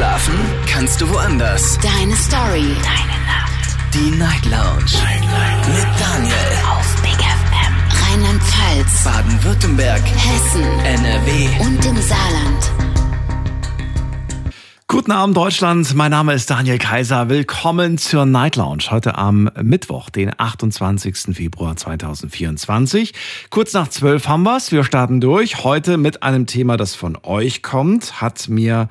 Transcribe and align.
Schlafen 0.00 0.34
kannst 0.66 0.98
du 1.02 1.10
woanders. 1.10 1.78
Deine 1.82 2.16
Story. 2.16 2.74
Deine 2.82 3.18
Nacht. 3.26 3.76
Die 3.92 4.10
Night 4.16 4.46
Lounge. 4.46 4.96
Night, 5.04 5.20
Night. 5.20 5.68
Mit 5.68 6.00
Daniel. 6.00 6.34
Auf 6.70 7.02
Big 7.02 7.20
FM. 7.20 7.74
Rheinland-Pfalz. 8.08 9.04
Baden-Württemberg. 9.04 10.00
Hessen. 10.00 10.62
NRW. 10.86 11.48
Und 11.66 11.84
im 11.84 11.96
Saarland. 12.00 12.72
Guten 14.86 15.12
Abend 15.12 15.36
Deutschland, 15.36 15.94
mein 15.94 16.10
Name 16.12 16.32
ist 16.32 16.48
Daniel 16.48 16.78
Kaiser. 16.78 17.28
Willkommen 17.28 17.98
zur 17.98 18.24
Night 18.24 18.56
Lounge 18.56 18.84
heute 18.88 19.18
am 19.18 19.50
Mittwoch, 19.62 20.08
den 20.08 20.32
28. 20.34 21.36
Februar 21.36 21.76
2024. 21.76 23.12
Kurz 23.50 23.74
nach 23.74 23.88
zwölf 23.88 24.28
haben 24.28 24.44
wir's. 24.44 24.72
Wir 24.72 24.82
starten 24.82 25.20
durch. 25.20 25.62
Heute 25.62 25.98
mit 25.98 26.22
einem 26.22 26.46
Thema, 26.46 26.78
das 26.78 26.94
von 26.94 27.18
euch 27.22 27.62
kommt. 27.62 28.22
Hat 28.22 28.48
mir, 28.48 28.88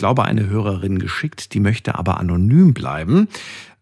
glaube, 0.00 0.24
eine 0.24 0.48
Hörerin 0.48 0.98
geschickt, 0.98 1.54
die 1.54 1.60
möchte 1.60 1.94
aber 1.94 2.18
anonym 2.18 2.74
bleiben. 2.74 3.28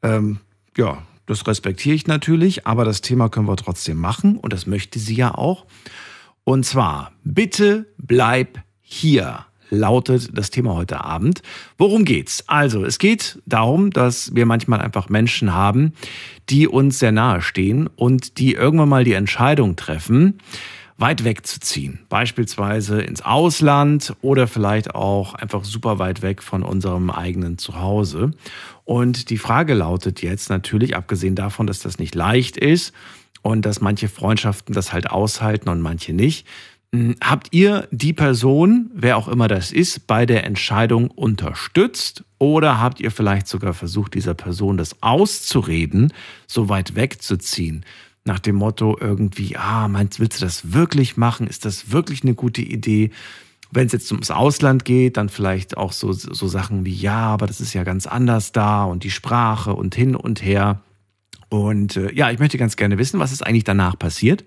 Ähm, 0.03 0.41
ja, 0.77 1.03
das 1.27 1.47
respektiere 1.47 1.95
ich 1.95 2.07
natürlich, 2.07 2.67
aber 2.67 2.85
das 2.85 3.01
Thema 3.01 3.29
können 3.29 3.49
wir 3.49 3.57
trotzdem 3.57 3.97
machen 3.97 4.37
und 4.37 4.53
das 4.53 4.67
möchte 4.67 4.99
sie 4.99 5.15
ja 5.15 5.35
auch. 5.35 5.65
Und 6.45 6.67
zwar, 6.67 7.13
bitte 7.25 7.87
bleib 7.99 8.61
hier 8.81 9.47
lautet 9.71 10.37
das 10.37 10.51
Thema 10.51 10.75
heute 10.75 11.05
Abend. 11.05 11.43
Worum 11.77 12.05
geht's? 12.05 12.45
Also, 12.49 12.85
es 12.85 12.99
geht 12.99 13.41
darum, 13.47 13.91
dass 13.91 14.35
wir 14.35 14.47
manchmal 14.47 14.81
einfach 14.81 15.09
Menschen 15.09 15.53
haben, 15.53 15.93
die 16.49 16.67
uns 16.67 16.99
sehr 16.99 17.13
nahe 17.13 17.43
stehen 17.43 17.87
und 17.87 18.39
die 18.39 18.55
irgendwann 18.55 18.89
mal 18.89 19.05
die 19.05 19.13
Entscheidung 19.13 19.77
treffen, 19.77 20.39
weit 20.99 21.23
wegzuziehen. 21.23 22.01
Beispielsweise 22.09 23.01
ins 23.01 23.23
Ausland 23.23 24.15
oder 24.21 24.49
vielleicht 24.49 24.95
auch 24.95 25.35
einfach 25.35 25.65
super 25.65 26.01
weit 26.01 26.23
weg 26.23 26.43
von 26.43 26.65
unserem 26.65 27.11
eigenen 27.11 27.57
Zuhause. 27.57 28.33
Und 28.85 29.31
die 29.31 29.39
Frage 29.39 29.75
lautet 29.75 30.23
jetzt 30.23 30.51
natürlich, 30.51 30.97
abgesehen 30.97 31.37
davon, 31.37 31.69
dass 31.69 31.79
das 31.79 31.99
nicht 31.99 32.17
leicht 32.17 32.57
ist 32.57 32.93
und 33.43 33.65
dass 33.65 33.81
manche 33.81 34.09
Freundschaften 34.09 34.75
das 34.75 34.93
halt 34.93 35.09
aushalten 35.09 35.69
und 35.69 35.81
manche 35.81 36.13
nicht, 36.13 36.47
hm, 36.93 37.15
habt 37.23 37.49
ihr 37.53 37.87
die 37.93 38.13
Person, 38.13 38.91
wer 38.95 39.19
auch 39.19 39.29
immer 39.29 39.47
das 39.47 39.71
ist, 39.73 40.07
bei 40.09 40.27
der 40.27 40.45
Entscheidung 40.45 41.11
unterstützt 41.11 42.25
oder 42.39 42.81
habt 42.81 42.99
ihr 43.01 43.11
vielleicht 43.11 43.47
sogar 43.47 43.75
versucht, 43.75 44.15
dieser 44.15 44.35
Person 44.35 44.79
das 44.79 45.01
auszureden, 45.03 46.13
so 46.47 46.69
weit 46.69 46.97
wegzuziehen? 46.97 47.85
Nach 48.29 48.39
dem 48.39 48.57
Motto 48.57 48.97
irgendwie, 49.01 49.57
ah, 49.57 49.89
meinst, 49.89 50.21
willst 50.21 50.41
du 50.41 50.45
das 50.45 50.75
wirklich 50.75 51.17
machen? 51.17 51.47
Ist 51.47 51.65
das 51.65 51.91
wirklich 51.93 52.23
eine 52.23 52.35
gute 52.35 52.61
Idee? 52.61 53.11
Wenn 53.71 53.87
es 53.87 53.93
jetzt 53.93 54.13
ums 54.13 54.31
Ausland 54.31 54.85
geht, 54.85 55.17
dann 55.17 55.31
vielleicht 55.31 55.79
auch 55.79 55.93
so, 55.93 56.13
so 56.13 56.47
Sachen 56.47 56.85
wie, 56.85 56.95
ja, 56.95 57.21
aber 57.21 57.47
das 57.47 57.63
ist 57.63 57.73
ja 57.73 57.85
ganz 57.85 58.07
anders 58.07 58.53
da 58.53 58.85
und 58.85 59.03
die 59.03 59.11
Sprache 59.11 59.73
und 59.73 59.95
hin 59.95 60.15
und 60.15 60.43
her. 60.43 60.83
Und 61.49 61.97
äh, 61.97 62.13
ja, 62.13 62.31
ich 62.31 62.39
möchte 62.39 62.59
ganz 62.59 62.77
gerne 62.77 62.99
wissen, 62.99 63.19
was 63.19 63.33
ist 63.33 63.47
eigentlich 63.47 63.65
danach 63.65 63.99
passiert. 63.99 64.45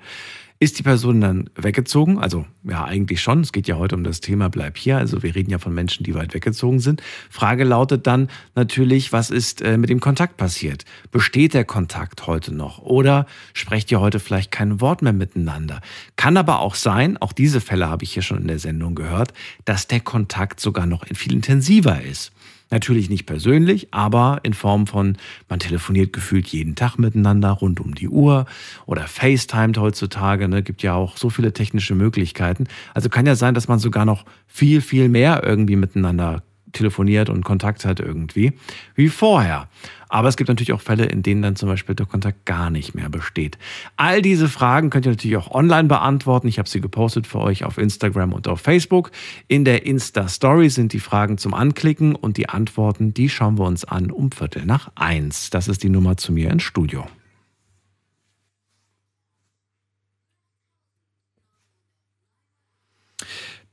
Ist 0.62 0.78
die 0.78 0.84
Person 0.84 1.22
dann 1.22 1.50
weggezogen? 1.56 2.20
Also 2.20 2.46
ja, 2.64 2.86
eigentlich 2.86 3.20
schon. 3.20 3.42
Es 3.42 3.52
geht 3.52 3.68
ja 3.68 3.78
heute 3.78 3.96
um 3.96 4.04
das 4.04 4.20
Thema 4.20 4.48
Bleib 4.48 4.78
hier. 4.78 4.98
Also 5.00 5.24
wir 5.24 5.34
reden 5.34 5.50
ja 5.50 5.58
von 5.58 5.74
Menschen, 5.74 6.04
die 6.04 6.14
weit 6.14 6.36
weggezogen 6.36 6.80
sind. 6.80 7.02
Frage 7.32 7.64
lautet 7.64 8.06
dann 8.06 8.30
natürlich, 8.54 9.12
was 9.12 9.32
ist 9.32 9.64
äh, 9.64 9.80
mit 9.80 9.90
dem 9.90 10.00
Kontakt 10.00 10.38
passiert? 10.38 10.86
Besteht 11.10 11.56
der 11.56 11.66
Kontakt 11.66 12.28
heute 12.28 12.54
noch? 12.54 12.78
Oder 12.78 13.26
sprecht 13.56 13.92
ihr 13.92 14.02
heute 14.02 14.20
vielleicht 14.20 14.52
kein 14.52 14.80
Wort 14.82 15.02
mehr 15.02 15.14
miteinander? 15.14 15.82
Kann 16.16 16.38
aber 16.38 16.60
auch 16.60 16.76
sein, 16.76 17.18
auch 17.18 17.34
diese 17.34 17.60
Fälle 17.60 17.90
habe 17.90 18.04
ich 18.04 18.14
hier 18.14 18.22
schon 18.22 18.38
in 18.38 18.48
der 18.48 18.60
Sendung 18.60 18.94
gehört, 18.94 19.34
dass 19.66 19.88
der 19.88 20.02
Kontakt 20.02 20.60
sogar 20.60 20.86
noch 20.86 21.08
viel 21.16 21.34
intensiver 21.34 22.04
ist. 22.04 22.34
Natürlich 22.72 23.10
nicht 23.10 23.26
persönlich, 23.26 23.90
aber 23.92 24.40
in 24.44 24.54
Form 24.54 24.88
von, 24.88 25.18
man 25.50 25.60
telefoniert 25.60 26.14
gefühlt 26.14 26.48
jeden 26.48 26.76
Tag 26.76 26.98
miteinander 26.98 27.52
rund 27.52 27.82
um 27.82 27.94
die 27.94 28.08
Uhr 28.08 28.46
oder 28.86 29.08
FaceTimet 29.08 29.78
heutzutage, 29.78 30.48
ne, 30.48 30.64
gibt 30.64 30.82
ja 30.82 30.94
auch 30.94 31.18
so 31.18 31.30
viele 31.30 31.52
technische 31.52 31.96
Möglichkeiten. 31.96 32.68
Also 32.94 33.10
kann 33.10 33.26
ja 33.26 33.36
sein, 33.36 33.54
dass 33.54 33.68
man 33.68 33.80
sogar 33.80 34.06
noch 34.06 34.24
viel, 34.48 34.80
viel 34.80 35.10
mehr 35.10 35.44
irgendwie 35.44 35.76
miteinander 35.76 36.44
telefoniert 36.72 37.30
und 37.30 37.44
Kontakt 37.44 37.84
hat 37.84 38.00
irgendwie, 38.00 38.54
wie 38.96 39.10
vorher. 39.10 39.68
Aber 40.12 40.28
es 40.28 40.36
gibt 40.36 40.50
natürlich 40.50 40.74
auch 40.74 40.82
Fälle, 40.82 41.06
in 41.06 41.24
denen 41.24 41.42
dann 41.42 41.56
zum 41.56 41.70
Beispiel 41.70 41.96
der 41.96 42.06
Kontakt 42.06 42.46
gar 42.46 42.70
nicht 42.70 42.94
mehr 42.94 43.08
besteht. 43.08 43.58
All 43.96 44.22
diese 44.22 44.50
Fragen 44.50 44.90
könnt 44.90 45.06
ihr 45.06 45.12
natürlich 45.12 45.38
auch 45.38 45.52
online 45.52 45.88
beantworten. 45.88 46.50
Ich 46.50 46.60
habe 46.60 46.68
sie 46.68 46.82
gepostet 46.82 47.28
für 47.28 47.40
euch 47.40 47.64
auf 47.64 47.78
Instagram 47.78 48.34
und 48.34 48.50
auf 48.50 48.60
Facebook. 48.60 49.12
In 49.48 49.64
der 49.64 49.86
Insta-Story 49.86 50.70
sind 50.70 50.92
die 50.92 51.00
Fragen 51.00 51.38
zum 51.38 51.54
Anklicken 51.54 52.14
und 52.14 52.36
die 52.36 52.50
Antworten, 52.50 53.14
die 53.14 53.30
schauen 53.30 53.58
wir 53.58 53.66
uns 53.66 53.86
an 53.86 54.12
um 54.12 54.34
Viertel 54.34 54.66
nach 54.66 54.92
eins. 54.96 55.50
Das 55.50 55.70
ist 55.70 55.82
die 55.82 55.90
Nummer 55.90 56.18
zu 56.18 56.34
mir 56.34 56.52
ins 56.52 56.64
Studio. 56.64 57.08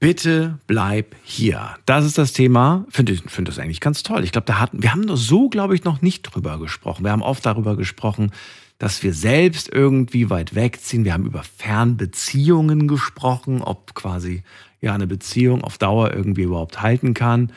Bitte 0.01 0.59
bleib 0.69 1.17
hier. 1.25 1.71
Das 1.85 2.05
ist 2.05 2.19
das 2.19 2.33
Thema. 2.33 2.87
Finde 2.89 3.13
ich 3.13 3.23
finde 3.23 3.51
das 3.51 3.59
eigentlich 3.59 3.81
ganz 3.81 4.05
toll. 4.05 4.23
Ich 4.23 4.31
glaube, 4.31 4.47
da 4.47 4.61
hatten 4.61 4.81
wir 4.81 4.93
haben 4.93 5.17
so, 5.17 5.49
glaube 5.49 5.75
ich, 5.75 5.83
noch 5.83 6.03
nicht 6.03 6.23
drüber 6.23 6.61
gesprochen. 6.61 7.05
Wir 7.05 7.11
haben 7.11 7.23
oft 7.23 7.45
darüber 7.45 7.77
gesprochen, 7.77 8.31
dass 8.79 9.03
wir 9.03 9.13
selbst 9.13 9.69
irgendwie 9.73 10.31
weit 10.31 10.55
wegziehen. 10.55 11.05
Wir 11.05 11.15
haben 11.15 11.27
über 11.27 11.43
Fernbeziehungen 11.43 12.87
gesprochen, 12.87 13.61
ob 13.61 13.95
quasi 13.97 14.45
ja 14.81 14.95
eine 14.95 15.09
Beziehung 15.09 15.65
auf 15.65 15.79
Dauer 15.79 16.15
irgendwie 16.15 16.43
überhaupt 16.43 16.81
halten 16.81 17.13
kann. 17.13 17.51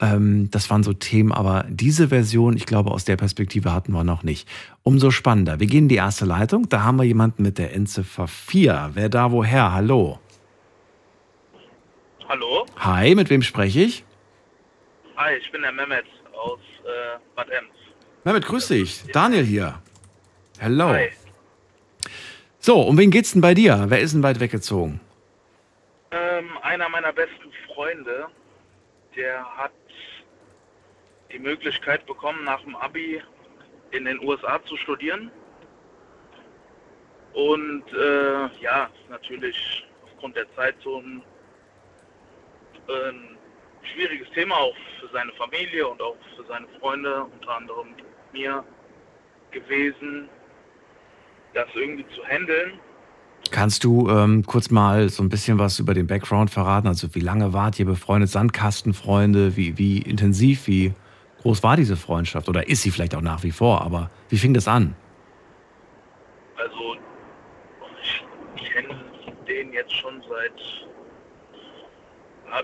Ähm, 0.00 0.50
das 0.50 0.70
waren 0.70 0.82
so 0.82 0.94
Themen, 0.94 1.30
aber 1.30 1.64
diese 1.68 2.08
Version, 2.08 2.56
ich 2.56 2.66
glaube, 2.66 2.90
aus 2.90 3.04
der 3.04 3.16
Perspektive 3.16 3.72
hatten 3.72 3.92
wir 3.92 4.02
noch 4.02 4.24
nicht. 4.24 4.48
Umso 4.82 5.12
spannender. 5.12 5.60
Wir 5.60 5.68
gehen 5.68 5.84
in 5.84 5.88
die 5.88 5.94
erste 5.94 6.24
Leitung. 6.24 6.68
Da 6.68 6.82
haben 6.82 6.96
wir 6.96 7.04
jemanden 7.04 7.44
mit 7.44 7.58
der 7.58 7.72
Endziffer 7.72 8.26
4. 8.26 8.90
Wer 8.94 9.08
da 9.08 9.30
woher? 9.30 9.72
Hallo. 9.72 10.18
Hallo? 12.28 12.66
Hi, 12.76 13.14
mit 13.14 13.28
wem 13.30 13.42
spreche 13.42 13.80
ich? 13.80 14.04
Hi, 15.16 15.36
ich 15.36 15.50
bin 15.52 15.62
der 15.62 15.72
Mehmet 15.72 16.06
aus 16.32 16.60
äh, 16.84 17.18
Bad 17.36 17.50
Ems. 17.50 17.68
Mehmet, 18.24 18.46
grüß 18.46 18.68
dich. 18.68 19.04
Daniel 19.12 19.44
hier. 19.44 19.80
Hello. 20.58 20.88
Hi. 20.88 21.10
So, 22.58 22.80
um 22.80 22.96
wen 22.96 23.10
geht's 23.10 23.32
denn 23.32 23.42
bei 23.42 23.52
dir? 23.52 23.84
Wer 23.88 24.00
ist 24.00 24.14
denn 24.14 24.22
weit 24.22 24.40
weggezogen? 24.40 25.00
Ähm, 26.10 26.56
einer 26.62 26.88
meiner 26.88 27.12
besten 27.12 27.52
Freunde, 27.66 28.28
der 29.14 29.44
hat 29.56 29.72
die 31.30 31.38
Möglichkeit 31.38 32.06
bekommen, 32.06 32.44
nach 32.44 32.62
dem 32.62 32.74
Abi 32.76 33.20
in 33.90 34.06
den 34.06 34.18
USA 34.20 34.64
zu 34.64 34.76
studieren. 34.78 35.30
Und 37.34 37.84
äh, 37.92 38.62
ja, 38.62 38.88
natürlich 39.10 39.86
aufgrund 40.04 40.36
der 40.36 40.46
Zeitzonen 40.54 41.16
ein 41.18 41.22
schwieriges 43.92 44.28
Thema 44.34 44.56
auch 44.56 44.74
für 45.00 45.08
seine 45.12 45.32
Familie 45.32 45.86
und 45.86 46.00
auch 46.00 46.16
für 46.36 46.44
seine 46.48 46.66
Freunde, 46.80 47.24
unter 47.24 47.56
anderem 47.56 47.88
mir 48.32 48.64
gewesen, 49.50 50.28
das 51.54 51.66
irgendwie 51.74 52.06
zu 52.14 52.24
handeln. 52.24 52.78
Kannst 53.50 53.84
du 53.84 54.08
ähm, 54.08 54.44
kurz 54.44 54.70
mal 54.70 55.08
so 55.08 55.22
ein 55.22 55.28
bisschen 55.28 55.58
was 55.58 55.78
über 55.78 55.94
den 55.94 56.06
Background 56.06 56.50
verraten? 56.50 56.88
Also 56.88 57.14
wie 57.14 57.20
lange 57.20 57.52
wart 57.52 57.78
ihr 57.78 57.86
befreundet? 57.86 58.30
Sandkastenfreunde? 58.30 59.56
Wie, 59.56 59.78
wie 59.78 59.98
intensiv, 59.98 60.66
wie 60.66 60.94
groß 61.42 61.62
war 61.62 61.76
diese 61.76 61.96
Freundschaft? 61.96 62.48
Oder 62.48 62.68
ist 62.68 62.82
sie 62.82 62.90
vielleicht 62.90 63.14
auch 63.14 63.20
nach 63.20 63.42
wie 63.42 63.50
vor? 63.50 63.82
Aber 63.82 64.10
wie 64.28 64.38
fing 64.38 64.54
das 64.54 64.66
an? 64.66 64.96
Also 66.56 66.96
ich 68.56 68.70
kenne 68.72 69.04
den 69.46 69.72
jetzt 69.72 69.92
schon 69.92 70.22
seit 70.28 70.86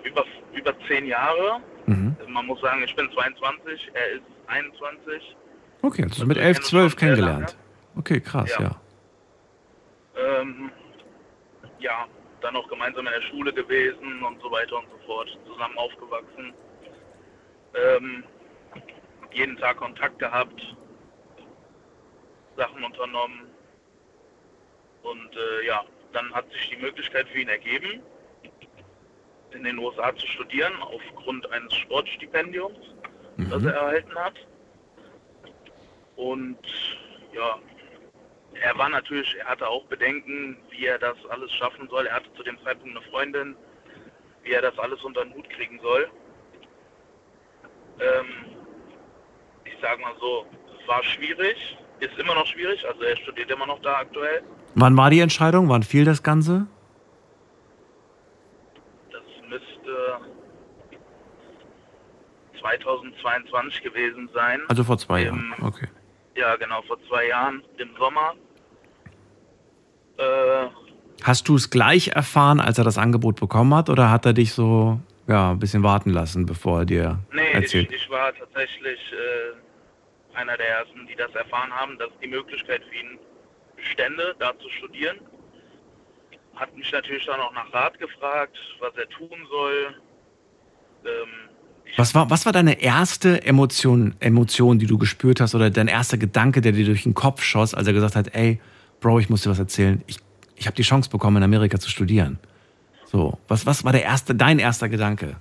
über, 0.04 0.24
über 0.52 0.74
zehn 0.86 1.06
Jahre. 1.06 1.60
Mhm. 1.86 2.16
Also 2.18 2.30
man 2.30 2.46
muss 2.46 2.60
sagen, 2.60 2.82
ich 2.82 2.94
bin 2.94 3.10
22, 3.12 3.90
er 3.94 4.10
ist 4.12 4.22
21. 4.46 5.36
Okay, 5.82 6.02
also 6.02 6.14
Also 6.14 6.26
mit 6.26 6.36
wir 6.36 6.44
11, 6.44 6.56
kennen 6.56 6.58
uns 6.58 6.68
12 6.68 6.90
schon 6.92 6.98
sehr 6.98 6.98
kennengelernt. 6.98 7.56
Okay, 7.96 8.20
krass, 8.20 8.50
ja. 8.58 8.62
Ja. 8.62 10.40
Ähm, 10.40 10.70
ja, 11.78 12.06
dann 12.40 12.56
auch 12.56 12.68
gemeinsam 12.68 13.06
in 13.06 13.12
der 13.12 13.22
Schule 13.22 13.52
gewesen 13.52 14.22
und 14.22 14.40
so 14.40 14.50
weiter 14.50 14.76
und 14.78 14.86
so 14.90 15.06
fort, 15.06 15.28
zusammen 15.46 15.76
aufgewachsen. 15.76 16.52
Ähm, 17.74 18.24
jeden 19.32 19.56
Tag 19.58 19.76
Kontakt 19.76 20.18
gehabt, 20.18 20.60
Sachen 22.56 22.82
unternommen. 22.84 23.46
Und 25.02 25.36
äh, 25.36 25.66
ja, 25.66 25.82
dann 26.12 26.32
hat 26.34 26.50
sich 26.52 26.70
die 26.70 26.76
Möglichkeit 26.76 27.28
für 27.28 27.40
ihn 27.40 27.48
ergeben, 27.48 28.02
in 29.54 29.64
den 29.64 29.78
USA 29.78 30.14
zu 30.14 30.26
studieren, 30.26 30.72
aufgrund 30.80 31.50
eines 31.52 31.74
Sportstipendiums, 31.74 32.78
das 33.50 33.64
er 33.64 33.72
erhalten 33.72 34.14
hat. 34.14 34.34
Und 36.16 36.58
ja, 37.32 37.58
er 38.62 38.78
war 38.78 38.88
natürlich, 38.88 39.36
er 39.38 39.46
hatte 39.46 39.66
auch 39.66 39.84
Bedenken, 39.86 40.56
wie 40.70 40.86
er 40.86 40.98
das 40.98 41.16
alles 41.30 41.52
schaffen 41.52 41.88
soll. 41.88 42.06
Er 42.06 42.16
hatte 42.16 42.32
zu 42.34 42.42
dem 42.42 42.58
Zeitpunkt 42.62 42.96
eine 42.96 43.06
Freundin, 43.06 43.56
wie 44.42 44.52
er 44.52 44.62
das 44.62 44.78
alles 44.78 45.02
unter 45.02 45.24
den 45.24 45.34
Hut 45.34 45.48
kriegen 45.50 45.80
soll. 45.80 46.10
sag 49.80 50.00
mal 50.00 50.14
so, 50.20 50.46
es 50.80 50.88
war 50.88 51.02
schwierig, 51.02 51.76
ist 52.00 52.18
immer 52.18 52.34
noch 52.34 52.46
schwierig, 52.46 52.86
also 52.86 53.02
er 53.02 53.16
studiert 53.16 53.50
immer 53.50 53.66
noch 53.66 53.80
da 53.80 53.96
aktuell. 53.96 54.42
Wann 54.74 54.96
war 54.96 55.10
die 55.10 55.20
Entscheidung? 55.20 55.68
Wann 55.68 55.82
fiel 55.82 56.04
das 56.04 56.22
Ganze? 56.22 56.66
Das 59.10 59.22
müsste 59.90 60.20
2022 62.60 63.82
gewesen 63.82 64.28
sein. 64.34 64.60
Also 64.68 64.84
vor 64.84 64.98
zwei 64.98 65.24
Jahren. 65.24 65.54
Okay. 65.62 65.88
Ja, 66.36 66.56
genau, 66.56 66.82
vor 66.82 66.98
zwei 67.08 67.28
Jahren 67.28 67.62
im 67.78 67.90
Sommer. 67.98 68.34
Äh, 70.18 70.68
Hast 71.22 71.48
du 71.48 71.56
es 71.56 71.70
gleich 71.70 72.08
erfahren, 72.08 72.60
als 72.60 72.78
er 72.78 72.84
das 72.84 72.98
Angebot 72.98 73.40
bekommen 73.40 73.74
hat, 73.74 73.90
oder 73.90 74.10
hat 74.10 74.26
er 74.26 74.32
dich 74.32 74.52
so 74.52 75.00
ja, 75.26 75.50
ein 75.50 75.58
bisschen 75.58 75.82
warten 75.82 76.10
lassen, 76.10 76.46
bevor 76.46 76.80
er 76.80 76.84
dir 76.86 77.18
nee, 77.32 77.48
ich, 77.48 77.54
erzählt? 77.54 77.92
ich 77.92 78.08
war 78.10 78.34
tatsächlich 78.34 78.98
äh, 79.12 80.36
einer 80.36 80.56
der 80.56 80.68
ersten, 80.68 81.06
die 81.06 81.16
das 81.16 81.34
erfahren 81.34 81.70
haben, 81.72 81.98
dass 81.98 82.10
die 82.22 82.28
Möglichkeit 82.28 82.82
für 82.84 82.94
ihn 82.94 83.18
bestände, 83.76 84.34
da 84.38 84.52
zu 84.58 84.68
studieren. 84.70 85.18
Hat 86.60 86.76
mich 86.76 86.92
natürlich 86.92 87.24
dann 87.24 87.40
auch 87.40 87.54
nach 87.54 87.72
Rat 87.72 87.98
gefragt, 87.98 88.54
was 88.80 88.94
er 88.96 89.08
tun 89.08 89.46
soll. 89.50 89.94
Ähm, 91.06 91.48
Was 91.96 92.14
war, 92.14 92.28
was 92.28 92.44
war 92.44 92.52
deine 92.52 92.82
erste 92.82 93.42
Emotion, 93.44 94.14
Emotion, 94.20 94.78
die 94.78 94.86
du 94.86 94.98
gespürt 94.98 95.40
hast, 95.40 95.54
oder 95.54 95.70
dein 95.70 95.88
erster 95.88 96.18
Gedanke, 96.18 96.60
der 96.60 96.72
dir 96.72 96.84
durch 96.84 97.04
den 97.04 97.14
Kopf 97.14 97.42
schoss, 97.42 97.72
als 97.74 97.86
er 97.86 97.94
gesagt 97.94 98.14
hat, 98.14 98.34
ey, 98.34 98.60
Bro, 99.00 99.20
ich 99.20 99.30
muss 99.30 99.40
dir 99.42 99.48
was 99.50 99.58
erzählen. 99.58 100.04
Ich, 100.06 100.18
ich 100.56 100.66
habe 100.66 100.76
die 100.76 100.82
Chance 100.82 101.08
bekommen, 101.08 101.38
in 101.38 101.42
Amerika 101.42 101.78
zu 101.80 101.88
studieren. 101.88 102.38
So, 103.06 103.38
was, 103.48 103.64
was 103.64 103.82
war 103.82 103.92
der 103.92 104.02
erste, 104.04 104.34
dein 104.34 104.58
erster 104.58 104.88
Gedanke? 104.90 105.36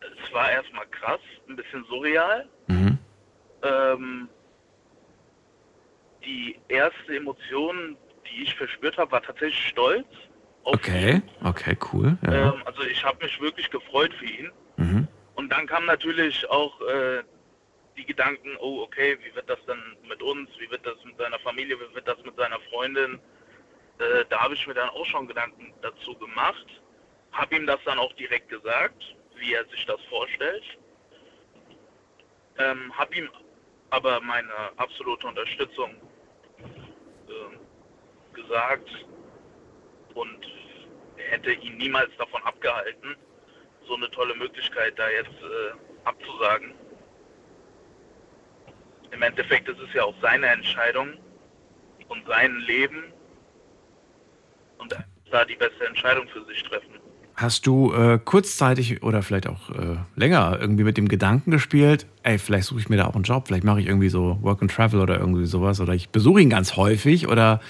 es 0.00 0.32
war 0.32 0.50
erstmal 0.50 0.86
krass, 0.86 1.20
ein 1.48 1.56
bisschen 1.56 1.84
surreal. 1.88 2.46
Mhm. 2.68 2.98
Ähm, 3.62 4.28
die 6.24 6.56
erste 6.68 7.16
Emotion, 7.16 7.96
die 8.30 8.42
ich 8.42 8.54
verspürt 8.54 8.98
habe, 8.98 9.12
war 9.12 9.22
tatsächlich 9.22 9.68
Stolz. 9.68 10.06
Okay, 10.64 11.20
okay, 11.44 11.76
cool. 11.92 12.16
Ja. 12.24 12.52
Ähm, 12.52 12.62
also 12.64 12.82
ich 12.82 13.04
habe 13.04 13.22
mich 13.24 13.40
wirklich 13.40 13.70
gefreut 13.70 14.12
für 14.14 14.24
ihn. 14.24 14.52
Mhm. 14.76 15.08
Und 15.34 15.50
dann 15.50 15.66
kam 15.66 15.84
natürlich 15.84 16.48
auch 16.48 16.80
äh, 16.80 17.22
die 17.96 18.04
Gedanken, 18.04 18.56
oh 18.60 18.82
okay, 18.82 19.18
wie 19.22 19.34
wird 19.34 19.48
das 19.48 19.58
dann 19.66 19.78
mit 20.08 20.22
uns, 20.22 20.48
wie 20.58 20.70
wird 20.70 20.84
das 20.86 20.96
mit 21.04 21.16
seiner 21.18 21.38
Familie, 21.40 21.76
wie 21.78 21.94
wird 21.94 22.08
das 22.08 22.18
mit 22.24 22.36
seiner 22.36 22.58
Freundin. 22.70 23.20
Äh, 23.98 24.24
da 24.28 24.40
habe 24.40 24.54
ich 24.54 24.66
mir 24.66 24.74
dann 24.74 24.88
auch 24.88 25.06
schon 25.06 25.28
Gedanken 25.28 25.72
dazu 25.82 26.14
gemacht, 26.16 26.66
habe 27.32 27.56
ihm 27.56 27.66
das 27.66 27.78
dann 27.84 27.98
auch 27.98 28.12
direkt 28.14 28.48
gesagt, 28.48 29.16
wie 29.36 29.54
er 29.54 29.64
sich 29.66 29.84
das 29.86 30.00
vorstellt. 30.08 30.64
Ähm, 32.58 32.96
habe 32.96 33.14
ihm 33.16 33.28
aber 33.90 34.20
meine 34.20 34.52
absolute 34.76 35.26
Unterstützung 35.26 35.90
ähm, 37.28 37.60
gesagt 38.34 38.88
und 40.14 40.38
hätte 41.16 41.52
ihn 41.52 41.76
niemals 41.76 42.10
davon 42.18 42.42
abgehalten, 42.42 43.16
so 43.86 43.96
eine 43.96 44.10
tolle 44.10 44.34
Möglichkeit 44.34 44.98
da 44.98 45.08
jetzt 45.08 45.30
äh, 45.42 46.04
abzusagen. 46.04 46.72
Im 49.10 49.22
Endeffekt 49.22 49.68
ist 49.68 49.78
es 49.80 49.94
ja 49.94 50.04
auch 50.04 50.14
seine 50.20 50.46
Entscheidung 50.46 51.14
und 52.08 52.26
sein 52.26 52.56
Leben 52.66 53.04
und 54.78 54.96
da 55.30 55.44
die 55.44 55.56
beste 55.56 55.86
Entscheidung 55.86 56.28
für 56.28 56.44
sich 56.44 56.62
treffen. 56.62 56.94
Hast 57.36 57.66
du 57.66 57.92
äh, 57.92 58.20
kurzzeitig 58.24 59.02
oder 59.02 59.22
vielleicht 59.22 59.48
auch 59.48 59.70
äh, 59.70 59.96
länger 60.14 60.56
irgendwie 60.60 60.84
mit 60.84 60.96
dem 60.96 61.08
Gedanken 61.08 61.50
gespielt, 61.50 62.06
ey, 62.22 62.38
vielleicht 62.38 62.68
suche 62.68 62.78
ich 62.80 62.88
mir 62.88 62.96
da 62.96 63.06
auch 63.06 63.14
einen 63.16 63.24
Job, 63.24 63.48
vielleicht 63.48 63.64
mache 63.64 63.80
ich 63.80 63.88
irgendwie 63.88 64.08
so 64.08 64.38
Work 64.42 64.62
and 64.62 64.70
Travel 64.70 65.00
oder 65.00 65.18
irgendwie 65.18 65.46
sowas 65.46 65.80
oder 65.80 65.94
ich 65.94 66.10
besuche 66.10 66.40
ihn 66.40 66.50
ganz 66.50 66.76
häufig 66.76 67.26
oder 67.26 67.60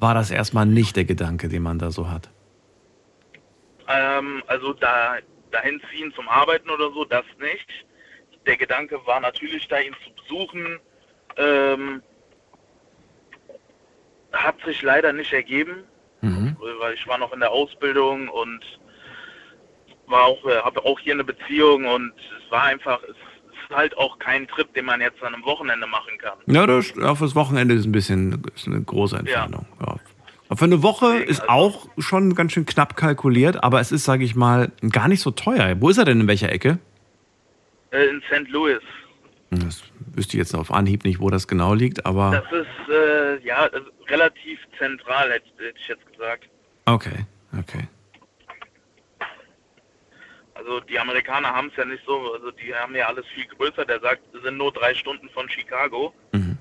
war 0.00 0.14
das 0.14 0.30
erstmal 0.30 0.66
nicht 0.66 0.96
der 0.96 1.04
Gedanke, 1.04 1.48
den 1.48 1.62
man 1.62 1.78
da 1.78 1.90
so 1.90 2.08
hat? 2.10 2.30
Ähm, 3.88 4.42
also 4.46 4.72
da 4.72 5.16
dahin 5.50 5.80
ziehen 5.90 6.12
zum 6.14 6.28
Arbeiten 6.28 6.70
oder 6.70 6.90
so, 6.92 7.04
das 7.04 7.24
nicht. 7.40 7.66
Der 8.46 8.56
Gedanke 8.56 8.98
war 9.06 9.20
natürlich, 9.20 9.66
da 9.68 9.78
ihn 9.80 9.94
zu 10.04 10.10
besuchen. 10.22 10.78
Ähm, 11.36 12.02
hat 14.32 14.56
sich 14.64 14.82
leider 14.82 15.12
nicht 15.12 15.32
ergeben, 15.32 15.84
Mhm. 16.20 16.56
weil 16.78 16.94
ich 16.94 17.06
war 17.06 17.18
noch 17.18 17.32
in 17.32 17.40
der 17.40 17.50
Ausbildung 17.50 18.28
und 18.28 18.60
war 20.06 20.24
auch, 20.26 20.44
äh, 20.46 20.58
habe 20.60 20.84
auch 20.84 20.98
hier 21.00 21.14
eine 21.14 21.24
Beziehung 21.24 21.84
und 21.86 22.12
es 22.44 22.50
war 22.50 22.64
einfach, 22.64 23.02
es 23.02 23.16
halt 23.70 23.96
auch 23.96 24.18
kein 24.18 24.46
Trip, 24.48 24.72
den 24.74 24.84
man 24.84 25.00
jetzt 25.00 25.22
an 25.22 25.34
einem 25.34 25.44
Wochenende 25.44 25.86
machen 25.86 26.18
kann. 26.18 26.38
Ja, 26.46 26.66
das, 26.66 26.96
auf 26.98 27.20
das 27.20 27.34
Wochenende 27.34 27.74
ist 27.74 27.86
ein 27.86 27.92
bisschen 27.92 28.42
ist 28.54 28.66
eine 28.66 28.80
große 28.82 29.16
Entfernung. 29.16 29.66
Ja. 29.80 29.96
Aber 30.48 30.56
für 30.56 30.64
eine 30.64 30.82
Woche 30.82 31.06
Deswegen, 31.12 31.30
ist 31.30 31.40
also- 31.42 31.52
auch 31.52 31.88
schon 31.98 32.34
ganz 32.34 32.52
schön 32.52 32.66
knapp 32.66 32.96
kalkuliert, 32.96 33.62
aber 33.62 33.80
es 33.80 33.92
ist, 33.92 34.04
sage 34.04 34.24
ich 34.24 34.34
mal, 34.34 34.72
gar 34.90 35.06
nicht 35.08 35.20
so 35.20 35.30
teuer. 35.30 35.76
Wo 35.80 35.88
ist 35.88 35.98
er 35.98 36.04
denn 36.04 36.20
in 36.20 36.26
welcher 36.28 36.50
Ecke? 36.50 36.78
Äh, 37.92 38.06
in 38.06 38.20
St. 38.22 38.48
Louis. 38.50 38.80
Das 39.52 39.82
wüsste 40.14 40.36
ich 40.36 40.38
jetzt 40.38 40.54
auf 40.54 40.72
Anhieb 40.72 41.04
nicht, 41.04 41.18
wo 41.20 41.28
das 41.28 41.48
genau 41.48 41.74
liegt, 41.74 42.06
aber 42.06 42.30
Das 42.30 42.60
ist 42.60 42.88
äh, 42.94 43.44
ja 43.44 43.68
relativ 44.08 44.60
zentral, 44.78 45.30
hätte, 45.32 45.46
hätte 45.58 45.78
ich 45.80 45.88
jetzt 45.88 46.06
gesagt. 46.12 46.44
okay, 46.86 47.26
okay. 47.58 47.88
Also 50.60 50.80
die 50.80 50.98
Amerikaner 50.98 51.48
haben 51.48 51.68
es 51.68 51.76
ja 51.76 51.86
nicht 51.86 52.02
so, 52.04 52.34
also 52.34 52.50
die 52.50 52.74
haben 52.74 52.94
ja 52.94 53.06
alles 53.06 53.24
viel 53.34 53.46
größer. 53.46 53.86
Der 53.86 53.98
sagt, 54.00 54.20
es 54.34 54.42
sind 54.42 54.58
nur 54.58 54.70
drei 54.72 54.94
Stunden 54.94 55.28
von 55.30 55.48
Chicago. 55.48 56.12
Mhm. 56.32 56.58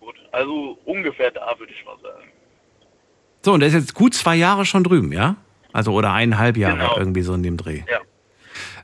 Gut, 0.00 0.14
also 0.32 0.78
ungefähr 0.86 1.30
da 1.30 1.54
würde 1.58 1.70
ich 1.72 1.84
mal 1.84 1.98
sagen. 2.02 2.30
So, 3.44 3.52
und 3.52 3.60
der 3.60 3.68
ist 3.68 3.74
jetzt 3.74 3.94
gut 3.94 4.14
zwei 4.14 4.34
Jahre 4.34 4.64
schon 4.64 4.82
drüben, 4.82 5.12
ja? 5.12 5.36
Also 5.74 5.92
oder 5.92 6.12
eineinhalb 6.14 6.56
Jahre 6.56 6.78
Genau. 6.78 6.96
irgendwie 6.96 7.20
so 7.20 7.34
in 7.34 7.42
dem 7.42 7.58
Dreh. 7.58 7.82
Ja. 7.90 8.00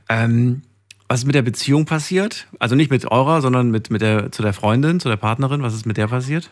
Ähm, 0.09 0.61
was 1.07 1.21
ist 1.21 1.25
mit 1.25 1.33
der 1.33 1.41
Beziehung 1.41 1.85
passiert? 1.85 2.47
Also 2.59 2.75
nicht 2.75 2.91
mit 2.91 3.09
eurer, 3.11 3.41
sondern 3.41 3.71
mit, 3.71 3.89
mit 3.89 4.01
der, 4.03 4.31
zu 4.31 4.43
der 4.43 4.53
Freundin, 4.53 4.99
zu 4.99 5.09
der 5.09 5.17
Partnerin. 5.17 5.63
Was 5.63 5.73
ist 5.73 5.87
mit 5.87 5.97
der 5.97 6.07
passiert? 6.07 6.51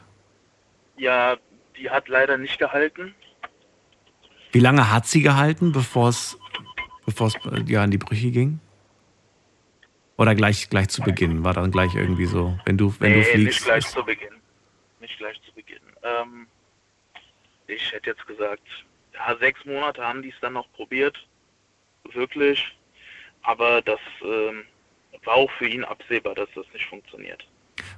Ja, 0.97 1.35
die 1.77 1.91
hat 1.91 2.07
leider 2.07 2.37
nicht 2.37 2.57
gehalten. 2.57 3.13
Wie 4.51 4.59
lange 4.59 4.91
hat 4.91 5.05
sie 5.05 5.21
gehalten, 5.21 5.71
bevor 5.71 6.09
es 6.09 6.39
bevor 7.05 7.27
es 7.27 7.35
äh, 7.45 7.63
ja 7.67 7.83
in 7.83 7.91
die 7.91 7.97
Brüche 7.97 8.31
ging? 8.31 8.59
Oder 10.17 10.35
gleich, 10.35 10.69
gleich 10.69 10.89
zu 10.89 11.01
Beginn? 11.01 11.43
War 11.43 11.53
dann 11.53 11.71
gleich 11.71 11.95
irgendwie 11.95 12.25
so, 12.25 12.57
wenn 12.65 12.77
du, 12.77 12.93
wenn 12.99 13.13
du 13.13 13.19
nee, 13.19 13.23
fliegst? 13.23 13.45
nicht 13.45 13.65
gleich 13.65 13.87
zu 13.87 14.03
Beginn. 14.03 14.33
Nicht 15.01 15.17
gleich 15.17 15.41
zu 15.41 15.53
Beginn. 15.53 15.81
Ähm, 16.03 16.47
ich 17.67 17.91
hätte 17.91 18.11
jetzt 18.11 18.25
gesagt, 18.27 18.61
ja, 19.13 19.35
sechs 19.37 19.65
Monate 19.65 20.03
haben 20.03 20.21
die 20.21 20.29
es 20.29 20.35
dann 20.41 20.53
noch 20.53 20.71
probiert. 20.73 21.17
Wirklich. 22.13 22.75
Aber 23.41 23.81
das 23.81 23.99
ähm, 24.21 24.63
war 25.25 25.35
auch 25.35 25.51
für 25.57 25.67
ihn 25.67 25.83
absehbar, 25.83 26.35
dass 26.35 26.49
das 26.55 26.65
nicht 26.73 26.85
funktioniert. 26.85 27.45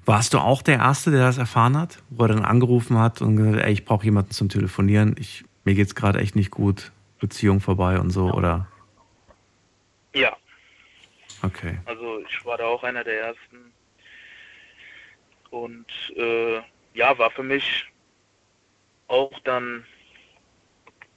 Warst 0.05 0.33
du 0.33 0.39
auch 0.39 0.61
der 0.61 0.77
Erste, 0.77 1.11
der 1.11 1.21
das 1.21 1.37
erfahren 1.37 1.77
hat? 1.77 2.01
Wo 2.09 2.23
er 2.23 2.29
dann 2.29 2.45
angerufen 2.45 2.97
hat 2.97 3.21
und 3.21 3.35
gesagt, 3.35 3.63
ey, 3.63 3.73
ich 3.73 3.85
brauche 3.85 4.05
jemanden 4.05 4.31
zum 4.31 4.49
Telefonieren. 4.49 5.15
Ich, 5.19 5.43
mir 5.63 5.75
geht's 5.75 5.95
gerade 5.95 6.19
echt 6.19 6.35
nicht 6.35 6.51
gut. 6.51 6.91
Beziehung 7.19 7.59
vorbei 7.59 7.99
und 7.99 8.11
so, 8.11 8.31
oder? 8.31 8.67
Ja, 10.15 10.35
Okay. 11.45 11.77
Also 11.85 12.19
ich 12.27 12.45
war 12.45 12.57
da 12.57 12.65
auch 12.65 12.83
einer 12.83 13.03
der 13.03 13.21
ersten. 13.21 13.73
Und 15.51 15.85
äh, 16.15 16.61
ja, 16.93 17.17
war 17.17 17.31
für 17.31 17.43
mich 17.43 17.85
auch 19.07 19.37
dann 19.41 19.85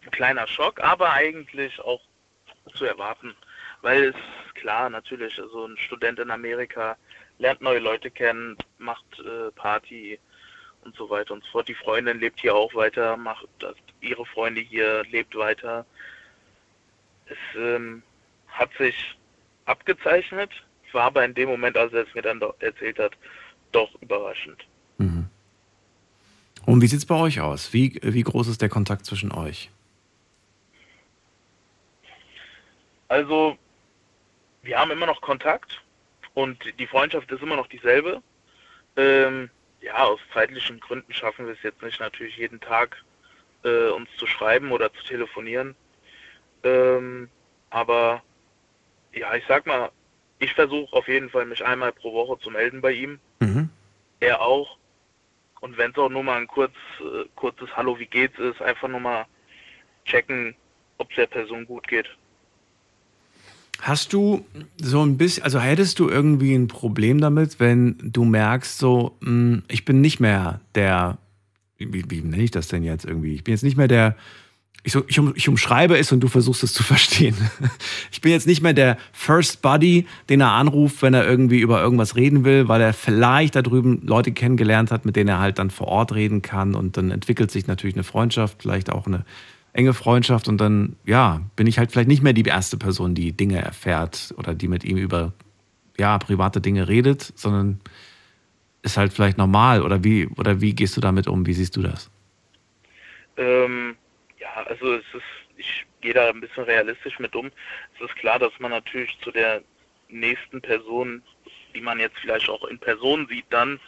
ein 0.05 0.11
kleiner 0.11 0.47
Schock, 0.47 0.81
aber 0.81 1.13
eigentlich 1.13 1.81
auch 1.81 2.01
zu 2.75 2.85
erwarten. 2.85 3.35
Weil 3.81 4.05
es 4.05 4.55
klar, 4.55 4.91
natürlich, 4.91 5.41
also 5.41 5.67
ein 5.67 5.79
Student 5.79 6.19
in 6.19 6.31
Amerika 6.31 6.97
lernt 7.39 7.63
neue 7.63 7.79
Leute 7.79 8.11
kennen, 8.11 8.57
macht 8.79 9.07
äh, 9.21 9.51
Party 9.53 10.19
und 10.85 10.95
so 10.97 11.09
weiter 11.09 11.35
und 11.35 11.45
so 11.45 11.51
fort. 11.53 11.69
Die 11.69 11.75
Freundin 11.75 12.21
lebt 12.21 12.41
hier 12.41 12.55
auch 12.55 12.75
weiter, 12.75 13.17
macht 13.17 13.49
das, 13.61 13.77
ihre 14.01 14.27
Freunde 14.27 14.61
hier, 14.61 15.05
lebt 15.05 15.35
weiter. 15.37 15.87
Es 17.27 17.39
ähm, 17.57 18.03
hat 18.59 18.71
sich 18.79 19.17
abgezeichnet, 19.65 20.51
war 20.93 21.05
aber 21.05 21.25
in 21.25 21.35
dem 21.35 21.49
Moment, 21.49 21.77
als 21.77 21.93
er 21.93 22.07
es 22.07 22.15
mir 22.15 22.23
dann 22.23 22.41
erzählt 22.61 22.99
hat, 22.99 23.13
doch 23.73 23.91
überraschend. 24.01 24.67
Mhm. 24.99 25.29
Und 26.67 26.83
wie 26.83 26.87
sieht's 26.87 27.07
bei 27.07 27.15
euch 27.15 27.41
aus? 27.41 27.73
Wie, 27.73 27.99
wie 28.03 28.23
groß 28.23 28.49
ist 28.49 28.63
der 28.63 28.69
Kontakt 28.69 29.07
zwischen 29.07 29.33
euch? 29.33 29.71
Also, 33.09 33.57
wir 34.63 34.79
haben 34.79 34.91
immer 34.91 35.07
noch 35.07 35.21
Kontakt 35.21 35.83
und 36.35 36.59
die 36.79 36.87
Freundschaft 36.87 37.31
ist 37.31 37.43
immer 37.43 37.57
noch 37.57 37.69
dieselbe. 37.69 38.23
Ähm, 38.97 39.51
ja, 39.81 39.95
aus 40.05 40.21
zeitlichen 40.33 40.81
Gründen 40.81 41.13
schaffen 41.13 41.47
wir 41.47 41.55
es 41.55 41.63
jetzt 41.63 41.83
nicht, 41.83 42.01
natürlich 42.01 42.37
jeden 42.37 42.61
Tag 42.61 43.03
äh, 43.65 43.89
uns 43.89 44.09
zu 44.17 44.27
schreiben 44.27 44.73
oder 44.73 44.93
zu 44.93 45.03
telefonieren. 45.05 45.75
Ähm, 46.65 47.31
aber 47.71 48.23
ja, 49.19 49.35
ich 49.35 49.45
sag 49.49 49.67
mal, 49.67 49.91
ich 50.39 50.53
versuche 50.55 50.95
auf 50.95 51.09
jeden 51.09 51.31
Fall, 51.31 51.47
mich 51.47 51.65
einmal 51.65 51.93
pro 51.93 52.13
Woche 52.13 52.39
zu 52.41 52.51
melden 52.51 52.81
bei 52.81 52.93
ihm. 52.93 53.19
Mhm. 53.41 53.69
Er 54.21 54.41
auch. 54.41 54.77
Und 55.61 55.77
wenn 55.77 55.91
es 55.91 55.99
auch 55.99 56.09
nur 56.09 56.23
mal 56.23 56.39
ein 56.39 56.47
kurz, 56.47 56.75
äh, 57.01 57.25
kurzes 57.35 57.69
Hallo, 57.77 57.99
wie 57.99 58.07
geht's 58.07 58.39
ist, 58.39 58.63
einfach 58.63 58.89
nur 58.89 59.01
mal 59.01 59.27
checken, 60.05 60.55
ob 60.99 61.11
es 61.11 61.17
der 61.17 61.27
Person 61.27 61.67
gut 61.67 61.87
geht. 61.89 62.07
Hast 63.81 64.13
du 64.13 64.45
so 64.77 65.03
ein 65.05 65.19
bisschen, 65.19 65.45
also 65.45 65.61
hättest 65.61 66.01
du 66.01 66.09
irgendwie 66.09 66.55
ein 66.55 66.67
Problem 66.67 67.21
damit, 67.21 67.61
wenn 67.61 67.97
du 68.03 68.25
merkst, 68.25 68.79
so, 68.79 69.17
mh, 69.21 69.63
ich 69.69 69.85
bin 69.85 70.01
nicht 70.01 70.19
mehr 70.19 70.61
der, 70.75 71.19
wie, 71.77 72.11
wie 72.11 72.23
nenne 72.23 72.43
ich 72.43 72.51
das 72.51 72.67
denn 72.67 72.83
jetzt 72.83 73.05
irgendwie? 73.05 73.35
Ich 73.35 73.45
bin 73.45 73.55
jetzt 73.55 73.63
nicht 73.63 73.77
mehr 73.77 73.87
der, 73.87 74.17
ich, 74.85 74.93
so, 74.93 75.03
ich, 75.07 75.19
um, 75.19 75.33
ich 75.35 75.49
umschreibe 75.49 75.99
es 75.99 76.13
und 76.13 76.21
du 76.21 76.29
versuchst 76.29 76.63
es 76.63 76.73
zu 76.73 76.83
verstehen. 76.85 77.37
Ich 78.11 78.21
bin 78.21 78.33
jetzt 78.33 78.47
nicht 78.47 78.63
mehr 78.63 78.73
der 78.73 78.97
First 79.13 79.63
Buddy, 79.63 80.07
den 80.29 80.41
er 80.41 80.53
anruft, 80.53 81.03
wenn 81.03 81.15
er 81.15 81.27
irgendwie 81.27 81.61
über 81.61 81.81
irgendwas 81.81 82.17
reden 82.17 82.45
will, 82.45 82.69
weil 82.69 82.81
er 82.81 82.93
vielleicht 82.93 83.57
da 83.57 83.63
drüben 83.63 84.01
Leute 84.07 84.33
kennengelernt 84.33 84.91
hat, 84.91 85.05
mit 85.05 85.17
denen 85.17 85.29
er 85.29 85.41
halt 85.41 85.59
dann 85.59 85.71
vor 85.71 85.89
Ort 85.89 86.15
reden 86.15 86.43
kann 86.43 86.75
und 86.75 86.97
dann 86.97 87.11
entwickelt 87.11 87.51
sich 87.51 87.67
natürlich 87.67 87.97
eine 87.97 88.05
Freundschaft, 88.05 88.63
vielleicht 88.63 88.91
auch 88.91 89.07
eine 89.07 89.25
enge 89.73 89.95
Freundschaft 89.95 90.49
und 90.49 90.59
dann, 90.61 90.97
ja, 91.05 91.43
bin 91.55 91.67
ich 91.67 91.79
halt 91.79 91.93
vielleicht 91.93 92.09
nicht 92.09 92.23
mehr 92.23 92.33
die 92.33 92.43
erste 92.43 92.77
Person, 92.77 93.15
die 93.15 93.33
Dinge 93.33 93.61
erfährt 93.61 94.35
oder 94.37 94.55
die 94.55 94.69
mit 94.69 94.85
ihm 94.85 94.97
über, 94.97 95.33
ja, 95.99 96.19
private 96.19 96.61
Dinge 96.61 96.89
redet, 96.89 97.33
sondern 97.37 97.81
ist 98.83 98.97
halt 98.97 99.13
vielleicht 99.13 99.39
normal 99.39 99.83
oder 99.83 100.03
wie, 100.03 100.27
oder 100.37 100.61
wie 100.61 100.75
gehst 100.75 100.97
du 100.97 101.01
damit 101.01 101.29
um? 101.29 101.47
Wie 101.47 101.53
siehst 101.53 101.77
du 101.77 101.83
das? 101.83 102.11
Ähm, 103.37 103.95
also 104.65 104.95
es 104.95 105.05
ist, 105.15 105.23
ich 105.57 105.87
gehe 106.01 106.15
da 106.15 106.29
ein 106.29 106.41
bisschen 106.41 106.65
realistisch 106.65 107.19
mit 107.19 107.35
um. 107.35 107.51
Es 107.97 108.09
ist 108.09 108.17
klar, 108.17 108.39
dass 108.39 108.53
man 108.59 108.71
natürlich 108.71 109.19
zu 109.21 109.31
der 109.31 109.63
nächsten 110.09 110.61
Person, 110.61 111.23
die 111.75 111.81
man 111.81 112.01
jetzt 112.01 112.19
vielleicht 112.19 112.49
auch 112.49 112.65
in 112.65 112.79
Person 112.79 113.27
sieht, 113.29 113.47
dann 113.51 113.81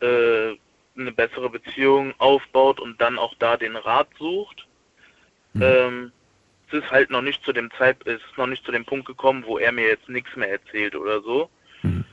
äh, 0.00 0.56
eine 0.96 1.12
bessere 1.12 1.50
Beziehung 1.50 2.14
aufbaut 2.18 2.80
und 2.80 3.00
dann 3.00 3.18
auch 3.18 3.34
da 3.38 3.56
den 3.56 3.76
Rat 3.76 4.08
sucht. 4.18 4.66
Mhm. 5.54 5.62
Ähm, 5.62 6.12
es 6.68 6.82
ist 6.82 6.90
halt 6.90 7.10
noch 7.10 7.22
nicht 7.22 7.44
zu 7.44 7.52
dem 7.52 7.70
Zeit, 7.72 7.96
es 8.06 8.20
ist 8.22 8.38
noch 8.38 8.46
nicht 8.46 8.64
zu 8.64 8.72
dem 8.72 8.84
Punkt 8.84 9.06
gekommen, 9.06 9.44
wo 9.46 9.58
er 9.58 9.72
mir 9.72 9.86
jetzt 9.88 10.08
nichts 10.08 10.34
mehr 10.36 10.50
erzählt 10.50 10.94
oder 10.94 11.20
so. 11.20 11.50
Mhm. 11.82 12.04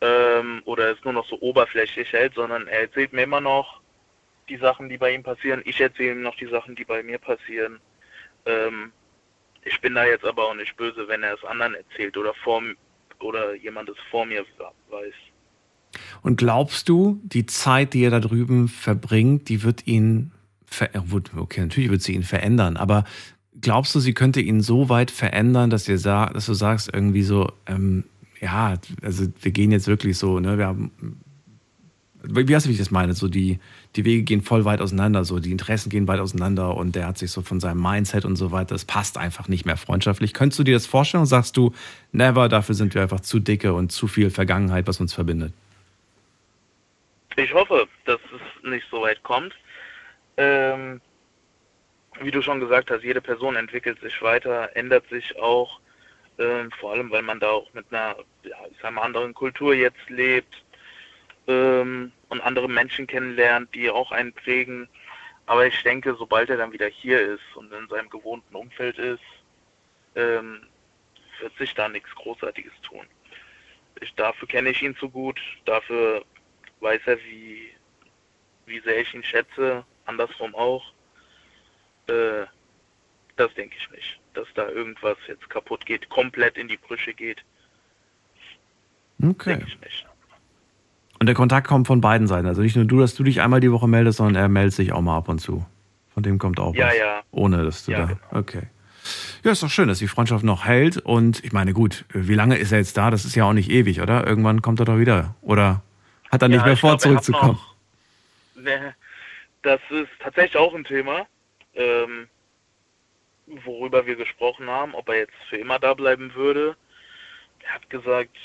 Ähm, 0.00 0.62
oder 0.64 0.92
es 0.92 1.04
nur 1.04 1.12
noch 1.12 1.26
so 1.26 1.40
oberflächlich 1.40 2.12
hält, 2.12 2.34
sondern 2.34 2.66
er 2.66 2.82
erzählt 2.82 3.12
mir 3.12 3.22
immer 3.22 3.40
noch 3.40 3.80
die 4.48 4.56
Sachen, 4.56 4.88
die 4.88 4.98
bei 4.98 5.14
ihm 5.14 5.22
passieren. 5.22 5.62
Ich 5.64 5.80
erzähle 5.80 6.12
ihm 6.12 6.22
noch 6.22 6.36
die 6.36 6.46
Sachen, 6.46 6.74
die 6.74 6.84
bei 6.84 7.02
mir 7.02 7.18
passieren. 7.18 7.80
Ähm, 8.44 8.92
ich 9.64 9.80
bin 9.80 9.94
da 9.94 10.04
jetzt 10.04 10.24
aber 10.24 10.48
auch 10.48 10.54
nicht 10.54 10.76
böse, 10.76 11.08
wenn 11.08 11.22
er 11.22 11.34
es 11.34 11.44
anderen 11.44 11.74
erzählt 11.74 12.16
oder 12.16 12.34
vor 12.34 12.62
oder 13.20 13.54
jemand 13.54 13.88
es 13.88 13.96
vor 14.10 14.26
mir 14.26 14.44
weiß. 14.90 15.14
Und 16.22 16.36
glaubst 16.36 16.88
du, 16.88 17.20
die 17.24 17.46
Zeit, 17.46 17.94
die 17.94 18.04
er 18.04 18.10
da 18.10 18.20
drüben 18.20 18.68
verbringt, 18.68 19.48
die 19.48 19.62
wird 19.62 19.86
ihn 19.86 20.32
okay, 21.36 21.60
natürlich 21.60 21.90
wird 21.90 22.02
sie 22.02 22.14
ihn 22.14 22.24
verändern, 22.24 22.76
aber 22.76 23.04
glaubst 23.60 23.94
du, 23.94 24.00
sie 24.00 24.14
könnte 24.14 24.40
ihn 24.40 24.60
so 24.60 24.88
weit 24.88 25.10
verändern, 25.10 25.70
dass, 25.70 25.88
ihr 25.88 25.98
dass 25.98 26.46
du 26.46 26.54
sagst, 26.54 26.90
irgendwie 26.92 27.22
so, 27.22 27.50
ähm, 27.66 28.04
ja, 28.40 28.74
also 29.02 29.26
wir 29.40 29.52
gehen 29.52 29.72
jetzt 29.72 29.86
wirklich 29.86 30.18
so, 30.18 30.40
ne, 30.40 30.58
wir 30.58 30.66
haben, 30.66 31.20
wie 32.22 32.52
weißt 32.52 32.66
du, 32.66 32.70
wie 32.70 32.74
ich 32.74 32.78
das 32.78 32.90
meine? 32.90 33.14
So 33.14 33.28
die, 33.28 33.58
die 33.94 34.04
Wege 34.04 34.22
gehen 34.22 34.42
voll 34.42 34.64
weit 34.64 34.80
auseinander, 34.80 35.24
so 35.24 35.38
die 35.38 35.52
Interessen 35.52 35.90
gehen 35.90 36.08
weit 36.08 36.20
auseinander 36.20 36.76
und 36.76 36.96
der 36.96 37.06
hat 37.06 37.18
sich 37.18 37.30
so 37.30 37.42
von 37.42 37.60
seinem 37.60 37.80
Mindset 37.80 38.24
und 38.24 38.36
so 38.36 38.52
weiter, 38.52 38.74
das 38.74 38.84
passt 38.84 39.18
einfach 39.18 39.48
nicht 39.48 39.66
mehr 39.66 39.76
freundschaftlich. 39.76 40.34
Könntest 40.34 40.58
du 40.58 40.64
dir 40.64 40.74
das 40.74 40.86
vorstellen 40.86 41.22
und 41.22 41.26
sagst 41.26 41.56
du, 41.56 41.72
never, 42.12 42.48
dafür 42.48 42.74
sind 42.74 42.94
wir 42.94 43.02
einfach 43.02 43.20
zu 43.20 43.38
dicke 43.38 43.74
und 43.74 43.92
zu 43.92 44.08
viel 44.08 44.30
Vergangenheit, 44.30 44.86
was 44.86 45.00
uns 45.00 45.14
verbindet? 45.14 45.52
Ich 47.36 47.52
hoffe, 47.52 47.86
dass 48.06 48.18
es 48.34 48.70
nicht 48.70 48.86
so 48.90 49.02
weit 49.02 49.22
kommt 49.22 49.52
ähm, 50.36 51.00
wie 52.20 52.30
du 52.30 52.42
schon 52.42 52.60
gesagt 52.60 52.90
hast, 52.90 53.04
jede 53.04 53.20
Person 53.20 53.56
entwickelt 53.56 54.00
sich 54.00 54.20
weiter, 54.22 54.70
ändert 54.74 55.08
sich 55.08 55.38
auch, 55.38 55.80
ähm, 56.38 56.70
vor 56.78 56.92
allem 56.92 57.10
weil 57.10 57.22
man 57.22 57.40
da 57.40 57.50
auch 57.50 57.72
mit 57.74 57.86
einer, 57.90 58.16
ja, 58.42 58.56
ich 58.70 58.76
sag 58.80 58.92
mal, 58.92 59.02
anderen 59.02 59.34
Kultur 59.34 59.74
jetzt 59.74 60.08
lebt 60.08 60.54
ähm, 61.46 62.12
und 62.28 62.40
andere 62.40 62.68
Menschen 62.68 63.06
kennenlernt, 63.06 63.74
die 63.74 63.90
auch 63.90 64.12
einen 64.12 64.32
prägen. 64.32 64.88
Aber 65.46 65.66
ich 65.66 65.82
denke, 65.82 66.14
sobald 66.18 66.50
er 66.50 66.56
dann 66.56 66.72
wieder 66.72 66.88
hier 66.88 67.20
ist 67.20 67.56
und 67.56 67.72
in 67.72 67.88
seinem 67.88 68.10
gewohnten 68.10 68.54
Umfeld 68.54 68.98
ist, 68.98 69.22
ähm, 70.16 70.62
wird 71.40 71.56
sich 71.58 71.74
da 71.74 71.88
nichts 71.88 72.10
Großartiges 72.14 72.72
tun. 72.82 73.06
Ich, 74.00 74.14
dafür 74.14 74.48
kenne 74.48 74.70
ich 74.70 74.82
ihn 74.82 74.96
zu 74.96 75.08
gut, 75.08 75.40
dafür 75.64 76.24
weiß 76.80 77.00
er, 77.06 77.18
wie, 77.24 77.70
wie 78.66 78.80
sehr 78.80 79.00
ich 79.00 79.14
ihn 79.14 79.22
schätze 79.22 79.84
andersrum 80.06 80.54
auch. 80.54 80.92
Äh, 82.08 82.46
das 83.36 83.52
denke 83.54 83.76
ich 83.78 83.90
nicht, 83.90 84.18
dass 84.34 84.48
da 84.54 84.68
irgendwas 84.68 85.18
jetzt 85.28 85.48
kaputt 85.50 85.84
geht, 85.84 86.08
komplett 86.08 86.56
in 86.56 86.68
die 86.68 86.78
Brüche 86.78 87.12
geht. 87.12 87.44
Okay. 89.22 89.56
Denke 89.56 89.66
ich 89.68 89.80
nicht. 89.80 90.06
Und 91.18 91.26
der 91.26 91.34
Kontakt 91.34 91.66
kommt 91.66 91.86
von 91.86 92.00
beiden 92.00 92.26
Seiten. 92.26 92.46
Also 92.46 92.62
nicht 92.62 92.76
nur 92.76 92.84
du, 92.84 93.00
dass 93.00 93.14
du 93.14 93.24
dich 93.24 93.40
einmal 93.40 93.60
die 93.60 93.72
Woche 93.72 93.88
meldest, 93.88 94.18
sondern 94.18 94.36
er 94.36 94.48
meldet 94.48 94.74
sich 94.74 94.92
auch 94.92 95.00
mal 95.00 95.16
ab 95.16 95.28
und 95.28 95.38
zu. 95.38 95.64
Von 96.12 96.22
dem 96.22 96.38
kommt 96.38 96.60
auch 96.60 96.74
ja, 96.74 96.88
was. 96.88 96.98
Ja, 96.98 97.22
Ohne 97.30 97.64
dass 97.64 97.84
du 97.84 97.92
ja. 97.92 97.98
da. 97.98 98.04
Genau. 98.06 98.18
Okay. 98.32 98.62
Ja, 99.44 99.52
ist 99.52 99.62
doch 99.62 99.70
schön, 99.70 99.88
dass 99.88 99.98
die 99.98 100.08
Freundschaft 100.08 100.44
noch 100.44 100.64
hält. 100.64 100.98
Und 100.98 101.44
ich 101.44 101.52
meine, 101.52 101.72
gut, 101.72 102.04
wie 102.08 102.34
lange 102.34 102.56
ist 102.56 102.72
er 102.72 102.78
jetzt 102.78 102.96
da? 102.96 103.10
Das 103.10 103.24
ist 103.24 103.34
ja 103.34 103.44
auch 103.44 103.52
nicht 103.52 103.70
ewig, 103.70 104.00
oder? 104.00 104.26
Irgendwann 104.26 104.62
kommt 104.62 104.80
er 104.80 104.86
doch 104.86 104.98
wieder. 104.98 105.34
Oder 105.42 105.82
hat 106.30 106.42
er 106.42 106.48
nicht 106.48 106.60
ja, 106.60 106.66
mehr 106.66 106.76
vor, 106.76 106.90
glaub, 106.90 107.00
zurückzukommen? 107.00 107.58
Noch, 108.56 108.92
das 109.62 109.80
ist 109.90 110.10
tatsächlich 110.20 110.56
auch 110.56 110.74
ein 110.74 110.84
Thema, 110.84 111.26
ähm, 111.74 112.28
worüber 113.64 114.06
wir 114.06 114.16
gesprochen 114.16 114.68
haben, 114.68 114.94
ob 114.94 115.08
er 115.08 115.18
jetzt 115.18 115.34
für 115.48 115.56
immer 115.56 115.78
da 115.78 115.94
bleiben 115.94 116.34
würde. 116.34 116.76
Er 117.64 117.74
hat 117.74 117.90
gesagt, 117.90 118.36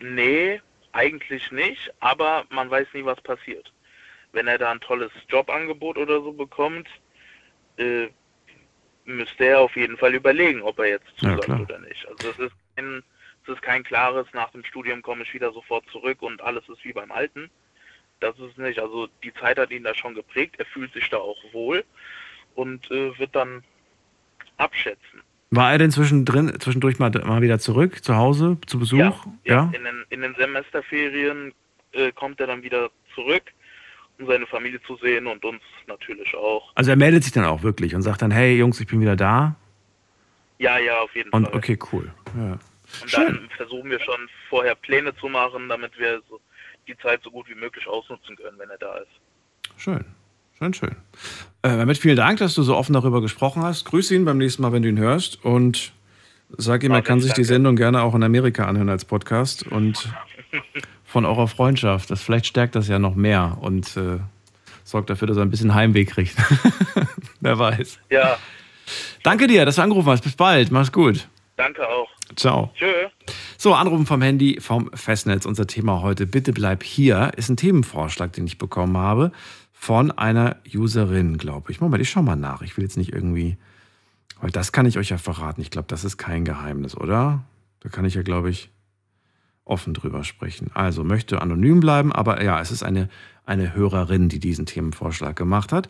nee, 0.00 0.60
eigentlich 0.92 1.50
nicht, 1.50 1.92
aber 2.00 2.44
man 2.50 2.70
weiß 2.70 2.88
nie, 2.92 3.04
was 3.04 3.20
passiert. 3.20 3.72
Wenn 4.32 4.46
er 4.46 4.58
da 4.58 4.70
ein 4.70 4.80
tolles 4.80 5.12
Jobangebot 5.28 5.98
oder 5.98 6.20
so 6.20 6.32
bekommt, 6.32 6.88
äh, 7.76 8.08
müsste 9.04 9.44
er 9.44 9.60
auf 9.60 9.74
jeden 9.76 9.96
Fall 9.96 10.14
überlegen, 10.14 10.62
ob 10.62 10.78
er 10.78 10.86
jetzt 10.86 11.08
zusagt 11.16 11.48
ja, 11.48 11.58
oder 11.58 11.78
nicht. 11.78 12.06
Also 12.08 12.30
es 12.30 12.38
ist, 12.38 12.54
kein, 12.76 13.02
es 13.44 13.54
ist 13.54 13.62
kein 13.62 13.82
klares, 13.82 14.26
nach 14.32 14.50
dem 14.50 14.64
Studium 14.64 15.02
komme 15.02 15.22
ich 15.22 15.32
wieder 15.32 15.52
sofort 15.52 15.88
zurück 15.90 16.22
und 16.22 16.42
alles 16.42 16.68
ist 16.68 16.84
wie 16.84 16.92
beim 16.92 17.10
Alten. 17.10 17.50
Das 18.20 18.38
ist 18.38 18.58
nicht. 18.58 18.78
Also 18.78 19.08
die 19.22 19.32
Zeit 19.34 19.58
hat 19.58 19.70
ihn 19.70 19.84
da 19.84 19.94
schon 19.94 20.14
geprägt. 20.14 20.56
Er 20.58 20.66
fühlt 20.66 20.92
sich 20.92 21.08
da 21.08 21.18
auch 21.18 21.38
wohl 21.52 21.84
und 22.54 22.90
äh, 22.90 23.16
wird 23.18 23.34
dann 23.34 23.64
abschätzen. 24.56 25.22
War 25.50 25.72
er 25.72 25.78
denn 25.78 25.90
zwischendrin, 25.90 26.60
zwischendurch 26.60 26.98
mal, 26.98 27.10
mal 27.10 27.40
wieder 27.40 27.58
zurück, 27.58 28.04
zu 28.04 28.16
Hause, 28.16 28.58
zu 28.66 28.78
Besuch? 28.78 28.98
Ja, 28.98 29.22
ja. 29.44 29.72
In, 29.74 29.84
den, 29.84 30.04
in 30.10 30.20
den 30.20 30.34
Semesterferien 30.34 31.54
äh, 31.92 32.12
kommt 32.12 32.38
er 32.40 32.48
dann 32.48 32.62
wieder 32.62 32.90
zurück, 33.14 33.44
um 34.18 34.26
seine 34.26 34.46
Familie 34.46 34.80
zu 34.82 34.96
sehen 34.96 35.26
und 35.26 35.44
uns 35.44 35.62
natürlich 35.86 36.34
auch. 36.34 36.70
Also 36.74 36.90
er 36.90 36.96
meldet 36.96 37.24
sich 37.24 37.32
dann 37.32 37.44
auch 37.44 37.62
wirklich 37.62 37.94
und 37.94 38.02
sagt 38.02 38.20
dann, 38.20 38.30
hey 38.30 38.56
Jungs, 38.56 38.78
ich 38.80 38.86
bin 38.86 39.00
wieder 39.00 39.16
da? 39.16 39.56
Ja, 40.58 40.78
ja, 40.78 40.98
auf 40.98 41.14
jeden 41.14 41.30
und, 41.30 41.46
Fall. 41.46 41.54
Okay, 41.56 41.78
cool. 41.92 42.12
Ja. 42.36 42.58
Und 43.02 43.10
Schön. 43.10 43.26
dann 43.26 43.50
versuchen 43.56 43.90
wir 43.90 44.00
schon 44.00 44.28
vorher 44.48 44.74
Pläne 44.74 45.14
zu 45.16 45.28
machen, 45.28 45.68
damit 45.68 45.98
wir 45.98 46.20
so 46.28 46.40
die 46.86 46.96
Zeit 46.98 47.20
so 47.22 47.30
gut 47.30 47.48
wie 47.48 47.54
möglich 47.54 47.86
ausnutzen 47.86 48.36
können, 48.36 48.58
wenn 48.58 48.70
er 48.70 48.78
da 48.78 48.96
ist. 48.96 49.10
Schön. 49.76 50.04
Schön, 50.58 50.74
schön. 50.74 50.96
Äh, 51.62 51.76
damit 51.76 51.98
vielen 51.98 52.16
Dank, 52.16 52.40
dass 52.40 52.54
du 52.54 52.62
so 52.62 52.76
offen 52.76 52.92
darüber 52.92 53.20
gesprochen 53.20 53.62
hast. 53.62 53.84
Grüß 53.84 54.10
ihn 54.10 54.24
beim 54.24 54.38
nächsten 54.38 54.62
Mal, 54.62 54.72
wenn 54.72 54.82
du 54.82 54.88
ihn 54.88 54.98
hörst. 54.98 55.44
Und 55.44 55.92
sag 56.56 56.82
ihm, 56.82 56.90
er 56.90 57.02
kann 57.02 57.20
sich 57.20 57.32
die 57.32 57.44
Sendung 57.44 57.76
gerne 57.76 58.02
auch 58.02 58.14
in 58.16 58.24
Amerika 58.24 58.66
anhören 58.66 58.88
als 58.88 59.04
Podcast. 59.04 59.64
Und 59.64 60.12
von 61.04 61.24
eurer 61.24 61.46
Freundschaft. 61.46 62.10
Das, 62.10 62.22
vielleicht 62.22 62.46
stärkt 62.46 62.74
das 62.74 62.88
ja 62.88 62.98
noch 62.98 63.14
mehr 63.14 63.58
und 63.60 63.96
äh, 63.96 64.18
sorgt 64.82 65.10
dafür, 65.10 65.28
dass 65.28 65.36
er 65.36 65.44
ein 65.44 65.50
bisschen 65.50 65.74
Heimweh 65.74 66.04
kriegt. 66.04 66.34
Wer 67.40 67.58
weiß. 67.58 68.00
Ja. 68.10 68.36
Danke 69.22 69.46
dir, 69.46 69.64
dass 69.64 69.76
du 69.76 69.82
angerufen 69.82 70.08
hast. 70.10 70.22
Bis 70.22 70.34
bald. 70.34 70.72
Mach's 70.72 70.90
gut. 70.90 71.28
Danke 71.56 71.88
auch. 71.88 72.08
Ciao. 72.34 72.72
Tschö. 72.74 72.92
So, 73.56 73.74
Anrufen 73.74 74.06
vom 74.06 74.22
Handy, 74.22 74.60
vom 74.60 74.90
Festnetz. 74.92 75.46
Unser 75.46 75.68
Thema 75.68 76.02
heute, 76.02 76.26
bitte 76.26 76.52
bleib 76.52 76.82
hier, 76.82 77.32
ist 77.36 77.48
ein 77.48 77.56
Themenvorschlag, 77.56 78.32
den 78.32 78.46
ich 78.46 78.58
bekommen 78.58 78.96
habe 78.96 79.32
von 79.78 80.10
einer 80.10 80.56
Userin, 80.74 81.38
glaube 81.38 81.70
ich. 81.70 81.80
Moment, 81.80 82.02
ich 82.02 82.10
schau 82.10 82.22
mal 82.22 82.36
nach. 82.36 82.62
Ich 82.62 82.76
will 82.76 82.84
jetzt 82.84 82.96
nicht 82.96 83.12
irgendwie, 83.12 83.56
weil 84.40 84.50
das 84.50 84.72
kann 84.72 84.86
ich 84.86 84.98
euch 84.98 85.10
ja 85.10 85.18
verraten. 85.18 85.60
Ich 85.60 85.70
glaube, 85.70 85.88
das 85.88 86.04
ist 86.04 86.16
kein 86.16 86.44
Geheimnis, 86.44 86.96
oder? 86.96 87.44
Da 87.80 87.88
kann 87.88 88.04
ich 88.04 88.14
ja, 88.14 88.22
glaube 88.22 88.50
ich. 88.50 88.70
offen 89.64 89.94
drüber 89.94 90.24
sprechen. 90.24 90.70
Also 90.74 91.04
möchte 91.04 91.42
anonym 91.42 91.80
bleiben, 91.80 92.12
aber 92.12 92.42
ja, 92.42 92.60
es 92.60 92.70
ist 92.70 92.82
eine, 92.82 93.08
eine 93.44 93.74
Hörerin, 93.74 94.28
die 94.28 94.40
diesen 94.40 94.66
Themenvorschlag 94.66 95.36
gemacht 95.36 95.72
hat. 95.72 95.88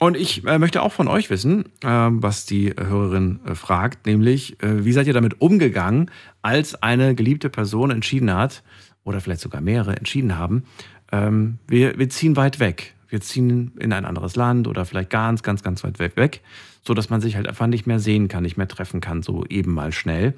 Und 0.00 0.16
ich 0.16 0.44
äh, 0.44 0.58
möchte 0.58 0.82
auch 0.82 0.92
von 0.92 1.08
euch 1.08 1.30
wissen, 1.30 1.66
äh, 1.82 2.08
was 2.10 2.44
die 2.44 2.74
Hörerin 2.76 3.40
äh, 3.46 3.54
fragt, 3.54 4.06
nämlich, 4.06 4.60
äh, 4.62 4.84
wie 4.84 4.92
seid 4.92 5.06
ihr 5.06 5.12
damit 5.12 5.40
umgegangen, 5.40 6.10
als 6.42 6.74
eine 6.82 7.14
geliebte 7.14 7.50
Person 7.50 7.90
entschieden 7.90 8.34
hat, 8.34 8.62
oder 9.04 9.20
vielleicht 9.20 9.40
sogar 9.40 9.60
mehrere 9.60 9.96
entschieden 9.96 10.36
haben, 10.36 10.64
ähm, 11.10 11.58
wir, 11.66 11.98
wir 11.98 12.08
ziehen 12.10 12.36
weit 12.36 12.60
weg. 12.60 12.94
Wir 13.10 13.20
ziehen 13.20 13.72
in 13.78 13.92
ein 13.92 14.04
anderes 14.04 14.36
Land 14.36 14.66
oder 14.66 14.84
vielleicht 14.84 15.10
ganz, 15.10 15.42
ganz, 15.42 15.62
ganz 15.62 15.84
weit 15.84 15.98
weg, 15.98 16.40
so 16.82 16.94
dass 16.94 17.10
man 17.10 17.20
sich 17.20 17.36
halt 17.36 17.46
einfach 17.46 17.66
nicht 17.66 17.86
mehr 17.86 17.98
sehen 17.98 18.28
kann, 18.28 18.42
nicht 18.42 18.56
mehr 18.56 18.68
treffen 18.68 19.00
kann, 19.00 19.22
so 19.22 19.44
eben 19.46 19.74
mal 19.74 19.92
schnell. 19.92 20.34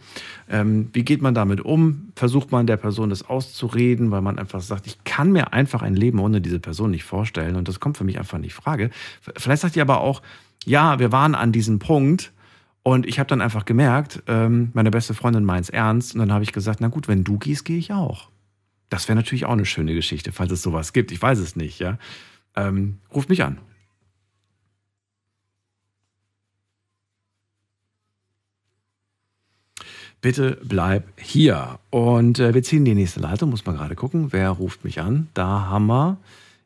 Ähm, 0.50 0.88
wie 0.92 1.04
geht 1.04 1.22
man 1.22 1.34
damit 1.34 1.60
um? 1.60 2.12
Versucht 2.16 2.50
man 2.50 2.66
der 2.66 2.78
Person 2.78 3.10
das 3.10 3.22
auszureden, 3.22 4.10
weil 4.10 4.22
man 4.22 4.38
einfach 4.38 4.60
sagt, 4.60 4.86
ich 4.86 5.04
kann 5.04 5.30
mir 5.30 5.52
einfach 5.52 5.82
ein 5.82 5.94
Leben 5.94 6.18
ohne 6.18 6.40
diese 6.40 6.58
Person 6.58 6.90
nicht 6.90 7.04
vorstellen 7.04 7.56
und 7.56 7.68
das 7.68 7.78
kommt 7.78 7.96
für 7.96 8.04
mich 8.04 8.18
einfach 8.18 8.38
nicht 8.38 8.56
in 8.56 8.62
Frage. 8.62 8.90
Vielleicht 9.36 9.62
sagt 9.62 9.76
ihr 9.76 9.82
aber 9.82 10.00
auch, 10.00 10.22
ja, 10.64 10.98
wir 10.98 11.12
waren 11.12 11.34
an 11.34 11.52
diesem 11.52 11.78
Punkt, 11.78 12.32
und 12.84 13.06
ich 13.06 13.18
habe 13.18 13.28
dann 13.28 13.40
einfach 13.40 13.64
gemerkt, 13.64 14.22
ähm, 14.26 14.70
meine 14.74 14.90
beste 14.90 15.14
Freundin 15.14 15.44
meint 15.44 15.64
es 15.64 15.70
ernst. 15.70 16.14
Und 16.14 16.20
dann 16.20 16.32
habe 16.32 16.42
ich 16.42 16.52
gesagt, 16.52 16.80
na 16.80 16.88
gut, 16.88 17.06
wenn 17.08 17.22
du 17.24 17.38
gehst, 17.38 17.64
gehe 17.64 17.78
ich 17.78 17.92
auch. 17.92 18.28
Das 18.88 19.08
wäre 19.08 19.16
natürlich 19.16 19.44
auch 19.46 19.52
eine 19.52 19.64
schöne 19.64 19.94
Geschichte, 19.94 20.32
falls 20.32 20.52
es 20.52 20.62
sowas 20.62 20.92
gibt. 20.92 21.12
Ich 21.12 21.22
weiß 21.22 21.38
es 21.38 21.56
nicht, 21.56 21.78
ja. 21.78 21.98
Ähm, 22.54 22.98
ruft 23.12 23.28
mich 23.28 23.42
an. 23.42 23.58
Bitte 30.22 30.56
bleib 30.62 31.20
hier. 31.20 31.80
Und 31.90 32.38
äh, 32.38 32.54
wir 32.54 32.62
ziehen 32.62 32.84
die 32.84 32.94
nächste 32.94 33.18
Leitung, 33.18 33.50
muss 33.50 33.66
man 33.66 33.76
gerade 33.76 33.96
gucken. 33.96 34.32
Wer 34.32 34.50
ruft 34.50 34.84
mich 34.84 35.00
an? 35.00 35.28
Da 35.34 35.66
haben 35.66 35.86
wir. 35.86 36.16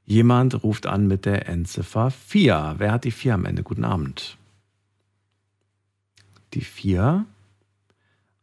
Jemand 0.04 0.62
ruft 0.62 0.86
an 0.86 1.08
mit 1.08 1.24
der 1.24 1.48
Endziffer 1.48 2.10
4. 2.10 2.74
Wer 2.78 2.92
hat 2.92 3.04
die 3.04 3.10
4 3.10 3.34
am 3.34 3.44
Ende? 3.46 3.62
Guten 3.62 3.84
Abend. 3.84 4.36
Die 6.52 6.60
4. 6.60 7.24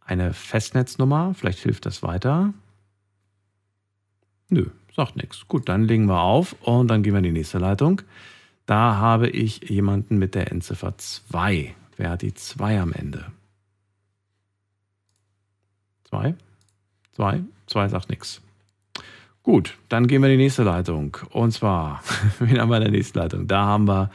Eine 0.02 0.34
Festnetznummer. 0.34 1.36
Vielleicht 1.36 1.60
hilft 1.60 1.86
das 1.86 2.02
weiter. 2.02 2.54
Nö, 4.50 4.66
sagt 4.96 5.16
nichts. 5.16 5.48
Gut, 5.48 5.70
dann 5.70 5.84
legen 5.84 6.06
wir 6.06 6.22
auf 6.22 6.56
und 6.62 6.88
dann 6.88 7.04
gehen 7.04 7.14
wir 7.14 7.20
in 7.20 7.24
die 7.24 7.32
nächste 7.32 7.60
Leitung. 7.60 8.02
Da 8.66 8.96
habe 8.96 9.30
ich 9.30 9.70
jemanden 9.70 10.18
mit 10.18 10.36
der 10.36 10.52
Endziffer 10.52 10.98
2. 10.98 11.76
Wer 11.98 12.10
hat 12.12 12.22
die 12.22 12.34
2 12.34 12.80
am 12.80 12.94
Ende? 12.94 13.26
2? 16.10 16.36
2? 17.16 17.44
2 17.68 17.88
sagt 17.90 18.10
nichts. 18.10 18.42
Gut, 19.42 19.78
dann 19.90 20.08
gehen 20.08 20.22
wir 20.22 20.30
in 20.30 20.38
die 20.38 20.44
nächste 20.44 20.64
Leitung. 20.64 21.18
Und 21.32 21.52
zwar, 21.52 22.02
wen 22.40 22.60
haben 22.60 22.70
wir 22.70 22.78
in 22.78 22.84
der 22.84 22.92
nächsten 22.92 23.20
Leitung? 23.20 23.48
Da 23.48 23.66
haben 23.66 23.88
wir, 23.88 24.10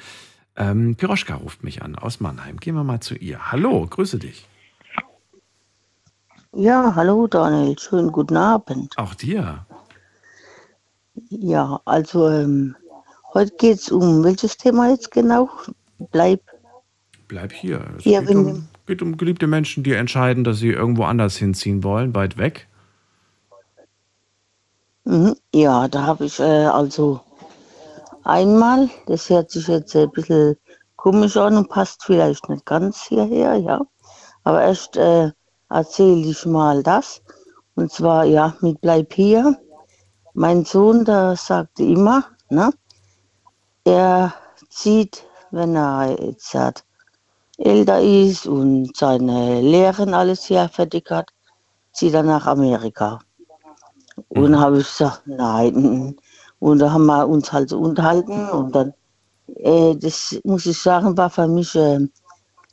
ähm, 0.57 0.97
Piroschka 0.97 1.35
ruft 1.35 1.63
mich 1.63 1.83
an 1.83 1.97
aus 1.97 2.21
Mannheim. 2.21 2.57
Gehen 2.59 2.75
wir 2.75 2.85
mal 2.85 3.01
zu 3.01 3.15
ihr. 3.15 3.53
Hallo, 3.53 3.87
grüße 3.87 4.19
dich. 4.19 4.49
Ja, 6.55 6.95
hallo 6.95 7.27
Daniel, 7.27 7.79
schönen 7.79 8.11
guten 8.11 8.37
Abend. 8.37 8.97
Auch 8.97 9.15
dir. 9.15 9.67
Ja, 11.29 11.81
also 11.85 12.29
ähm, 12.29 12.77
heute 13.35 13.55
geht 13.57 13.79
es 13.79 13.91
um 13.91 14.25
welches 14.25 14.57
Thema 14.57 14.91
jetzt 14.91 15.11
genau? 15.11 15.49
Bleib. 16.11 16.41
Bleib 17.27 17.53
hier. 17.53 17.85
Es 17.97 18.05
Hier, 18.05 18.23
geht, 18.23 18.37
um, 18.37 18.69
geht 18.87 19.03
um 19.03 19.17
geliebte 19.17 19.47
Menschen, 19.47 19.83
die 19.83 19.93
entscheiden, 19.93 20.45
dass 20.45 20.59
sie 20.59 20.71
irgendwo 20.71 21.05
anders 21.05 21.37
hinziehen 21.37 21.85
wollen, 21.85 22.15
weit 22.15 22.39
weg. 22.39 22.69
Mhm. 25.05 25.37
Ja, 25.55 25.89
da 25.89 26.03
habe 26.03 26.27
ich 26.27 26.39
äh, 26.39 26.67
also 26.67 27.21
einmal, 28.25 28.91
das 29.07 29.29
hört 29.31 29.51
sich 29.51 29.67
jetzt 29.69 29.97
ein 29.97 30.11
bisschen 30.11 30.57
komisch 30.97 31.37
an 31.37 31.57
und 31.57 31.69
passt 31.69 32.05
vielleicht 32.05 32.49
nicht 32.49 32.67
ganz 32.67 33.05
hierher, 33.05 33.57
ja. 33.57 33.81
Aber 34.45 34.63
erst 34.63 34.97
äh, 34.97 35.31
erzähle 35.71 36.27
ich 36.27 36.45
mal 36.47 36.83
das. 36.83 37.23
Und 37.75 37.93
zwar, 37.93 38.25
ja, 38.25 38.57
mit 38.61 38.81
Bleib 38.81 39.13
hier. 39.13 39.57
Mein 40.41 40.65
Sohn, 40.65 41.05
der 41.05 41.35
sagte 41.35 41.83
immer, 41.83 42.23
ne, 42.49 42.71
er 43.83 44.33
zieht, 44.71 45.25
wenn 45.51 45.75
er 45.75 46.17
jetzt 46.23 46.55
hat, 46.55 46.85
älter 47.57 48.01
ist 48.01 48.47
und 48.47 48.97
seine 48.97 49.61
Lehren 49.61 50.15
alles 50.15 50.45
hier 50.45 50.69
fertig 50.69 51.11
hat, 51.11 51.31
zieht 51.93 52.15
er 52.15 52.23
nach 52.23 52.47
Amerika. 52.47 53.19
Und 54.29 54.53
dann 54.53 54.61
habe 54.61 54.79
ich 54.79 54.87
gesagt, 54.87 55.23
nein. 55.27 56.15
Und 56.61 56.79
da 56.79 56.93
haben 56.93 57.07
wir 57.07 57.27
uns 57.27 57.53
halt 57.53 57.71
so 57.71 57.81
unterhalten 57.81 58.49
und 58.51 58.77
dann, 58.77 58.95
äh, 59.57 59.97
das 59.97 60.39
muss 60.45 60.67
ich 60.67 60.81
sagen, 60.81 61.17
war 61.17 61.31
für 61.31 61.49
mich 61.49 61.75
äh, 61.75 61.99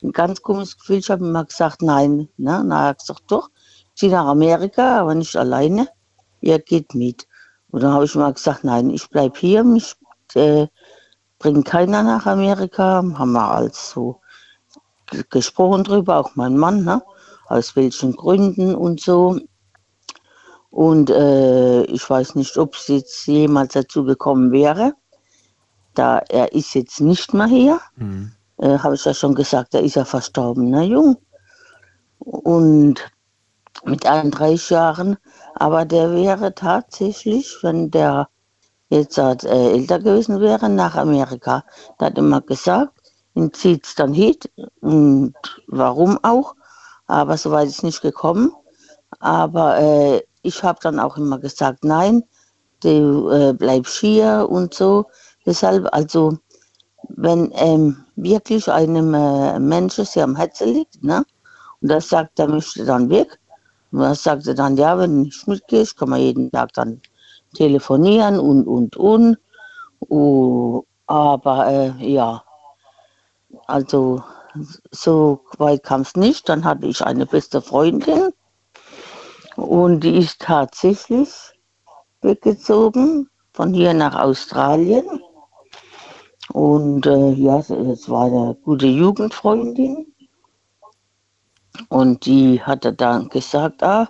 ein 0.04 0.12
ganz 0.12 0.40
komisches 0.40 0.78
Gefühl. 0.78 0.98
Ich 0.98 1.10
habe 1.10 1.26
immer 1.26 1.46
gesagt, 1.46 1.82
nein. 1.82 2.30
Ne? 2.38 2.64
Na, 2.64 2.84
er 2.84 2.88
hat 2.90 3.00
gesagt, 3.00 3.24
doch, 3.26 3.50
ich 3.88 3.96
ziehe 3.96 4.12
nach 4.12 4.28
Amerika, 4.28 5.00
aber 5.00 5.16
nicht 5.16 5.36
alleine. 5.36 5.88
Ihr 6.42 6.60
geht 6.60 6.94
mit. 6.94 7.28
Und 7.76 7.84
dann 7.84 7.92
habe 7.92 8.06
ich 8.06 8.16
mal 8.16 8.32
gesagt, 8.32 8.64
nein, 8.64 8.90
ich 8.90 9.10
bleibe 9.10 9.38
hier, 9.38 9.62
mich 9.66 9.98
äh, 10.34 10.68
bringt 11.40 11.66
keiner 11.66 12.04
nach 12.04 12.26
Amerika. 12.26 13.04
Haben 13.18 13.34
wir 13.34 13.52
also 13.52 14.22
gesprochen 15.30 15.84
drüber, 15.84 16.16
auch 16.20 16.36
mein 16.36 16.56
Mann, 16.56 16.86
ne? 16.86 17.04
aus 17.48 17.76
welchen 17.76 18.16
Gründen 18.16 18.76
und 18.76 19.02
so. 19.02 19.38
Und 20.70 21.10
äh, 21.10 21.84
ich 21.84 22.10
weiß 22.10 22.36
nicht, 22.36 22.56
ob 22.58 22.76
es 22.76 22.88
jetzt 22.88 23.28
jemals 23.28 23.74
dazu 23.74 24.06
gekommen 24.06 24.54
wäre. 24.54 24.94
Da 25.96 26.20
er 26.30 26.54
ist 26.54 26.76
jetzt 26.76 27.02
nicht 27.02 27.34
mehr 27.34 27.48
hier, 27.48 27.82
Mhm. 27.98 28.32
äh, 28.60 28.78
habe 28.78 28.96
ich 28.96 29.04
ja 29.04 29.14
schon 29.14 29.36
gesagt, 29.36 29.74
er 29.74 29.84
ist 29.84 29.96
ja 29.96 30.06
verstorbener 30.06 30.84
Jung. 30.84 31.18
Und 32.20 33.02
mit 33.84 34.06
31 34.06 34.70
Jahren, 34.70 35.18
aber 35.56 35.86
der 35.86 36.14
wäre 36.14 36.54
tatsächlich, 36.54 37.58
wenn 37.62 37.90
der 37.90 38.30
jetzt 38.90 39.18
äh, 39.18 39.72
älter 39.72 40.00
gewesen 40.00 40.40
wäre, 40.42 40.70
nach 40.70 40.96
Amerika. 40.96 41.64
Der 42.00 42.08
hat 42.08 42.18
immer 42.18 42.42
gesagt, 42.42 42.92
ihn 43.34 43.52
zieht 43.54 43.86
es 43.86 43.96
dann 43.96 44.14
hin 44.14 44.36
und 44.82 45.34
warum 45.68 46.20
auch, 46.24 46.56
aber 47.08 47.38
so 47.38 47.52
weit 47.52 47.70
ist 47.70 47.84
nicht 47.84 48.02
gekommen. 48.02 48.52
Aber 49.20 49.78
äh, 49.80 50.22
ich 50.42 50.62
habe 50.62 50.80
dann 50.82 51.00
auch 51.00 51.18
immer 51.18 51.40
gesagt, 51.40 51.84
nein, 51.84 52.24
du 52.84 53.30
äh, 53.30 53.54
bleibst 53.54 53.98
hier 53.98 54.48
und 54.50 54.74
so. 54.74 55.06
Deshalb, 55.46 55.88
also, 55.94 56.38
wenn 57.10 57.52
ähm, 57.56 58.04
wirklich 58.16 58.70
einem 58.70 59.14
äh, 59.14 59.60
Menschen 59.60 60.06
sehr 60.06 60.26
am 60.26 60.36
Herzen 60.36 60.74
liegt, 60.74 61.04
ne? 61.04 61.26
und 61.82 61.90
das 61.90 62.10
sagt, 62.10 62.40
er 62.40 62.48
möchte 62.48 62.84
dann 62.86 63.10
weg, 63.10 63.40
und 63.92 64.02
er 64.02 64.54
dann, 64.56 64.78
ja, 64.78 64.98
wenn 64.98 65.26
du 65.26 65.30
mitgehst, 65.46 65.98
kann 65.98 66.10
man 66.10 66.20
jeden 66.20 66.52
Tag 66.52 66.74
dann 66.74 67.02
telefonieren 67.54 68.40
und, 68.40 68.68
und, 68.68 68.98
und. 68.98 69.38
Oh, 70.10 70.84
aber 71.08 71.68
äh, 71.68 71.92
ja, 72.00 72.44
also 73.68 74.24
so 74.92 75.42
weit 75.58 75.84
kam 75.84 76.02
es 76.02 76.16
nicht. 76.16 76.50
Dann 76.50 76.66
hatte 76.66 76.88
ich 76.88 77.04
eine 77.06 77.26
beste 77.26 77.62
Freundin 77.62 78.32
und 79.56 80.02
die 80.02 80.18
ist 80.18 80.42
tatsächlich 80.42 81.30
weggezogen 82.22 83.30
von 83.54 83.74
hier 83.74 83.94
nach 83.94 84.16
Australien. 84.16 85.06
Und 86.54 87.06
äh, 87.06 87.32
ja, 87.32 87.60
es 87.60 88.10
war 88.10 88.26
eine 88.26 88.56
gute 88.64 88.86
Jugendfreundin. 88.86 90.14
Und 91.90 92.26
die 92.26 92.62
hatte 92.62 92.94
dann 92.94 93.30
gesagt, 93.30 93.84
ah, 93.84 94.10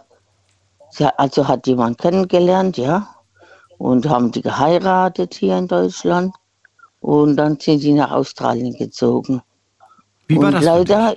hat- 0.99 1.19
also 1.19 1.47
hat 1.47 1.67
jemand 1.67 1.99
kennengelernt, 1.99 2.77
ja. 2.77 3.07
Und 3.77 4.07
haben 4.09 4.31
die 4.31 4.41
geheiratet 4.41 5.35
hier 5.35 5.57
in 5.57 5.67
Deutschland. 5.67 6.35
Und 7.01 7.37
dann 7.37 7.59
sind 7.59 7.79
sie 7.79 7.93
nach 7.93 8.11
Australien 8.11 8.73
gezogen. 8.77 9.41
Wie 10.27 10.41
war 10.41 10.51
und 10.51 10.53
das? 10.53 10.65
leider, 10.65 11.15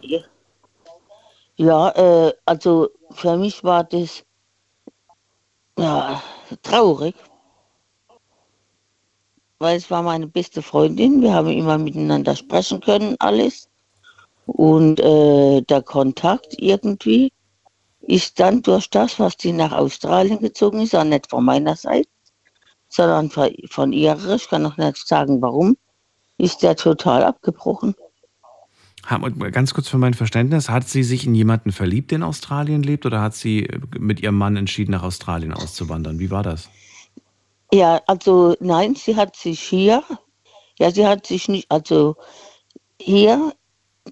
ja, 1.57 1.91
äh, 1.91 2.33
also 2.47 2.91
für 3.11 3.37
mich 3.37 3.65
war 3.65 3.85
das 3.85 4.25
ja, 5.79 6.23
traurig, 6.63 7.15
weil 9.59 9.77
es 9.77 9.91
war 9.91 10.03
meine 10.03 10.27
beste 10.27 10.63
Freundin. 10.63 11.23
Wir 11.23 11.35
haben 11.35 11.49
immer 11.49 11.79
miteinander 11.79 12.35
sprechen 12.37 12.81
können, 12.81 13.17
alles. 13.21 13.68
Und 14.49 14.99
äh, 14.99 15.61
der 15.61 15.83
Kontakt 15.83 16.55
irgendwie 16.57 17.33
ist 18.01 18.41
dann 18.41 18.63
durch 18.63 18.89
das, 18.89 19.21
was 19.21 19.37
die 19.37 19.53
nach 19.53 19.73
Australien 19.73 20.41
gezogen 20.41 20.81
ist, 20.81 20.95
auch 20.95 21.05
nicht 21.05 21.29
von 21.29 21.45
meiner 21.45 21.77
Seite, 21.77 22.09
sondern 22.89 23.31
von, 23.69 23.93
ihrer, 23.93 24.35
ich 24.37 24.49
kann 24.49 24.63
noch 24.63 24.79
nicht 24.79 25.07
sagen 25.07 25.43
warum, 25.43 25.77
ist 26.39 26.63
der 26.63 26.77
total 26.77 27.25
abgebrochen. 27.25 27.95
Und 29.21 29.39
Ganz 29.53 29.75
kurz 29.75 29.89
für 29.89 29.99
mein 29.99 30.15
Verständnis, 30.15 30.71
hat 30.71 30.89
sie 30.89 31.03
sich 31.03 31.27
in 31.27 31.35
jemanden 31.35 31.71
verliebt, 31.71 32.11
der 32.11 32.17
in 32.17 32.23
Australien 32.23 32.83
lebt, 32.83 33.05
oder 33.05 33.21
hat 33.21 33.35
sie 33.35 33.67
äh, 33.67 33.81
mit 33.99 34.21
ihrem 34.21 34.39
Mann 34.39 34.57
entschieden, 34.57 34.93
nach 34.93 35.03
Australien 35.03 35.53
auszuwandern? 35.53 36.19
Wie 36.19 36.31
war 36.31 36.43
das? 36.43 36.71
Ja, 37.71 38.01
also 38.07 38.57
nein, 38.61 38.95
sie 38.95 39.15
hat 39.15 39.37
sich 39.37 39.61
hier, 39.61 40.03
ja, 40.79 40.91
sie 40.91 41.07
hat 41.07 41.27
sich 41.27 41.49
nicht, 41.49 41.71
also 41.71 42.17
hier 42.99 43.53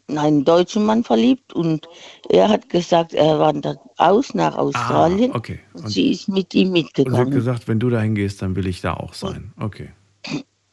in 0.07 0.19
einen 0.19 0.45
deutschen 0.45 0.85
Mann 0.85 1.05
verliebt 1.05 1.53
und 1.53 1.89
er 2.29 2.49
hat 2.49 2.69
gesagt, 2.69 3.13
er 3.15 3.39
wandert 3.39 3.79
aus 3.99 4.35
nach 4.35 4.57
Australien 4.57 5.33
Ah, 5.33 5.37
okay. 5.37 5.61
und 5.75 5.85
Und, 5.85 5.91
sie 5.91 6.11
ist 6.11 6.29
mit 6.29 6.55
ihm 6.55 6.69
und 6.69 6.75
sie 6.75 6.81
hat 6.81 6.85
mitgegangen. 6.85 7.31
gesagt, 7.31 7.69
wenn 7.69 7.79
du 7.79 7.91
dahin 7.91 8.15
gehst, 8.15 8.43
dann 8.43 8.57
will 8.57 8.67
ich 8.67 8.81
da 8.81 8.95
auch 8.95 9.15
sein. 9.15 9.53
Okay. 9.61 9.91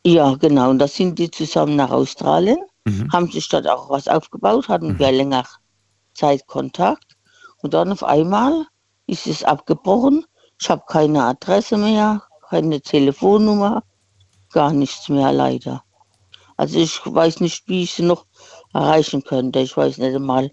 Ja, 0.06 0.36
genau, 0.36 0.70
und 0.70 0.80
da 0.80 0.88
sind 0.88 1.18
die 1.20 1.32
zusammen 1.32 1.76
nach 1.76 1.92
Australien, 1.92 2.58
Mhm. 2.86 3.12
haben 3.14 3.32
sich 3.32 3.48
dort 3.48 3.68
auch 3.68 3.90
was 3.90 4.08
aufgebaut, 4.10 4.68
hatten 4.68 5.00
wir 5.00 5.12
länger 5.12 5.46
Zeit 6.14 6.46
Kontakt 6.48 7.16
und 7.62 7.74
dann 7.74 7.92
auf 7.92 8.04
einmal 8.04 8.66
ist 9.08 9.26
es 9.28 9.44
abgebrochen. 9.44 10.26
Ich 10.60 10.70
habe 10.70 10.84
keine 10.88 11.24
Adresse 11.24 11.78
mehr, 11.78 12.22
keine 12.50 12.82
Telefonnummer, 12.82 13.84
gar 14.52 14.74
nichts 14.74 15.08
mehr 15.10 15.32
leider. 15.32 15.84
Also 16.58 16.78
ich 16.80 17.00
weiß 17.06 17.40
nicht, 17.40 17.68
wie 17.68 17.84
ich 17.84 17.94
sie 17.94 18.04
noch 18.04 18.26
erreichen 18.74 19.24
könnte. 19.24 19.60
Ich 19.60 19.76
weiß 19.78 19.98
nicht 19.98 20.16
einmal, 20.16 20.52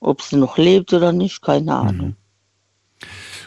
ob 0.00 0.22
sie 0.22 0.36
noch 0.36 0.58
lebt 0.58 0.92
oder 0.92 1.12
nicht, 1.12 1.42
keine 1.42 1.74
Ahnung. 1.74 2.16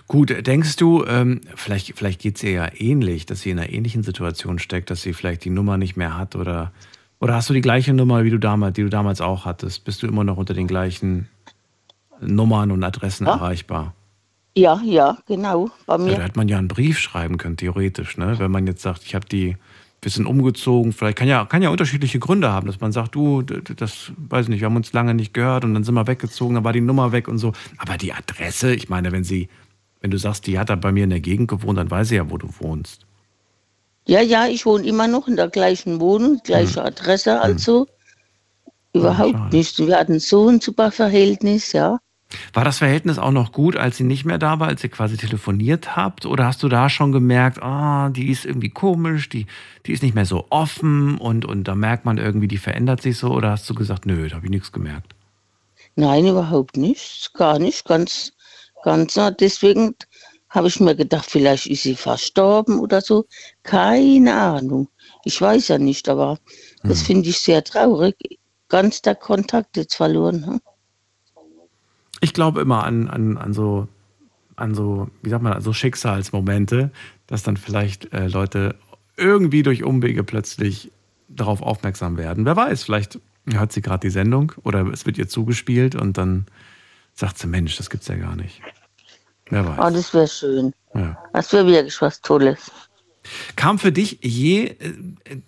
Gut, 0.07 0.45
denkst 0.47 0.77
du, 0.77 1.03
ähm, 1.05 1.41
vielleicht, 1.55 1.97
vielleicht 1.97 2.21
geht 2.21 2.37
es 2.37 2.43
ihr 2.43 2.51
ja 2.51 2.69
ähnlich, 2.77 3.25
dass 3.25 3.41
sie 3.41 3.49
in 3.51 3.59
einer 3.59 3.69
ähnlichen 3.69 4.03
Situation 4.03 4.57
steckt, 4.59 4.89
dass 4.89 5.01
sie 5.01 5.13
vielleicht 5.13 5.43
die 5.43 5.49
Nummer 5.49 5.77
nicht 5.77 5.97
mehr 5.97 6.17
hat 6.17 6.35
oder, 6.35 6.71
oder 7.19 7.35
hast 7.35 7.49
du 7.49 7.53
die 7.53 7.61
gleiche 7.61 7.93
Nummer, 7.93 8.23
wie 8.23 8.29
du 8.29 8.37
damals, 8.39 8.75
die 8.75 8.83
du 8.83 8.89
damals 8.89 9.19
auch 9.21 9.45
hattest? 9.45 9.83
Bist 9.83 10.01
du 10.03 10.07
immer 10.07 10.23
noch 10.23 10.37
unter 10.37 10.53
den 10.53 10.67
gleichen 10.67 11.27
Nummern 12.21 12.71
und 12.71 12.83
Adressen 12.83 13.27
Ja. 13.27 13.33
erreichbar? 13.35 13.93
Ja, 14.55 14.81
ja, 14.83 15.17
genau. 15.27 15.69
Bei 15.85 15.97
Ja, 15.97 16.05
da 16.05 16.11
mir. 16.13 16.23
hätte 16.23 16.37
man 16.37 16.47
ja 16.47 16.57
einen 16.57 16.67
Brief 16.67 16.97
schreiben 16.99 17.37
können, 17.37 17.57
theoretisch, 17.57 18.17
ne? 18.17 18.39
Wenn 18.39 18.49
man 18.49 18.65
jetzt 18.65 18.81
sagt, 18.81 19.03
ich 19.03 19.13
habe 19.13 19.27
die 19.27 19.55
ein 19.97 20.01
bisschen 20.01 20.25
umgezogen, 20.27 20.93
vielleicht 20.93 21.17
kann 21.17 21.27
ja, 21.27 21.45
kann 21.45 21.63
ja 21.63 21.69
unterschiedliche 21.69 22.19
Gründe 22.19 22.51
haben, 22.51 22.67
dass 22.67 22.79
man 22.79 22.91
sagt, 22.91 23.15
du, 23.15 23.41
das 23.41 24.11
weiß 24.17 24.47
nicht, 24.47 24.61
wir 24.61 24.67
haben 24.67 24.75
uns 24.75 24.93
lange 24.93 25.15
nicht 25.15 25.33
gehört 25.33 25.65
und 25.65 25.73
dann 25.73 25.83
sind 25.83 25.95
wir 25.95 26.05
weggezogen, 26.05 26.53
dann 26.53 26.63
war 26.63 26.73
die 26.73 26.81
Nummer 26.81 27.11
weg 27.11 27.27
und 27.27 27.39
so. 27.39 27.53
Aber 27.77 27.97
die 27.97 28.13
Adresse, 28.13 28.75
ich 28.75 28.89
meine, 28.89 29.11
wenn 29.11 29.23
sie, 29.23 29.49
wenn 30.01 30.11
du 30.11 30.17
sagst, 30.17 30.45
die 30.45 30.59
hat 30.59 30.69
da 30.69 30.75
bei 30.75 30.91
mir 30.91 31.03
in 31.03 31.09
der 31.09 31.19
Gegend 31.19 31.47
gewohnt, 31.47 31.79
dann 31.79 31.89
weiß 31.89 32.09
sie 32.09 32.15
ja, 32.15 32.29
wo 32.29 32.37
du 32.37 32.47
wohnst. 32.59 33.07
Ja, 34.05 34.21
ja, 34.21 34.47
ich 34.47 34.65
wohne 34.65 34.85
immer 34.85 35.07
noch 35.07 35.27
in 35.27 35.35
der 35.35 35.49
gleichen 35.49 35.99
Wohnung, 35.99 36.39
gleiche 36.43 36.83
Adresse, 36.83 37.41
also 37.41 37.87
überhaupt 38.93 39.33
schade. 39.33 39.55
nicht. 39.55 39.79
Wir 39.79 39.97
hatten 39.97 40.19
so 40.19 40.47
ein 40.47 40.61
super 40.61 40.91
Verhältnis, 40.91 41.73
ja. 41.73 41.99
War 42.53 42.65
das 42.65 42.79
Verhältnis 42.79 43.19
auch 43.19 43.31
noch 43.31 43.51
gut, 43.51 43.77
als 43.77 43.97
sie 43.97 44.03
nicht 44.03 44.25
mehr 44.25 44.37
da 44.37 44.59
war, 44.59 44.67
als 44.67 44.83
ihr 44.83 44.89
quasi 44.89 45.15
telefoniert 45.15 45.95
habt? 45.95 46.25
Oder 46.25 46.45
hast 46.45 46.61
du 46.61 46.67
da 46.67 46.89
schon 46.89 47.11
gemerkt, 47.11 47.61
ah, 47.61 48.09
die 48.09 48.29
ist 48.29 48.45
irgendwie 48.45 48.69
komisch, 48.69 49.29
die, 49.29 49.45
die 49.85 49.93
ist 49.93 50.03
nicht 50.03 50.15
mehr 50.15 50.25
so 50.25 50.45
offen 50.49 51.17
und, 51.17 51.45
und 51.45 51.65
da 51.65 51.75
merkt 51.75 52.05
man 52.05 52.17
irgendwie, 52.17 52.47
die 52.47 52.57
verändert 52.57 53.01
sich 53.01 53.17
so? 53.17 53.31
Oder 53.31 53.51
hast 53.51 53.69
du 53.69 53.75
gesagt, 53.75 54.05
nö, 54.05 54.27
da 54.27 54.35
habe 54.35 54.45
ich 54.45 54.51
nichts 54.51 54.71
gemerkt? 54.71 55.13
Nein, 55.95 56.27
überhaupt 56.27 56.77
nicht, 56.77 57.33
gar 57.33 57.59
nicht, 57.59 57.85
ganz, 57.85 58.33
ganz. 58.83 59.17
Deswegen 59.39 59.95
habe 60.49 60.67
ich 60.67 60.79
mir 60.79 60.95
gedacht, 60.95 61.29
vielleicht 61.29 61.67
ist 61.67 61.83
sie 61.83 61.95
verstorben 61.95 62.79
oder 62.79 63.01
so. 63.01 63.25
Keine 63.63 64.33
Ahnung. 64.35 64.89
Ich 65.23 65.41
weiß 65.41 65.69
ja 65.69 65.77
nicht, 65.77 66.07
aber 66.09 66.39
das 66.83 67.01
finde 67.01 67.29
ich 67.29 67.39
sehr 67.39 67.63
traurig. 67.63 68.15
Ganz 68.69 69.01
der 69.01 69.15
Kontakt 69.15 69.77
jetzt 69.77 69.95
verloren. 69.95 70.45
Hm? 70.45 70.61
Ich 72.21 72.33
glaube 72.33 72.61
immer 72.61 72.83
an, 72.83 73.07
an, 73.07 73.37
an 73.37 73.53
so, 73.53 73.87
an 74.55 74.73
so, 74.75 75.09
wie 75.21 75.29
sagt 75.29 75.43
man, 75.43 75.53
an 75.53 75.61
so 75.61 75.73
Schicksalsmomente, 75.73 76.91
dass 77.27 77.43
dann 77.43 77.57
vielleicht 77.57 78.11
äh, 78.13 78.27
Leute 78.27 78.75
irgendwie 79.17 79.63
durch 79.63 79.83
Umwege 79.83 80.23
plötzlich 80.23 80.91
darauf 81.27 81.61
aufmerksam 81.61 82.17
werden. 82.17 82.45
Wer 82.45 82.55
weiß, 82.55 82.83
vielleicht 82.83 83.19
hört 83.51 83.71
sie 83.71 83.81
gerade 83.81 84.01
die 84.01 84.09
Sendung 84.11 84.51
oder 84.63 84.85
es 84.87 85.05
wird 85.05 85.17
ihr 85.17 85.27
zugespielt 85.27 85.95
und 85.95 86.17
dann 86.17 86.45
sagt 87.13 87.37
sie, 87.37 87.47
Mensch, 87.47 87.77
das 87.77 87.89
gibt's 87.89 88.07
ja 88.07 88.15
gar 88.15 88.35
nicht. 88.35 88.61
Wer 89.49 89.63
Oh, 89.63 89.77
weiß. 89.77 89.93
das 89.93 90.13
wäre 90.13 90.27
schön. 90.27 90.73
Ja. 90.93 91.17
Das 91.33 91.51
wäre 91.53 91.65
wirklich 91.67 92.01
was 92.01 92.21
Tolles. 92.21 92.71
Kam 93.55 93.79
für 93.79 93.91
dich 93.91 94.19
je 94.21 94.65
äh, 94.65 94.93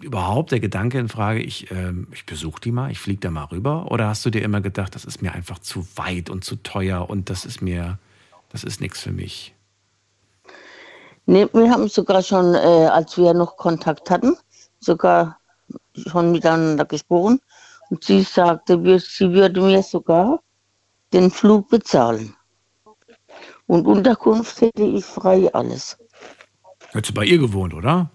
überhaupt 0.02 0.52
der 0.52 0.60
Gedanke 0.60 1.00
in 1.00 1.10
Frage, 1.10 1.42
ich, 1.42 1.72
ähm, 1.72 2.08
ich 2.12 2.26
besuche 2.26 2.62
die 2.62 2.72
mal, 2.72 2.92
ich 2.92 3.00
fliege 3.00 3.20
da 3.20 3.32
mal 3.32 3.46
rüber? 3.46 3.92
Oder 3.92 4.08
hast 4.08 4.26
du 4.26 4.30
dir 4.30 4.42
immer 4.42 4.62
gedacht, 4.62 4.96
das 4.96 5.06
ist 5.06 5.22
mir 5.22 5.34
einfach 5.34 5.60
zu 5.60 5.86
weit 5.96 6.30
und 6.30 6.44
zu 6.44 6.56
teuer 6.58 7.10
und 7.10 7.30
das 7.30 7.46
ist 7.46 7.62
mir, 7.62 8.00
das 8.50 8.64
ist 8.64 8.82
nichts 8.82 9.02
für 9.02 9.12
mich? 9.12 9.54
Nee, 11.26 11.48
wir 11.54 11.70
haben 11.70 11.88
sogar 11.90 12.24
schon, 12.24 12.56
äh, 12.56 12.88
als 12.88 13.18
wir 13.18 13.34
noch 13.34 13.56
Kontakt 13.56 14.10
hatten, 14.10 14.36
sogar 14.80 15.38
schon 16.08 16.32
miteinander 16.32 16.86
gesprochen. 16.86 17.40
Und 17.90 18.04
sie 18.04 18.24
sagte, 18.24 18.80
sie 19.00 19.32
würde 19.32 19.62
mir 19.62 19.84
sogar 19.84 20.40
den 21.14 21.30
Flug 21.32 21.70
bezahlen. 21.70 22.36
Und 23.68 23.86
Unterkunft 23.86 24.62
hätte 24.62 24.84
ich 24.84 25.06
frei 25.06 25.54
alles. 25.54 25.98
Hättest 26.92 27.12
du 27.12 27.14
bei 27.14 27.26
ihr 27.26 27.38
gewohnt, 27.38 27.74
oder? 27.74 28.10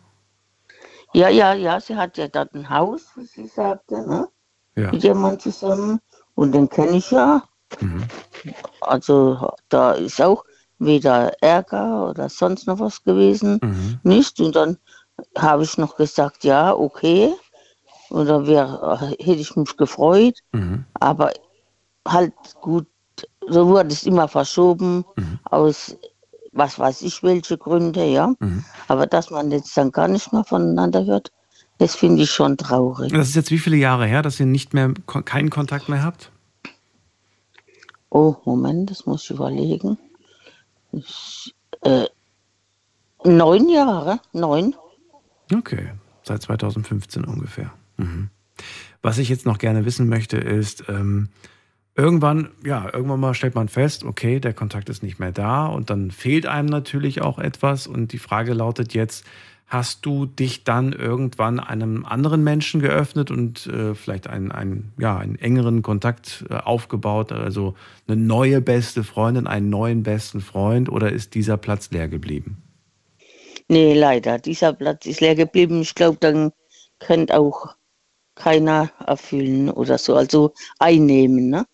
Ja, 1.13 1.29
ja, 1.29 1.55
ja, 1.55 1.81
sie 1.81 1.95
hat 1.95 2.19
ja 2.19 2.27
dort 2.29 2.55
ein 2.55 2.69
Haus, 2.69 3.07
wie 3.15 3.25
sie 3.25 3.47
sagte, 3.47 4.07
ne? 4.09 4.29
Ja. 4.77 4.91
mit 4.91 5.15
Mann 5.15 5.39
zusammen. 5.39 6.01
Und 6.35 6.53
den 6.53 6.69
kenne 6.69 6.97
ich 6.97 7.11
ja. 7.13 7.45
Also 8.81 9.53
da 9.69 9.93
ist 9.93 10.21
auch 10.21 10.45
weder 10.79 11.33
Ärger 11.41 12.11
oder 12.11 12.29
sonst 12.29 12.67
noch 12.67 12.81
was 12.81 13.03
gewesen. 13.05 13.61
Mhm. 13.63 14.01
Nicht. 14.03 14.41
Und 14.41 14.57
dann 14.57 14.79
habe 15.39 15.63
ich 15.63 15.79
noch 15.79 15.97
gesagt, 15.97 16.43
ja, 16.43 16.75
okay. 16.75 17.33
Dann 18.11 18.47
wär, 18.47 18.99
hätte 19.01 19.41
ich 19.41 19.55
mich 19.57 19.77
gefreut. 19.77 20.41
Mhm. 20.53 20.85
Aber 20.95 21.33
halt 22.07 22.35
gut, 22.61 22.87
so 23.49 23.69
wurde 23.69 23.89
es 23.89 24.05
immer 24.05 24.29
verschoben 24.29 25.05
aus 25.45 25.97
was 26.55 26.79
weiß 26.79 27.03
ich 27.03 27.23
welche 27.23 27.59
Gründe, 27.59 28.05
ja. 28.05 28.33
Mhm. 28.39 28.65
Aber 28.89 29.07
dass 29.07 29.31
man 29.31 29.51
jetzt 29.51 29.77
dann 29.77 29.93
gar 29.93 30.09
nicht 30.09 30.33
mehr 30.33 30.45
voneinander 30.45 31.05
hört, 31.05 31.33
das 31.79 31.97
finde 31.97 32.23
ich 32.23 32.31
schon 32.31 32.57
traurig. 32.57 33.13
Das 33.13 33.29
ist 33.29 33.35
jetzt 33.35 33.51
wie 33.51 33.59
viele 33.59 33.77
Jahre 33.77 34.07
her, 34.07 34.23
dass 34.23 34.39
ihr 34.39 34.47
nicht 34.47 34.75
mehr 34.75 34.93
keinen 35.25 35.51
Kontakt 35.51 35.89
mehr 35.89 36.03
habt? 36.03 36.31
Oh, 38.11 38.37
Moment, 38.45 38.91
das 38.91 39.07
muss 39.07 39.25
ich 39.25 39.31
überlegen. 39.31 39.99
Ich, 40.93 41.55
äh, 41.83 42.07
neun 43.25 43.69
Jahre, 43.69 44.21
neun. 44.33 44.77
Okay, 45.53 45.91
seit 46.23 46.43
2015 46.43 47.25
ungefähr. 47.25 47.73
Mhm. 47.97 48.31
Was 49.03 49.19
ich 49.19 49.29
jetzt 49.29 49.47
noch 49.47 49.59
gerne 49.59 49.85
wissen 49.85 50.09
möchte, 50.09 50.37
ist, 50.37 50.85
ähm, 50.89 51.29
irgendwann, 51.97 52.51
ja, 52.65 52.89
irgendwann 52.93 53.21
mal 53.21 53.35
stellt 53.35 53.55
man 53.55 53.69
fest, 53.69 54.05
okay, 54.05 54.41
der 54.41 54.53
Kontakt 54.53 54.89
ist 54.89 55.03
nicht 55.03 55.19
mehr 55.19 55.33
da 55.33 55.67
und 55.67 55.91
dann 55.91 56.11
fehlt 56.11 56.47
einem 56.47 56.69
natürlich 56.69 57.23
auch 57.23 57.39
etwas. 57.39 57.87
Und 57.87 58.13
die 58.13 58.19
Frage 58.19 58.53
lautet 58.53 58.95
jetzt, 58.95 59.25
hast 59.67 60.05
du 60.05 60.27
dich 60.27 60.65
dann 60.65 60.93
irgendwann 60.93 61.59
einem 61.59 62.05
anderen 62.05 62.45
Menschen 62.45 62.81
geöffnet 62.81 63.31
und 63.31 63.67
äh, 63.67 63.95
vielleicht 63.95 64.27
einen, 64.27 64.53
einen, 64.53 64.93
ja, 64.99 65.17
einen 65.17 65.37
engeren 65.37 65.83
Kontakt 65.83 66.45
äh, 66.51 66.55
aufgebaut, 66.55 67.33
also 67.33 67.75
eine 68.07 68.17
neue 68.17 68.61
beste 68.61 69.05
Freundin, 69.05 69.47
einen 69.47 69.71
neuen 69.71 70.03
besten 70.03 70.41
Freund 70.41 70.91
oder 70.91 71.11
ist 71.13 71.35
dieser 71.35 71.57
Platz 71.57 71.91
leer 71.91 72.09
geblieben? 72.09 72.63
Nee, 73.69 73.95
leider, 73.95 74.39
dieser 74.39 74.75
Platz 74.75 75.07
ist 75.07 75.21
leer 75.21 75.35
geblieben. 75.35 75.81
Ich 75.81 75.95
glaube, 75.95 76.19
dann 76.21 76.53
könnte 76.99 77.39
auch 77.39 77.75
keiner 78.35 78.91
erfüllen 79.07 79.71
oder 79.71 79.97
so, 79.97 80.15
also 80.15 80.53
einnehmen. 80.79 81.49
Ne? 81.49 81.65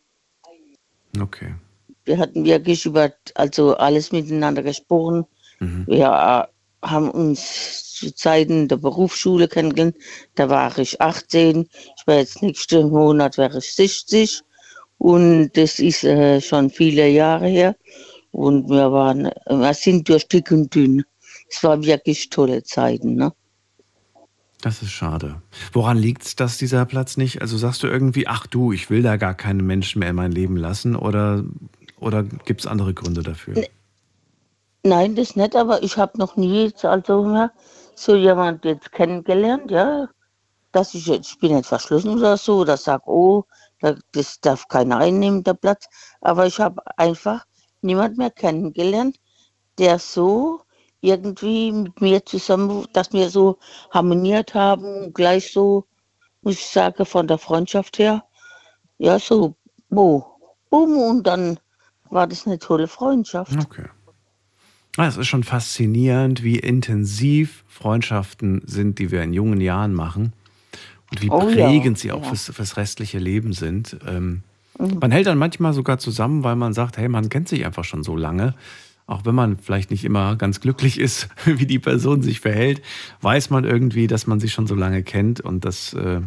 Okay. 1.19 1.55
Wir 2.05 2.19
hatten 2.19 2.45
wirklich 2.45 2.87
über 2.87 3.13
also 3.35 3.77
alles 3.77 4.13
miteinander 4.13 4.63
gesprochen. 4.63 5.27
Wir 5.87 6.07
äh, 6.07 6.87
haben 6.87 7.11
uns 7.11 7.95
zu 7.95 8.15
Zeiten 8.15 8.67
der 8.69 8.79
Berufsschule 8.79 9.47
kennengelernt. 9.47 9.97
Da 10.35 10.49
war 10.49 10.77
ich 10.79 11.01
18. 11.01 11.69
Ich 11.99 12.07
war 12.07 12.17
jetzt 12.17 12.43
nächsten 12.43 12.89
Monat 12.89 13.37
wäre 13.37 13.59
ich 13.59 13.75
60. 13.75 14.41
Und 14.99 15.51
das 15.55 15.79
ist 15.79 16.05
äh, 16.05 16.41
schon 16.41 16.71
viele 16.71 17.09
Jahre 17.09 17.47
her. 17.47 17.77
Und 18.33 18.69
wir 18.69 18.91
waren, 18.93 19.27
äh, 19.27 19.33
wir 19.49 19.75
sind 19.75 20.09
durch 20.09 20.27
dick 20.29 20.51
und 20.51 20.75
dünn. 20.75 21.05
Es 21.51 21.63
war 21.63 21.83
wirklich 21.83 22.31
tolle 22.31 22.63
Zeiten. 22.63 23.17
Ne? 23.17 23.33
Das 24.63 24.83
ist 24.83 24.91
schade. 24.93 25.41
Woran 25.73 25.97
liegt 25.97 26.23
es, 26.23 26.37
dass 26.37 26.59
dieser 26.59 26.85
Platz 26.85 27.17
nicht? 27.17 27.41
Also 27.41 27.57
sagst 27.57 27.83
du 27.83 27.87
irgendwie, 27.87 28.27
ach 28.27 28.47
du, 28.47 28.73
ich 28.73 28.91
will 28.91 29.03
da 29.03 29.17
gar 29.17 29.35
keinen 29.35 29.67
Menschen 29.67 30.01
mehr 30.01 30.11
in 30.11 30.17
mein 30.17 30.33
Leben 30.33 30.57
lassen 30.57 30.97
oder, 30.97 31.45
oder 31.99 32.23
gibt 32.23 32.61
es 32.61 32.67
andere 32.67 32.93
Gründe 32.93 33.23
dafür? 33.23 33.65
Nein, 34.83 35.15
das 35.15 35.37
nicht, 35.37 35.57
aber 35.57 35.83
ich 35.83 35.97
habe 35.99 36.19
noch 36.19 36.37
nie 36.37 36.65
jetzt 36.65 36.85
also 36.85 37.49
so 37.95 38.15
jemand 38.17 38.65
jetzt 38.65 38.93
kennengelernt, 38.93 39.71
ja, 39.71 40.09
dass 40.73 40.95
ich 40.95 41.07
jetzt, 41.07 41.33
ich 41.33 41.39
bin 41.39 41.55
nicht 41.55 41.67
verschlossen 41.67 42.11
oder 42.19 42.37
so, 42.37 42.59
oder 42.61 42.77
sag, 42.77 43.07
oh, 43.07 43.45
Da- 43.81 43.97
Das 44.13 44.41
darf 44.41 44.69
keiner 44.69 44.99
einnehmen, 44.99 45.43
der 45.45 45.55
Platz. 45.55 45.87
Aber 46.21 46.47
ich 46.47 46.61
habe 46.61 46.83
einfach 46.99 47.47
niemand 47.83 48.19
mehr 48.19 48.31
kennengelernt, 48.31 49.17
der 49.79 49.99
so 49.99 50.63
irgendwie 51.01 51.73
mit 51.73 52.01
mir 52.01 52.25
zusammen, 52.25 52.87
dass 52.93 53.13
wir 53.13 53.31
so 53.31 53.59
harmoniert 53.91 54.55
haben, 54.55 55.13
gleich 55.13 55.53
so, 55.53 55.87
muss 56.43 56.55
ich 56.55 56.67
sagen, 56.67 57.05
von 57.07 57.27
der 57.27 57.39
Freundschaft 57.39 57.99
her, 57.99 58.25
ja, 58.99 59.19
so, 59.19 59.57
bo, 59.89 60.27
boom, 60.69 60.97
und 60.99 61.27
dann 61.27 61.59
war 62.11 62.27
das 62.27 62.47
eine 62.47 62.59
tolle 62.59 62.89
Freundschaft. 62.89 63.59
Okay. 63.65 63.87
Ah, 64.97 65.07
Es 65.07 65.17
ist 65.17 65.29
schon 65.29 65.45
faszinierend, 65.45 66.43
wie 66.43 66.59
intensiv 66.59 67.65
Freundschaften 67.69 68.63
sind, 68.67 68.99
die 68.99 69.11
wir 69.11 69.23
in 69.23 69.33
jungen 69.33 69.61
Jahren 69.61 69.95
machen. 69.95 70.33
Und 71.11 71.23
wie 71.23 71.31
Oh 71.31 71.49
ja, 71.49 71.69
prägend 71.69 71.99
sie 71.99 72.13
auch 72.13 72.23
ja. 72.23 72.29
fürs, 72.29 72.51
fürs 72.51 72.77
restliche 72.77 73.19
Leben 73.19 73.53
sind. 73.53 73.97
Ähm, 74.07 74.43
Mhm. 74.81 74.99
Man 75.01 75.11
hält 75.11 75.27
dann 75.27 75.39
manchmal 75.39 75.73
sogar 75.73 75.99
zusammen, 75.99 76.43
weil 76.43 76.57
man 76.57 76.73
sagt, 76.73 76.97
hey, 76.97 77.09
man 77.09 77.29
kennt 77.29 77.49
sich 77.49 77.65
einfach 77.67 77.85
schon 77.85 78.03
so 78.03 78.17
lange. 78.17 78.55
Auch 79.11 79.25
wenn 79.25 79.35
man 79.35 79.59
vielleicht 79.59 79.91
nicht 79.91 80.05
immer 80.05 80.37
ganz 80.37 80.61
glücklich 80.61 81.01
ist, 81.01 81.29
wie 81.45 81.67
die 81.67 81.81
Person 81.81 82.23
sich 82.23 82.39
verhält, 82.39 82.81
weiß 83.23 83.51
man 83.51 83.65
irgendwie, 83.65 84.07
dass 84.07 84.29
man 84.29 84.39
sich 84.39 84.53
schon 84.53 84.69
so 84.69 84.77
lange 84.77 85.03
kennt 85.03 85.41
und 85.41 85.65
das, 85.65 85.95
äh, 85.95 86.21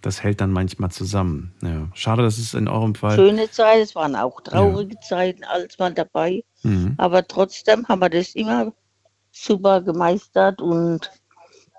das 0.00 0.22
hält 0.22 0.40
dann 0.40 0.50
manchmal 0.50 0.90
zusammen. 0.90 1.52
Ja. 1.62 1.88
Schade, 1.92 2.22
dass 2.22 2.38
es 2.38 2.54
in 2.54 2.68
eurem 2.68 2.94
Fall. 2.94 3.16
Schöne 3.16 3.50
Zeit, 3.50 3.82
es 3.82 3.94
waren 3.94 4.16
auch 4.16 4.40
traurige 4.40 4.98
Zeiten, 5.00 5.44
alles 5.44 5.78
mal 5.78 5.92
dabei. 5.92 6.42
Mhm. 6.62 6.94
Aber 6.96 7.26
trotzdem 7.26 7.86
haben 7.86 8.00
wir 8.00 8.08
das 8.08 8.34
immer 8.34 8.72
super 9.30 9.82
gemeistert 9.82 10.62
und 10.62 11.10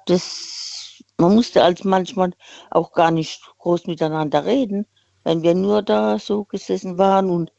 das, 0.05 1.01
man 1.17 1.33
musste 1.33 1.63
als 1.63 1.83
manchmal 1.83 2.31
auch 2.69 2.91
gar 2.93 3.09
nicht 3.09 3.41
groß 3.57 3.87
miteinander 3.87 4.45
reden, 4.45 4.85
wenn 5.23 5.41
wir 5.41 5.55
nur 5.55 5.81
da 5.81 6.19
so 6.19 6.43
gesessen 6.43 6.99
waren 6.99 7.31
und 7.31 7.51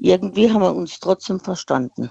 irgendwie 0.00 0.50
haben 0.50 0.60
wir 0.60 0.74
uns 0.74 1.00
trotzdem 1.00 1.40
verstanden. 1.40 2.10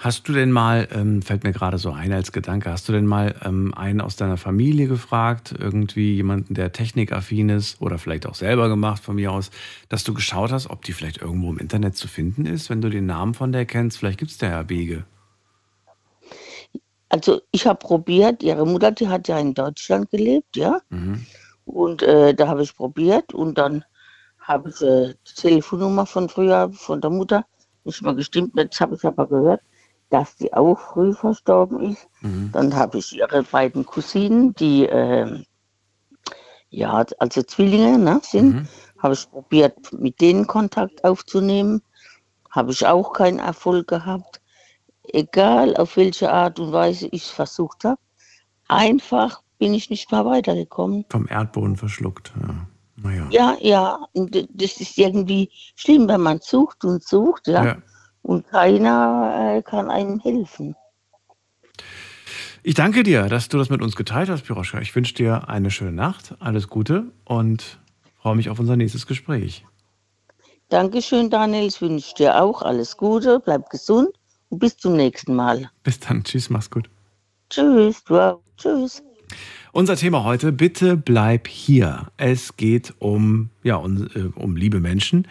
Hast 0.00 0.28
du 0.28 0.32
denn 0.32 0.52
mal, 0.52 0.86
ähm, 0.92 1.22
fällt 1.22 1.44
mir 1.44 1.52
gerade 1.52 1.78
so 1.78 1.90
ein 1.90 2.12
als 2.12 2.32
Gedanke, 2.32 2.70
hast 2.70 2.88
du 2.88 2.92
denn 2.92 3.06
mal 3.06 3.34
ähm, 3.42 3.72
einen 3.74 4.00
aus 4.00 4.16
deiner 4.16 4.36
Familie 4.36 4.86
gefragt, 4.86 5.54
irgendwie 5.58 6.14
jemanden, 6.14 6.54
der 6.54 6.72
technikaffin 6.72 7.48
ist 7.48 7.80
oder 7.80 7.98
vielleicht 7.98 8.26
auch 8.26 8.34
selber 8.34 8.68
gemacht 8.68 9.02
von 9.02 9.16
mir 9.16 9.32
aus, 9.32 9.50
dass 9.88 10.04
du 10.04 10.12
geschaut 10.12 10.52
hast, 10.52 10.68
ob 10.68 10.84
die 10.84 10.92
vielleicht 10.92 11.22
irgendwo 11.22 11.50
im 11.50 11.58
Internet 11.58 11.96
zu 11.96 12.06
finden 12.06 12.44
ist, 12.44 12.68
wenn 12.68 12.82
du 12.82 12.90
den 12.90 13.06
Namen 13.06 13.34
von 13.34 13.52
der 13.52 13.64
kennst? 13.64 13.98
Vielleicht 13.98 14.18
gibt 14.18 14.30
es 14.30 14.38
da 14.38 14.48
ja 14.48 14.68
Wege. 14.68 15.04
Also 17.08 17.40
ich 17.50 17.66
habe 17.66 17.78
probiert, 17.78 18.42
ihre 18.42 18.66
Mutter, 18.66 18.90
die 18.90 19.08
hat 19.08 19.28
ja 19.28 19.38
in 19.38 19.54
Deutschland 19.54 20.10
gelebt, 20.10 20.56
ja. 20.56 20.80
Mhm. 20.90 21.26
Und 21.64 22.02
äh, 22.02 22.34
da 22.34 22.48
habe 22.48 22.62
ich 22.62 22.74
probiert 22.74 23.32
und 23.32 23.56
dann 23.56 23.84
habe 24.42 24.70
ich 24.70 24.80
äh, 24.82 25.14
die 25.28 25.34
Telefonnummer 25.34 26.06
von 26.06 26.28
früher, 26.28 26.70
von 26.72 27.00
der 27.00 27.10
Mutter, 27.10 27.44
nicht 27.84 28.02
mal 28.02 28.14
gestimmt, 28.14 28.52
jetzt 28.56 28.80
habe 28.80 28.94
ich 28.94 29.04
aber 29.04 29.26
gehört, 29.26 29.60
dass 30.10 30.36
die 30.36 30.52
auch 30.52 30.78
früh 30.78 31.14
verstorben 31.14 31.92
ist. 31.92 32.06
Mhm. 32.20 32.50
Dann 32.52 32.74
habe 32.74 32.98
ich 32.98 33.12
ihre 33.12 33.42
beiden 33.42 33.86
Cousinen, 33.86 34.54
die 34.54 34.84
ähm, 34.84 35.44
ja, 36.68 37.04
also 37.18 37.42
Zwillinge 37.42 37.98
ne, 37.98 38.20
sind, 38.22 38.54
Mhm. 38.54 38.68
habe 38.98 39.14
ich 39.14 39.30
probiert, 39.30 39.92
mit 39.92 40.20
denen 40.20 40.46
Kontakt 40.46 41.04
aufzunehmen. 41.04 41.82
Habe 42.50 42.72
ich 42.72 42.86
auch 42.86 43.12
keinen 43.12 43.38
Erfolg 43.38 43.88
gehabt. 43.88 44.40
Egal 45.04 45.76
auf 45.76 45.96
welche 45.96 46.30
Art 46.32 46.60
und 46.60 46.72
Weise 46.72 47.08
ich 47.08 47.24
es 47.24 47.30
versucht 47.30 47.84
habe, 47.84 48.00
einfach 48.68 49.42
bin 49.58 49.74
ich 49.74 49.90
nicht 49.90 50.10
mehr 50.12 50.24
weitergekommen. 50.24 51.04
Vom 51.10 51.26
Erdboden 51.28 51.76
verschluckt. 51.76 52.32
Ja. 52.40 52.66
Naja. 52.96 53.26
Ja, 53.30 53.56
ja, 53.60 54.06
und 54.12 54.48
das 54.52 54.76
ist 54.76 54.98
irgendwie 54.98 55.50
schlimm, 55.76 56.08
wenn 56.08 56.20
man 56.20 56.40
sucht 56.40 56.84
und 56.84 57.02
sucht, 57.02 57.48
ja, 57.48 57.64
Ja. 57.64 57.76
und 58.22 58.46
keiner 58.48 59.56
äh, 59.56 59.62
kann 59.62 59.90
einem 59.90 60.20
helfen. 60.20 60.76
Ich 62.62 62.74
danke 62.74 63.02
dir, 63.02 63.28
dass 63.28 63.48
du 63.48 63.58
das 63.58 63.70
mit 63.70 63.82
uns 63.82 63.96
geteilt 63.96 64.28
hast, 64.28 64.44
Piroschka. 64.44 64.80
Ich 64.80 64.94
wünsche 64.94 65.14
dir 65.14 65.48
eine 65.48 65.70
schöne 65.70 65.92
Nacht, 65.92 66.36
alles 66.38 66.68
Gute 66.68 67.10
und 67.24 67.80
freue 68.20 68.36
mich 68.36 68.50
auf 68.50 68.60
unser 68.60 68.76
nächstes 68.76 69.06
Gespräch. 69.06 69.64
Dankeschön, 70.68 71.28
Daniel, 71.28 71.66
ich 71.66 71.80
wünsche 71.80 72.14
dir 72.14 72.40
auch 72.40 72.62
alles 72.62 72.96
Gute, 72.96 73.40
bleib 73.40 73.68
gesund 73.68 74.10
und 74.48 74.58
bis 74.58 74.76
zum 74.76 74.96
nächsten 74.96 75.34
Mal. 75.34 75.70
Bis 75.82 75.98
dann. 75.98 76.22
Tschüss, 76.22 76.50
mach's 76.50 76.70
gut. 76.70 76.88
Tschüss, 77.50 78.04
du 78.04 78.18
auch. 78.18 78.40
Tschüss. 78.56 79.02
Unser 79.72 79.96
Thema 79.96 80.24
heute, 80.24 80.52
bitte 80.52 80.96
bleib 80.96 81.48
hier. 81.48 82.08
Es 82.16 82.56
geht 82.56 82.94
um, 82.98 83.50
ja, 83.62 83.76
um, 83.76 84.06
äh, 84.14 84.24
um 84.34 84.56
liebe 84.56 84.80
Menschen, 84.80 85.26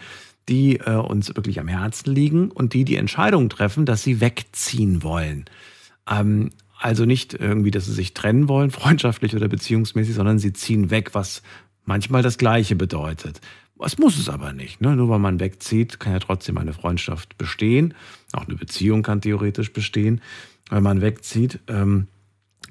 die 0.48 0.80
äh, 0.80 0.96
uns 0.96 1.34
wirklich 1.36 1.60
am 1.60 1.68
Herzen 1.68 2.12
liegen 2.12 2.50
und 2.50 2.74
die 2.74 2.84
die 2.84 2.96
Entscheidung 2.96 3.48
treffen, 3.48 3.86
dass 3.86 4.02
sie 4.02 4.20
wegziehen 4.20 5.02
wollen. 5.02 5.44
Ähm, 6.10 6.50
also 6.78 7.04
nicht 7.04 7.34
irgendwie, 7.34 7.70
dass 7.70 7.86
sie 7.86 7.92
sich 7.92 8.14
trennen 8.14 8.48
wollen, 8.48 8.70
freundschaftlich 8.72 9.36
oder 9.36 9.48
beziehungsmäßig, 9.48 10.14
sondern 10.14 10.38
sie 10.38 10.52
ziehen 10.52 10.90
weg, 10.90 11.14
was 11.14 11.42
manchmal 11.84 12.22
das 12.22 12.38
Gleiche 12.38 12.76
bedeutet. 12.76 13.40
Es 13.84 13.98
muss 13.98 14.18
es 14.18 14.28
aber 14.28 14.52
nicht. 14.52 14.80
Ne? 14.80 14.94
Nur 14.94 15.08
weil 15.08 15.18
man 15.18 15.40
wegzieht, 15.40 15.98
kann 15.98 16.12
ja 16.12 16.18
trotzdem 16.18 16.58
eine 16.58 16.72
Freundschaft 16.72 17.36
bestehen. 17.38 17.94
Auch 18.32 18.46
eine 18.46 18.56
Beziehung 18.56 19.02
kann 19.02 19.20
theoretisch 19.20 19.72
bestehen, 19.72 20.20
wenn 20.70 20.82
man 20.82 21.00
wegzieht. 21.00 21.58
Ähm, 21.68 22.06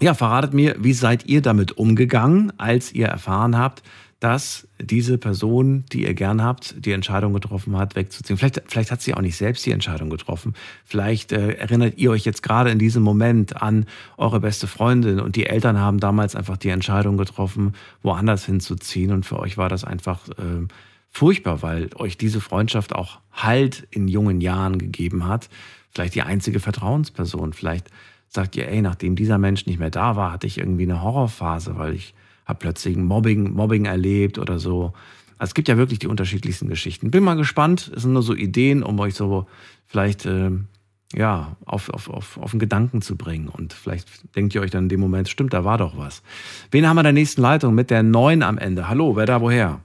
ja, 0.01 0.13
verratet 0.13 0.53
mir, 0.53 0.75
wie 0.79 0.93
seid 0.93 1.27
ihr 1.27 1.41
damit 1.41 1.77
umgegangen, 1.77 2.51
als 2.57 2.91
ihr 2.91 3.07
erfahren 3.07 3.57
habt, 3.57 3.83
dass 4.21 4.67
diese 4.79 5.17
Person, 5.17 5.83
die 5.91 6.03
ihr 6.03 6.13
gern 6.13 6.43
habt, 6.43 6.75
die 6.85 6.91
Entscheidung 6.91 7.33
getroffen 7.33 7.75
hat, 7.75 7.95
wegzuziehen. 7.95 8.37
Vielleicht, 8.37 8.61
vielleicht 8.67 8.91
hat 8.91 9.01
sie 9.01 9.15
auch 9.15 9.21
nicht 9.21 9.35
selbst 9.35 9.65
die 9.65 9.71
Entscheidung 9.71 10.11
getroffen. 10.11 10.53
Vielleicht 10.85 11.31
äh, 11.31 11.53
erinnert 11.53 11.97
ihr 11.97 12.11
euch 12.11 12.23
jetzt 12.23 12.43
gerade 12.43 12.69
in 12.69 12.77
diesem 12.77 13.01
Moment 13.01 13.63
an 13.63 13.87
eure 14.17 14.39
beste 14.39 14.67
Freundin 14.67 15.19
und 15.19 15.35
die 15.35 15.47
Eltern 15.47 15.79
haben 15.79 15.99
damals 15.99 16.35
einfach 16.35 16.57
die 16.57 16.69
Entscheidung 16.69 17.17
getroffen, 17.17 17.73
woanders 18.03 18.45
hinzuziehen. 18.45 19.11
Und 19.11 19.25
für 19.25 19.39
euch 19.39 19.57
war 19.57 19.69
das 19.69 19.83
einfach 19.83 20.29
äh, 20.29 20.67
furchtbar, 21.09 21.63
weil 21.63 21.89
euch 21.95 22.15
diese 22.15 22.41
Freundschaft 22.41 22.93
auch 22.93 23.19
Halt 23.31 23.87
in 23.89 24.07
jungen 24.07 24.39
Jahren 24.39 24.77
gegeben 24.77 25.27
hat. 25.27 25.49
Vielleicht 25.89 26.13
die 26.13 26.21
einzige 26.21 26.59
Vertrauensperson. 26.59 27.53
Vielleicht 27.53 27.89
sagt 28.32 28.56
ihr, 28.56 28.67
ey, 28.70 28.82
nachdem 28.82 29.15
dieser 29.17 29.38
Mensch 29.38 29.65
nicht 29.65 29.78
mehr 29.78 29.89
da 29.89 30.15
war, 30.15 30.32
hatte 30.32 30.48
ich 30.48 30.58
irgendwie 30.58 30.84
eine 30.84 31.04
Horrorphase, 31.04 31.78
weil 31.78 31.94
ich 31.94 32.13
habe 32.46 32.60
plötzlich 32.60 32.96
Mobbing, 32.96 33.52
Mobbing 33.52 33.86
erlebt 33.86 34.39
oder 34.39 34.58
so. 34.58 34.94
Also 35.38 35.50
es 35.50 35.54
gibt 35.54 35.67
ja 35.67 35.78
wirklich 35.78 36.00
die 36.00 36.08
unterschiedlichsten 36.08 36.70
Geschichten. 36.70 37.12
Bin 37.12 37.26
mal 37.26 37.36
gespannt. 37.36 37.91
Es 37.94 38.04
sind 38.04 38.13
nur 38.13 38.24
so 38.24 38.34
Ideen, 38.34 38.84
um 38.84 38.98
euch 39.02 39.15
so 39.15 39.48
vielleicht 39.86 40.26
ähm, 40.26 40.67
ja, 41.13 41.58
auf, 41.65 41.89
auf, 41.89 42.10
auf, 42.10 42.38
auf 42.38 42.54
einen 42.54 42.60
Gedanken 42.62 43.02
zu 43.02 43.17
bringen. 43.17 43.50
Und 43.50 43.74
vielleicht 43.74 44.08
denkt 44.36 44.56
ihr 44.56 44.62
euch 44.62 44.72
dann 44.72 44.84
in 44.84 44.89
dem 44.89 45.02
Moment, 45.02 45.28
stimmt, 45.28 45.54
da 45.54 45.65
war 45.65 45.78
doch 45.78 45.98
was. 45.98 46.24
Wen 46.72 46.88
haben 46.88 46.96
wir 46.96 47.02
in 47.02 47.06
der 47.06 47.13
nächsten 47.13 47.41
Leitung 47.41 47.76
mit 47.76 47.89
der 47.89 48.02
9 48.02 48.44
am 48.44 48.58
Ende? 48.58 48.88
Hallo, 48.88 49.17
wer 49.17 49.26
da 49.26 49.41
woher? 49.41 49.82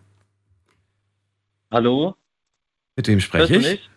Hallo? 1.72 2.14
Mit 2.94 3.08
wem 3.08 3.18
spreche 3.18 3.56
ich? 3.56 3.90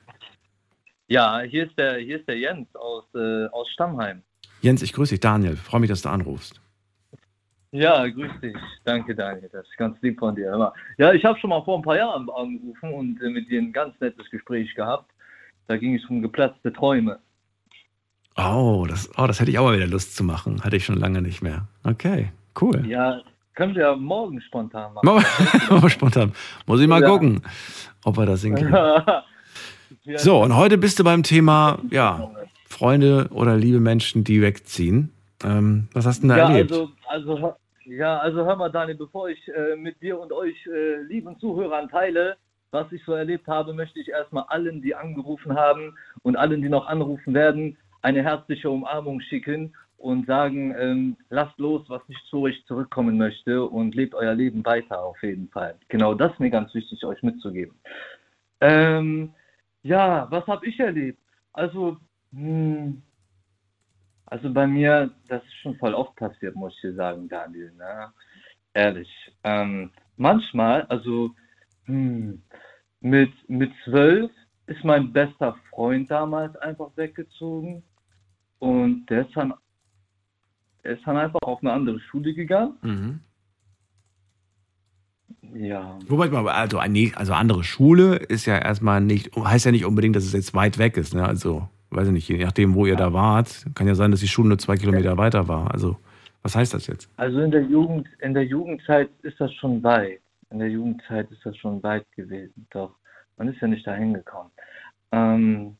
Ja, 1.07 1.41
hier 1.41 1.67
ist 1.67 1.77
der, 1.77 1.97
hier 1.97 2.19
ist 2.19 2.27
der 2.27 2.37
Jens 2.37 2.67
aus, 2.75 3.03
äh, 3.13 3.45
aus 3.47 3.69
Stammheim. 3.69 4.23
Jens, 4.61 4.81
ich 4.81 4.93
grüße 4.93 5.13
dich, 5.13 5.19
Daniel. 5.19 5.55
Freue 5.55 5.81
mich, 5.81 5.89
dass 5.89 6.01
du 6.01 6.09
anrufst. 6.09 6.59
Ja, 7.71 8.07
grüß 8.07 8.31
dich. 8.41 8.55
Danke, 8.83 9.13
Daniel. 9.15 9.49
Das 9.51 9.65
ist 9.67 9.77
ganz 9.77 9.95
lieb 10.01 10.19
von 10.19 10.35
dir. 10.35 10.55
Mal. 10.57 10.73
Ja, 10.97 11.13
ich 11.13 11.23
habe 11.23 11.37
schon 11.39 11.51
mal 11.51 11.63
vor 11.63 11.77
ein 11.77 11.83
paar 11.83 11.97
Jahren 11.97 12.27
angerufen 12.29 12.93
und 12.93 13.21
äh, 13.21 13.29
mit 13.29 13.49
dir 13.49 13.61
ein 13.61 13.71
ganz 13.71 13.93
nettes 13.99 14.29
Gespräch 14.31 14.73
gehabt. 14.75 15.11
Da 15.67 15.77
ging 15.77 15.95
es 15.95 16.03
um 16.09 16.21
geplatzte 16.21 16.73
Träume. 16.73 17.19
Oh 18.37 18.85
das, 18.89 19.09
oh, 19.17 19.27
das 19.27 19.39
hätte 19.39 19.51
ich 19.51 19.59
auch 19.59 19.65
mal 19.65 19.75
wieder 19.75 19.87
Lust 19.87 20.15
zu 20.15 20.23
machen. 20.23 20.63
Hatte 20.63 20.77
ich 20.77 20.85
schon 20.85 20.97
lange 20.97 21.21
nicht 21.21 21.41
mehr. 21.41 21.67
Okay, 21.83 22.31
cool. 22.59 22.85
Ja, 22.87 23.21
können 23.53 23.75
wir 23.75 23.81
ja 23.83 23.95
morgen 23.95 24.41
spontan 24.41 24.93
machen. 24.93 25.89
Spontan. 25.89 26.33
Muss 26.65 26.79
ich 26.79 26.87
mal 26.87 27.01
Ja. 27.01 27.07
gucken, 27.09 27.41
ob 28.03 28.17
wir 28.17 28.25
das 28.25 28.41
hinkriegen. 28.41 28.73
Ja, 28.73 29.23
So, 30.15 30.41
und 30.41 30.55
heute 30.55 30.77
bist 30.77 30.97
du 30.99 31.03
beim 31.03 31.21
Thema, 31.23 31.77
ja, 31.91 32.31
Freunde 32.79 33.27
oder 33.31 33.57
liebe 33.57 33.81
Menschen, 33.81 34.23
die 34.23 34.41
wegziehen. 34.41 35.11
Ähm, 35.43 35.89
was 35.93 36.05
hast 36.05 36.19
du 36.23 36.27
denn 36.27 36.29
da 36.29 36.37
ja, 36.37 36.49
erlebt? 36.49 36.71
also, 36.71 36.89
also, 37.09 37.39
hör- 37.39 37.57
ja, 37.83 38.17
also 38.19 38.45
hör 38.45 38.55
mal, 38.55 38.69
Daniel, 38.71 38.95
bevor 38.95 39.27
ich 39.29 39.47
äh, 39.49 39.75
mit 39.75 40.01
dir 40.01 40.17
und 40.17 40.31
euch 40.31 40.55
äh, 40.67 41.01
lieben 41.01 41.37
Zuhörern 41.39 41.89
teile, 41.89 42.37
was 42.71 42.89
ich 42.93 43.03
so 43.03 43.11
erlebt 43.13 43.47
habe, 43.47 43.73
möchte 43.73 43.99
ich 43.99 44.07
erstmal 44.09 44.45
allen, 44.47 44.81
die 44.81 44.95
angerufen 44.95 45.55
haben 45.57 45.97
und 46.21 46.37
allen, 46.37 46.61
die 46.61 46.69
noch 46.69 46.87
anrufen 46.87 47.33
werden, 47.33 47.77
eine 48.01 48.23
herzliche 48.23 48.69
Umarmung 48.69 49.19
schicken 49.19 49.75
und 49.97 50.25
sagen, 50.25 50.73
ähm, 50.79 51.17
lasst 51.29 51.57
los, 51.59 51.81
was 51.89 52.07
nicht 52.07 52.23
zu 52.29 52.41
euch 52.43 52.63
zurückkommen 52.65 53.17
möchte 53.17 53.65
und 53.65 53.93
lebt 53.93 54.15
euer 54.15 54.35
Leben 54.35 54.63
weiter 54.65 55.03
auf 55.03 55.21
jeden 55.21 55.49
Fall. 55.49 55.75
Genau 55.89 56.13
das 56.13 56.31
ist 56.31 56.39
mir 56.39 56.49
ganz 56.51 56.73
wichtig, 56.73 57.03
euch 57.03 57.21
mitzugeben. 57.23 57.75
Ähm, 58.61 59.33
ja, 59.83 60.27
was 60.29 60.47
habe 60.47 60.65
ich 60.65 60.79
erlebt? 60.79 61.19
Also, 61.51 61.97
hm, 62.33 63.01
also 64.25 64.53
bei 64.53 64.67
mir, 64.67 65.11
das 65.27 65.43
ist 65.43 65.55
schon 65.61 65.75
voll 65.77 65.93
oft 65.93 66.15
passiert, 66.15 66.55
muss 66.55 66.75
ich 66.75 66.81
dir 66.81 66.93
sagen, 66.93 67.27
Daniel. 67.27 67.71
Ne? 67.77 68.11
Ehrlich. 68.73 69.09
Ähm, 69.43 69.91
manchmal, 70.17 70.83
also 70.83 71.31
Hm. 71.85 72.41
Mit, 73.01 73.31
mit 73.49 73.71
zwölf 73.83 74.29
ist 74.67 74.83
mein 74.83 75.11
bester 75.11 75.55
Freund 75.71 76.11
damals 76.11 76.55
einfach 76.57 76.91
weggezogen. 76.95 77.81
Und 78.59 79.07
der 79.09 79.25
ist 79.25 79.35
dann, 79.35 79.53
der 80.83 80.97
ist 80.97 81.07
dann 81.07 81.17
einfach 81.17 81.39
auf 81.41 81.61
eine 81.61 81.71
andere 81.73 81.99
Schule 81.99 82.33
gegangen. 82.35 82.73
Mhm. 82.83 83.19
Ja. 85.55 85.97
Wobei, 86.07 86.29
also, 86.51 86.77
eine- 86.77 87.11
also 87.15 87.33
andere 87.33 87.63
Schule 87.63 88.17
ist 88.17 88.45
ja 88.45 88.57
erstmal 88.59 89.01
nicht, 89.01 89.35
heißt 89.35 89.65
ja 89.65 89.71
nicht 89.71 89.85
unbedingt, 89.85 90.15
dass 90.15 90.25
es 90.25 90.33
jetzt 90.33 90.53
weit 90.53 90.77
weg 90.77 90.95
ist. 90.97 91.15
Ne? 91.15 91.25
Also, 91.25 91.67
weiß 91.91 92.07
ich 92.07 92.13
nicht, 92.13 92.29
je 92.29 92.43
nachdem, 92.43 92.75
wo 92.75 92.85
ihr 92.85 92.95
da 92.95 93.13
wart, 93.13 93.65
kann 93.75 93.87
ja 93.87 93.95
sein, 93.95 94.11
dass 94.11 94.19
die 94.19 94.27
Schule 94.27 94.49
nur 94.49 94.57
zwei 94.57 94.75
Kilometer 94.75 95.17
weiter 95.17 95.47
war. 95.47 95.71
Also, 95.71 95.97
was 96.43 96.55
heißt 96.55 96.73
das 96.73 96.87
jetzt? 96.87 97.09
Also 97.17 97.39
in 97.41 97.51
der 97.51 97.63
Jugend, 97.63 98.07
in 98.19 98.33
der 98.33 98.45
Jugendzeit 98.45 99.09
ist 99.23 99.39
das 99.39 99.53
schon 99.55 99.83
weit. 99.83 100.21
In 100.51 100.59
der 100.59 100.69
Jugendzeit 100.69 101.29
ist 101.31 101.45
das 101.45 101.55
schon 101.57 101.81
weit 101.83 102.05
gewesen. 102.13 102.67
Doch 102.71 102.95
man 103.37 103.47
ist 103.47 103.61
ja 103.61 103.67
nicht 103.67 103.87
dahin 103.87 104.13
gekommen. 104.13 104.51
Ähm, 105.11 105.77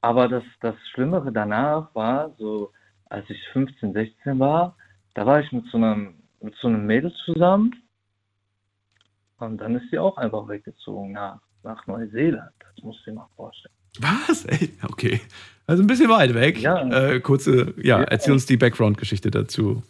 aber 0.00 0.28
das, 0.28 0.44
das 0.60 0.76
Schlimmere 0.92 1.32
danach 1.32 1.94
war, 1.94 2.34
so 2.38 2.72
als 3.06 3.28
ich 3.30 3.40
15, 3.52 3.92
16 3.92 4.38
war, 4.38 4.76
da 5.14 5.26
war 5.26 5.40
ich 5.40 5.50
mit 5.50 5.64
so 5.66 5.78
einem, 5.78 6.14
mit 6.40 6.54
so 6.60 6.68
einem 6.68 6.86
Mädel 6.86 7.12
zusammen. 7.24 7.74
Und 9.38 9.58
dann 9.58 9.76
ist 9.76 9.90
sie 9.90 9.98
auch 9.98 10.16
einfach 10.16 10.48
weggezogen 10.48 11.12
nach, 11.12 11.40
nach 11.62 11.86
Neuseeland. 11.86 12.52
Das 12.58 12.84
musst 12.84 13.00
du 13.06 13.10
dir 13.10 13.16
mal 13.16 13.28
vorstellen. 13.36 13.74
Was? 14.00 14.44
Ey, 14.46 14.70
okay. 14.88 15.20
Also 15.66 15.82
ein 15.82 15.86
bisschen 15.86 16.08
weit 16.08 16.34
weg. 16.34 16.58
Ja. 16.60 16.88
Äh, 16.88 17.20
kurze, 17.20 17.74
ja, 17.76 18.00
Ja. 18.00 18.04
erzähl 18.04 18.32
uns 18.32 18.46
die 18.46 18.56
Background-Geschichte 18.56 19.30
dazu. 19.30 19.82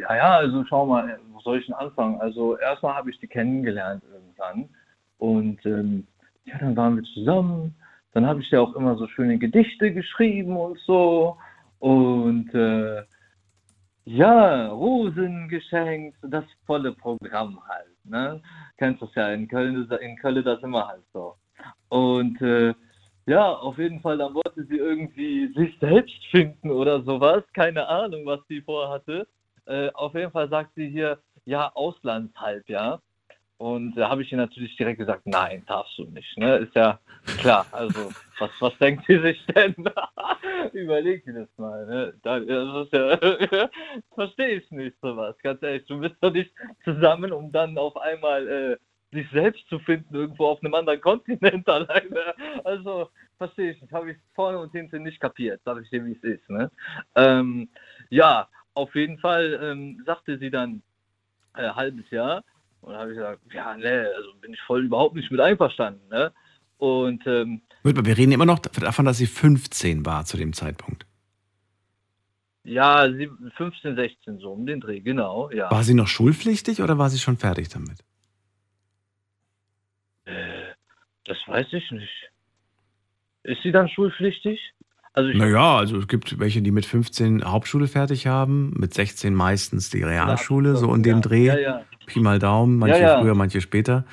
Ja, 0.00 0.16
ja, 0.16 0.36
also 0.38 0.64
schau 0.68 0.86
mal, 0.86 1.18
wo 1.32 1.40
soll 1.40 1.58
ich 1.58 1.66
denn 1.66 1.74
anfangen? 1.74 2.20
Also 2.20 2.58
erstmal 2.58 2.94
habe 2.94 3.10
ich 3.10 3.18
die 3.20 3.26
kennengelernt 3.26 4.02
irgendwann 4.12 4.68
und 5.18 5.64
ähm, 5.66 6.06
ja, 6.44 6.58
dann 6.58 6.76
waren 6.76 6.96
wir 6.96 7.02
zusammen. 7.14 7.74
Dann 8.12 8.26
habe 8.26 8.40
ich 8.40 8.50
ja 8.50 8.60
auch 8.60 8.74
immer 8.74 8.96
so 8.96 9.06
schöne 9.08 9.38
Gedichte 9.38 9.92
geschrieben 9.92 10.56
und 10.56 10.78
so 10.80 11.36
und 11.78 12.52
äh, 12.54 13.02
ja, 14.04 14.68
Rosen 14.68 15.48
geschenkt, 15.48 16.16
das 16.22 16.44
volle 16.66 16.92
Programm 16.92 17.60
halt. 17.68 17.88
Ne? 18.04 18.40
Kennst 18.78 19.02
das 19.02 19.14
ja 19.14 19.28
in 19.32 19.46
Köln, 19.48 19.86
in 20.00 20.16
Köln 20.16 20.42
das 20.44 20.62
immer 20.62 20.88
halt 20.88 21.02
so. 21.12 21.34
Und 21.88 22.40
äh, 22.40 22.74
ja, 23.26 23.52
auf 23.52 23.78
jeden 23.78 24.00
Fall, 24.00 24.18
dann 24.18 24.34
wollte 24.34 24.64
sie 24.64 24.78
irgendwie 24.78 25.52
sich 25.54 25.76
selbst 25.80 26.24
finden 26.30 26.70
oder 26.70 27.02
sowas. 27.02 27.44
Keine 27.52 27.86
Ahnung, 27.86 28.24
was 28.24 28.40
sie 28.48 28.62
vorhatte. 28.62 29.26
Äh, 29.66 29.90
auf 29.92 30.14
jeden 30.14 30.30
Fall 30.30 30.48
sagt 30.48 30.74
sie 30.76 30.88
hier, 30.88 31.18
ja, 31.44 31.70
Auslandshalb, 31.74 32.68
ja. 32.68 33.00
Und 33.58 33.96
da 33.96 34.08
habe 34.08 34.22
ich 34.22 34.30
ihr 34.30 34.38
natürlich 34.38 34.76
direkt 34.76 35.00
gesagt, 35.00 35.26
nein, 35.26 35.64
darfst 35.66 35.98
du 35.98 36.04
nicht. 36.04 36.38
Ne? 36.38 36.58
Ist 36.58 36.74
ja 36.76 37.00
klar. 37.38 37.66
Also, 37.72 38.10
was, 38.38 38.50
was 38.60 38.78
denkt 38.78 39.04
sie 39.08 39.18
sich 39.18 39.44
denn? 39.46 39.74
Überleg 40.72 41.24
dir 41.24 41.34
das 41.34 41.48
mal. 41.56 41.84
Ne? 41.86 42.14
Da, 42.22 42.38
das 42.38 42.86
ist 42.86 42.92
ja, 42.92 43.68
verstehe 44.14 44.58
ich 44.58 44.70
nicht 44.70 44.96
sowas. 45.02 45.36
Ganz 45.42 45.60
ehrlich, 45.62 45.84
du 45.86 45.98
bist 45.98 46.14
doch 46.20 46.32
nicht 46.32 46.52
zusammen, 46.84 47.32
um 47.32 47.50
dann 47.50 47.76
auf 47.78 47.96
einmal 47.96 48.48
äh, 48.48 48.76
sich 49.12 49.26
selbst 49.30 49.66
zu 49.68 49.78
finden, 49.80 50.14
irgendwo 50.14 50.46
auf 50.46 50.62
einem 50.62 50.74
anderen 50.74 51.00
Kontinent 51.00 51.68
alleine. 51.68 52.34
Also, 52.64 53.08
verstehe 53.38 53.72
ich 53.72 53.80
nicht. 53.80 53.92
Habe 53.92 54.12
ich 54.12 54.16
vorne 54.34 54.58
und 54.58 54.72
hinten 54.72 55.02
nicht 55.02 55.20
kapiert, 55.20 55.60
sag 55.64 55.80
ich 55.82 55.90
dir, 55.90 56.04
wie 56.04 56.12
es 56.12 56.22
ist. 56.22 56.48
Ne? 56.50 56.70
Ähm, 57.14 57.68
ja, 58.10 58.48
auf 58.74 58.94
jeden 58.94 59.18
Fall 59.18 59.58
ähm, 59.62 60.02
sagte 60.04 60.38
sie 60.38 60.50
dann 60.50 60.82
äh, 61.54 61.68
halbes 61.70 62.10
Jahr. 62.10 62.44
Und 62.80 62.94
habe 62.94 63.10
ich 63.10 63.16
gesagt, 63.16 63.40
ja, 63.52 63.76
ne, 63.76 64.08
also 64.16 64.34
bin 64.40 64.52
ich 64.52 64.60
voll 64.60 64.84
überhaupt 64.84 65.16
nicht 65.16 65.30
mit 65.32 65.40
einverstanden. 65.40 66.06
Ne? 66.10 66.32
Und 66.76 67.26
ähm, 67.26 67.60
Wir 67.82 68.16
reden 68.16 68.30
immer 68.32 68.46
noch 68.46 68.60
davon, 68.60 69.04
dass 69.04 69.18
sie 69.18 69.26
15 69.26 70.06
war 70.06 70.24
zu 70.26 70.36
dem 70.36 70.52
Zeitpunkt. 70.52 71.04
ja, 72.62 73.10
sie, 73.10 73.28
15, 73.56 73.96
16 73.96 74.38
so 74.38 74.52
um 74.52 74.64
den 74.66 74.80
Dreh, 74.80 75.00
genau, 75.00 75.50
ja. 75.50 75.70
War 75.70 75.82
sie 75.82 75.94
noch 75.94 76.06
schulpflichtig 76.06 76.80
oder 76.82 76.98
war 76.98 77.08
sie 77.10 77.18
schon 77.18 77.36
fertig 77.36 77.68
damit? 77.68 78.04
Das 81.24 81.36
weiß 81.46 81.66
ich 81.72 81.90
nicht. 81.90 82.30
Ist 83.42 83.62
sie 83.62 83.72
dann 83.72 83.88
schulpflichtig? 83.88 84.60
Also 85.12 85.30
Naja, 85.30 85.78
also 85.78 85.98
es 85.98 86.08
gibt 86.08 86.38
welche, 86.38 86.62
die 86.62 86.70
mit 86.70 86.86
15 86.86 87.44
Hauptschule 87.44 87.88
fertig 87.88 88.26
haben, 88.26 88.72
mit 88.76 88.94
16 88.94 89.34
meistens 89.34 89.90
die 89.90 90.02
Realschule, 90.02 90.76
so 90.76 90.94
in 90.94 91.02
dem 91.02 91.16
ja, 91.16 91.20
Dreh. 91.20 91.46
Ja, 91.46 91.58
ja. 91.58 91.82
Pi 92.06 92.20
mal 92.20 92.38
Daumen, 92.38 92.78
manche 92.78 93.00
Ja, 93.00 93.14
ja. 93.14 93.20
früher, 93.20 93.34
manche 93.34 93.60
später. 93.60 94.04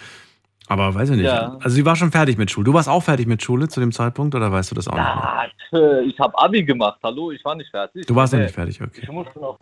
Aber 0.67 0.95
weiß 0.95 1.12
ich 1.12 1.17
nicht. 1.17 1.25
Ja. 1.25 1.58
Also 1.62 1.69
sie 1.69 1.86
war 1.86 1.95
schon 1.95 2.12
fertig 2.12 2.38
mit 2.38 2.49
Schule. 2.49 2.65
Du 2.65 2.73
warst 2.73 2.89
auch 2.89 3.04
fertig 3.04 3.28
mit 3.28 3.43
Schule 3.43 3.67
zu 3.67 3.80
dem 3.80 3.91
Zeitpunkt 3.91 4.34
oder 4.34 4.51
weißt 4.51 4.71
du 4.71 4.75
das 4.75 4.88
auch 4.88 4.95
nicht? 4.95 5.04
Ja, 5.04 5.45
tö, 5.69 6.01
ich 6.01 6.19
habe 6.19 6.38
Abi 6.39 6.63
gemacht. 6.63 6.99
Hallo, 7.04 7.32
ich 7.32 7.43
war 7.45 7.56
nicht 7.56 7.69
fertig. 7.69 8.06
Du 8.08 8.15
warst 8.15 8.34
noch 8.34 8.39
Nee, 8.39 8.45
nicht 8.45 8.56
fertig, 8.56 8.82
okay. 8.82 9.01
Ich 9.04 9.10
musste 9.10 9.39
noch. 9.39 9.60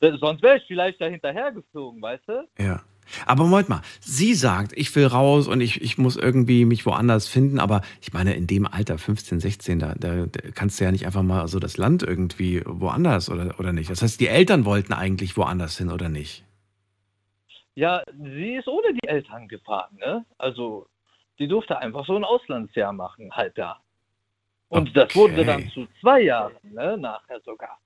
Sonst 0.00 0.42
wäre 0.42 0.56
ich 0.56 0.64
vielleicht 0.66 1.00
da 1.00 1.06
hinterher 1.06 1.52
geflogen, 1.52 2.02
weißt 2.02 2.24
du? 2.28 2.48
Ja. 2.58 2.82
Aber 3.26 3.44
Moment 3.44 3.68
mal, 3.68 3.82
sie 4.00 4.34
sagt, 4.34 4.72
ich 4.76 4.94
will 4.96 5.06
raus 5.06 5.48
und 5.48 5.60
ich, 5.60 5.80
ich 5.82 5.98
muss 5.98 6.16
irgendwie 6.16 6.64
mich 6.64 6.86
woanders 6.86 7.28
finden, 7.28 7.58
aber 7.58 7.82
ich 8.00 8.12
meine, 8.12 8.34
in 8.34 8.46
dem 8.46 8.66
Alter, 8.66 8.98
15, 8.98 9.40
16, 9.40 9.78
da, 9.78 9.94
da, 9.96 10.26
da 10.26 10.50
kannst 10.54 10.80
du 10.80 10.84
ja 10.84 10.92
nicht 10.92 11.06
einfach 11.06 11.22
mal 11.22 11.46
so 11.48 11.58
das 11.58 11.76
Land 11.76 12.02
irgendwie 12.02 12.62
woanders 12.64 13.30
oder, 13.30 13.58
oder 13.58 13.72
nicht. 13.72 13.90
Das 13.90 14.02
heißt, 14.02 14.20
die 14.20 14.28
Eltern 14.28 14.64
wollten 14.64 14.92
eigentlich 14.92 15.36
woanders 15.36 15.78
hin 15.78 15.90
oder 15.90 16.08
nicht? 16.08 16.44
Ja, 17.74 18.02
sie 18.16 18.54
ist 18.54 18.68
ohne 18.68 18.94
die 18.94 19.06
Eltern 19.06 19.48
gefahren, 19.48 19.96
ne? 19.98 20.24
Also, 20.38 20.86
die 21.38 21.46
durfte 21.46 21.78
einfach 21.78 22.06
so 22.06 22.16
ein 22.16 22.24
Auslandsjahr 22.24 22.92
machen, 22.94 23.30
Halbjahr. 23.32 23.82
Und 24.68 24.96
das 24.96 25.14
wurde 25.14 25.34
Okay. 25.34 25.44
dann 25.44 25.68
zu 25.70 25.86
zwei 26.00 26.22
Jahren, 26.22 26.54
ne? 26.62 26.96
Nachher 26.96 27.40
sogar. 27.40 27.78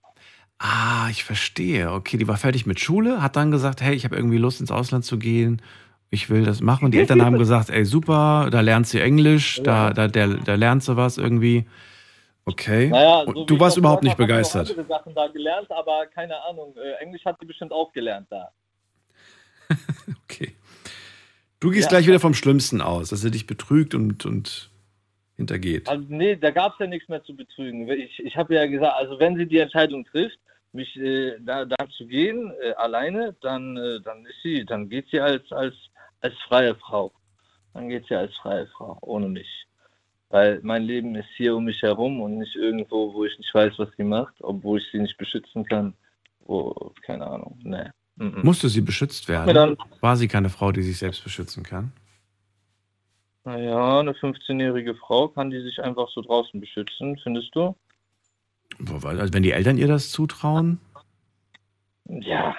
Ah, 0.62 1.08
ich 1.10 1.24
verstehe. 1.24 1.90
Okay, 1.90 2.18
die 2.18 2.28
war 2.28 2.36
fertig 2.36 2.66
mit 2.66 2.78
Schule, 2.80 3.22
hat 3.22 3.34
dann 3.36 3.50
gesagt, 3.50 3.80
hey, 3.80 3.94
ich 3.94 4.04
habe 4.04 4.14
irgendwie 4.14 4.36
Lust 4.36 4.60
ins 4.60 4.70
Ausland 4.70 5.06
zu 5.06 5.18
gehen. 5.18 5.62
Ich 6.10 6.28
will 6.28 6.44
das 6.44 6.60
machen. 6.60 6.84
Und 6.84 6.90
die 6.92 6.98
Eltern 6.98 7.24
haben 7.24 7.38
gesagt, 7.38 7.70
ey, 7.70 7.84
super, 7.86 8.48
da 8.50 8.60
lernt 8.60 8.86
sie 8.86 9.00
Englisch, 9.00 9.62
da, 9.64 9.92
da, 9.94 10.06
da, 10.06 10.26
da 10.26 10.54
lernt 10.56 10.82
sie 10.82 10.96
was 10.98 11.16
irgendwie. 11.16 11.64
Okay. 12.44 12.88
Naja, 12.88 13.24
so 13.26 13.44
du 13.46 13.58
warst 13.58 13.76
ich 13.76 13.80
überhaupt 13.80 14.02
nicht 14.02 14.12
habe, 14.12 14.24
begeistert. 14.24 14.70
andere 14.70 14.86
Sachen 14.86 15.14
da 15.14 15.28
gelernt, 15.28 15.70
aber 15.70 16.06
keine 16.12 16.34
Ahnung. 16.44 16.74
Äh, 16.76 17.02
Englisch 17.02 17.24
hat 17.24 17.36
sie 17.40 17.46
bestimmt 17.46 17.72
auch 17.72 17.90
gelernt 17.92 18.26
da. 18.30 18.50
Okay. 20.24 20.52
Du 21.60 21.70
gehst 21.70 21.84
Ja. 21.84 21.88
gleich 21.98 22.06
wieder 22.06 22.20
vom 22.20 22.34
Schlimmsten 22.34 22.80
aus, 22.80 23.10
dass 23.10 23.22
er 23.24 23.30
dich 23.30 23.46
betrügt 23.46 23.94
und, 23.94 24.24
und 24.26 24.70
hintergeht. 25.36 25.88
Also 25.88 26.04
nee, 26.08 26.36
da 26.36 26.50
gab 26.50 26.72
es 26.74 26.78
ja 26.80 26.86
nichts 26.86 27.08
mehr 27.08 27.22
zu 27.24 27.34
betrügen. 27.36 27.88
Ich, 27.90 28.18
ich 28.24 28.36
habe 28.36 28.54
ja 28.54 28.66
gesagt, 28.66 28.94
also 28.96 29.18
wenn 29.18 29.36
sie 29.36 29.46
die 29.46 29.58
Entscheidung 29.58 30.04
trifft, 30.06 30.38
mich 30.72 30.96
äh, 30.96 31.38
da, 31.40 31.64
da 31.64 31.88
zu 31.96 32.06
gehen, 32.06 32.52
äh, 32.62 32.72
alleine, 32.74 33.34
dann, 33.40 33.76
äh, 33.76 34.00
dann 34.00 34.24
ist 34.26 34.42
sie, 34.42 34.64
dann 34.64 34.88
geht 34.88 35.08
sie 35.10 35.20
als, 35.20 35.50
als, 35.52 35.74
als 36.20 36.34
freie 36.48 36.74
Frau. 36.76 37.12
Dann 37.74 37.88
geht 37.88 38.06
sie 38.06 38.14
als 38.14 38.34
freie 38.36 38.66
Frau, 38.68 38.98
ohne 39.02 39.28
mich. 39.28 39.48
Weil 40.28 40.60
mein 40.62 40.84
Leben 40.84 41.14
ist 41.16 41.28
hier 41.36 41.56
um 41.56 41.64
mich 41.64 41.82
herum 41.82 42.20
und 42.20 42.38
nicht 42.38 42.54
irgendwo, 42.54 43.12
wo 43.12 43.24
ich 43.24 43.36
nicht 43.38 43.52
weiß, 43.52 43.74
was 43.78 43.88
sie 43.96 44.04
macht, 44.04 44.34
obwohl 44.40 44.78
ich 44.78 44.86
sie 44.92 44.98
nicht 44.98 45.18
beschützen 45.18 45.64
kann. 45.64 45.94
Wo, 46.40 46.92
keine 47.02 47.26
Ahnung, 47.26 47.58
nee. 47.62 47.90
Mhm. 48.16 48.40
Musste 48.42 48.68
sie 48.68 48.80
beschützt 48.80 49.28
werden? 49.28 49.54
dann, 49.54 49.76
War 50.00 50.16
sie 50.16 50.28
keine 50.28 50.50
Frau, 50.50 50.72
die 50.72 50.82
sich 50.82 50.98
selbst 50.98 51.24
beschützen 51.24 51.62
kann? 51.62 51.92
naja, 53.44 54.00
eine 54.00 54.12
15-jährige 54.12 54.94
Frau 54.94 55.28
kann 55.28 55.50
die 55.50 55.60
sich 55.60 55.82
einfach 55.82 56.08
so 56.08 56.20
draußen 56.20 56.60
beschützen, 56.60 57.18
findest 57.22 57.54
du? 57.54 57.74
Also 58.88 59.32
wenn 59.32 59.42
die 59.42 59.52
Eltern 59.52 59.78
ihr 59.78 59.88
das 59.88 60.10
zutrauen? 60.10 60.80
Ja, 62.08 62.54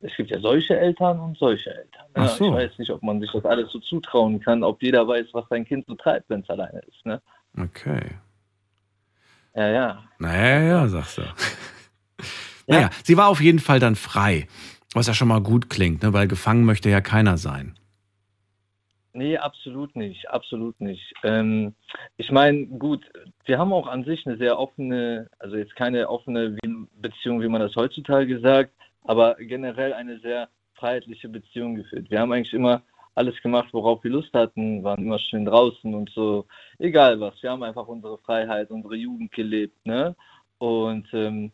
es 0.00 0.16
gibt 0.16 0.30
ja 0.30 0.40
solche 0.40 0.78
Eltern 0.78 1.20
und 1.20 1.36
solche 1.36 1.70
Eltern. 1.70 2.06
Ach 2.14 2.22
Ja, 2.22 2.28
so. 2.28 2.46
Ich 2.46 2.52
weiß 2.52 2.78
nicht, 2.78 2.90
ob 2.90 3.02
man 3.02 3.20
sich 3.20 3.30
das 3.32 3.44
alles 3.44 3.70
so 3.70 3.78
zutrauen 3.80 4.40
kann, 4.40 4.62
ob 4.64 4.82
jeder 4.82 5.06
weiß, 5.06 5.26
was 5.32 5.44
sein 5.50 5.64
Kind 5.64 5.84
so 5.86 5.94
treibt, 5.94 6.30
wenn 6.30 6.40
es 6.40 6.48
alleine 6.48 6.80
ist. 6.80 7.04
Ne? 7.04 7.20
Okay. 7.58 8.00
Ja, 9.54 9.68
ja. 9.68 10.04
Naja, 10.18 10.62
ja, 10.62 10.88
sagst 10.88 11.18
du. 11.18 11.22
Naja, 12.66 12.90
sie 13.02 13.16
war 13.16 13.26
auf 13.26 13.40
jeden 13.40 13.58
Fall 13.58 13.80
dann 13.80 13.96
frei. 13.96 14.46
Was 14.94 15.08
ja 15.08 15.14
schon 15.14 15.26
mal 15.26 15.40
gut 15.40 15.70
klingt, 15.70 16.04
ne? 16.04 16.12
weil 16.12 16.28
gefangen 16.28 16.64
möchte 16.64 16.88
ja 16.88 17.00
keiner 17.00 17.36
sein. 17.36 17.74
Nee, 19.12 19.36
absolut 19.38 19.96
nicht, 19.96 20.30
absolut 20.30 20.80
nicht. 20.80 21.12
Ähm, 21.24 21.74
ich 22.16 22.30
meine, 22.30 22.66
gut, 22.66 23.04
wir 23.44 23.58
haben 23.58 23.72
auch 23.72 23.88
an 23.88 24.04
sich 24.04 24.24
eine 24.24 24.36
sehr 24.36 24.58
offene, 24.58 25.28
also 25.40 25.56
jetzt 25.56 25.74
keine 25.74 26.08
offene 26.08 26.56
Beziehung, 27.00 27.42
wie 27.42 27.48
man 27.48 27.60
das 27.60 27.74
heutzutage 27.74 28.38
sagt, 28.38 28.72
aber 29.02 29.34
generell 29.34 29.92
eine 29.94 30.20
sehr 30.20 30.48
freiheitliche 30.74 31.28
Beziehung 31.28 31.74
geführt. 31.74 32.08
Wir 32.10 32.20
haben 32.20 32.30
eigentlich 32.30 32.54
immer 32.54 32.82
alles 33.16 33.40
gemacht, 33.42 33.68
worauf 33.72 34.04
wir 34.04 34.12
Lust 34.12 34.32
hatten, 34.32 34.84
waren 34.84 35.02
immer 35.02 35.18
schön 35.18 35.44
draußen 35.44 35.92
und 35.92 36.10
so, 36.10 36.46
egal 36.78 37.18
was. 37.20 37.42
Wir 37.42 37.50
haben 37.50 37.64
einfach 37.64 37.88
unsere 37.88 38.18
Freiheit, 38.18 38.70
unsere 38.70 38.94
Jugend 38.94 39.32
gelebt, 39.32 39.84
ne? 39.84 40.14
Und 40.58 41.08
ähm, 41.12 41.52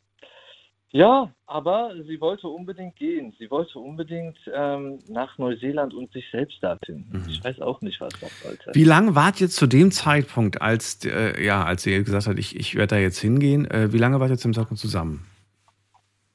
Ja, 0.92 1.30
aber 1.46 1.92
sie 2.06 2.20
wollte 2.20 2.48
unbedingt 2.48 2.96
gehen. 2.96 3.34
Sie 3.38 3.50
wollte 3.50 3.78
unbedingt 3.78 4.38
ähm, 4.54 5.00
nach 5.08 5.36
Neuseeland 5.36 5.92
und 5.92 6.12
sich 6.12 6.24
selbst 6.30 6.58
da 6.62 6.78
finden. 6.84 7.18
Mhm. 7.18 7.28
Ich 7.28 7.42
weiß 7.44 7.60
auch 7.60 7.80
nicht, 7.80 8.00
was 8.00 8.12
das 8.20 8.40
sollte. 8.40 8.70
Wie 8.72 8.84
lange 8.84 9.14
wart 9.14 9.40
ihr 9.40 9.50
zu 9.50 9.66
dem 9.66 9.90
Zeitpunkt, 9.90 10.62
als, 10.62 11.04
äh, 11.04 11.42
ja, 11.44 11.64
als 11.64 11.82
sie 11.82 12.02
gesagt 12.04 12.28
hat, 12.28 12.38
ich, 12.38 12.56
ich 12.56 12.76
werde 12.76 12.94
da 12.94 13.00
jetzt 13.00 13.18
hingehen, 13.18 13.68
äh, 13.70 13.92
wie 13.92 13.98
lange 13.98 14.20
wart 14.20 14.30
ihr 14.30 14.38
zu 14.38 14.48
dem 14.48 14.54
Zeitpunkt 14.54 14.80
zusammen? 14.80 15.26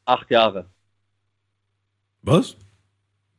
Acht 0.05 0.29
Jahre. 0.29 0.65
Was? 2.21 2.57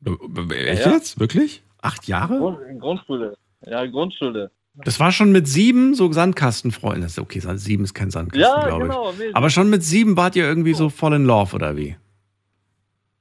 Echt 0.05 0.87
Ja. 0.87 0.93
jetzt? 0.93 1.21
Wirklich? 1.21 1.63
Acht 1.83 2.09
Jahre? 2.09 2.39
Grund, 2.39 2.81
Grundschule. 2.81 3.37
Ja, 3.67 3.85
Grundschule. 3.87 4.51
Das 4.75 4.99
war 5.01 5.13
schon 5.13 5.33
mit 5.33 5.47
sieben 5.47 5.95
so 5.95 6.11
Sandkastenfreunde. 6.11 7.07
Okay, 7.19 7.41
sieben 7.57 7.85
ist 7.85 7.95
kein 7.95 8.11
Sandkasten, 8.11 8.41
Ja, 8.61 8.67
glaube 8.67 8.85
genau. 8.85 9.11
ich. 9.11 9.19
mäßig. 9.19 9.37
Aber 9.37 9.51
schon 9.51 9.69
mit 9.71 9.83
sieben 9.85 10.17
wart 10.17 10.35
ihr 10.37 10.45
irgendwie 10.45 10.73
so 10.75 10.89
voll 10.89 11.15
in 11.15 11.25
love, 11.27 11.55
oder 11.55 11.77
wie? 11.77 11.97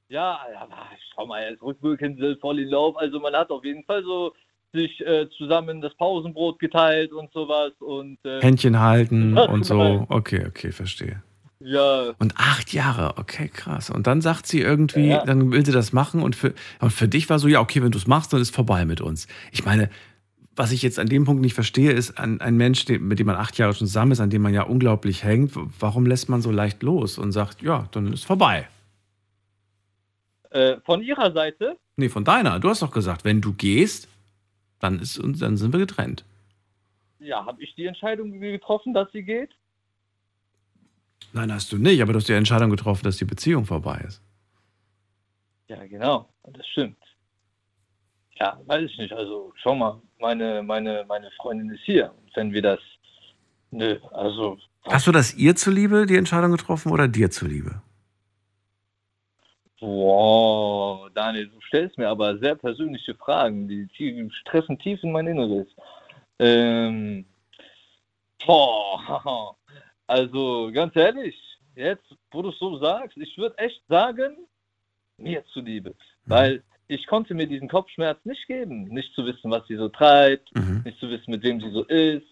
Ja, 0.08 0.38
ja, 0.52 0.68
schau 1.14 1.26
mal, 1.26 1.42
jetzt 1.50 1.62
rückwirkend 1.62 2.20
voll 2.40 2.58
in 2.60 2.68
Lauf. 2.68 2.96
Also 2.96 3.18
man 3.20 3.34
hat 3.34 3.50
auf 3.50 3.64
jeden 3.64 3.84
Fall 3.84 4.02
so 4.02 4.32
sich 4.74 5.00
äh, 5.06 5.26
zusammen 5.36 5.80
das 5.80 5.94
Pausenbrot 5.96 6.58
geteilt 6.58 7.12
und 7.12 7.30
sowas 7.32 7.72
und 7.80 8.18
äh, 8.24 8.40
Händchen 8.40 8.78
halten 8.80 9.36
und 9.38 9.64
so. 9.64 9.78
genau. 9.78 10.06
Okay, 10.08 10.44
okay, 10.46 10.72
verstehe. 10.72 11.22
ja, 11.60 12.12
Und 12.18 12.34
acht 12.36 12.72
Jahre, 12.72 13.18
okay, 13.18 13.48
krass. 13.48 13.90
Und 13.90 14.06
dann 14.06 14.20
sagt 14.22 14.46
sie 14.46 14.60
irgendwie, 14.60 15.08
Ja. 15.08 15.24
dann 15.24 15.50
will 15.52 15.64
sie 15.64 15.72
das 15.72 15.92
machen 15.92 16.22
und 16.22 16.34
für, 16.36 16.54
und 16.80 16.90
für 16.90 17.08
dich 17.08 17.28
war 17.30 17.38
so, 17.38 17.48
ja, 17.48 17.60
okay, 17.60 17.82
wenn 17.82 17.90
du 17.92 17.98
es 17.98 18.06
machst, 18.06 18.32
dann 18.32 18.40
ist 18.40 18.54
vorbei 18.54 18.84
mit 18.86 19.00
uns. 19.02 19.28
Ich 19.50 19.64
meine, 19.66 19.90
was 20.56 20.72
ich 20.72 20.82
jetzt 20.82 20.98
an 20.98 21.06
dem 21.08 21.24
Punkt 21.24 21.42
nicht 21.42 21.54
verstehe, 21.54 21.92
ist, 21.92 22.18
ein, 22.18 22.40
ein 22.40 22.56
Mensch, 22.56 22.86
mit 22.88 23.18
dem 23.18 23.26
man 23.26 23.36
acht 23.36 23.56
Jahre 23.58 23.72
schon 23.74 23.86
zusammen 23.86 24.12
ist, 24.12 24.20
an 24.20 24.30
dem 24.30 24.42
man 24.42 24.52
ja 24.54 24.62
unglaublich 24.62 25.24
hängt, 25.24 25.52
warum 25.80 26.06
lässt 26.06 26.28
man 26.28 26.42
so 26.42 26.50
leicht 26.50 26.82
los 26.82 27.18
und 27.18 27.32
sagt, 27.32 27.62
ja, 27.62 27.88
dann 27.92 28.12
ist 28.12 28.24
vorbei? 28.24 28.68
äh, 30.50 30.76
von 30.84 31.02
ihrer 31.02 31.32
Seite, 31.32 31.78
Nee, 31.96 32.08
von 32.08 32.24
deiner. 32.24 32.58
Du 32.60 32.68
hast 32.70 32.82
doch 32.82 32.90
gesagt, 32.90 33.24
wenn 33.24 33.40
du 33.40 33.52
gehst, 33.52 34.08
dann, 34.80 34.98
ist, 34.98 35.18
dann 35.22 35.56
sind 35.56 35.72
wir 35.72 35.80
getrennt. 35.80 36.24
ja, 37.18 37.44
habe 37.46 37.62
ich 37.62 37.74
die 37.74 37.86
Entscheidung 37.86 38.38
getroffen, 38.40 38.92
dass 38.94 39.10
sie 39.12 39.22
geht? 39.22 39.50
Nein, 41.32 41.52
hast 41.52 41.70
du 41.72 41.78
nicht, 41.78 42.02
aber 42.02 42.12
du 42.12 42.18
hast 42.18 42.28
die 42.28 42.32
Entscheidung 42.34 42.70
getroffen, 42.70 43.04
dass 43.04 43.16
die 43.16 43.24
Beziehung 43.24 43.64
vorbei 43.64 44.02
ist. 44.06 44.20
Ja, 45.68 45.84
genau, 45.86 46.28
das 46.44 46.66
stimmt. 46.68 46.98
Ja, 48.40 48.60
weiß 48.66 48.90
ich 48.90 48.98
nicht. 48.98 49.12
Also 49.12 49.52
schau 49.62 49.74
mal, 49.74 50.00
meine, 50.22 50.62
meine, 50.62 51.04
meine 51.06 51.30
Freundin 51.32 51.70
ist 51.70 51.82
hier. 51.84 52.10
Und 52.10 52.34
wenn 52.34 52.52
wir 52.52 52.62
das, 52.62 52.80
nö, 53.70 53.98
also 54.12 54.58
Hast 54.84 55.06
du 55.06 55.12
das 55.12 55.34
ihr 55.34 55.54
zuliebe, 55.54 56.06
die 56.06 56.16
Entscheidung 56.16 56.52
getroffen, 56.52 56.90
oder 56.90 57.06
dir 57.06 57.30
zuliebe? 57.30 57.82
Wow, 59.80 61.08
Daniel, 61.14 61.48
du 61.48 61.60
stellst 61.60 61.98
mir 61.98 62.08
aber 62.08 62.38
sehr 62.38 62.54
persönliche 62.54 63.14
Fragen, 63.14 63.68
die, 63.68 63.86
die 63.98 64.30
treffen 64.44 64.78
tief 64.78 65.02
in 65.02 65.12
mein 65.12 65.26
Inneres. 65.26 65.66
Ähm, 66.38 67.24
boah, 68.44 69.56
also 70.06 70.70
ganz 70.72 70.94
ehrlich, 70.96 71.36
jetzt, 71.74 72.04
wo 72.30 72.42
du 72.42 72.50
es 72.50 72.58
so 72.58 72.78
sagst, 72.78 73.16
ich 73.16 73.36
würde 73.38 73.58
echt 73.58 73.82
sagen, 73.88 74.36
mir 75.16 75.44
zuliebe. 75.52 75.94
Weil 76.26 76.62
ich 76.94 77.06
konnte 77.06 77.34
mir 77.34 77.46
diesen 77.46 77.68
Kopfschmerz 77.68 78.18
nicht 78.24 78.46
geben, 78.46 78.84
nicht 78.84 79.14
zu 79.14 79.24
wissen, 79.26 79.50
was 79.50 79.66
sie 79.66 79.76
so 79.76 79.88
treibt, 79.88 80.54
Mhm. 80.54 80.82
nicht 80.84 80.98
zu 80.98 81.08
wissen, 81.10 81.30
mit 81.30 81.42
wem 81.42 81.60
sie 81.60 81.70
so 81.70 81.84
ist, 81.84 82.26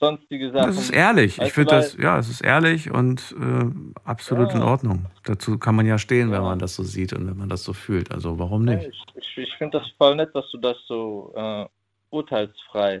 sonstige 0.00 0.50
Sachen. 0.52 0.66
Das 0.68 0.76
ist 0.78 0.90
ehrlich. 0.90 1.32
Ich 1.34 1.38
Weißt 1.38 1.54
finde 1.54 1.70
das, 1.74 1.96
ja, 1.96 2.18
es 2.18 2.28
ist 2.28 2.40
ehrlich 2.40 2.90
und 2.90 3.34
äh, 3.40 3.70
absolut 4.04 4.50
Ja. 4.50 4.56
in 4.56 4.62
Ordnung. 4.62 5.06
Dazu 5.24 5.58
kann 5.58 5.74
man 5.74 5.86
ja 5.86 5.98
stehen, 5.98 6.28
wenn 6.30 6.42
Ja. 6.42 6.48
man 6.48 6.58
das 6.58 6.74
so 6.76 6.82
sieht 6.84 7.12
und 7.12 7.26
wenn 7.26 7.36
man 7.36 7.48
das 7.48 7.64
so 7.64 7.72
fühlt. 7.72 8.10
Also 8.12 8.38
warum 8.38 8.66
Ja, 8.68 8.76
nicht? 8.76 8.88
ich 8.88 9.04
ich, 9.16 9.38
ich 9.48 9.54
finde 9.58 9.78
das 9.80 9.88
voll 9.98 10.14
nett, 10.16 10.30
dass 10.34 10.50
du 10.52 10.58
das 10.58 10.76
so 10.86 11.32
äh, 11.36 11.66
urteilsfrei, 12.10 12.94
äh, 12.96 13.00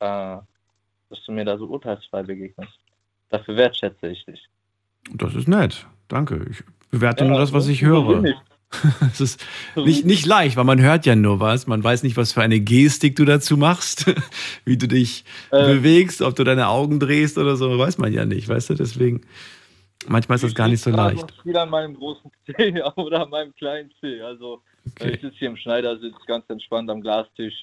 dass 0.00 1.24
du 1.26 1.32
mir 1.32 1.44
da 1.44 1.58
so 1.58 1.66
urteilsfrei 1.66 2.22
begegnest. 2.22 2.72
Dafür 3.30 3.56
wertschätze 3.56 4.08
ich 4.08 4.24
dich. 4.24 4.48
Das 5.14 5.34
ist 5.34 5.48
nett. 5.48 5.86
Danke. 6.08 6.46
Ich 6.50 6.62
bewerte 6.90 7.24
Ja, 7.24 7.30
nur 7.30 7.38
das, 7.38 7.52
was 7.52 7.68
ich 7.68 7.82
höre. 7.82 8.24
ich. 8.24 8.34
Es 9.12 9.20
ist 9.20 9.44
nicht, 9.82 10.04
nicht 10.04 10.26
leicht, 10.26 10.56
weil 10.56 10.64
man 10.64 10.80
hört 10.80 11.06
ja 11.06 11.16
nur 11.16 11.40
was. 11.40 11.66
Man 11.66 11.82
weiß 11.82 12.02
nicht, 12.02 12.16
was 12.16 12.32
für 12.32 12.42
eine 12.42 12.60
Gestik 12.60 13.16
du 13.16 13.24
dazu 13.24 13.56
machst, 13.56 14.06
wie 14.64 14.76
du 14.76 14.88
dich 14.88 15.24
Äh, 15.50 15.56
bewegst, 15.64 16.22
ob 16.22 16.36
du 16.36 16.44
deine 16.44 16.68
Augen 16.68 17.00
drehst 17.00 17.38
oder 17.38 17.56
so, 17.56 17.78
weiß 17.78 17.98
man 17.98 18.12
ja 18.12 18.24
nicht, 18.26 18.48
weißt 18.48 18.70
du? 18.70 18.74
Deswegen, 18.74 19.22
manchmal 20.08 20.36
ist 20.36 20.44
das 20.44 20.54
gar 20.54 20.68
nicht 20.68 20.82
so 20.82 20.90
ich 20.90 20.96
leicht. 20.96 21.16
noch 21.16 21.42
viel 21.42 21.56
an 21.56 21.70
meinem 21.70 21.94
großen 21.94 22.30
C 22.46 22.82
oder 22.96 23.22
an 23.22 23.30
meinem 23.30 23.54
kleinen 23.54 23.90
C. 24.00 24.20
Also 24.22 24.62
ich 25.02 25.10
Okay. 25.10 25.20
sitze 25.20 25.36
hier 25.38 25.48
im 25.48 25.56
Schneidersitz 25.56 26.16
ganz 26.26 26.44
entspannt 26.48 26.90
am 26.90 27.00
Glastisch, 27.02 27.54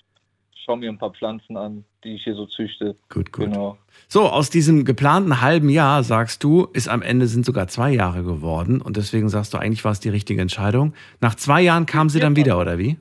schaue 0.66 0.78
mir 0.78 0.90
ein 0.90 0.98
paar 0.98 1.12
Pflanzen 1.12 1.56
an, 1.58 1.86
die 2.04 2.16
ich 2.16 2.24
hier 2.24 2.36
so 2.36 2.46
züchte. 2.48 2.96
Gut, 3.10 3.32
gut. 3.32 3.46
Genau. 3.46 3.78
So, 4.08 4.28
aus 4.28 4.50
diesem 4.50 4.84
geplanten 4.84 5.42
halben 5.42 5.70
Jahr, 5.70 6.04
sagst 6.04 6.44
du, 6.44 6.66
ist 6.74 6.88
am 6.90 7.02
Ende 7.02 7.28
sind 7.28 7.46
sogar 7.46 7.68
zwei 7.68 7.92
Jahre 7.92 8.24
geworden 8.24 8.82
und 8.82 8.98
deswegen 8.98 9.30
sagst 9.30 9.54
du, 9.54 9.58
eigentlich 9.58 9.86
war 9.86 9.92
es 9.92 10.00
die 10.00 10.10
richtige 10.10 10.42
Entscheidung. 10.42 10.94
Nach 11.22 11.36
zwei 11.36 11.62
Jahren 11.62 11.86
kam 11.86 12.10
sie 12.10 12.20
dann 12.20 12.36
wieder, 12.36 12.60
oder 12.60 12.78
wie? 12.78 12.98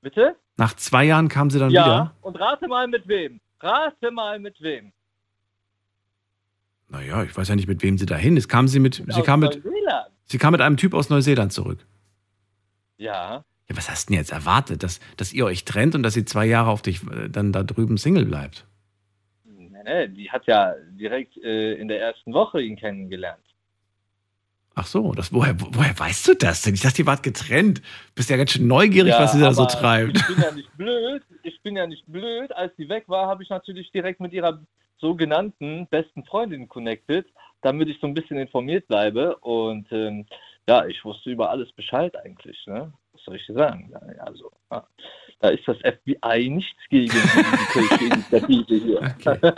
Bitte? 0.00 0.36
Nach 0.56 0.74
zwei 0.74 1.04
Jahren 1.04 1.28
kam 1.28 1.50
sie 1.50 1.58
dann 1.58 1.70
Ja, 1.70 1.84
wieder? 1.84 2.14
und 2.22 2.36
rate 2.40 2.68
mal 2.68 2.86
mit 2.88 3.06
wem. 3.08 3.40
Rate 3.60 4.10
mal 4.10 4.38
mit 4.38 4.60
wem. 4.60 4.92
Naja, 6.88 7.22
ich 7.22 7.36
weiß 7.36 7.48
ja 7.48 7.56
nicht, 7.56 7.68
mit 7.68 7.82
wem 7.82 7.98
sie 7.98 8.06
dahin 8.06 8.36
ist. 8.36 8.48
Kam 8.48 8.66
sie 8.66 8.80
mit, 8.80 9.02
sie 9.06 9.22
kam 9.22 9.40
mit, 9.40 9.62
sie 10.24 10.38
kam 10.38 10.52
mit 10.52 10.60
einem 10.60 10.76
Typ 10.76 10.94
aus 10.94 11.08
Neuseeland 11.08 11.52
zurück. 11.52 11.86
Ja, 12.96 13.44
Ja, 13.70 13.76
was 13.76 13.88
hast 13.88 14.08
du 14.08 14.12
denn 14.12 14.18
jetzt 14.18 14.32
erwartet? 14.32 14.82
Dass, 14.82 14.98
dass 15.16 15.32
ihr 15.32 15.44
euch 15.44 15.64
trennt 15.64 15.94
und 15.94 16.02
dass 16.02 16.14
sie 16.14 16.24
zwei 16.24 16.44
Jahre 16.44 16.70
auf 16.70 16.82
dich 16.82 17.02
äh, 17.04 17.28
dann 17.28 17.52
da 17.52 17.62
drüben 17.62 17.98
Single 17.98 18.26
bleibt? 18.26 18.66
Nee, 19.44 19.68
nee, 19.84 20.08
die 20.08 20.30
hat 20.30 20.44
ja 20.46 20.74
direkt 20.90 21.36
äh, 21.36 21.74
in 21.74 21.86
der 21.86 22.00
ersten 22.00 22.34
Woche 22.34 22.60
ihn 22.60 22.76
kennengelernt. 22.76 23.44
Ach 24.74 24.86
so, 24.86 25.12
das, 25.12 25.32
woher, 25.32 25.54
woher 25.60 25.96
weißt 25.96 26.28
du 26.28 26.34
das 26.34 26.62
denn? 26.62 26.74
Ich 26.74 26.80
dachte, 26.80 27.02
ihr 27.02 27.06
wart 27.06 27.22
getrennt. 27.22 27.80
Bist 28.14 28.30
ja 28.30 28.36
ganz 28.36 28.52
schön 28.52 28.66
neugierig, 28.66 29.12
was 29.12 29.32
sie 29.32 29.40
da 29.40 29.52
so 29.52 29.66
treibt. 29.66 30.16
Ich 30.16 30.26
bin 30.26 30.42
ja 30.42 30.52
nicht 30.52 30.76
blöd. 30.76 31.22
Ich 31.42 31.62
bin 31.62 31.76
ja 31.76 31.86
nicht 31.86 32.04
blöd. 32.06 32.52
Als 32.52 32.76
sie 32.76 32.88
weg 32.88 33.04
war, 33.06 33.28
habe 33.28 33.42
ich 33.42 33.50
natürlich 33.50 33.92
direkt 33.92 34.20
mit 34.20 34.32
ihrer 34.32 34.60
sogenannten 34.98 35.86
besten 35.88 36.24
Freundin 36.24 36.68
connected, 36.68 37.26
damit 37.62 37.88
ich 37.88 37.98
so 38.00 38.06
ein 38.06 38.14
bisschen 38.14 38.38
informiert 38.38 38.88
bleibe. 38.88 39.36
Und 39.36 39.86
ähm, 39.92 40.26
ja, 40.68 40.86
ich 40.86 41.04
wusste 41.04 41.30
über 41.30 41.50
alles 41.50 41.70
Bescheid 41.72 42.16
eigentlich. 42.16 42.58
Ne? 42.66 42.92
Was 43.20 43.24
soll 43.26 43.36
ich 43.36 43.46
dir 43.46 43.54
sagen? 43.54 43.90
Ja, 43.92 44.00
Also, 44.24 44.50
ja, 44.70 44.86
da 45.40 45.48
ist 45.48 45.66
das 45.66 45.76
FBI 45.78 46.48
nichts 46.48 46.78
gegen 46.88 47.12
kirchliche 47.72 48.04
Initiative 48.14 48.74
hier. 48.74 49.14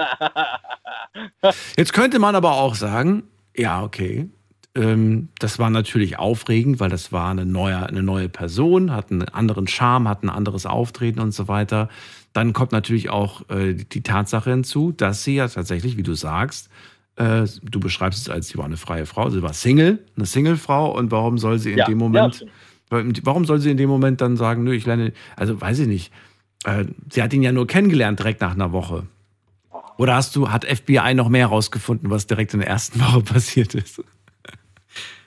Okay. 1.44 1.54
Jetzt 1.76 1.92
könnte 1.92 2.18
man 2.18 2.34
aber 2.34 2.52
auch 2.52 2.74
sagen, 2.74 3.24
ja, 3.56 3.82
okay, 3.82 4.30
ähm, 4.74 5.28
das 5.38 5.58
war 5.58 5.68
natürlich 5.68 6.18
aufregend, 6.18 6.80
weil 6.80 6.88
das 6.88 7.12
war 7.12 7.30
eine 7.30 7.44
neue, 7.44 7.86
eine 7.86 8.02
neue 8.02 8.28
Person, 8.30 8.92
hat 8.92 9.10
einen 9.10 9.28
anderen 9.28 9.66
Charme, 9.68 10.08
hat 10.08 10.22
ein 10.22 10.30
anderes 10.30 10.64
Auftreten 10.64 11.20
und 11.20 11.32
so 11.32 11.48
weiter. 11.48 11.88
Dann 12.32 12.54
kommt 12.54 12.72
natürlich 12.72 13.10
auch 13.10 13.48
äh, 13.50 13.74
die 13.74 14.02
Tatsache 14.02 14.50
hinzu, 14.50 14.92
dass 14.92 15.22
sie 15.24 15.34
ja 15.36 15.48
tatsächlich, 15.48 15.98
wie 15.98 16.02
du 16.02 16.14
sagst, 16.14 16.70
äh, 17.16 17.44
du 17.62 17.78
beschreibst 17.80 18.22
es 18.22 18.30
als, 18.30 18.48
sie 18.48 18.56
war 18.56 18.64
eine 18.64 18.78
freie 18.78 19.04
Frau, 19.04 19.28
sie 19.28 19.42
war 19.42 19.52
Single, 19.52 19.98
eine 20.16 20.24
Single-Frau 20.24 20.96
und 20.96 21.10
warum 21.10 21.36
soll 21.36 21.58
sie 21.58 21.72
in 21.72 21.78
Ja, 21.78 21.84
dem 21.84 21.98
ja, 22.00 22.04
Moment, 22.08 22.36
stimmt. 22.36 22.50
Warum 22.92 23.44
soll 23.44 23.58
sie 23.58 23.70
in 23.70 23.76
dem 23.76 23.88
Moment 23.88 24.20
dann 24.20 24.36
sagen, 24.36 24.64
nö, 24.64 24.72
ich 24.72 24.86
lerne, 24.86 25.12
also 25.36 25.60
weiß 25.60 25.80
ich 25.80 25.88
nicht, 25.88 26.12
äh, 26.64 26.84
sie 27.10 27.22
hat 27.22 27.32
ihn 27.32 27.42
ja 27.42 27.52
nur 27.52 27.66
kennengelernt 27.66 28.18
direkt 28.18 28.40
nach 28.40 28.52
einer 28.52 28.72
Woche. 28.72 29.06
Oder 29.98 30.14
hast 30.14 30.36
du, 30.36 30.50
hat 30.50 30.64
FBI 30.64 31.14
noch 31.14 31.28
mehr 31.28 31.46
rausgefunden, 31.46 32.10
was 32.10 32.26
direkt 32.26 32.54
in 32.54 32.60
der 32.60 32.68
ersten 32.68 33.00
Woche 33.04 33.22
passiert 33.22 33.74
ist? 33.74 34.02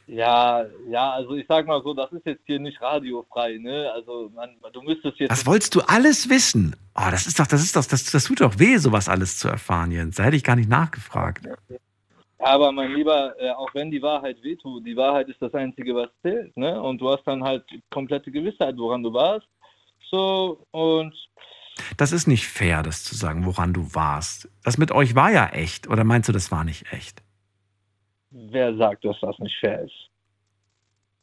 Ja, 0.08 0.64
ja, 0.88 1.14
also 1.14 1.34
ich 1.34 1.46
sag 1.48 1.66
mal 1.66 1.82
so, 1.82 1.96
das 1.96 2.12
ist 2.12 2.26
jetzt 2.28 2.44
hier 2.46 2.60
nicht 2.60 2.80
radiofrei, 2.80 3.58
ne? 3.58 3.92
Also 3.92 4.32
man, 4.36 4.52
du 4.72 4.82
müsstest 4.84 5.20
jetzt. 5.20 5.32
Das 5.32 5.48
wolltest 5.48 5.74
du 5.74 5.82
alles 5.82 6.30
wissen. 6.30 6.76
Oh, 6.94 7.10
das 7.10 7.26
ist 7.26 7.40
doch, 7.40 7.48
das 7.48 7.64
ist 7.64 7.76
doch, 7.76 7.86
das, 7.86 8.12
das 8.12 8.24
tut 8.24 8.42
doch 8.42 8.60
weh, 8.60 8.78
sowas 8.78 9.10
alles 9.10 9.40
zu 9.40 9.48
erfahren, 9.48 9.92
Jens. 9.92 10.18
Da 10.18 10.24
hätte 10.24 10.38
ich 10.38 10.44
gar 10.44 10.56
nicht 10.56 10.70
nachgefragt. 10.70 11.48
Aber 12.38 12.72
mein 12.72 12.92
Lieber, 12.94 13.34
äh, 13.40 13.50
auch 13.52 13.74
wenn 13.74 13.90
die 13.92 14.02
Wahrheit 14.02 14.42
wehtut, 14.44 14.86
die 14.86 14.96
Wahrheit 14.96 15.30
ist 15.30 15.42
das 15.42 15.54
Einzige, 15.54 15.96
was 15.96 16.10
zählt, 16.22 16.56
ne? 16.58 16.82
Und 16.82 17.00
du 17.00 17.10
hast 17.10 17.24
dann 17.26 17.44
halt 17.44 17.64
komplette 17.90 18.30
Gewissheit, 18.32 18.76
woran 18.78 19.02
du 19.04 19.14
warst. 19.14 19.48
So, 20.12 20.66
und 20.72 21.14
Das 21.98 22.12
ist 22.12 22.28
nicht 22.28 22.48
fair, 22.48 22.84
das 22.84 23.04
zu 23.04 23.16
sagen, 23.16 23.46
woran 23.46 23.74
du 23.74 23.94
warst. 23.96 24.50
Das 24.64 24.78
mit 24.78 24.92
euch 24.92 25.16
war 25.16 25.32
ja 25.32 25.48
echt. 25.48 25.88
Oder 25.88 26.04
meinst 26.04 26.28
du, 26.30 26.34
das 26.34 26.52
war 26.52 26.64
nicht 26.64 26.92
echt? 26.92 27.22
wer 28.38 28.76
sagt, 28.76 29.06
dass 29.06 29.18
das 29.22 29.40
nicht 29.40 29.56
fair 29.62 29.82
ist? 29.86 30.10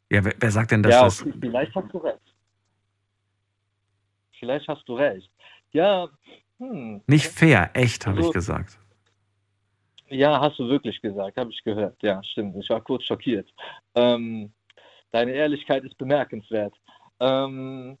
Ja, 0.09 0.25
wer, 0.25 0.33
wer 0.39 0.49
sagt 0.51 0.71
denn, 0.71 0.81
dass 0.81 0.93
ja, 0.93 1.03
das. 1.03 1.25
vielleicht 1.39 1.75
hast 1.75 1.93
du 1.93 1.97
recht. 1.99 2.19
Vielleicht 4.39 4.67
hast 4.67 4.83
du 4.87 4.95
recht. 4.95 5.29
Ja, 5.71 6.07
hm. 6.57 7.01
Nicht 7.07 7.27
fair, 7.27 7.69
echt, 7.75 8.05
habe 8.07 8.17
ich 8.19 8.25
Also- 8.25 8.31
gesagt. 8.33 8.79
Ja, 10.13 10.39
hast 10.39 10.59
du 10.59 10.67
wirklich 10.67 11.01
gesagt, 11.01 11.37
habe 11.37 11.49
ich 11.49 11.63
gehört. 11.63 12.01
Ja, 12.03 12.23
stimmt. 12.23 12.55
Ich 12.57 12.69
war 12.69 12.81
kurz 12.81 13.03
schockiert. 13.03 13.49
Ähm, 13.95 14.53
deine 15.11 15.31
Ehrlichkeit 15.31 15.83
ist 15.83 15.97
bemerkenswert. 15.97 16.73
Ähm, 17.19 17.97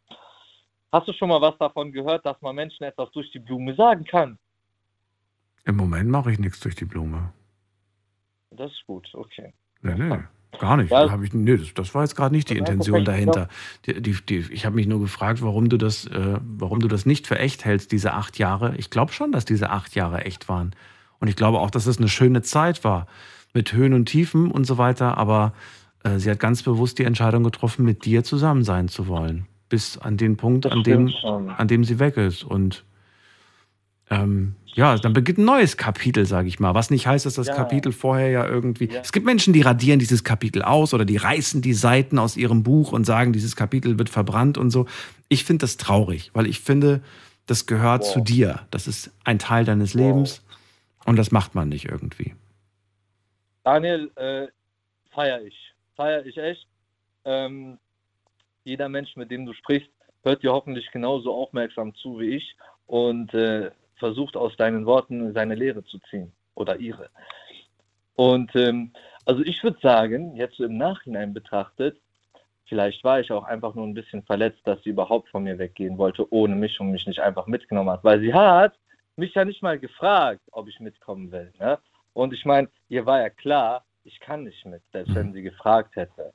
hast 0.91 1.07
du 1.07 1.13
schon 1.13 1.29
mal 1.29 1.41
was 1.41 1.57
davon 1.57 1.91
gehört, 1.91 2.25
dass 2.25 2.39
man 2.41 2.55
Menschen 2.55 2.83
etwas 2.83 3.09
durch 3.11 3.31
die 3.31 3.39
Blume 3.39 3.73
sagen 3.75 4.05
kann? 4.05 4.37
Im 5.65 5.77
Moment 5.77 6.09
mache 6.09 6.31
ich 6.31 6.39
nichts 6.39 6.59
durch 6.59 6.75
die 6.75 6.85
Blume. 6.85 7.33
Das 8.51 8.71
ist 8.71 8.85
gut, 8.85 9.09
okay. 9.13 9.53
Nee, 9.81 9.95
nee. 9.95 10.19
Gar 10.59 10.77
nicht. 10.77 10.91
Ja. 10.91 11.19
Ich, 11.19 11.33
nee, 11.33 11.57
das, 11.57 11.73
das 11.73 11.95
war 11.95 12.03
jetzt 12.03 12.15
gerade 12.15 12.35
nicht 12.35 12.49
die 12.49 12.57
Intention 12.57 13.03
dahinter. 13.03 13.47
Die, 13.85 13.99
die, 13.99 14.15
die, 14.23 14.37
ich 14.51 14.67
habe 14.67 14.75
mich 14.75 14.85
nur 14.85 14.99
gefragt, 14.99 15.41
warum 15.41 15.67
du 15.67 15.77
das, 15.77 16.05
äh, 16.05 16.37
warum 16.41 16.79
du 16.79 16.87
das 16.87 17.07
nicht 17.07 17.25
für 17.25 17.39
echt 17.39 17.65
hältst, 17.65 17.91
diese 17.91 18.13
acht 18.13 18.37
Jahre. 18.37 18.75
Ich 18.77 18.91
glaube 18.91 19.13
schon, 19.13 19.31
dass 19.31 19.45
diese 19.45 19.71
acht 19.71 19.95
Jahre 19.95 20.25
echt 20.25 20.47
waren. 20.49 20.75
Und 21.23 21.29
ich 21.29 21.37
glaube 21.37 21.59
auch, 21.61 21.71
dass 21.71 21.85
es 21.85 21.99
eine 21.99 22.09
schöne 22.09 22.41
Zeit 22.41 22.83
war. 22.83 23.07
Mit 23.53 23.71
Höhen 23.71 23.93
und 23.93 24.07
Tiefen 24.07 24.51
und 24.51 24.65
so 24.65 24.77
weiter. 24.77 25.17
Aber 25.17 25.53
äh, 26.03 26.17
sie 26.19 26.29
hat 26.29 26.37
ganz 26.41 26.63
bewusst 26.63 26.99
die 26.99 27.05
Entscheidung 27.05 27.45
getroffen, 27.45 27.85
mit 27.85 28.03
dir 28.03 28.25
zusammen 28.25 28.65
sein 28.65 28.89
zu 28.89 29.07
wollen. 29.07 29.45
Bis 29.69 29.97
an 29.97 30.17
den 30.17 30.35
Punkt, 30.35 30.65
Das 30.65 30.73
an 30.73 30.83
dem, 30.83 31.07
schon. 31.07 31.49
an 31.49 31.69
dem 31.69 31.85
sie 31.85 31.97
weg 31.97 32.17
ist. 32.17 32.43
Und 32.43 32.83
ähm, 34.09 34.55
ja, 34.65 34.97
dann 34.97 35.13
beginnt 35.13 35.37
ein 35.37 35.45
neues 35.45 35.77
Kapitel, 35.77 36.25
sage 36.25 36.49
ich 36.49 36.59
mal. 36.59 36.73
Was 36.75 36.89
nicht 36.89 37.07
heißt, 37.07 37.25
dass 37.25 37.35
das 37.35 37.47
Ja. 37.47 37.55
Kapitel 37.55 37.93
vorher 37.93 38.29
ja 38.29 38.45
irgendwie. 38.45 38.89
Ja. 38.91 38.99
Es 38.99 39.13
gibt 39.13 39.25
Menschen, 39.25 39.53
die 39.53 39.61
radieren 39.61 39.99
dieses 39.99 40.25
Kapitel 40.25 40.61
aus 40.61 40.93
oder 40.93 41.05
die 41.05 41.15
reißen 41.15 41.61
die 41.61 41.73
Seiten 41.73 42.19
aus 42.19 42.35
ihrem 42.35 42.63
Buch 42.63 42.91
und 42.91 43.05
sagen, 43.05 43.31
dieses 43.31 43.55
Kapitel 43.55 43.97
wird 43.97 44.09
verbrannt 44.09 44.57
und 44.57 44.71
so. 44.71 44.87
Ich 45.29 45.45
finde 45.45 45.63
das 45.63 45.77
traurig, 45.77 46.31
weil 46.33 46.47
ich 46.47 46.59
finde, 46.59 47.01
das 47.45 47.65
gehört 47.65 48.01
Wow. 48.01 48.13
zu 48.13 48.19
dir. 48.19 48.59
Das 48.71 48.87
ist 48.87 49.11
ein 49.23 49.39
Teil 49.39 49.63
deines 49.63 49.95
Wow. 49.95 50.01
Lebens 50.01 50.41
und 51.05 51.17
das 51.17 51.31
macht 51.31 51.55
man 51.55 51.69
nicht 51.69 51.85
irgendwie. 51.85 52.35
Daniel, 53.63 54.11
äh, 54.15 54.47
feier 55.11 55.41
ich. 55.41 55.73
Feier 55.95 56.25
ich 56.25 56.37
echt. 56.37 56.67
Ähm, 57.25 57.79
jeder 58.63 58.89
Mensch, 58.89 59.15
mit 59.15 59.31
dem 59.31 59.45
du 59.45 59.53
sprichst, 59.53 59.89
hört 60.23 60.43
dir 60.43 60.53
hoffentlich 60.53 60.89
genauso 60.91 61.33
aufmerksam 61.33 61.93
zu 61.95 62.19
wie 62.19 62.37
ich 62.37 62.55
und 62.87 63.33
äh, 63.33 63.71
versucht 63.95 64.35
aus 64.35 64.55
deinen 64.57 64.85
Worten 64.85 65.33
seine 65.33 65.55
Lehre 65.55 65.83
zu 65.85 65.99
ziehen 66.09 66.31
oder 66.55 66.77
ihre. 66.77 67.09
Und 68.15 68.55
ähm, 68.55 68.91
also 69.25 69.41
ich 69.43 69.63
würde 69.63 69.79
sagen, 69.81 70.35
jetzt 70.35 70.57
so 70.57 70.65
im 70.65 70.77
Nachhinein 70.77 71.33
betrachtet, 71.33 71.99
vielleicht 72.65 73.03
war 73.03 73.19
ich 73.19 73.31
auch 73.31 73.43
einfach 73.43 73.75
nur 73.75 73.85
ein 73.85 73.93
bisschen 73.93 74.23
verletzt, 74.23 74.61
dass 74.65 74.81
sie 74.83 74.89
überhaupt 74.89 75.29
von 75.29 75.43
mir 75.43 75.57
weggehen 75.57 75.97
wollte, 75.97 76.31
ohne 76.33 76.55
mich 76.55 76.79
und 76.79 76.91
mich 76.91 77.07
nicht 77.07 77.19
einfach 77.19 77.47
mitgenommen 77.47 77.89
hat, 77.89 78.03
weil 78.03 78.19
sie 78.19 78.33
hat 78.33 78.77
mich 79.15 79.33
ja 79.33 79.45
nicht 79.45 79.61
mal 79.61 79.79
gefragt, 79.79 80.41
ob 80.51 80.67
ich 80.67 80.79
mitkommen 80.79 81.31
will. 81.31 81.51
Ne? 81.59 81.79
Und 82.13 82.33
ich 82.33 82.45
meine, 82.45 82.69
ihr 82.89 83.05
war 83.05 83.19
ja 83.19 83.29
klar, 83.29 83.85
ich 84.03 84.19
kann 84.19 84.43
nicht 84.43 84.65
mit, 84.65 84.81
selbst 84.91 85.15
wenn 85.15 85.33
sie 85.33 85.41
gefragt 85.41 85.95
hätte. 85.95 86.33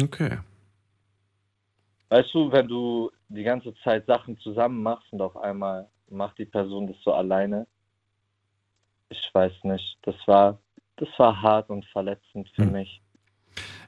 Okay. 0.00 0.38
Weißt 2.08 2.32
du, 2.34 2.52
wenn 2.52 2.68
du 2.68 3.10
die 3.28 3.42
ganze 3.42 3.74
Zeit 3.82 4.06
Sachen 4.06 4.38
zusammen 4.38 4.82
machst 4.82 5.12
und 5.12 5.20
auf 5.20 5.36
einmal 5.36 5.88
macht 6.08 6.38
die 6.38 6.44
Person 6.44 6.86
das 6.86 6.96
so 7.02 7.12
alleine, 7.12 7.66
ich 9.08 9.30
weiß 9.32 9.52
nicht, 9.64 9.98
das 10.02 10.14
war, 10.26 10.58
das 10.96 11.08
war 11.16 11.40
hart 11.40 11.70
und 11.70 11.84
verletzend 11.86 12.48
für 12.54 12.62
Hm. 12.62 12.72
mich. 12.72 13.00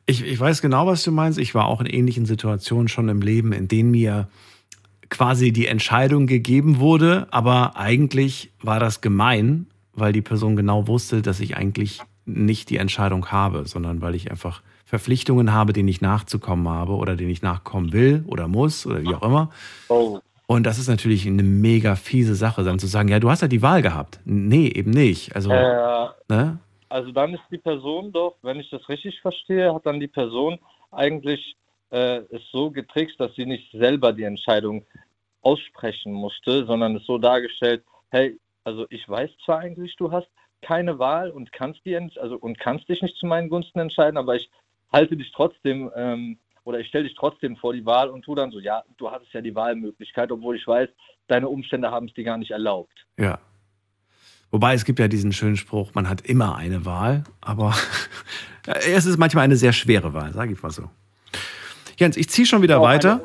Ich, 0.06 0.24
ich 0.24 0.40
weiß 0.40 0.62
genau, 0.62 0.86
was 0.86 1.04
du 1.04 1.12
meinst. 1.12 1.38
Ich 1.38 1.54
war 1.54 1.66
auch 1.66 1.80
in 1.80 1.86
ähnlichen 1.86 2.24
Situationen 2.24 2.88
schon 2.88 3.10
im 3.10 3.20
Leben, 3.20 3.52
in 3.52 3.68
denen 3.68 3.90
mir 3.90 4.28
quasi 5.10 5.52
die 5.52 5.66
Entscheidung 5.66 6.26
gegeben 6.26 6.78
wurde, 6.78 7.26
aber 7.30 7.76
eigentlich 7.76 8.50
war 8.62 8.80
das 8.80 9.00
gemein, 9.00 9.66
weil 9.94 10.12
die 10.12 10.22
Person 10.22 10.56
genau 10.56 10.86
wusste, 10.86 11.22
dass 11.22 11.40
ich 11.40 11.56
eigentlich 11.56 12.00
nicht 12.26 12.70
die 12.70 12.76
Entscheidung 12.76 13.26
habe, 13.26 13.66
sondern 13.66 14.02
weil 14.02 14.14
ich 14.14 14.30
einfach 14.30 14.62
Verpflichtungen 14.84 15.52
habe, 15.52 15.72
denen 15.72 15.88
ich 15.88 16.00
nachzukommen 16.00 16.68
habe 16.68 16.92
oder 16.94 17.16
denen 17.16 17.30
ich 17.30 17.42
nachkommen 17.42 17.92
will 17.92 18.24
oder 18.26 18.48
muss 18.48 18.86
oder 18.86 19.02
wie 19.02 19.14
auch 19.14 19.22
immer. 19.22 19.50
Oh, 19.88 20.20
Und 20.46 20.64
das 20.64 20.78
ist 20.78 20.88
natürlich 20.88 21.26
eine 21.26 21.42
mega 21.42 21.96
fiese 21.96 22.34
Sache, 22.34 22.62
dann 22.64 22.78
zu 22.78 22.86
sagen, 22.86 23.08
ja, 23.08 23.20
du 23.20 23.30
hast 23.30 23.42
ja 23.42 23.48
die 23.48 23.62
Wahl 23.62 23.82
gehabt. 23.82 24.20
Nee, 24.24 24.68
eben 24.68 24.90
nicht. 24.90 25.34
Also, 25.34 25.50
äh, 25.50 26.08
ne? 26.28 26.58
also 26.88 27.12
dann 27.12 27.34
ist 27.34 27.42
die 27.50 27.58
Person 27.58 28.12
doch, 28.12 28.36
wenn 28.42 28.60
ich 28.60 28.70
das 28.70 28.88
richtig 28.88 29.20
verstehe, 29.20 29.74
hat 29.74 29.84
dann 29.84 30.00
die 30.00 30.08
Person 30.08 30.58
eigentlich 30.90 31.56
äh, 31.90 32.18
es 32.30 32.42
so 32.50 32.70
getrickst, 32.70 33.18
dass 33.18 33.34
sie 33.34 33.46
nicht 33.46 33.70
selber 33.72 34.12
die 34.12 34.24
Entscheidung 34.24 34.84
aussprechen 35.42 36.12
musste, 36.12 36.66
sondern 36.66 36.96
es 36.96 37.06
so 37.06 37.18
dargestellt, 37.18 37.84
hey, 38.10 38.38
also 38.64 38.86
ich 38.90 39.08
weiß 39.08 39.30
zwar 39.44 39.60
eigentlich, 39.60 39.96
du 39.96 40.10
hast 40.10 40.28
keine 40.60 40.98
Wahl 40.98 41.30
und 41.30 41.52
kannst 41.52 41.84
die 41.84 41.96
also 41.96 42.36
und 42.36 42.58
kannst 42.58 42.88
dich 42.88 43.00
nicht 43.02 43.16
zu 43.16 43.26
meinen 43.26 43.48
Gunsten 43.48 43.78
entscheiden, 43.78 44.16
aber 44.16 44.36
ich 44.36 44.50
halte 44.92 45.16
dich 45.16 45.32
trotzdem 45.32 45.90
ähm, 45.94 46.38
oder 46.64 46.80
ich 46.80 46.88
stelle 46.88 47.04
dich 47.04 47.14
trotzdem 47.14 47.56
vor 47.56 47.72
die 47.72 47.86
Wahl 47.86 48.10
und 48.10 48.22
tu 48.22 48.34
dann 48.34 48.50
so, 48.50 48.58
ja, 48.60 48.82
du 48.98 49.10
hattest 49.10 49.32
ja 49.32 49.40
die 49.40 49.54
Wahlmöglichkeit, 49.54 50.30
obwohl 50.30 50.56
ich 50.56 50.66
weiß, 50.66 50.90
deine 51.28 51.48
Umstände 51.48 51.90
haben 51.90 52.08
es 52.08 52.14
dir 52.14 52.24
gar 52.24 52.36
nicht 52.36 52.50
erlaubt. 52.50 53.06
Ja. 53.18 53.38
Wobei 54.50 54.74
es 54.74 54.84
gibt 54.84 54.98
ja 54.98 55.08
diesen 55.08 55.32
schönen 55.32 55.56
Spruch, 55.56 55.94
man 55.94 56.08
hat 56.08 56.22
immer 56.22 56.56
eine 56.56 56.84
Wahl, 56.84 57.24
aber 57.40 57.74
es 58.66 59.06
ist 59.06 59.18
manchmal 59.18 59.44
eine 59.44 59.56
sehr 59.56 59.72
schwere 59.72 60.12
Wahl, 60.12 60.32
sage 60.32 60.52
ich 60.52 60.62
mal 60.62 60.70
so. 60.70 60.90
Jens, 61.98 62.16
ich 62.16 62.28
ziehe 62.30 62.46
schon 62.46 62.62
wieder 62.62 62.78
Auch 62.78 62.84
weiter. 62.84 63.20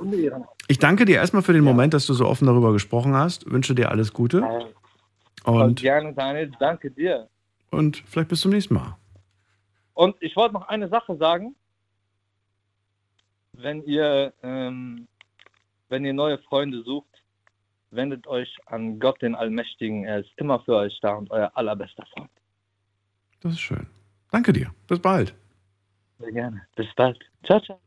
Ich 0.67 0.79
danke 0.79 1.05
dir 1.05 1.17
erstmal 1.17 1.43
für 1.43 1.53
den 1.53 1.63
Ja. 1.63 1.69
Moment, 1.71 1.93
dass 1.93 2.05
du 2.07 2.13
so 2.13 2.25
offen 2.25 2.47
darüber 2.47 2.73
gesprochen 2.73 3.13
hast. 3.15 3.49
Wünsche 3.49 3.75
dir 3.75 3.89
alles 3.91 4.11
Gute 4.13 4.41
Und 5.45 5.61
und, 5.61 5.81
gerne, 5.81 6.13
Daniel, 6.13 6.51
danke 6.59 6.89
dir. 6.89 7.27
und 7.69 7.97
vielleicht 8.07 8.29
bis 8.29 8.41
zum 8.41 8.51
nächsten 8.51 8.73
Mal. 8.73 8.97
Und 9.93 10.15
ich 10.21 10.35
wollte 10.35 10.53
noch 10.55 10.67
eine 10.67 10.89
Sache 10.89 11.15
sagen. 11.17 11.55
Wenn 13.53 13.83
ihr, 13.83 14.33
ähm, 14.41 15.07
wenn 15.89 16.03
ihr 16.05 16.13
neue 16.13 16.39
Freunde 16.39 16.81
sucht, 16.81 17.05
wendet 17.91 18.25
euch 18.25 18.49
an 18.65 18.99
Gott, 18.99 19.21
den 19.21 19.35
Allmächtigen. 19.35 20.05
Er 20.05 20.19
ist 20.21 20.31
immer 20.37 20.59
für 20.61 20.75
euch 20.77 20.97
da 21.01 21.13
und 21.13 21.29
euer 21.29 21.51
allerbester 21.53 22.03
Freund. 22.13 22.31
Das 23.41 23.53
ist 23.53 23.59
schön. 23.59 23.85
Danke 24.31 24.51
dir. 24.53 24.73
Bis 24.87 24.99
bald. 24.99 25.35
Sehr 26.17 26.31
gerne. 26.31 26.65
Bis 26.75 26.87
bald. 26.95 27.19
Ciao, 27.45 27.59
ciao. 27.59 27.79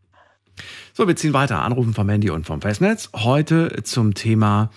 So, 0.95 1.07
wir 1.07 1.17
ziehen 1.17 1.33
weiter. 1.33 1.63
Anrufen 1.63 1.95
vom 1.95 2.09
Handy 2.09 2.31
und 2.31 2.47
vom 2.47 2.61
Festnetz. 2.61 3.11
Heute 3.15 3.83
zum 3.83 4.15
Thema, 4.15 4.71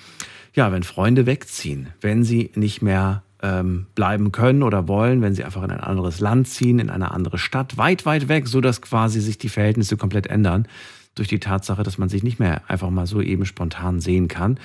ja, 0.53 0.71
wenn 0.71 0.83
Freunde 0.83 1.25
wegziehen, 1.25 1.87
wenn 2.01 2.23
sie 2.23 2.51
nicht 2.55 2.81
mehr 2.81 3.23
ähm, 3.41 3.87
bleiben 3.95 4.31
können 4.31 4.63
oder 4.63 4.87
wollen, 4.87 5.21
wenn 5.21 5.33
sie 5.33 5.43
einfach 5.43 5.63
in 5.63 5.71
ein 5.71 5.79
anderes 5.79 6.19
Land 6.19 6.47
ziehen, 6.47 6.79
in 6.79 6.89
eine 6.89 7.11
andere 7.11 7.37
Stadt, 7.37 7.77
weit, 7.77 8.05
weit 8.05 8.27
weg, 8.27 8.47
so 8.47 8.61
dass 8.61 8.81
quasi 8.81 9.21
sich 9.21 9.37
die 9.37 9.49
Verhältnisse 9.49 9.97
komplett 9.97 10.27
ändern 10.27 10.67
durch 11.15 11.27
die 11.27 11.39
Tatsache, 11.39 11.83
dass 11.83 11.97
man 11.97 12.09
sich 12.09 12.23
nicht 12.23 12.39
mehr 12.39 12.61
einfach 12.69 12.89
mal 12.89 13.07
so 13.07 13.21
eben 13.21 13.45
spontan 13.45 14.01
sehen 14.01 14.27
kann. 14.27 14.59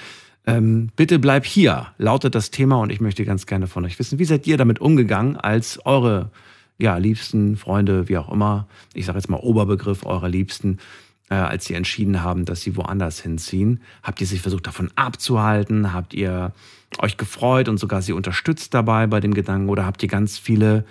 Ähm, 0.46 0.90
bitte 0.96 1.18
bleib 1.18 1.46
hier, 1.46 1.86
lautet 1.96 2.34
das 2.34 2.50
Thema 2.50 2.76
und 2.76 2.90
ich 2.90 3.00
möchte 3.00 3.24
ganz 3.24 3.46
gerne 3.46 3.66
von 3.66 3.84
euch 3.84 3.98
wissen, 3.98 4.18
wie 4.18 4.24
seid 4.24 4.46
ihr 4.46 4.56
damit 4.56 4.80
umgegangen, 4.80 5.36
als 5.36 5.84
eure 5.86 6.30
ja, 6.76 6.96
Liebsten, 6.96 7.56
Freunde, 7.56 8.08
wie 8.08 8.18
auch 8.18 8.30
immer, 8.30 8.66
ich 8.92 9.06
sage 9.06 9.18
jetzt 9.18 9.30
mal 9.30 9.38
Oberbegriff 9.38 10.04
eurer 10.04 10.28
Liebsten, 10.28 10.78
äh, 11.30 11.34
als 11.34 11.64
sie 11.66 11.74
entschieden 11.74 12.22
haben, 12.22 12.44
dass 12.44 12.62
sie 12.62 12.76
woanders 12.76 13.20
hinziehen? 13.20 13.80
Habt 14.02 14.20
ihr 14.20 14.26
sich 14.26 14.40
versucht, 14.40 14.66
davon 14.66 14.90
abzuhalten? 14.96 15.92
Habt 15.92 16.14
ihr 16.14 16.52
euch 16.98 17.16
gefreut 17.16 17.68
und 17.68 17.78
sogar 17.78 18.02
sie 18.02 18.12
unterstützt 18.12 18.74
dabei 18.74 19.06
bei 19.06 19.20
dem 19.20 19.34
Gedanken? 19.34 19.68
Oder 19.68 19.86
habt 19.86 20.02
ihr 20.02 20.08
ganz 20.08 20.38
viele, 20.38 20.84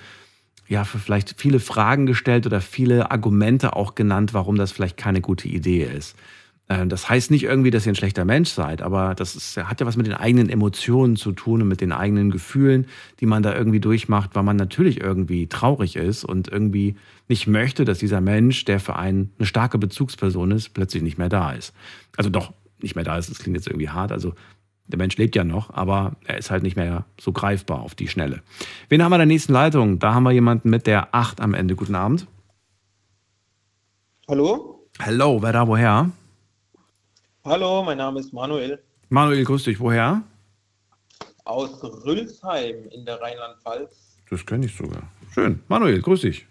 ja, 0.67 0.83
vielleicht 0.83 1.35
viele 1.39 1.59
Fragen 1.59 2.05
gestellt 2.05 2.45
oder 2.45 2.61
viele 2.61 3.11
Argumente 3.11 3.75
auch 3.75 3.95
genannt, 3.95 4.33
warum 4.33 4.55
das 4.55 4.71
vielleicht 4.71 4.97
keine 4.97 5.21
gute 5.21 5.47
Idee 5.47 5.83
ist? 5.83 6.15
Äh, 6.67 6.87
Das 6.87 7.09
heißt 7.09 7.31
nicht 7.31 7.43
irgendwie, 7.43 7.71
dass 7.71 7.85
ihr 7.85 7.91
ein 7.91 7.95
schlechter 7.95 8.25
Mensch 8.25 8.49
seid, 8.49 8.81
aber 8.81 9.15
das 9.15 9.35
ist, 9.35 9.57
hat 9.57 9.79
ja 9.79 9.85
was 9.85 9.97
mit 9.97 10.07
den 10.07 10.13
eigenen 10.13 10.49
Emotionen 10.49 11.15
zu 11.15 11.31
tun 11.31 11.61
und 11.61 11.67
mit 11.67 11.81
den 11.81 11.91
eigenen 11.91 12.31
Gefühlen, 12.31 12.87
die 13.19 13.25
man 13.25 13.43
da 13.43 13.55
irgendwie 13.55 13.79
durchmacht, 13.79 14.31
weil 14.33 14.43
man 14.43 14.55
natürlich 14.55 15.01
irgendwie 15.01 15.47
traurig 15.47 15.95
ist 15.95 16.23
und 16.23 16.47
irgendwie 16.47 16.95
nicht 17.27 17.47
möchte, 17.47 17.85
dass 17.85 17.99
dieser 17.99 18.21
Mensch, 18.21 18.65
der 18.65 18.79
für 18.79 18.95
einen 18.95 19.31
eine 19.37 19.45
starke 19.45 19.77
Bezugsperson 19.77 20.51
ist, 20.51 20.69
plötzlich 20.69 21.03
nicht 21.03 21.17
mehr 21.17 21.29
da 21.29 21.51
ist. 21.51 21.73
Also 22.17 22.29
doch 22.29 22.53
nicht 22.81 22.95
mehr 22.95 23.05
da 23.05 23.17
ist, 23.17 23.29
das 23.29 23.39
klingt 23.39 23.55
jetzt 23.57 23.67
irgendwie 23.67 23.89
hart. 23.89 24.11
Also 24.11 24.33
der 24.87 24.97
Mensch 24.97 25.15
lebt 25.17 25.35
ja 25.35 25.45
noch, 25.45 25.73
aber 25.73 26.17
er 26.25 26.37
ist 26.37 26.51
halt 26.51 26.63
nicht 26.63 26.75
mehr 26.75 27.05
so 27.19 27.31
greifbar 27.31 27.81
auf 27.81 27.95
die 27.95 28.09
Schnelle. 28.09 28.41
Wen 28.89 29.01
haben 29.01 29.11
wir 29.11 29.15
in 29.15 29.19
der 29.21 29.25
nächsten 29.27 29.53
Leitung? 29.53 29.99
Da 29.99 30.13
haben 30.13 30.23
wir 30.23 30.31
jemanden 30.31 30.69
mit 30.69 30.87
der 30.87 31.15
8 31.15 31.39
am 31.39 31.53
Ende. 31.53 31.75
Guten 31.75 31.95
Abend. 31.95 32.27
Hallo? 34.27 34.87
Hallo, 34.99 35.41
wer 35.41 35.53
da 35.53 35.67
woher? 35.67 36.11
Hallo, 37.45 37.83
mein 37.83 37.97
Name 37.97 38.21
ist 38.21 38.31
Manuel 38.31 38.79
Manuel, 39.09 39.43
grüß 39.43 39.65
dich. 39.65 39.79
Woher? 39.79 40.23
aus 41.45 41.83
Rülsheim 41.83 42.87
in 42.89 43.05
der 43.05 43.19
Rheinland-Pfalz. 43.21 44.17
Das 44.29 44.45
kenne 44.45 44.65
ich 44.65 44.73
sogar. 44.73 45.03
Schön. 45.33 45.59
Manuel, 45.67 46.01
grüß 46.01 46.21
dich. 46.21 46.47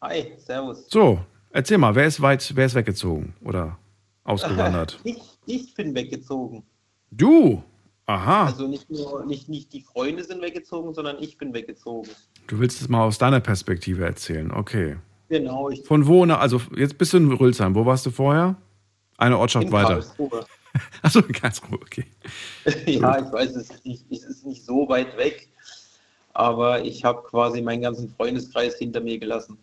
Hi, 0.00 0.32
servus. 0.38 0.86
So, 0.88 1.20
erzähl 1.50 1.78
mal, 1.78 1.94
wer 1.94 2.06
ist 2.06 2.20
weit, 2.20 2.50
wer 2.56 2.66
ist 2.66 2.74
weggezogen 2.74 3.34
oder 3.44 3.78
ausgewandert? 4.24 4.98
Ich, 5.04 5.20
ich 5.46 5.74
bin 5.74 5.94
weggezogen. 5.94 6.64
du! 7.10 7.62
Aha. 8.06 8.46
Also 8.46 8.66
nicht 8.66 8.90
nur 8.90 9.24
nicht, 9.24 9.48
nicht 9.48 9.72
die 9.72 9.82
Freunde 9.82 10.24
sind 10.24 10.42
weggezogen, 10.42 10.92
sondern 10.92 11.16
ich 11.20 11.38
bin 11.38 11.54
weggezogen. 11.54 12.10
Du 12.48 12.58
willst 12.58 12.80
es 12.80 12.88
mal 12.88 13.04
aus 13.04 13.18
deiner 13.18 13.38
Perspektive 13.38 14.04
erzählen, 14.04 14.50
okay. 14.50 14.96
Genau, 15.28 15.70
ich 15.70 15.82
Von 15.84 16.08
wo, 16.08 16.24
also 16.24 16.60
jetzt 16.76 16.98
bist 16.98 17.12
du 17.12 17.18
in 17.18 17.32
Rülsheim. 17.32 17.76
Wo 17.76 17.86
warst 17.86 18.04
du 18.04 18.10
vorher? 18.10 18.56
Eine 19.22 19.38
Ortschaft 19.38 19.66
in 19.66 19.72
weiter. 19.72 20.00
Karlsruhe. 20.00 20.44
Achso, 21.02 21.20
in 21.20 21.32
Karlsruhe, 21.32 21.76
okay. 21.76 22.06
ja, 22.86 23.18
ich 23.18 23.32
weiß, 23.32 23.54
es 23.54 23.70
ist 23.70 23.86
nicht, 23.86 24.04
es 24.10 24.24
ist 24.24 24.44
nicht 24.44 24.64
so 24.64 24.88
weit 24.88 25.16
weg, 25.16 25.48
aber 26.32 26.84
ich 26.84 27.04
habe 27.04 27.22
quasi 27.22 27.62
meinen 27.62 27.82
ganzen 27.82 28.12
Freundeskreis 28.16 28.78
hinter 28.78 29.00
mir 29.00 29.20
gelassen. 29.20 29.56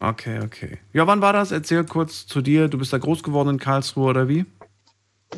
Okay, 0.00 0.40
okay. 0.42 0.78
Ja, 0.94 1.06
wann 1.06 1.20
war 1.20 1.34
das? 1.34 1.52
Erzähl 1.52 1.84
kurz 1.84 2.26
zu 2.26 2.40
dir. 2.40 2.68
Du 2.68 2.78
bist 2.78 2.92
da 2.94 2.98
groß 2.98 3.22
geworden 3.22 3.50
in 3.50 3.58
Karlsruhe 3.58 4.08
oder 4.08 4.28
wie? 4.28 4.46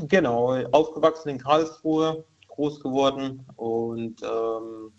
Genau, 0.07 0.55
aufgewachsen 0.71 1.31
in 1.31 1.39
Karlsruhe, 1.39 2.25
groß 2.47 2.81
geworden 2.81 3.45
und 3.57 4.23
ähm, 4.23 4.93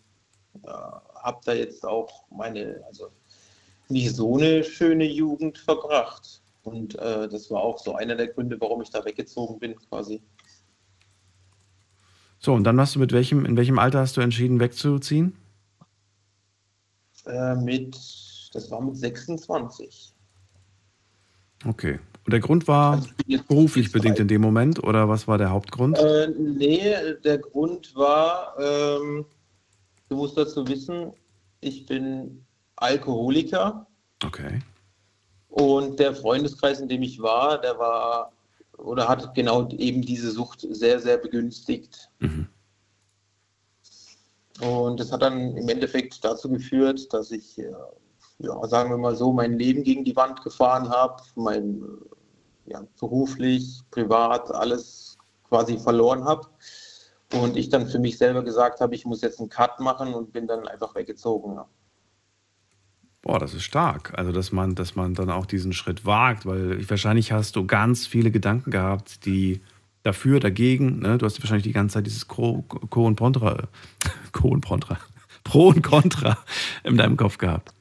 ja, 0.65 1.01
habe 1.15 1.39
da 1.45 1.53
jetzt 1.53 1.85
auch 1.85 2.25
meine, 2.29 2.81
also 2.87 3.07
nicht 3.87 4.13
so 4.13 4.35
eine 4.35 4.65
schöne 4.65 5.05
Jugend 5.05 5.57
verbracht. 5.57 6.41
Und 6.69 6.95
äh, 6.99 7.27
das 7.27 7.49
war 7.49 7.61
auch 7.61 7.79
so 7.79 7.95
einer 7.95 8.15
der 8.15 8.27
Gründe, 8.27 8.59
warum 8.59 8.81
ich 8.81 8.89
da 8.89 9.03
weggezogen 9.03 9.59
bin, 9.59 9.75
quasi. 9.75 10.21
So, 12.39 12.53
und 12.53 12.63
dann 12.63 12.79
hast 12.79 12.95
du 12.95 12.99
mit 12.99 13.11
welchem, 13.11 13.45
in 13.45 13.57
welchem 13.57 13.79
Alter 13.79 13.99
hast 13.99 14.15
du 14.15 14.21
entschieden, 14.21 14.59
wegzuziehen? 14.59 15.35
Äh, 17.25 17.55
mit, 17.55 17.97
das 18.53 18.71
war 18.71 18.81
mit 18.81 18.95
26. 18.95 20.13
Okay. 21.65 21.99
Und 22.25 22.31
der 22.31 22.39
Grund 22.39 22.67
war 22.67 22.93
Also 22.93 23.09
beruflich 23.47 23.91
bedingt 23.91 24.19
in 24.19 24.27
dem 24.27 24.41
Moment 24.41 24.83
oder 24.83 25.09
was 25.09 25.27
war 25.27 25.37
der 25.37 25.49
Hauptgrund? 25.49 25.97
Äh, 25.97 26.29
nee, 26.37 26.93
der 27.23 27.39
Grund 27.39 27.95
war, 27.95 28.55
ähm, 28.59 29.25
du 30.07 30.15
musst 30.15 30.37
dazu 30.37 30.67
wissen, 30.67 31.11
ich 31.61 31.85
bin 31.85 32.45
Alkoholiker 32.75 33.87
Okay. 34.23 34.59
Und 35.49 35.99
der 35.99 36.15
Freundeskreis, 36.15 36.79
in 36.79 36.87
dem 36.87 37.01
ich 37.01 37.21
war, 37.21 37.59
der 37.59 37.77
war 37.79 38.31
oder 38.77 39.07
hat 39.07 39.33
genau 39.35 39.67
eben 39.69 40.01
diese 40.01 40.31
Sucht 40.31 40.65
sehr, 40.69 40.99
sehr 40.99 41.17
begünstigt. 41.17 42.09
Mhm. 42.19 42.47
Und 44.61 44.99
das 44.99 45.11
hat 45.11 45.21
dann 45.21 45.55
im 45.55 45.69
Endeffekt 45.69 46.23
dazu 46.23 46.49
geführt, 46.49 47.13
dass 47.13 47.31
ich, 47.31 47.57
äh, 47.57 47.71
ja, 48.39 48.67
sagen 48.67 48.89
wir 48.89 48.97
mal 48.97 49.15
so, 49.15 49.31
mein 49.31 49.57
Leben 49.57 49.83
gegen 49.83 50.03
die 50.03 50.15
Wand 50.15 50.43
gefahren 50.43 50.89
habe, 50.89 51.23
mein 51.35 51.81
äh, 52.65 52.71
ja, 52.71 52.83
beruflich, 52.99 53.81
privat, 53.89 54.51
alles 54.51 55.17
quasi 55.47 55.77
verloren 55.77 56.25
habe. 56.25 56.47
Und 57.33 57.57
ich 57.57 57.69
dann 57.69 57.87
für 57.87 57.99
mich 57.99 58.17
selber 58.17 58.43
gesagt 58.43 58.81
habe, 58.81 58.95
ich 58.95 59.05
muss 59.05 59.21
jetzt 59.21 59.39
einen 59.39 59.49
Cut 59.49 59.79
machen 59.79 60.13
und 60.13 60.33
bin 60.33 60.47
dann 60.47 60.67
einfach 60.67 60.95
weggezogen. 60.95 61.55
Ja. 61.55 61.67
Boah, 63.21 63.39
das 63.39 63.53
ist 63.53 63.63
stark. 63.63 64.13
Also, 64.17 64.31
dass 64.31 64.51
man, 64.51 64.75
dass 64.75 64.95
man 64.95 65.13
dann 65.13 65.29
auch 65.29 65.45
diesen 65.45 65.73
Schritt 65.73 66.05
wagt, 66.05 66.45
weil 66.45 66.79
ich, 66.79 66.89
wahrscheinlich 66.89 67.31
hast 67.31 67.55
du 67.55 67.65
ganz 67.65 68.07
viele 68.07 68.31
Gedanken 68.31 68.71
gehabt, 68.71 69.25
die 69.25 69.61
dafür, 70.03 70.39
dagegen, 70.39 70.99
ne? 70.99 71.17
du 71.17 71.25
hast 71.25 71.41
wahrscheinlich 71.41 71.63
die 71.63 71.73
ganze 71.73 71.95
Zeit 71.95 72.05
dieses 72.05 72.27
Co, 72.27 72.63
Co 72.63 73.05
und 73.05 73.17
Contra, 73.17 73.67
Co 74.31 74.49
und 74.49 74.65
Contra, 74.65 74.97
Pro 75.43 75.69
und 75.69 75.81
Contra 75.81 76.37
in 76.83 76.97
deinem 76.97 77.17
Kopf 77.17 77.37
gehabt. 77.37 77.73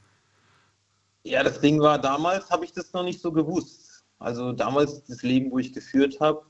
Ja, 1.23 1.43
das 1.43 1.61
Ding 1.61 1.79
war, 1.79 1.99
damals 1.99 2.49
habe 2.49 2.65
ich 2.65 2.73
das 2.73 2.91
noch 2.93 3.03
nicht 3.03 3.21
so 3.21 3.31
gewusst. 3.31 4.03
Also 4.19 4.51
damals 4.51 5.03
das 5.05 5.23
Leben, 5.23 5.51
wo 5.51 5.59
ich 5.59 5.73
geführt 5.73 6.19
habe, 6.19 6.41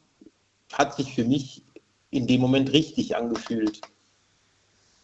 hat 0.74 0.96
sich 0.96 1.14
für 1.14 1.24
mich 1.24 1.64
in 2.12 2.28
dem 2.28 2.42
Moment 2.42 2.72
richtig 2.74 3.16
angefühlt. 3.16 3.82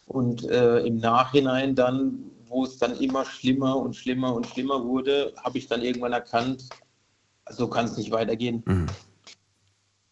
Und 0.06 0.48
äh, 0.48 0.78
im 0.80 0.98
Nachhinein 0.98 1.74
dann, 1.74 2.30
wo 2.48 2.64
es 2.64 2.78
dann 2.78 2.96
immer 2.98 3.24
schlimmer 3.24 3.76
und 3.76 3.94
schlimmer 3.94 4.34
und 4.34 4.46
schlimmer 4.46 4.84
wurde, 4.84 5.32
habe 5.42 5.58
ich 5.58 5.66
dann 5.66 5.82
irgendwann 5.82 6.12
erkannt, 6.12 6.68
so 7.50 7.68
kann 7.68 7.86
es 7.86 7.96
nicht 7.96 8.10
weitergehen. 8.10 8.62
Mhm. 8.66 8.86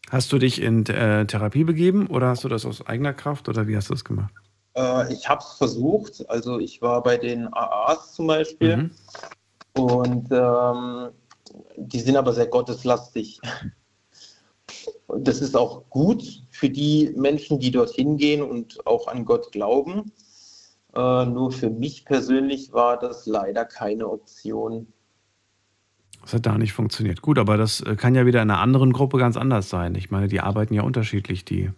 Hast 0.09 0.31
du 0.31 0.37
dich 0.37 0.61
in 0.61 0.85
äh, 0.85 1.25
Therapie 1.25 1.63
begeben 1.63 2.07
oder 2.07 2.27
hast 2.27 2.43
du 2.43 2.49
das 2.49 2.65
aus 2.65 2.85
eigener 2.85 3.13
Kraft 3.13 3.49
oder 3.49 3.67
wie 3.67 3.75
hast 3.75 3.89
du 3.89 3.93
das 3.93 4.05
gemacht? 4.05 4.33
Äh, 4.75 5.11
ich 5.13 5.27
habe 5.27 5.41
es 5.41 5.57
versucht, 5.57 6.29
also 6.29 6.59
ich 6.59 6.81
war 6.81 7.01
bei 7.01 7.17
den 7.17 7.51
AAs 7.51 8.13
zum 8.13 8.27
Beispiel. 8.27 8.77
Mhm. 8.77 8.91
Und 9.73 10.27
ähm, 10.31 11.09
die 11.77 11.99
sind 11.99 12.15
aber 12.15 12.33
sehr 12.33 12.47
gotteslastig. 12.47 13.41
Und 15.07 15.27
das 15.27 15.41
ist 15.41 15.55
auch 15.55 15.89
gut 15.89 16.23
für 16.49 16.69
die 16.69 17.13
Menschen, 17.15 17.59
die 17.59 17.71
dorthin 17.71 18.17
gehen 18.17 18.41
und 18.41 18.85
auch 18.87 19.07
an 19.07 19.25
Gott 19.25 19.51
glauben. 19.51 20.11
Äh, 20.95 21.25
nur 21.25 21.51
für 21.51 21.69
mich 21.69 22.05
persönlich 22.05 22.71
war 22.71 22.97
das 22.97 23.25
leider 23.25 23.65
keine 23.65 24.09
Option. 24.09 24.87
Das 26.21 26.33
hat 26.33 26.45
da 26.45 26.57
nicht 26.57 26.73
funktioniert. 26.73 27.21
Gut, 27.21 27.37
aber 27.37 27.57
das 27.57 27.81
äh, 27.81 27.95
kann 27.95 28.15
ja 28.15 28.25
wieder 28.25 28.41
in 28.41 28.49
einer 28.49 28.61
anderen 28.61 28.93
Gruppe 28.93 29.17
ganz 29.17 29.37
anders 29.37 29.69
sein. 29.69 29.93
Ich 29.95 30.09
meine, 30.09 30.27
die 30.27 30.39
arbeiten 30.39 30.73
ja 30.73 30.81
unterschiedlich, 30.81 31.45
die 31.45 31.71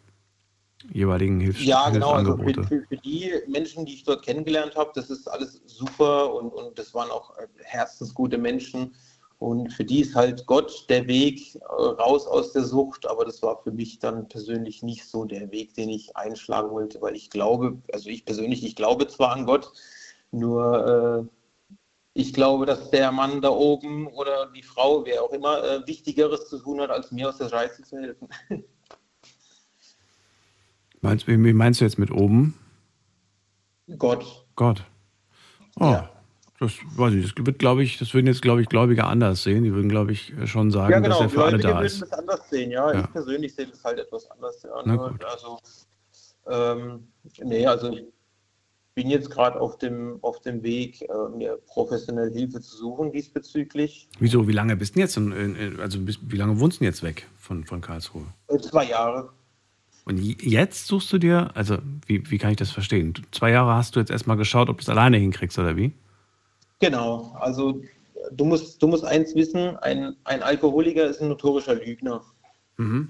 jeweiligen 0.93 1.39
Hilfs 1.39 1.65
Ja, 1.65 1.89
genau. 1.89 2.11
Also 2.11 2.37
für, 2.37 2.63
für, 2.63 2.83
für 2.87 2.97
die 2.97 3.31
Menschen, 3.47 3.85
die 3.85 3.95
ich 3.95 4.03
dort 4.03 4.23
kennengelernt 4.23 4.75
habe, 4.75 4.91
das 4.95 5.09
ist 5.09 5.27
alles 5.27 5.61
super 5.65 6.33
und, 6.33 6.53
und 6.53 6.77
das 6.77 6.93
waren 6.93 7.09
auch 7.09 7.35
äh, 7.37 7.47
herzensgute 7.63 8.37
Menschen. 8.37 8.93
Und 9.39 9.71
für 9.71 9.85
die 9.85 10.01
ist 10.01 10.15
halt 10.15 10.47
Gott 10.47 10.85
der 10.89 11.07
Weg 11.07 11.55
äh, 11.55 11.59
raus 11.61 12.25
aus 12.25 12.53
der 12.53 12.63
Sucht, 12.63 13.07
aber 13.07 13.23
das 13.23 13.43
war 13.43 13.61
für 13.61 13.71
mich 13.71 13.99
dann 13.99 14.27
persönlich 14.27 14.81
nicht 14.81 15.05
so 15.05 15.25
der 15.25 15.51
Weg, 15.51 15.75
den 15.75 15.89
ich 15.89 16.15
einschlagen 16.15 16.71
wollte, 16.71 16.99
weil 17.01 17.15
ich 17.15 17.29
glaube, 17.29 17.77
also 17.93 18.09
ich 18.09 18.25
persönlich, 18.25 18.65
ich 18.65 18.75
glaube 18.75 19.07
zwar 19.07 19.33
an 19.33 19.45
Gott, 19.45 19.71
nur 20.31 21.29
äh, 21.29 21.37
ich 22.19 22.33
glaube, 22.33 22.65
dass 22.65 22.89
der 22.89 23.11
Mann 23.11 23.41
da 23.41 23.49
oben 23.49 24.07
oder 24.07 24.51
die 24.51 24.63
Frau, 24.63 25.05
wer 25.05 25.21
auch 25.21 25.31
immer, 25.31 25.63
äh, 25.63 25.85
Wichtigeres 25.85 26.49
zu 26.49 26.57
tun 26.57 26.81
hat, 26.81 26.89
als 26.89 27.11
mir 27.11 27.29
aus 27.29 27.37
der 27.37 27.49
Scheiße 27.49 27.83
zu 27.83 27.97
helfen. 27.97 28.27
Meinst, 31.01 31.27
wie 31.27 31.41
wie 31.43 31.53
meinst 31.53 31.79
du 31.79 31.85
jetzt 31.85 31.99
mit 31.99 32.09
oben? 32.09 32.55
Gott. 33.99 34.47
Gott. 34.55 34.83
Oh, 35.79 35.85
Ja. 35.85 36.16
Das 36.59 36.73
weiß 36.95 37.13
ich. 37.13 37.33
Das 37.33 37.45
wird, 37.45 37.59
glaube 37.59 37.83
ich, 37.83 37.97
das 37.99 38.13
würden 38.13 38.27
jetzt, 38.27 38.41
glaube 38.41 38.61
ich, 38.61 38.69
Gläubige 38.69 39.03
anders 39.05 39.43
sehen. 39.43 39.63
Die 39.63 39.73
würden, 39.73 39.89
glaube 39.89 40.11
ich, 40.11 40.33
schon 40.45 40.71
sagen, 40.71 40.91
Ja, 40.91 40.99
genau. 40.99 41.09
dass 41.09 41.21
er 41.21 41.29
für 41.29 41.43
alle 41.43 41.57
Gläubige 41.59 41.67
da 41.67 41.75
würden 41.75 41.85
ist. 41.85 42.01
das 42.01 42.13
anders 42.13 42.49
sehen, 42.49 42.71
ja. 42.71 42.93
Ja. 42.93 42.99
Ich 43.01 43.11
persönlich 43.11 43.55
sehe 43.55 43.67
das 43.67 43.83
halt 43.83 43.99
etwas 43.99 44.29
anders. 44.31 44.63
Ja. 44.63 44.95
Gut. 44.95 45.23
Also, 45.23 45.59
ähm, 46.49 47.07
nee, 47.43 47.65
also 47.67 47.91
ich 47.91 48.05
bin 48.95 49.09
jetzt 49.11 49.29
gerade 49.29 49.59
auf 49.61 49.77
dem, 49.77 50.17
auf 50.23 50.41
dem 50.41 50.63
Weg, 50.63 51.03
äh, 51.03 51.07
mir 51.35 51.59
professionell 51.67 52.31
Hilfe 52.33 52.59
zu 52.61 52.75
suchen 52.77 53.11
diesbezüglich. 53.11 54.09
Wieso, 54.19 54.47
wie 54.47 54.53
lange 54.53 54.75
bist 54.75 54.95
du 54.95 54.99
jetzt? 55.01 55.17
In, 55.17 55.31
in, 55.31 55.79
also, 55.79 55.99
bist, 55.99 56.19
wie 56.23 56.37
lange 56.37 56.59
wohnst 56.59 56.79
du 56.79 56.85
jetzt 56.85 57.03
weg 57.03 57.27
von, 57.37 57.63
von 57.65 57.81
Karlsruhe? 57.81 58.25
Äh, 58.47 58.57
Zwei 58.57 58.85
Jahre. 58.85 59.29
Und 60.05 60.17
jetzt 60.17 60.87
suchst 60.87 61.11
du 61.13 61.17
dir, 61.19 61.51
also, 61.53 61.77
wie, 62.07 62.31
wie 62.31 62.37
kann 62.39 62.49
ich 62.51 62.57
das 62.57 62.71
verstehen? 62.71 63.13
Zwei 63.31 63.51
Jahre 63.51 63.75
hast 63.75 63.95
du 63.95 63.99
jetzt 63.99 64.09
erstmal 64.09 64.37
geschaut, 64.37 64.69
ob 64.69 64.77
du 64.77 64.81
es 64.81 64.89
alleine 64.89 65.17
hinkriegst, 65.17 65.59
oder 65.59 65.75
wie? 65.75 65.91
Genau. 66.79 67.35
Also 67.39 67.81
du 68.31 68.45
musst, 68.45 68.81
du 68.81 68.87
musst 68.87 69.03
eins 69.05 69.35
wissen, 69.35 69.77
ein, 69.77 70.15
ein 70.23 70.43
Alkoholiker 70.43 71.05
ist 71.05 71.21
ein 71.21 71.29
notorischer 71.29 71.75
Lügner. 71.75 72.23
Mhm. 72.77 73.09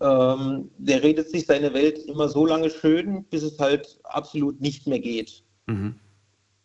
Ähm, 0.00 0.70
der 0.78 1.02
redet 1.02 1.30
sich 1.30 1.46
seine 1.46 1.72
Welt 1.72 1.98
immer 2.06 2.28
so 2.28 2.44
lange 2.44 2.70
schön, 2.70 3.24
bis 3.24 3.42
es 3.42 3.58
halt 3.58 3.98
absolut 4.04 4.60
nicht 4.60 4.86
mehr 4.86 4.98
geht. 4.98 5.44
Mhm. 5.66 5.98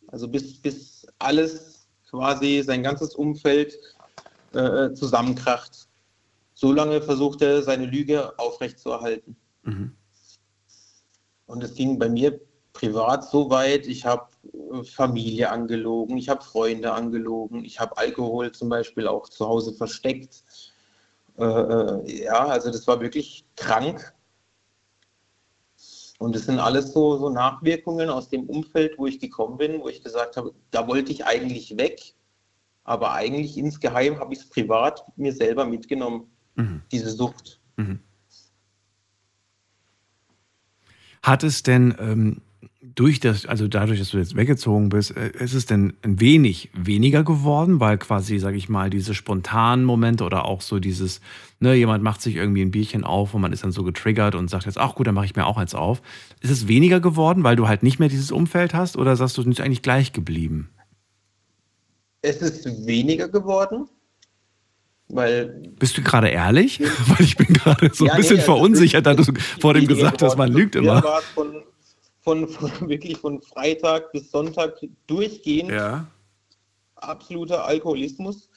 Also 0.08 0.28
bis, 0.28 0.60
bis 0.60 1.06
alles 1.20 1.88
quasi, 2.10 2.62
sein 2.66 2.84
ganzes 2.84 3.16
Umfeld 3.16 3.78
äh, 4.54 4.94
zusammenkracht. 4.94 5.88
So 6.54 6.74
lange 6.74 7.02
versucht 7.02 7.42
er, 7.42 7.62
seine 7.64 7.86
Lüge 7.86 8.38
aufrechtzuerhalten. 8.38 9.36
Mhm. 9.64 9.96
Und 11.46 11.64
es 11.64 11.76
ging 11.76 12.00
bei 12.00 12.10
mir 12.10 12.40
privat 12.74 13.30
so 13.30 13.50
weit, 13.50 13.88
ich 13.88 14.06
habe 14.06 14.28
äh, 14.74 14.84
Familie 14.84 15.50
angelogen, 15.50 16.18
ich 16.18 16.30
habe 16.30 16.44
Freunde 16.44 16.94
angelogen, 16.94 17.64
ich 17.66 17.80
habe 17.80 17.98
Alkohol 17.98 18.52
zum 18.52 18.70
Beispiel 18.70 19.08
auch 19.08 19.30
zu 19.30 19.48
Hause 19.48 19.74
versteckt. 19.74 20.44
Äh, 21.38 21.44
äh, 21.44 22.24
ja, 22.26 22.46
also 22.46 22.72
das 22.72 22.88
war 22.88 23.00
wirklich 23.02 23.46
krank. 23.56 24.14
Und 26.20 26.36
es 26.36 26.46
sind 26.46 26.60
alles 26.60 26.94
so, 26.94 27.18
so 27.18 27.30
Nachwirkungen 27.30 28.10
aus 28.10 28.30
dem 28.30 28.48
Umfeld, 28.48 28.98
wo 29.00 29.08
ich 29.08 29.20
gekommen 29.20 29.58
bin, 29.58 29.82
wo 29.82 29.90
ich 29.90 30.04
gesagt 30.04 30.38
habe, 30.38 30.54
da 30.70 30.88
wollte 30.88 31.12
ich 31.12 31.26
eigentlich 31.26 31.78
weg, 31.78 32.14
aber 32.84 33.14
eigentlich 33.14 33.58
insgeheim 33.58 34.20
habe 34.20 34.34
ich 34.34 34.42
es 34.42 34.50
privat 34.50 35.04
mir 35.18 35.34
selber 35.34 35.66
mitgenommen, 35.66 36.28
Mhm. 36.56 36.82
diese 36.92 37.10
Sucht. 37.10 37.60
Mhm. 37.78 38.00
Hat 41.24 41.44
es 41.44 41.64
denn 41.64 41.96
ähm, 42.00 42.42
durch 42.96 43.20
das, 43.20 43.46
also 43.46 43.68
dadurch, 43.68 44.00
dass 44.00 44.10
du 44.10 44.18
jetzt 44.18 44.36
weggezogen 44.36 44.90
bist, 44.90 45.16
äh, 45.16 45.32
ist 45.40 45.54
es 45.54 45.66
denn 45.66 45.94
ein 46.02 46.20
wenig 46.20 46.70
weniger 46.74 47.24
geworden, 47.24 47.80
weil 47.80 47.98
quasi, 47.98 48.38
sage 48.40 48.58
ich 48.58 48.70
mal, 48.70 48.90
diese 48.90 49.14
spontanen 49.14 49.86
Momente 49.86 50.24
oder 50.24 50.46
auch 50.46 50.62
so 50.62 50.80
dieses, 50.80 51.22
ne, 51.60 51.74
jemand 51.76 52.04
macht 52.04 52.22
sich 52.22 52.36
irgendwie 52.36 52.62
ein 52.62 52.72
Bierchen 52.72 53.04
auf 53.04 53.34
und 53.34 53.42
man 53.42 53.54
ist 53.54 53.64
dann 53.64 53.72
so 53.72 53.84
getriggert 53.84 54.36
und 54.36 54.50
sagt 54.50 54.66
jetzt, 54.66 54.78
ach 54.78 54.96
gut, 54.96 55.08
dann 55.08 55.16
mache 55.16 55.26
ich 55.26 55.36
mir 55.36 55.46
auch 55.46 55.58
eins 55.58 55.76
auf. 55.76 56.02
Ist 56.42 56.52
es 56.52 56.68
weniger 56.68 57.00
geworden, 57.00 57.44
weil 57.44 57.56
du 57.56 57.68
halt 57.68 57.84
nicht 57.84 58.00
mehr 58.00 58.10
dieses 58.10 58.32
Umfeld 58.32 58.74
hast 58.74 58.98
oder 58.98 59.16
sagst 59.16 59.38
du, 59.38 59.42
es 59.42 59.48
ist 59.48 59.62
eigentlich 59.62 59.82
gleich 59.82 60.14
geblieben? 60.14 60.70
Es 62.22 62.38
ist 62.42 62.66
weniger 62.86 63.28
geworden, 63.30 63.88
weil. 65.08 65.72
Bist 65.80 65.98
du 65.98 66.02
gerade 66.04 66.28
ehrlich? 66.30 66.80
weil 67.08 67.22
ich 67.26 67.36
bin 67.38 67.48
gerade 67.48 67.90
so 67.94 68.06
Ja, 68.06 68.14
ein 68.14 68.18
bisschen 68.18 68.36
nee, 68.36 68.42
also 68.42 68.54
verunsichert, 68.54 69.06
da 69.06 69.14
du 69.14 69.24
vor 69.60 69.74
dem 69.74 69.88
gesagt 69.88 70.22
hast, 70.22 70.38
man 70.38 70.52
lügt 70.52 70.76
immer. 70.76 71.04
war 71.04 71.22
Von, 71.34 71.64
von, 72.22 72.48
von, 72.48 72.72
wirklich 72.90 73.18
von 73.18 73.42
Freitag 73.42 74.12
bis 74.12 74.32
Sonntag 74.32 74.80
durchgehend 75.08 75.72
Ja, 75.72 76.08
absoluter 77.02 77.66
Alkoholismus, 77.66 78.50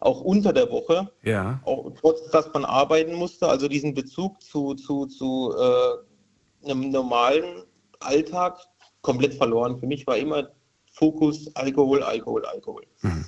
auch 0.00 0.20
unter 0.20 0.52
der 0.52 0.70
Woche, 0.70 1.10
ja. 1.22 1.60
auch 1.64 1.92
trotz 2.00 2.30
dass 2.30 2.52
man 2.52 2.64
arbeiten 2.64 3.14
musste, 3.14 3.48
also 3.48 3.68
diesen 3.68 3.94
Bezug 3.94 4.42
zu, 4.42 4.74
zu, 4.74 5.06
zu 5.06 5.54
äh, 5.56 6.70
einem 6.70 6.90
normalen 6.90 7.64
Alltag 8.00 8.58
komplett 9.00 9.34
verloren. 9.34 9.78
Für 9.78 9.86
mich 9.86 10.06
war 10.06 10.16
immer 10.16 10.48
Fokus 10.92 11.54
Alkohol, 11.54 12.02
Alkohol, 12.02 12.44
Alkohol. 12.44 12.82
Mhm. 13.02 13.24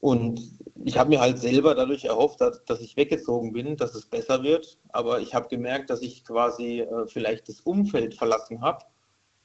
Und 0.00 0.40
ich 0.84 0.98
habe 0.98 1.10
mir 1.10 1.20
halt 1.20 1.38
selber 1.38 1.74
dadurch 1.74 2.04
erhofft, 2.04 2.40
dass, 2.40 2.64
dass 2.64 2.80
ich 2.80 2.96
weggezogen 2.96 3.52
bin, 3.52 3.76
dass 3.76 3.94
es 3.94 4.06
besser 4.06 4.42
wird. 4.42 4.78
Aber 4.90 5.20
ich 5.20 5.34
habe 5.34 5.48
gemerkt, 5.48 5.90
dass 5.90 6.02
ich 6.02 6.24
quasi 6.24 6.80
äh, 6.80 7.06
vielleicht 7.06 7.48
das 7.48 7.60
Umfeld 7.60 8.14
verlassen 8.14 8.62
habe. 8.62 8.84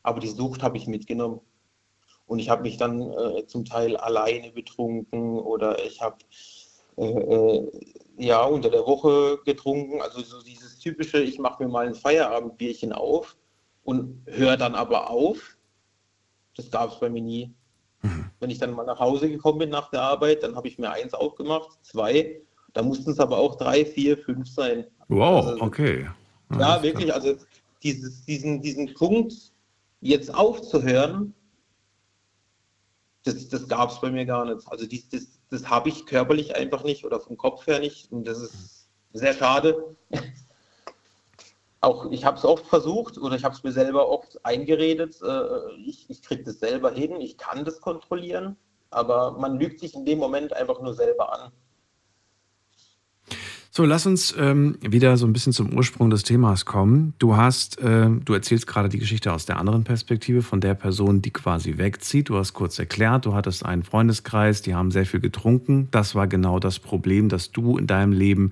Aber 0.03 0.19
die 0.19 0.29
Sucht 0.29 0.63
habe 0.63 0.77
ich 0.77 0.87
mitgenommen. 0.87 1.41
Und 2.25 2.39
ich 2.39 2.49
habe 2.49 2.63
mich 2.63 2.77
dann 2.77 3.01
äh, 3.01 3.45
zum 3.47 3.65
Teil 3.65 3.97
alleine 3.97 4.51
betrunken 4.51 5.39
oder 5.39 5.83
ich 5.85 6.01
habe 6.01 6.17
äh, 6.97 7.05
äh, 7.05 7.71
ja 8.17 8.43
unter 8.43 8.69
der 8.69 8.85
Woche 8.85 9.39
getrunken. 9.45 10.01
Also 10.01 10.21
so 10.21 10.41
dieses 10.41 10.79
typische, 10.79 11.19
ich 11.19 11.39
mache 11.39 11.63
mir 11.63 11.69
mal 11.69 11.87
ein 11.87 11.95
Feierabendbierchen 11.95 12.91
auf 12.93 13.37
und 13.83 14.23
höre 14.25 14.57
dann 14.57 14.75
aber 14.75 15.09
auf. 15.09 15.57
Das 16.55 16.71
gab 16.71 16.91
es 16.91 16.99
bei 16.99 17.09
mir 17.09 17.21
nie. 17.21 17.53
Wenn 18.39 18.49
ich 18.49 18.59
dann 18.59 18.73
mal 18.73 18.85
nach 18.85 18.99
Hause 18.99 19.29
gekommen 19.29 19.59
bin 19.59 19.69
nach 19.69 19.89
der 19.89 20.01
Arbeit, 20.01 20.43
dann 20.43 20.55
habe 20.55 20.67
ich 20.67 20.77
mir 20.77 20.91
eins 20.91 21.13
aufgemacht, 21.13 21.69
zwei. 21.81 22.41
Da 22.73 22.83
mussten 22.83 23.11
es 23.11 23.19
aber 23.19 23.37
auch 23.37 23.55
drei, 23.55 23.85
vier, 23.85 24.17
fünf 24.17 24.47
sein. 24.47 24.85
Wow, 25.07 25.45
Also, 25.47 25.61
okay. 25.61 26.09
Ja, 26.51 26.75
das 26.75 26.83
wirklich. 26.83 27.13
Also 27.13 27.35
dieses, 27.83 28.25
diesen, 28.25 28.61
diesen 28.61 28.93
Punkt 28.93 29.33
jetzt 30.01 30.33
aufzuhören, 30.33 31.33
das, 33.23 33.49
das 33.49 33.67
gab 33.67 33.89
es 33.91 33.99
bei 33.99 34.11
mir 34.11 34.25
gar 34.25 34.45
nicht. 34.45 34.67
Also 34.67 34.85
dies, 34.85 35.09
das, 35.09 35.27
das 35.49 35.69
habe 35.69 35.89
ich 35.89 36.05
körperlich 36.05 36.55
einfach 36.55 36.83
nicht 36.83 37.03
oder 37.03 37.19
vom 37.19 37.37
Kopf 37.37 37.67
her 37.67 37.79
nicht. 37.79 38.11
Und 38.11 38.25
das 38.25 38.39
ist 38.39 38.87
sehr 39.13 39.33
schade. 39.33 39.95
Auch 41.79 42.11
ich 42.11 42.25
habe 42.25 42.37
es 42.37 42.45
oft 42.45 42.65
versucht 42.65 43.17
oder 43.17 43.35
ich 43.35 43.43
habe 43.43 43.55
es 43.55 43.63
mir 43.63 43.71
selber 43.71 44.09
oft 44.09 44.43
eingeredet. 44.45 45.21
Äh, 45.21 45.41
ich 45.85 46.09
ich 46.09 46.21
kriege 46.21 46.43
das 46.43 46.59
selber 46.59 46.91
hin, 46.91 47.21
ich 47.21 47.37
kann 47.37 47.65
das 47.65 47.81
kontrollieren, 47.81 48.57
aber 48.89 49.37
man 49.37 49.59
lügt 49.59 49.79
sich 49.79 49.93
in 49.93 50.05
dem 50.05 50.19
Moment 50.19 50.53
einfach 50.53 50.81
nur 50.81 50.93
selber 50.93 51.33
an. 51.33 51.51
So, 53.77 53.85
lass 53.85 54.07
uns 54.07 54.33
ähm, 54.39 54.79
wieder 54.81 55.17
so 55.17 55.27
ein 55.27 55.33
bisschen 55.33 55.53
zum 55.53 55.77
Ursprung 55.77 56.09
des 56.09 56.23
Themas 56.23 56.65
kommen. 56.65 57.13
Du 57.19 57.37
hast, 57.37 57.77
ähm, 57.79 58.25
du 58.25 58.33
erzählst 58.33 58.65
gerade 58.65 58.89
die 58.89 58.97
Geschichte 58.97 59.31
aus 59.31 59.45
der 59.45 59.59
anderen 59.59 59.83
Perspektive 59.83 60.41
von 60.41 60.61
der 60.61 60.73
Person, 60.73 61.21
die 61.21 61.29
quasi 61.29 61.77
wegzieht. 61.77 62.29
Du 62.29 62.37
hast 62.37 62.53
kurz 62.53 62.79
erklärt, 62.79 63.27
du 63.27 63.35
hattest 63.35 63.63
einen 63.63 63.83
Freundeskreis, 63.83 64.63
die 64.63 64.73
haben 64.73 64.89
sehr 64.89 65.05
viel 65.05 65.19
getrunken. 65.19 65.89
Das 65.91 66.15
war 66.15 66.25
genau 66.25 66.57
das 66.57 66.79
Problem, 66.79 67.29
das 67.29 67.51
du 67.51 67.77
in 67.77 67.85
deinem 67.85 68.13
Leben 68.13 68.51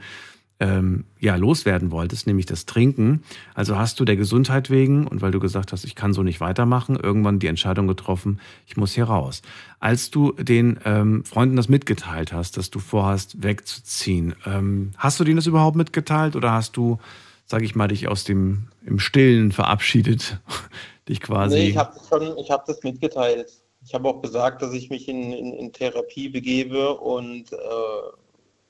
ähm, 0.59 1.05
ja 1.19 1.35
loswerden 1.35 1.91
wolltest, 1.91 2.27
nämlich 2.27 2.45
das 2.45 2.65
Trinken. 2.65 3.23
Also 3.53 3.77
hast 3.77 3.99
du 3.99 4.05
der 4.05 4.15
Gesundheit 4.15 4.69
wegen 4.69 5.05
und 5.05 5.21
weil 5.21 5.31
du 5.31 5.39
gesagt 5.39 5.73
hast, 5.73 5.83
ich 5.83 5.95
kann 5.95 6.13
so 6.13 6.23
nicht 6.23 6.39
weitermachen, 6.39 6.95
irgendwann 6.95 7.39
die 7.39 7.47
Entscheidung 7.47 7.87
getroffen, 7.87 8.39
ich 8.65 8.77
muss 8.77 8.93
hier 8.93 9.05
raus. 9.05 9.41
Als 9.79 10.11
du 10.11 10.31
den 10.31 10.79
ähm, 10.85 11.25
Freunden 11.25 11.57
das 11.57 11.67
mitgeteilt 11.67 12.31
hast, 12.31 12.57
dass 12.57 12.69
du 12.69 12.79
vorhast, 12.79 13.43
wegzuziehen, 13.43 14.35
ähm, 14.45 14.91
hast 14.97 15.19
du 15.19 15.23
denen 15.23 15.35
das 15.35 15.47
überhaupt 15.47 15.75
mitgeteilt 15.75 16.35
oder 16.35 16.51
hast 16.51 16.77
du, 16.77 16.99
sag 17.45 17.61
ich 17.61 17.75
mal, 17.75 17.89
dich 17.89 18.07
aus 18.07 18.23
dem 18.23 18.69
im 18.85 18.99
Stillen 18.99 19.51
verabschiedet, 19.51 20.39
dich 21.09 21.19
quasi? 21.19 21.57
Nee, 21.57 21.69
ich 21.69 21.77
habe 21.77 21.99
schon, 22.07 22.37
ich 22.37 22.49
habe 22.49 22.63
das 22.65 22.81
mitgeteilt. 22.81 23.51
Ich 23.83 23.93
habe 23.93 24.07
auch 24.07 24.21
gesagt, 24.21 24.61
dass 24.61 24.73
ich 24.73 24.89
mich 24.89 25.07
in, 25.07 25.31
in, 25.31 25.53
in 25.53 25.71
Therapie 25.71 26.29
begebe 26.29 26.95
und 26.95 27.51
äh, 27.53 27.55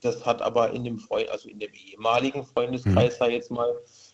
das 0.05 0.25
hat 0.25 0.41
aber 0.41 0.71
in 0.71 0.83
dem 0.83 0.99
Freund, 0.99 1.29
also 1.29 1.49
in 1.49 1.59
dem 1.59 1.71
ehemaligen 1.73 2.45
Freundeskreis, 2.45 3.17
sag 3.17 3.29
ich 3.29 3.35
jetzt 3.35 3.51
mal, 3.51 3.73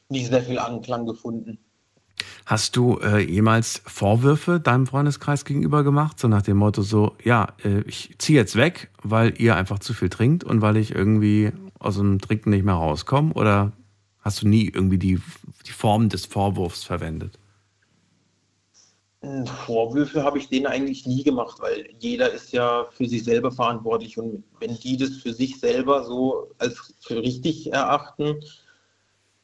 nicht 0.09 0.27
sehr 0.27 0.41
viel 0.41 0.59
Anklang 0.59 1.05
gefunden. 1.05 1.59
Hast 2.45 2.75
du 2.75 2.99
äh, 2.99 3.19
jemals 3.19 3.81
Vorwürfe 3.85 4.59
deinem 4.59 4.87
Freundeskreis 4.87 5.45
gegenüber 5.45 5.83
gemacht, 5.83 6.19
so 6.19 6.27
nach 6.27 6.41
dem 6.41 6.57
Motto 6.57 6.81
so, 6.81 7.15
ja, 7.23 7.49
äh, 7.63 7.81
ich 7.81 8.15
ziehe 8.17 8.37
jetzt 8.37 8.55
weg, 8.55 8.89
weil 9.01 9.33
ihr 9.39 9.55
einfach 9.55 9.79
zu 9.79 9.93
viel 9.93 10.09
trinkt 10.09 10.43
und 10.43 10.61
weil 10.61 10.77
ich 10.77 10.93
irgendwie 10.93 11.51
aus 11.79 11.97
dem 11.97 12.19
Trinken 12.19 12.51
nicht 12.51 12.65
mehr 12.65 12.75
rauskomme? 12.75 13.33
Oder 13.33 13.71
hast 14.19 14.41
du 14.41 14.47
nie 14.47 14.65
irgendwie 14.67 14.97
die, 14.97 15.19
die 15.65 15.71
Form 15.71 16.09
des 16.09 16.25
Vorwurfs 16.25 16.83
verwendet? 16.83 17.39
Vorwürfe 19.65 20.23
habe 20.23 20.39
ich 20.39 20.49
denen 20.49 20.65
eigentlich 20.65 21.05
nie 21.05 21.23
gemacht, 21.23 21.59
weil 21.59 21.87
jeder 21.99 22.31
ist 22.31 22.51
ja 22.53 22.87
für 22.91 23.07
sich 23.07 23.23
selber 23.23 23.51
verantwortlich 23.51 24.17
und 24.17 24.43
wenn 24.59 24.75
die 24.77 24.97
das 24.97 25.17
für 25.17 25.33
sich 25.33 25.59
selber 25.59 26.03
so 26.03 26.49
als 26.57 26.95
für 27.01 27.21
richtig 27.21 27.71
erachten, 27.71 28.41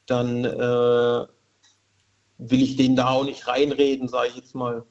dann 0.06 0.44
äh, 0.44 1.26
will 2.38 2.62
ich 2.62 2.76
denen 2.76 2.96
da 2.96 3.08
auch 3.08 3.24
nicht 3.24 3.46
reinreden, 3.46 4.08
sage 4.08 4.30
ich 4.30 4.36
jetzt 4.36 4.54
mal. 4.56 4.84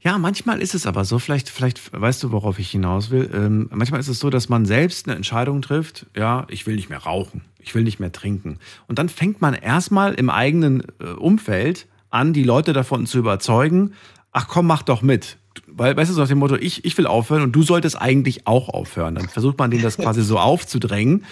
Ja, 0.00 0.16
manchmal 0.16 0.62
ist 0.62 0.74
es 0.74 0.86
aber 0.86 1.04
so, 1.04 1.18
vielleicht, 1.18 1.50
vielleicht 1.50 1.92
weißt 1.92 2.22
du, 2.22 2.32
worauf 2.32 2.58
ich 2.58 2.70
hinaus 2.70 3.10
will. 3.10 3.30
Ähm, 3.34 3.68
manchmal 3.70 4.00
ist 4.00 4.08
es 4.08 4.18
so, 4.18 4.30
dass 4.30 4.48
man 4.48 4.64
selbst 4.64 5.06
eine 5.06 5.16
Entscheidung 5.16 5.60
trifft, 5.60 6.06
ja, 6.16 6.46
ich 6.48 6.66
will 6.66 6.76
nicht 6.76 6.88
mehr 6.88 7.00
rauchen, 7.00 7.44
ich 7.58 7.74
will 7.74 7.82
nicht 7.82 8.00
mehr 8.00 8.12
trinken. 8.12 8.60
Und 8.88 8.98
dann 8.98 9.10
fängt 9.10 9.42
man 9.42 9.52
erstmal 9.52 10.14
im 10.14 10.30
eigenen 10.30 10.84
äh, 11.00 11.08
Umfeld 11.10 11.86
an, 12.16 12.32
die 12.32 12.42
Leute 12.42 12.72
davon 12.72 13.06
zu 13.06 13.18
überzeugen, 13.18 13.92
ach 14.32 14.48
komm, 14.48 14.66
mach 14.66 14.82
doch 14.82 15.02
mit. 15.02 15.38
Weil, 15.66 15.96
weißt 15.96 16.10
du, 16.10 16.14
so 16.14 16.20
nach 16.20 16.28
dem 16.28 16.38
Motto, 16.38 16.56
ich, 16.56 16.84
ich 16.84 16.96
will 16.98 17.06
aufhören 17.06 17.42
und 17.42 17.52
du 17.52 17.62
solltest 17.62 18.00
eigentlich 18.00 18.46
auch 18.46 18.68
aufhören. 18.68 19.14
Dann 19.14 19.28
versucht 19.28 19.58
man 19.58 19.70
denen 19.70 19.82
das 19.82 19.96
quasi 19.96 20.22
so 20.22 20.38
aufzudrängen. 20.38 21.24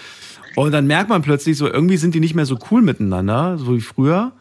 Und 0.55 0.71
dann 0.71 0.87
merkt 0.87 1.09
man 1.09 1.21
plötzlich 1.21 1.57
so, 1.57 1.67
irgendwie 1.71 1.97
sind 1.97 2.15
die 2.15 2.19
nicht 2.19 2.33
mehr 2.33 2.45
so 2.45 2.57
cool 2.71 2.81
miteinander, 2.81 3.57
so 3.57 3.75
wie 3.75 3.81
früher. 3.81 4.31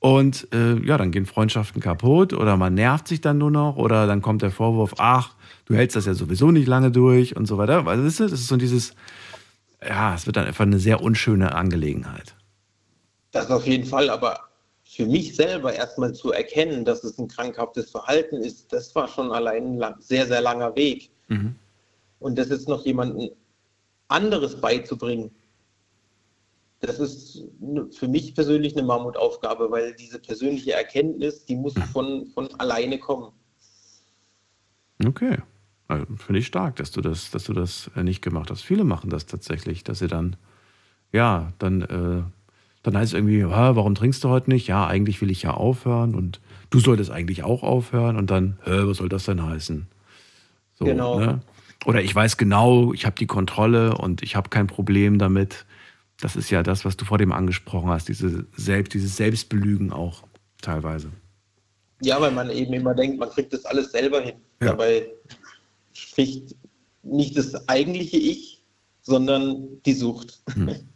Und 0.00 0.48
äh, 0.52 0.74
ja, 0.84 0.98
dann 0.98 1.12
gehen 1.12 1.26
Freundschaften 1.26 1.80
kaputt 1.80 2.32
oder 2.32 2.56
man 2.56 2.74
nervt 2.74 3.06
sich 3.06 3.20
dann 3.20 3.38
nur 3.38 3.52
noch 3.52 3.76
oder 3.76 4.08
dann 4.08 4.20
kommt 4.20 4.42
der 4.42 4.50
Vorwurf, 4.50 4.94
ach, 4.98 5.34
du 5.66 5.76
hältst 5.76 5.94
das 5.94 6.06
ja 6.06 6.14
sowieso 6.14 6.50
nicht 6.50 6.66
lange 6.66 6.90
durch 6.90 7.36
und 7.36 7.46
so 7.46 7.56
weiter. 7.56 7.86
Weil 7.86 7.98
das 7.98 8.06
ist, 8.06 8.20
das 8.20 8.32
ist 8.32 8.48
so 8.48 8.56
dieses, 8.56 8.94
ja, 9.80 10.14
es 10.14 10.26
wird 10.26 10.36
dann 10.36 10.46
einfach 10.46 10.64
eine 10.64 10.80
sehr 10.80 11.00
unschöne 11.00 11.54
Angelegenheit. 11.54 12.34
Das 13.30 13.50
auf 13.50 13.66
jeden 13.66 13.86
Fall, 13.86 14.10
aber 14.10 14.40
für 14.94 15.06
mich 15.06 15.34
selber 15.34 15.72
erstmal 15.72 16.12
zu 16.12 16.32
erkennen, 16.32 16.84
dass 16.84 17.02
es 17.02 17.18
ein 17.18 17.26
krankhaftes 17.26 17.90
Verhalten 17.90 18.36
ist, 18.36 18.72
das 18.72 18.94
war 18.94 19.08
schon 19.08 19.32
allein 19.32 19.82
ein 19.82 19.94
sehr, 20.00 20.26
sehr 20.26 20.42
langer 20.42 20.76
Weg. 20.76 21.10
Mhm. 21.28 21.54
Und 22.18 22.38
das 22.38 22.50
jetzt 22.50 22.68
noch 22.68 22.84
jemandem 22.84 23.30
anderes 24.08 24.60
beizubringen, 24.60 25.30
das 26.80 26.98
ist 26.98 27.44
für 27.92 28.08
mich 28.08 28.34
persönlich 28.34 28.76
eine 28.76 28.86
Mammutaufgabe, 28.86 29.70
weil 29.70 29.94
diese 29.94 30.18
persönliche 30.18 30.72
Erkenntnis, 30.72 31.46
die 31.46 31.56
muss 31.56 31.74
von, 31.92 32.26
von 32.34 32.48
alleine 32.60 32.98
kommen. 32.98 33.32
Okay. 35.02 35.38
Also, 35.88 36.04
Finde 36.16 36.40
ich 36.40 36.46
stark, 36.46 36.76
dass 36.76 36.90
du 36.90 37.00
das, 37.00 37.30
dass 37.30 37.44
du 37.44 37.54
das 37.54 37.90
äh, 37.96 38.02
nicht 38.02 38.20
gemacht 38.20 38.50
hast. 38.50 38.62
Viele 38.62 38.84
machen 38.84 39.10
das 39.10 39.26
tatsächlich, 39.26 39.84
dass 39.84 40.00
sie 40.00 40.08
dann, 40.08 40.36
ja, 41.12 41.52
dann, 41.58 41.82
äh, 41.82 42.41
dann 42.82 42.96
heißt 42.96 43.12
es 43.12 43.18
irgendwie, 43.18 43.44
"Ah, 43.44 43.76
warum 43.76 43.94
trinkst 43.94 44.22
du 44.24 44.28
heute 44.28 44.50
nicht? 44.50 44.66
Ja, 44.66 44.86
eigentlich 44.86 45.20
will 45.20 45.30
ich 45.30 45.42
ja 45.42 45.52
aufhören 45.54 46.14
und 46.14 46.40
du 46.70 46.80
solltest 46.80 47.10
eigentlich 47.10 47.44
auch 47.44 47.62
aufhören 47.62 48.16
und 48.16 48.30
dann, 48.30 48.58
was 48.64 48.96
soll 48.98 49.08
das 49.08 49.24
denn 49.24 49.44
heißen? 49.44 49.86
So, 50.74 50.84
Genau. 50.84 51.18
Ne? 51.20 51.40
Oder 51.84 52.02
ich 52.02 52.14
weiß 52.14 52.36
genau, 52.36 52.92
ich 52.92 53.06
habe 53.06 53.16
die 53.16 53.26
Kontrolle 53.26 53.96
und 53.96 54.22
ich 54.22 54.36
habe 54.36 54.48
kein 54.50 54.66
Problem 54.66 55.18
damit. 55.18 55.64
Das 56.20 56.36
ist 56.36 56.50
ja 56.50 56.62
das, 56.62 56.84
was 56.84 56.96
du 56.96 57.04
vor 57.04 57.18
dem 57.18 57.32
angesprochen 57.32 57.90
hast, 57.90 58.08
diese 58.08 58.46
Selbst, 58.56 58.94
dieses 58.94 59.16
Selbstbelügen 59.16 59.92
auch 59.92 60.22
teilweise. 60.60 61.08
Ja, 62.00 62.20
weil 62.20 62.30
man 62.30 62.50
eben 62.50 62.72
immer 62.72 62.94
denkt, 62.94 63.18
man 63.18 63.30
kriegt 63.30 63.52
das 63.52 63.64
alles 63.64 63.90
selber 63.90 64.20
hin. 64.20 64.34
Ja. 64.60 64.68
Dabei 64.68 65.06
spricht 65.92 66.54
nicht 67.02 67.36
das 67.36 67.68
eigentliche 67.68 68.16
Ich, 68.16 68.62
sondern 69.02 69.82
die 69.84 69.94
Sucht. 69.94 70.40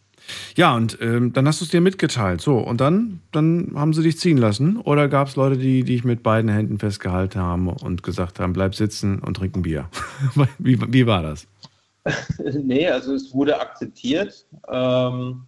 Ja, 0.57 0.75
und 0.75 0.99
ähm, 1.01 1.33
dann 1.33 1.47
hast 1.47 1.61
du 1.61 1.65
es 1.65 1.71
dir 1.71 1.81
mitgeteilt. 1.81 2.41
So, 2.41 2.59
und 2.59 2.81
dann, 2.81 3.21
dann 3.33 3.73
haben 3.75 3.93
sie 3.93 4.03
dich 4.03 4.19
ziehen 4.19 4.37
lassen? 4.37 4.79
Oder 4.79 5.09
gab 5.09 5.29
es 5.29 5.37
Leute, 5.37 5.59
die 5.59 5.85
dich 5.85 6.05
mit 6.05 6.23
beiden 6.23 6.51
Händen 6.51 6.79
festgehalten 6.79 7.41
haben 7.41 7.69
und 7.69 8.03
gesagt 8.03 8.41
haben, 8.41 8.53
bleib 8.53 8.75
sitzen 8.75 9.21
und 9.21 9.35
trink 9.35 9.57
ein 9.57 9.63
Bier? 9.63 9.89
wie, 10.59 10.81
wie 10.93 11.07
war 11.07 11.23
das? 11.23 11.47
nee, 12.63 12.89
also 12.89 13.15
es 13.15 13.33
wurde 13.35 13.61
akzeptiert. 13.61 14.47
Ähm, 14.69 15.43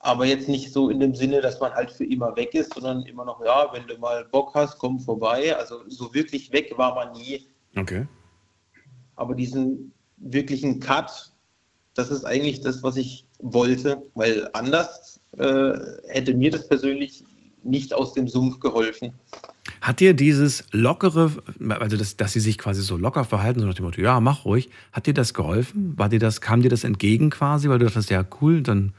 aber 0.00 0.24
jetzt 0.26 0.48
nicht 0.48 0.72
so 0.72 0.90
in 0.90 1.00
dem 1.00 1.14
Sinne, 1.14 1.40
dass 1.40 1.60
man 1.60 1.72
halt 1.72 1.90
für 1.90 2.04
immer 2.04 2.34
weg 2.36 2.54
ist, 2.54 2.74
sondern 2.74 3.02
immer 3.02 3.24
noch, 3.24 3.44
ja, 3.44 3.68
wenn 3.72 3.86
du 3.86 3.98
mal 3.98 4.24
Bock 4.26 4.54
hast, 4.54 4.78
komm 4.78 5.00
vorbei. 5.00 5.56
Also 5.56 5.82
so 5.88 6.14
wirklich 6.14 6.52
weg 6.52 6.72
war 6.76 6.94
man 6.94 7.12
nie. 7.12 7.46
Okay. 7.76 8.06
Aber 9.16 9.34
diesen 9.34 9.92
wirklichen 10.16 10.80
Cut, 10.80 11.32
das 11.98 12.10
ist 12.10 12.24
eigentlich 12.24 12.60
das, 12.60 12.84
was 12.84 12.96
ich 12.96 13.24
wollte, 13.40 14.00
weil 14.14 14.48
anders 14.52 15.18
äh, 15.36 15.72
hätte 16.06 16.32
mir 16.32 16.52
das 16.52 16.68
persönlich 16.68 17.24
nicht 17.64 17.92
aus 17.92 18.12
dem 18.12 18.28
Sumpf 18.28 18.60
geholfen. 18.60 19.12
Hat 19.80 19.98
dir 19.98 20.14
dieses 20.14 20.64
lockere, 20.70 21.32
also 21.68 21.96
das, 21.96 22.16
dass 22.16 22.32
sie 22.32 22.40
sich 22.40 22.56
quasi 22.56 22.82
so 22.82 22.96
locker 22.96 23.24
verhalten, 23.24 23.58
so 23.58 23.66
nach 23.66 23.74
dem 23.74 23.84
Motto, 23.84 24.00
ja, 24.00 24.20
mach 24.20 24.44
ruhig, 24.44 24.70
hat 24.92 25.06
dir 25.06 25.12
das 25.12 25.34
geholfen? 25.34 25.94
War 25.98 26.08
dir 26.08 26.20
das, 26.20 26.40
kam 26.40 26.62
dir 26.62 26.70
das 26.70 26.84
entgegen 26.84 27.30
quasi, 27.30 27.68
weil 27.68 27.80
du 27.80 27.86
dachtest, 27.86 28.10
ja, 28.10 28.24
cool, 28.40 28.62
dann 28.62 28.94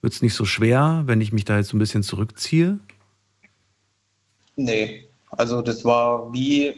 wird 0.00 0.12
es 0.12 0.22
nicht 0.22 0.34
so 0.34 0.44
schwer, 0.44 1.02
wenn 1.06 1.20
ich 1.20 1.32
mich 1.32 1.44
da 1.44 1.56
jetzt 1.56 1.70
so 1.70 1.76
ein 1.76 1.80
bisschen 1.80 2.04
zurückziehe? 2.04 2.78
Nee, 4.54 5.08
also 5.30 5.60
das 5.60 5.84
war 5.84 6.32
wie, 6.32 6.74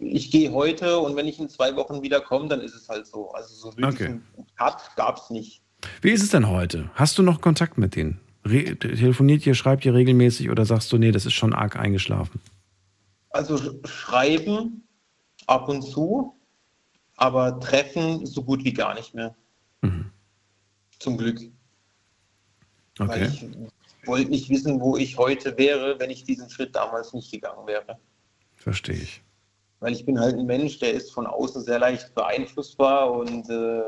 ich 0.00 0.30
gehe 0.30 0.52
heute 0.52 0.98
und 1.00 1.16
wenn 1.16 1.26
ich 1.26 1.38
in 1.40 1.48
zwei 1.48 1.74
Wochen 1.76 2.02
wieder 2.02 2.20
komme, 2.20 2.48
dann 2.48 2.60
ist 2.60 2.74
es 2.74 2.88
halt 2.88 3.06
so. 3.06 3.30
Also 3.32 3.54
so 3.54 3.76
wirklich 3.76 3.94
Okay. 3.94 4.06
einen 4.06 4.46
Cut 4.56 4.90
gab 4.96 5.18
es 5.18 5.30
nicht. 5.30 5.62
Wie 6.02 6.10
ist 6.10 6.22
es 6.22 6.30
denn 6.30 6.48
heute? 6.48 6.90
Hast 6.94 7.18
du 7.18 7.22
noch 7.22 7.40
Kontakt 7.40 7.76
mit 7.78 7.96
denen? 7.96 8.20
Re 8.44 8.76
telefoniert 8.76 9.44
ihr, 9.44 9.54
schreibt 9.54 9.84
ihr 9.84 9.92
regelmäßig 9.94 10.50
oder 10.50 10.64
sagst 10.64 10.92
du, 10.92 10.98
nee, 10.98 11.10
das 11.10 11.26
ist 11.26 11.32
schon 11.34 11.52
arg 11.52 11.76
eingeschlafen? 11.76 12.40
Also 13.30 13.56
sch- 13.56 13.86
schreiben 13.86 14.84
ab 15.46 15.68
und 15.68 15.82
zu, 15.82 16.36
aber 17.16 17.58
treffen 17.60 18.24
so 18.24 18.42
gut 18.44 18.64
wie 18.64 18.72
gar 18.72 18.94
nicht 18.94 19.14
mehr. 19.14 19.34
Mhm. 19.82 20.10
Zum 21.00 21.18
Glück. 21.18 21.40
Weil 22.98 23.08
Okay. 23.08 23.28
ich 23.32 24.06
wollte 24.08 24.30
nicht 24.30 24.48
wissen, 24.48 24.80
wo 24.80 24.96
ich 24.96 25.18
heute 25.18 25.58
wäre, 25.58 25.98
wenn 25.98 26.10
ich 26.10 26.24
diesen 26.24 26.48
Schritt 26.48 26.74
damals 26.76 27.12
nicht 27.12 27.30
gegangen 27.32 27.66
wäre. 27.66 27.98
Verstehe 28.54 28.96
ich. 28.96 29.22
Weil 29.86 29.92
ich 29.92 30.04
bin 30.04 30.18
halt 30.18 30.34
ein 30.36 30.46
Mensch, 30.46 30.80
der 30.80 30.94
ist 30.94 31.12
von 31.12 31.28
außen 31.28 31.62
sehr 31.62 31.78
leicht 31.78 32.12
beeinflussbar 32.16 33.08
und 33.12 33.48
äh, 33.48 33.82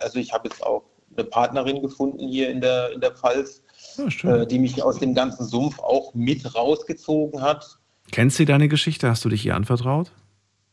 also 0.00 0.20
ich 0.20 0.32
habe 0.32 0.46
jetzt 0.48 0.62
auch 0.64 0.84
eine 1.16 1.24
Partnerin 1.24 1.82
gefunden 1.82 2.20
hier 2.28 2.50
in 2.50 2.60
der, 2.60 2.92
in 2.92 3.00
der 3.00 3.10
Pfalz, 3.16 3.60
Ja, 3.96 4.08
schön. 4.08 4.30
äh, 4.42 4.46
die 4.46 4.60
mich 4.60 4.80
aus 4.80 5.00
dem 5.00 5.12
ganzen 5.12 5.44
Sumpf 5.44 5.80
auch 5.80 6.14
mit 6.14 6.54
rausgezogen 6.54 7.42
hat. 7.42 7.80
Kennst 8.12 8.38
du 8.38 8.44
deine 8.44 8.68
Geschichte? 8.68 9.10
Hast 9.10 9.24
du 9.24 9.28
dich 9.28 9.44
ihr 9.44 9.56
anvertraut? 9.56 10.12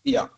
Ja, 0.04 0.30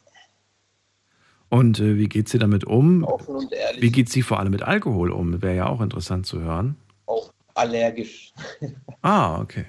Und 1.49 1.81
äh, 1.81 1.97
wie 1.97 2.07
geht 2.07 2.29
sie 2.29 2.39
damit 2.39 2.63
um? 2.63 3.03
offen 3.03 3.35
und 3.35 3.51
ehrlich, 3.51 3.81
Wie 3.81 3.91
geht 3.91 4.09
sie 4.09 4.21
vor 4.21 4.39
allem 4.39 4.51
mit 4.51 4.63
Alkohol 4.63 5.11
um? 5.11 5.41
Wäre 5.41 5.55
ja 5.57 5.67
auch 5.67 5.81
interessant 5.81 6.25
zu 6.25 6.39
hören. 6.39 6.77
auch 7.07 7.33
allergisch. 7.55 8.31
Ah, 9.01 9.41
okay. 9.41 9.65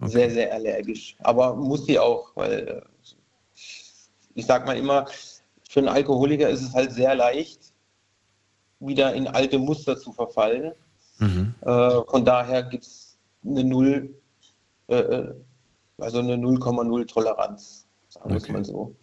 okay. 0.00 0.10
Sehr, 0.10 0.30
sehr 0.30 0.52
allergisch. 0.52 1.14
Aber 1.20 1.54
muss 1.54 1.86
sie 1.86 1.96
auch, 2.00 2.32
weil 2.34 2.52
äh, 2.68 2.82
ich 4.34 4.46
sag 4.46 4.66
mal 4.66 4.76
immer, 4.76 5.06
für 5.68 5.80
einen 5.80 5.88
Alkoholiker 5.88 6.48
ist 6.48 6.62
es 6.62 6.74
halt 6.74 6.92
sehr 6.92 7.14
leicht, 7.14 7.72
wieder 8.80 9.14
in 9.14 9.26
alte 9.26 9.58
Muster 9.58 9.96
zu 9.96 10.12
verfallen. 10.12 10.72
Mhm. 11.18 11.54
Äh, 11.62 11.90
von 12.08 12.24
daher 12.24 12.62
gibt 12.64 12.84
es 12.84 13.16
eine 13.44 13.64
Null, 13.64 14.14
äh, 14.88 14.96
äh, 14.96 15.34
also 15.98 16.18
eine 16.18 16.34
0,0 16.34 17.06
Toleranz, 17.06 17.86
sagen 18.08 18.30
wir 18.30 18.36
es 18.36 18.44
Okay. 18.44 18.52
mal 18.52 18.64
so. 18.64 18.94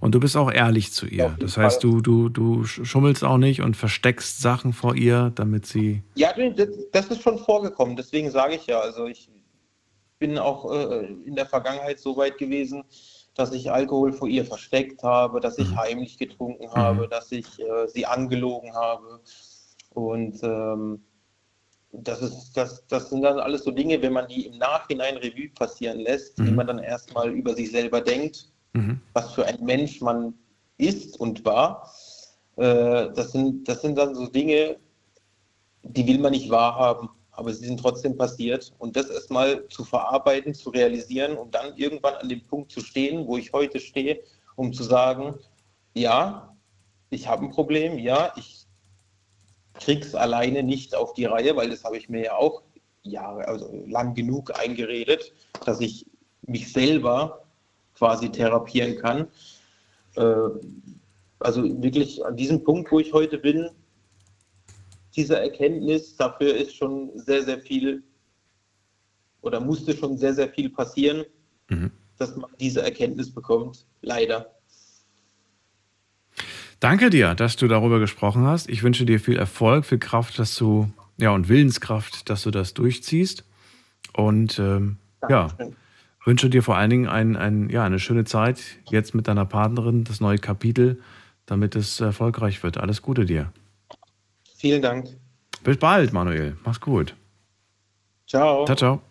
Und 0.00 0.14
du 0.14 0.20
bist 0.20 0.36
auch 0.36 0.50
ehrlich 0.50 0.92
zu 0.92 1.06
ihr. 1.06 1.36
Das 1.38 1.56
heißt, 1.56 1.82
Fall. 1.82 1.90
du, 1.90 2.00
du, 2.00 2.28
du 2.28 2.64
schummelst 2.64 3.22
auch 3.24 3.38
nicht 3.38 3.60
und 3.62 3.76
versteckst 3.76 4.40
Sachen 4.40 4.72
vor 4.72 4.96
ihr, 4.96 5.30
damit 5.34 5.66
sie. 5.66 6.02
Ja, 6.14 6.32
das, 6.32 6.68
das 6.90 7.06
ist 7.08 7.22
schon 7.22 7.38
vorgekommen, 7.38 7.94
deswegen 7.96 8.30
sage 8.30 8.56
ich 8.56 8.66
ja, 8.66 8.80
also 8.80 9.06
ich 9.06 9.28
bin 10.18 10.38
auch 10.38 10.72
äh, 10.72 11.06
in 11.24 11.36
der 11.36 11.46
Vergangenheit 11.46 12.00
so 12.00 12.16
weit 12.16 12.38
gewesen, 12.38 12.84
dass 13.34 13.52
ich 13.52 13.70
Alkohol 13.72 14.12
vor 14.12 14.28
ihr 14.28 14.44
versteckt 14.44 15.02
habe, 15.02 15.40
dass 15.40 15.58
ich 15.58 15.70
Mhm. 15.70 15.76
heimlich 15.78 16.18
getrunken 16.18 16.70
habe, 16.72 17.08
dass 17.08 17.32
ich 17.32 17.58
äh, 17.60 17.88
sie 17.88 18.04
angelogen 18.06 18.74
habe. 18.74 19.20
Und 19.94 20.42
ähm, 20.42 21.02
das, 21.92 22.22
ist, 22.22 22.52
das, 22.56 22.86
das 22.86 23.10
sind 23.10 23.22
dann 23.22 23.38
alles 23.38 23.64
so 23.64 23.70
Dinge, 23.70 24.00
wenn 24.02 24.12
man 24.12 24.26
die 24.28 24.46
im 24.46 24.58
Nachhinein 24.58 25.16
Revue 25.16 25.50
passieren 25.50 26.00
lässt, 26.00 26.38
Mhm. 26.38 26.54
man 26.54 26.66
dann 26.66 26.78
erstmal 26.78 27.30
über 27.30 27.54
sich 27.54 27.70
selber 27.70 28.00
denkt, 28.00 28.48
Mhm. 28.74 29.00
was 29.12 29.32
für 29.32 29.44
ein 29.46 29.62
Mensch 29.64 30.00
man 30.00 30.34
ist 30.78 31.20
und 31.20 31.44
war. 31.44 31.90
Äh, 32.56 33.10
das, 33.14 33.32
sind, 33.32 33.68
das 33.68 33.82
sind 33.82 33.96
dann 33.98 34.14
so 34.14 34.26
Dinge, 34.26 34.76
die 35.82 36.06
will 36.06 36.18
man 36.18 36.32
nicht 36.32 36.48
wahrhaben, 36.50 37.08
aber 37.32 37.52
sie 37.52 37.66
sind 37.66 37.80
trotzdem 37.80 38.16
passiert. 38.16 38.72
Und 38.78 38.96
das 38.96 39.10
erstmal 39.10 39.66
zu 39.68 39.84
verarbeiten, 39.84 40.54
zu 40.54 40.70
realisieren 40.70 41.36
und 41.36 41.54
dann 41.54 41.76
irgendwann 41.76 42.14
an 42.14 42.28
dem 42.28 42.42
Punkt 42.42 42.70
zu 42.70 42.80
stehen, 42.80 43.26
wo 43.26 43.36
ich 43.38 43.52
heute 43.52 43.80
stehe, 43.80 44.22
um 44.56 44.72
zu 44.72 44.82
sagen, 44.82 45.34
ja, 45.94 46.54
ich 47.10 47.26
habe 47.28 47.44
ein 47.44 47.50
Problem, 47.50 47.98
ja, 47.98 48.32
ich 48.36 48.66
krieg's 49.74 50.14
alleine 50.14 50.62
nicht 50.62 50.94
auf 50.94 51.14
die 51.14 51.24
Reihe, 51.24 51.56
weil 51.56 51.70
das 51.70 51.84
habe 51.84 51.96
ich 51.96 52.08
mir 52.08 52.22
ja 52.22 52.36
auch 52.36 52.62
Jahre, 53.02 53.48
also 53.48 53.82
lang 53.86 54.14
genug 54.14 54.58
eingeredet, 54.58 55.32
dass 55.64 55.80
ich 55.80 56.06
mich 56.42 56.72
selber 56.72 57.44
quasi 57.96 58.30
therapieren 58.30 58.96
kann. 58.98 59.28
Äh, 60.16 60.34
also 61.40 61.82
wirklich 61.82 62.24
an 62.24 62.36
diesem 62.36 62.62
Punkt, 62.62 62.92
wo 62.92 63.00
ich 63.00 63.12
heute 63.12 63.38
bin, 63.38 63.70
diese 65.14 65.38
Erkenntnis, 65.38 66.16
dafür 66.16 66.54
ist 66.54 66.76
schon 66.76 67.10
sehr, 67.14 67.42
sehr 67.42 67.60
viel 67.60 68.02
oder 69.42 69.60
musste 69.60 69.96
schon 69.96 70.16
sehr, 70.16 70.34
sehr 70.34 70.48
viel 70.48 70.70
passieren, 70.70 71.24
Mhm. 71.68 71.90
dass 72.18 72.36
man 72.36 72.50
diese 72.60 72.82
Erkenntnis 72.82 73.30
bekommt. 73.32 73.86
Leider. 74.00 74.54
Danke 76.80 77.10
dir, 77.10 77.34
dass 77.34 77.56
du 77.56 77.68
darüber 77.68 78.00
gesprochen 78.00 78.44
hast. 78.44 78.68
Ich 78.68 78.82
wünsche 78.82 79.04
dir 79.04 79.20
viel 79.20 79.36
Erfolg, 79.36 79.86
viel 79.86 79.98
Kraft, 79.98 80.38
dass 80.38 80.56
du, 80.56 80.90
ja, 81.16 81.30
und 81.30 81.48
Willenskraft, 81.48 82.28
dass 82.28 82.42
du 82.42 82.50
das 82.50 82.74
durchziehst. 82.74 83.44
Und 84.14 84.58
ähm, 84.58 84.96
ja, 85.28 85.56
wünsche 86.24 86.50
dir 86.50 86.62
vor 86.62 86.76
allen 86.76 86.90
Dingen 86.90 87.06
ein, 87.06 87.36
ein, 87.36 87.70
ja, 87.70 87.84
eine 87.84 88.00
schöne 88.00 88.24
Zeit 88.24 88.60
jetzt 88.90 89.14
mit 89.14 89.28
deiner 89.28 89.44
Partnerin, 89.44 90.04
das 90.04 90.20
neue 90.20 90.38
Kapitel, 90.38 91.00
damit 91.46 91.76
es 91.76 92.00
erfolgreich 92.00 92.62
wird. 92.62 92.78
Alles 92.78 93.00
Gute 93.00 93.24
dir. 93.26 93.52
Vielen 94.62 94.80
Dank. 94.80 95.08
Bis 95.64 95.76
bald, 95.76 96.12
Manuel. 96.12 96.56
Mach's 96.64 96.80
gut. 96.80 97.16
Ciao. 98.28 98.64
Ciao, 98.64 98.76
ciao. 98.76 99.02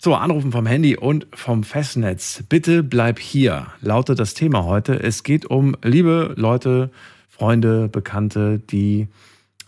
So, 0.00 0.16
Anrufen 0.16 0.50
vom 0.50 0.66
Handy 0.66 0.96
und 0.96 1.28
vom 1.32 1.62
Festnetz. 1.62 2.42
Bitte 2.48 2.82
bleib 2.82 3.20
hier, 3.20 3.68
lautet 3.80 4.18
das 4.18 4.34
Thema 4.34 4.64
heute. 4.64 5.00
Es 5.00 5.22
geht 5.22 5.46
um 5.46 5.76
liebe 5.84 6.34
Leute, 6.36 6.90
Freunde, 7.28 7.86
Bekannte, 7.86 8.58
die 8.58 9.06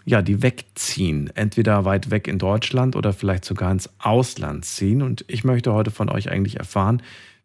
ja, 0.05 0.23
die 0.23 0.43
wegziehen, 0.43 1.31
entweder 1.37 1.85
weit 1.85 2.11
weg 2.11 2.27
in 2.27 2.41
Deutschland 2.41 2.97
oder 2.97 3.13
vielleicht 3.13 3.45
sogar 3.45 3.71
ins 3.71 3.89
Ausland 4.01 4.65
ziehen. 4.65 5.03
Und 5.03 5.25
ich 5.29 5.45
möchte 5.45 5.73
heute 5.73 5.93
von 5.93 6.09
euch 6.09 6.29
eigentlich 6.33 6.57
erfahren, 6.57 7.01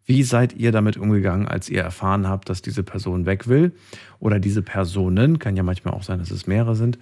wie 0.08 0.24
seid 0.24 0.54
ihr 0.54 0.72
damit 0.72 0.96
umgegangen, 0.98 1.48
als 1.48 1.70
ihr 1.70 1.82
erfahren 1.82 2.28
habt, 2.28 2.50
dass 2.50 2.62
diese 2.62 2.82
Person 2.82 3.26
weg 3.26 3.50
will? 3.50 3.74
Oder 4.20 4.40
diese 4.40 4.62
Personen, 4.62 5.38
kann 5.38 5.58
ja 5.58 5.64
manchmal 5.64 5.94
auch 5.94 6.02
sein, 6.02 6.20
dass 6.20 6.32
es 6.32 6.48
mehrere 6.48 6.78
sind, 6.78 6.98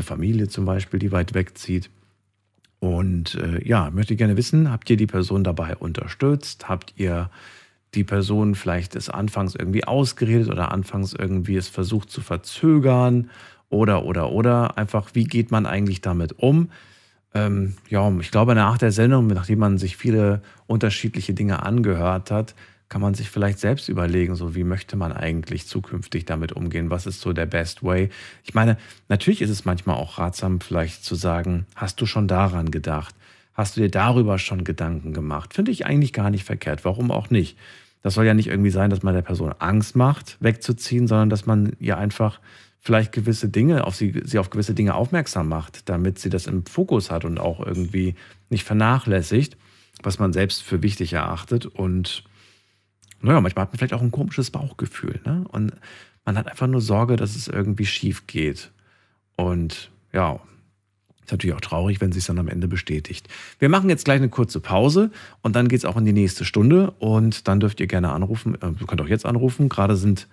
eine 0.00 0.06
Familie 0.06 0.48
zum 0.48 0.64
Beispiel, 0.64 0.98
die 0.98 1.12
weit 1.12 1.34
wegzieht. 1.34 1.90
Und 2.78 3.34
äh, 3.34 3.66
ja, 3.66 3.90
möchte 3.90 4.16
gerne 4.16 4.36
wissen, 4.38 4.70
habt 4.70 4.88
ihr 4.88 4.96
die 4.96 5.06
Person 5.06 5.44
dabei 5.44 5.76
unterstützt? 5.76 6.68
Habt 6.68 6.94
ihr 6.96 7.30
die 7.94 8.04
Person 8.04 8.54
vielleicht 8.54 8.94
des 8.94 9.10
Anfangs 9.10 9.54
irgendwie 9.54 9.84
ausgeredet 9.84 10.48
oder 10.48 10.72
anfangs 10.72 11.12
irgendwie 11.12 11.56
es 11.56 11.68
versucht 11.68 12.10
zu 12.10 12.22
verzögern? 12.22 13.30
Oder, 13.68 14.04
oder, 14.04 14.32
oder 14.32 14.78
einfach, 14.78 15.10
wie 15.12 15.24
geht 15.24 15.50
man 15.50 15.66
eigentlich 15.66 16.00
damit 16.00 16.38
um? 16.38 16.70
Ähm, 17.34 17.74
ja, 17.88 18.10
ich 18.18 18.30
glaube, 18.30 18.54
nach 18.54 18.78
der 18.78 18.90
Sendung, 18.90 19.26
nachdem 19.26 19.58
man 19.58 19.78
sich 19.78 19.96
viele 19.96 20.40
unterschiedliche 20.66 21.34
Dinge 21.34 21.62
angehört 21.62 22.30
hat, 22.30 22.54
kann 22.90 23.00
man 23.00 23.14
sich 23.14 23.30
vielleicht 23.30 23.60
selbst 23.60 23.88
überlegen, 23.88 24.34
so 24.34 24.56
wie 24.56 24.64
möchte 24.64 24.96
man 24.96 25.12
eigentlich 25.12 25.66
zukünftig 25.66 26.24
damit 26.24 26.52
umgehen? 26.52 26.90
Was 26.90 27.06
ist 27.06 27.20
so 27.20 27.32
der 27.32 27.46
best 27.46 27.84
way? 27.84 28.10
Ich 28.44 28.52
meine, 28.52 28.76
natürlich 29.08 29.40
ist 29.40 29.50
es 29.50 29.64
manchmal 29.64 29.96
auch 29.96 30.18
ratsam, 30.18 30.60
vielleicht 30.60 31.04
zu 31.04 31.14
sagen, 31.14 31.66
hast 31.76 32.00
du 32.00 32.06
schon 32.06 32.26
daran 32.26 32.72
gedacht? 32.72 33.14
Hast 33.54 33.76
du 33.76 33.80
dir 33.80 33.90
darüber 33.90 34.38
schon 34.38 34.64
Gedanken 34.64 35.12
gemacht? 35.12 35.54
Finde 35.54 35.70
ich 35.70 35.86
eigentlich 35.86 36.12
gar 36.12 36.30
nicht 36.30 36.42
verkehrt. 36.42 36.84
Warum 36.84 37.12
auch 37.12 37.30
nicht? 37.30 37.56
Das 38.02 38.14
soll 38.14 38.26
ja 38.26 38.34
nicht 38.34 38.48
irgendwie 38.48 38.70
sein, 38.70 38.90
dass 38.90 39.04
man 39.04 39.14
der 39.14 39.22
Person 39.22 39.54
Angst 39.60 39.94
macht, 39.94 40.36
wegzuziehen, 40.40 41.06
sondern 41.06 41.30
dass 41.30 41.46
man 41.46 41.76
ihr 41.78 41.96
einfach 41.96 42.40
vielleicht 42.80 43.12
gewisse 43.12 43.48
Dinge, 43.48 43.84
auf 43.84 43.94
sie, 43.94 44.20
sie 44.24 44.38
auf 44.40 44.50
gewisse 44.50 44.74
Dinge 44.74 44.96
aufmerksam 44.96 45.48
macht, 45.48 45.88
damit 45.88 46.18
sie 46.18 46.30
das 46.30 46.48
im 46.48 46.66
Fokus 46.66 47.12
hat 47.12 47.24
und 47.24 47.38
auch 47.38 47.64
irgendwie 47.64 48.16
nicht 48.48 48.64
vernachlässigt, 48.64 49.56
was 50.02 50.18
man 50.18 50.32
selbst 50.32 50.64
für 50.64 50.82
wichtig 50.82 51.12
erachtet. 51.12 51.66
Und 51.66 52.24
naja, 53.22 53.40
manchmal 53.40 53.62
hat 53.62 53.72
man 53.72 53.78
vielleicht 53.78 53.94
auch 53.94 54.02
ein 54.02 54.10
komisches 54.10 54.50
Bauchgefühl. 54.50 55.20
Ne? 55.24 55.44
Und 55.48 55.72
man 56.24 56.38
hat 56.38 56.48
einfach 56.48 56.66
nur 56.66 56.80
Sorge, 56.80 57.16
dass 57.16 57.36
es 57.36 57.48
irgendwie 57.48 57.86
schief 57.86 58.26
geht. 58.26 58.70
Und 59.36 59.90
ja, 60.12 60.40
ist 61.22 61.32
natürlich 61.32 61.54
auch 61.54 61.60
traurig, 61.60 62.00
wenn 62.00 62.12
sie 62.12 62.18
es 62.18 62.26
dann 62.26 62.38
am 62.38 62.48
Ende 62.48 62.68
bestätigt. 62.68 63.28
Wir 63.58 63.68
machen 63.68 63.88
jetzt 63.88 64.04
gleich 64.04 64.16
eine 64.16 64.28
kurze 64.28 64.60
Pause 64.60 65.10
und 65.42 65.54
dann 65.54 65.68
geht 65.68 65.78
es 65.78 65.84
auch 65.84 65.96
in 65.96 66.04
die 66.04 66.12
nächste 66.12 66.44
Stunde 66.44 66.90
und 66.92 67.46
dann 67.46 67.60
dürft 67.60 67.80
ihr 67.80 67.86
gerne 67.86 68.12
anrufen. 68.12 68.56
Äh, 68.60 68.72
ihr 68.80 68.86
könnt 68.86 69.00
auch 69.00 69.08
jetzt 69.08 69.26
anrufen. 69.26 69.68
Gerade 69.68 69.96
sind 69.96 70.28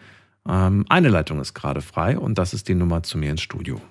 ähm, 0.48 0.86
eine 0.90 1.10
Leitung 1.10 1.40
ist 1.40 1.54
gerade 1.54 1.82
frei 1.82 2.18
und 2.18 2.38
das 2.38 2.54
ist 2.54 2.68
die 2.68 2.76
Nummer 2.76 3.04
zu 3.04 3.18
mir 3.18 3.32
ins 3.32 3.42
Studio. 3.42 3.82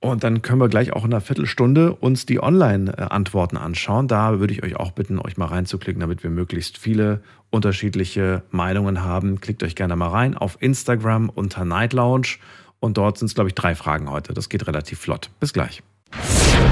Und 0.00 0.24
dann 0.24 0.40
können 0.40 0.60
wir 0.60 0.68
gleich 0.68 0.94
auch 0.94 1.04
in 1.04 1.12
einer 1.12 1.20
Viertelstunde 1.20 1.94
uns 1.94 2.24
die 2.24 2.42
Online-Antworten 2.42 3.58
anschauen. 3.58 4.08
Da 4.08 4.40
würde 4.40 4.54
ich 4.54 4.62
euch 4.62 4.76
auch 4.76 4.92
bitten, 4.92 5.18
euch 5.18 5.36
mal 5.36 5.46
reinzuklicken, 5.46 6.00
damit 6.00 6.22
wir 6.22 6.30
möglichst 6.30 6.78
viele 6.78 7.20
unterschiedliche 7.50 8.42
Meinungen 8.50 9.04
haben. 9.04 9.40
Klickt 9.40 9.62
euch 9.62 9.76
gerne 9.76 9.96
mal 9.96 10.08
rein 10.08 10.36
auf 10.36 10.56
Instagram 10.60 11.28
unter 11.28 11.66
Night 11.66 11.92
Lounge. 11.92 12.38
Und 12.80 12.96
dort 12.96 13.18
sind 13.18 13.26
es, 13.26 13.34
glaube 13.34 13.50
ich, 13.50 13.54
drei 13.54 13.74
Fragen 13.74 14.10
heute. 14.10 14.32
Das 14.32 14.48
geht 14.48 14.66
relativ 14.66 14.98
flott. 14.98 15.28
Bis 15.38 15.52
gleich. 15.52 15.82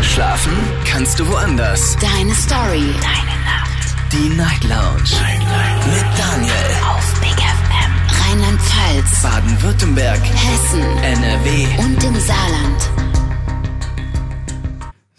Schlafen 0.01 0.53
kannst 0.87 1.21
du 1.21 1.29
woanders. 1.29 1.99
Deine 2.01 2.33
Story. 2.33 2.95
Deine 3.03 3.45
Nacht. 3.45 3.95
Die 4.11 4.31
Night 4.37 4.65
Lounge. 4.65 5.03
Night, 5.21 5.41
Night. 5.41 5.87
Mit 5.87 6.19
Daniel. 6.19 6.53
Auf 6.89 7.21
Big 7.21 7.37
FM. 7.37 8.31
Rheinland-Pfalz. 8.31 9.23
Baden-Württemberg. 9.23 10.21
Hessen. 10.23 10.81
NRW. 11.03 11.67
Und 11.79 12.03
im 12.05 12.19
Saarland. 12.19 13.18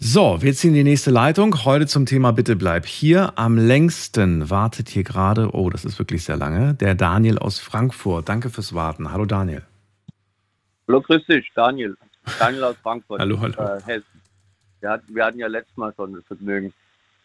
So, 0.02 0.40
wir 0.40 0.54
ziehen 0.54 0.72
die 0.72 0.82
nächste 0.82 1.10
Leitung. 1.10 1.66
Heute 1.66 1.86
zum 1.86 2.06
Thema 2.06 2.32
Bitte 2.32 2.56
bleib 2.56 2.86
hier. 2.86 3.34
Am 3.36 3.58
längsten 3.58 4.48
wartet 4.48 4.88
hier 4.88 5.04
gerade, 5.04 5.50
oh, 5.52 5.68
das 5.68 5.84
ist 5.84 5.98
wirklich 5.98 6.24
sehr 6.24 6.38
lange, 6.38 6.72
der 6.72 6.94
Daniel 6.94 7.38
aus 7.38 7.58
Frankfurt. 7.58 8.26
Danke 8.26 8.48
fürs 8.48 8.72
Warten. 8.74 9.12
Hallo 9.12 9.26
Daniel. 9.26 9.62
Hallo, 10.88 11.02
grüß 11.02 11.26
dich, 11.26 11.52
Daniel. 11.54 11.98
Daniel 12.38 12.64
aus 12.64 12.76
Frankfurt. 12.82 13.20
Hallo, 13.20 13.38
hallo. 13.42 13.52
Äh, 13.62 13.82
Hessen. 13.84 14.22
Wir 14.80 14.88
hatten, 14.88 15.14
wir 15.14 15.22
hatten 15.22 15.38
ja 15.38 15.48
letztes 15.48 15.76
Mal 15.76 15.92
schon 15.94 16.14
das 16.14 16.24
Vergnügen. 16.24 16.72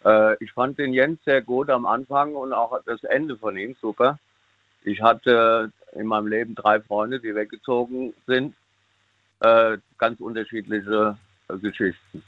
Äh, 0.03 0.36
ich 0.43 0.51
fand 0.51 0.78
den 0.78 0.91
Jens 0.91 1.23
sehr 1.23 1.41
gut 1.41 1.69
am 1.69 1.86
Anfang 1.86 2.36
und 2.36 2.51
auch 2.51 2.78
das 2.86 3.01
Ende 3.05 3.38
von 3.38 3.55
ihm 3.55 3.78
super. 3.80 4.19
Ich 4.84 5.01
hatte 5.01 5.71
in 5.93 6.07
meinem 6.07 6.28
Leben 6.28 6.55
drei 6.55 6.82
Freunde, 6.82 7.21
die 7.21 7.34
weggezogen 7.36 8.13
sind. 8.28 8.53
Äh, 9.39 9.78
ganz 9.97 10.19
unterschiedliche 10.19 11.17
Geschichten. 11.61 12.21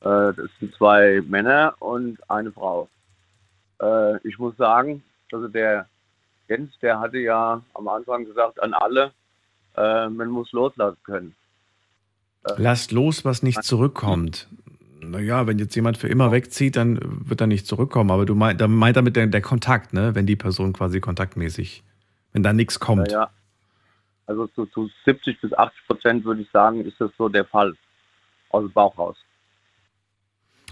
Äh, 0.00 0.32
das 0.34 0.48
sind 0.60 0.74
zwei 0.74 1.22
Männer 1.26 1.74
und 1.80 2.18
eine 2.30 2.52
Frau. 2.52 2.88
Äh, 3.80 4.16
ich 4.26 4.38
muss 4.38 4.56
sagen, 4.56 5.02
also 5.32 5.48
der 5.48 5.86
Jens, 6.48 6.72
der 6.80 7.00
hatte 7.00 7.18
ja 7.18 7.62
am 7.74 7.88
Anfang 7.88 8.24
gesagt 8.24 8.62
an 8.62 8.74
alle, 8.74 9.12
äh, 9.76 10.08
man 10.08 10.28
muss 10.28 10.52
loslassen 10.52 10.98
können. 11.04 11.34
Lasst 12.56 12.92
los, 12.92 13.24
was 13.24 13.42
nicht 13.42 13.62
zurückkommt. 13.62 14.48
Naja, 15.00 15.46
wenn 15.46 15.58
jetzt 15.58 15.74
jemand 15.74 15.98
für 15.98 16.08
immer 16.08 16.32
wegzieht, 16.32 16.76
dann 16.76 16.98
wird 17.28 17.40
er 17.40 17.46
nicht 17.46 17.66
zurückkommen. 17.66 18.10
Aber 18.10 18.24
du 18.24 18.34
meint, 18.34 18.60
da 18.60 18.68
meint 18.68 18.96
damit 18.96 19.16
der, 19.16 19.26
der 19.26 19.42
Kontakt, 19.42 19.92
ne? 19.92 20.14
wenn 20.14 20.26
die 20.26 20.36
Person 20.36 20.72
quasi 20.72 21.00
kontaktmäßig, 21.00 21.82
wenn 22.32 22.42
da 22.42 22.52
nichts 22.52 22.80
kommt. 22.80 23.10
Ja, 23.10 23.30
also 24.28 24.46
zu, 24.48 24.66
zu 24.66 24.90
70 25.06 25.40
bis 25.40 25.52
80 25.52 25.86
Prozent 25.86 26.24
würde 26.24 26.42
ich 26.42 26.50
sagen, 26.50 26.84
ist 26.84 27.00
das 27.00 27.10
so 27.16 27.28
der 27.28 27.44
Fall. 27.44 27.74
Aus 28.50 28.62
dem 28.62 28.72
Bauch 28.72 28.96
raus. 28.96 29.16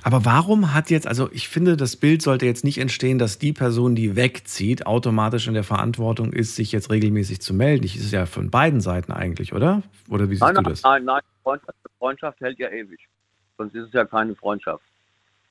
Aber 0.02 0.24
warum 0.24 0.72
hat 0.72 0.90
jetzt, 0.90 1.06
also 1.06 1.28
ich 1.32 1.48
finde, 1.48 1.76
das 1.76 1.96
Bild 1.96 2.22
sollte 2.22 2.46
jetzt 2.46 2.64
nicht 2.64 2.78
entstehen, 2.78 3.18
dass 3.18 3.38
die 3.38 3.52
Person, 3.52 3.94
die 3.94 4.14
wegzieht, 4.14 4.86
automatisch 4.86 5.48
in 5.48 5.54
der 5.54 5.64
Verantwortung 5.64 6.32
ist, 6.32 6.54
sich 6.54 6.72
jetzt 6.72 6.90
regelmäßig 6.90 7.40
zu 7.40 7.54
melden. 7.54 7.82
Das 7.82 7.96
ist 7.96 8.12
ja 8.12 8.26
von 8.26 8.50
beiden 8.50 8.80
Seiten 8.80 9.12
eigentlich, 9.12 9.52
oder? 9.52 9.82
Oder 10.08 10.30
wie 10.30 10.34
siehst 10.34 10.42
nein, 10.42 10.54
du 10.54 10.62
das? 10.62 10.82
Nein, 10.82 11.04
nein, 11.04 11.22
Freundschaft, 11.42 11.78
Freundschaft 11.98 12.40
hält 12.40 12.58
ja 12.58 12.68
ewig. 12.70 13.00
Sonst 13.58 13.74
ist 13.74 13.86
es 13.88 13.92
ja 13.92 14.04
keine 14.04 14.34
Freundschaft. 14.36 14.84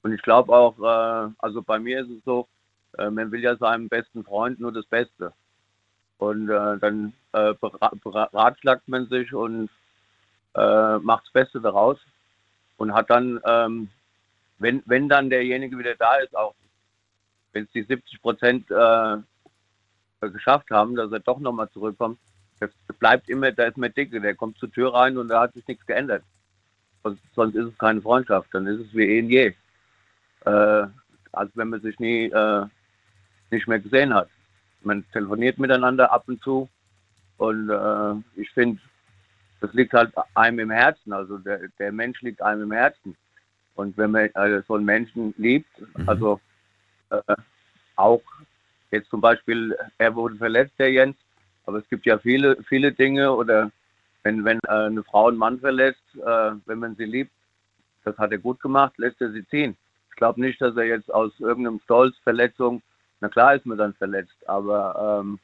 Und 0.03 0.13
ich 0.13 0.21
glaube 0.21 0.53
auch, 0.53 0.77
äh, 0.79 1.31
also 1.39 1.61
bei 1.61 1.79
mir 1.79 2.01
ist 2.01 2.09
es 2.09 2.23
so, 2.23 2.47
äh, 2.97 3.09
man 3.09 3.31
will 3.31 3.41
ja 3.41 3.55
seinem 3.57 3.89
besten 3.89 4.23
Freund 4.23 4.59
nur 4.59 4.71
das 4.71 4.85
Beste. 4.85 5.33
Und 6.17 6.49
äh, 6.49 6.77
dann 6.77 7.13
äh, 7.33 7.53
beratschlagt 7.55 8.87
man 8.87 9.07
sich 9.07 9.33
und 9.33 9.69
äh, 10.55 10.97
macht 10.99 11.25
das 11.25 11.33
Beste 11.33 11.59
daraus 11.59 11.97
und 12.77 12.93
hat 12.93 13.09
dann 13.09 13.39
ähm, 13.45 13.89
wenn, 14.57 14.83
wenn 14.85 15.09
dann 15.09 15.29
derjenige 15.29 15.77
wieder 15.77 15.95
da 15.95 16.15
ist, 16.17 16.35
auch 16.35 16.55
wenn 17.51 17.63
es 17.65 17.71
die 17.71 17.83
70 17.83 18.21
Prozent 18.21 18.71
äh, 18.71 19.17
geschafft 20.21 20.69
haben, 20.71 20.95
dass 20.95 21.11
er 21.11 21.19
doch 21.19 21.39
nochmal 21.39 21.69
zurückkommt, 21.69 22.19
das 22.59 22.71
bleibt 22.99 23.29
immer, 23.29 23.51
da 23.51 23.65
ist 23.65 23.77
mehr 23.77 23.89
Dicke, 23.89 24.21
der 24.21 24.35
kommt 24.35 24.57
zur 24.57 24.71
Tür 24.71 24.93
rein 24.93 25.17
und 25.17 25.27
da 25.27 25.41
hat 25.41 25.53
sich 25.53 25.67
nichts 25.67 25.85
geändert. 25.85 26.23
Sonst, 27.03 27.21
sonst 27.33 27.55
ist 27.55 27.65
es 27.65 27.77
keine 27.77 28.01
Freundschaft, 28.01 28.49
dann 28.53 28.65
ist 28.65 28.87
es 28.87 28.93
wie 28.93 29.03
eh 29.03 29.21
und 29.21 29.29
je. 29.29 29.53
Äh, 30.45 30.87
als 31.31 31.51
wenn 31.55 31.69
man 31.69 31.81
sich 31.81 31.99
nie 31.99 32.25
äh, 32.25 32.65
nicht 33.51 33.67
mehr 33.67 33.79
gesehen 33.79 34.13
hat. 34.13 34.29
Man 34.81 35.05
telefoniert 35.11 35.57
miteinander 35.59 36.11
ab 36.11 36.23
und 36.27 36.41
zu 36.41 36.69
und 37.37 37.69
äh, 37.69 38.39
ich 38.39 38.49
finde, 38.51 38.81
das 39.59 39.73
liegt 39.73 39.93
halt 39.93 40.13
einem 40.33 40.59
im 40.59 40.71
Herzen, 40.71 41.11
also 41.13 41.37
der, 41.39 41.67
der 41.79 41.91
Mensch 41.91 42.21
liegt 42.21 42.41
einem 42.41 42.63
im 42.63 42.71
Herzen. 42.71 43.15
Und 43.75 43.97
wenn 43.97 44.11
man 44.11 44.25
äh, 44.33 44.61
so 44.67 44.75
einen 44.75 44.85
Menschen 44.85 45.33
liebt, 45.37 45.69
mhm. 45.97 46.09
also 46.09 46.39
äh, 47.09 47.35
auch 47.95 48.21
jetzt 48.91 49.09
zum 49.09 49.21
Beispiel, 49.21 49.77
er 49.97 50.15
wurde 50.15 50.35
verletzt, 50.35 50.73
der 50.79 50.91
Jens, 50.91 51.17
aber 51.65 51.79
es 51.79 51.89
gibt 51.89 52.05
ja 52.05 52.17
viele, 52.17 52.61
viele 52.63 52.91
Dinge 52.91 53.31
oder 53.33 53.71
wenn, 54.23 54.43
wenn 54.43 54.59
äh, 54.67 54.71
eine 54.71 55.03
Frau 55.03 55.27
einen 55.27 55.37
Mann 55.37 55.59
verletzt, 55.59 56.03
äh, 56.15 56.51
wenn 56.65 56.79
man 56.79 56.95
sie 56.95 57.05
liebt, 57.05 57.31
das 58.03 58.17
hat 58.17 58.31
er 58.31 58.37
gut 58.37 58.59
gemacht, 58.59 58.93
lässt 58.97 59.21
er 59.21 59.31
sie 59.31 59.47
ziehen. 59.47 59.75
Ich 60.09 60.15
glaube 60.15 60.39
nicht, 60.39 60.61
dass 60.61 60.75
er 60.77 60.85
jetzt 60.85 61.13
aus 61.13 61.31
irgendeinem 61.39 61.79
Stolz, 61.83 62.15
Verletzung, 62.23 62.81
na 63.19 63.29
klar 63.29 63.55
ist 63.55 63.65
man 63.65 63.77
dann 63.77 63.93
verletzt, 63.93 64.37
aber 64.47 65.21
ähm, 65.21 65.39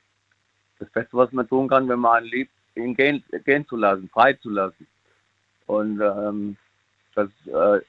das 0.80 0.90
Beste, 0.90 1.18
was 1.18 1.32
man 1.32 1.48
tun 1.48 1.68
kann, 1.68 1.90
wenn 1.90 2.00
man 2.00 2.18
einen 2.18 2.28
liebt, 2.28 2.52
ihn 2.76 2.96
gehen, 2.96 3.24
gehen 3.46 3.68
zu 3.68 3.76
lassen, 3.76 4.10
frei 4.10 4.34
zu 4.34 4.50
lassen. 4.50 4.88
Und 5.68 6.02
ähm, 6.02 6.58
das 7.16 7.30
äh, 7.48 7.82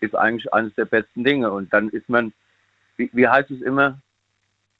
ist 0.00 0.14
eigentlich 0.14 0.52
eines 0.52 0.74
der 0.74 0.84
besten 0.84 1.24
Dinge. 1.24 1.50
Und 1.50 1.72
dann 1.72 1.88
ist 1.90 2.08
man, 2.08 2.32
wie, 2.96 3.10
wie 3.12 3.28
heißt 3.28 3.50
es 3.50 3.60
immer, 3.62 4.00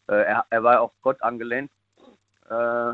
äh, 0.08 0.14
er, 0.14 0.46
er, 0.50 0.62
war 0.62 0.80
auf 0.80 0.92
Gott 1.02 1.22
angelehnt. 1.22 1.70
Äh, 2.50 2.92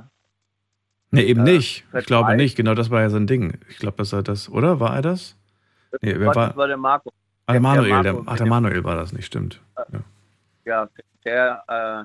nee, 1.11 1.23
eben 1.23 1.47
äh, 1.47 1.53
nicht. 1.53 1.85
Ich 1.93 2.07
glaube 2.07 2.37
nicht. 2.37 2.57
Genau 2.57 2.75
das 2.75 2.91
war 2.91 3.01
ja 3.01 3.11
sein 3.11 3.27
Ding. 3.27 3.59
Ich 3.69 3.79
glaube, 3.79 3.99
dass 3.99 4.13
er 4.13 4.23
das, 4.23 4.49
oder? 4.49 4.81
War 4.81 4.97
er 4.97 5.03
das? 5.03 5.37
Nee, 6.01 6.19
wer 6.19 6.35
war, 6.35 6.49
das 6.49 6.57
war 6.57 6.67
der 6.67 6.77
Marco. 6.77 7.13
Ah, 7.47 7.53
der 7.53 7.61
Manuel, 7.61 7.89
der, 7.89 8.13
Marco, 8.13 8.23
der, 8.23 8.33
ach, 8.33 8.37
der 8.39 8.47
Manuel 8.47 8.85
war 8.85 8.97
das 8.97 9.13
nicht, 9.13 9.27
stimmt. 9.27 9.61
Ja, 9.77 10.01
ja 10.65 10.89
der, 11.25 11.63
äh, 11.69 12.05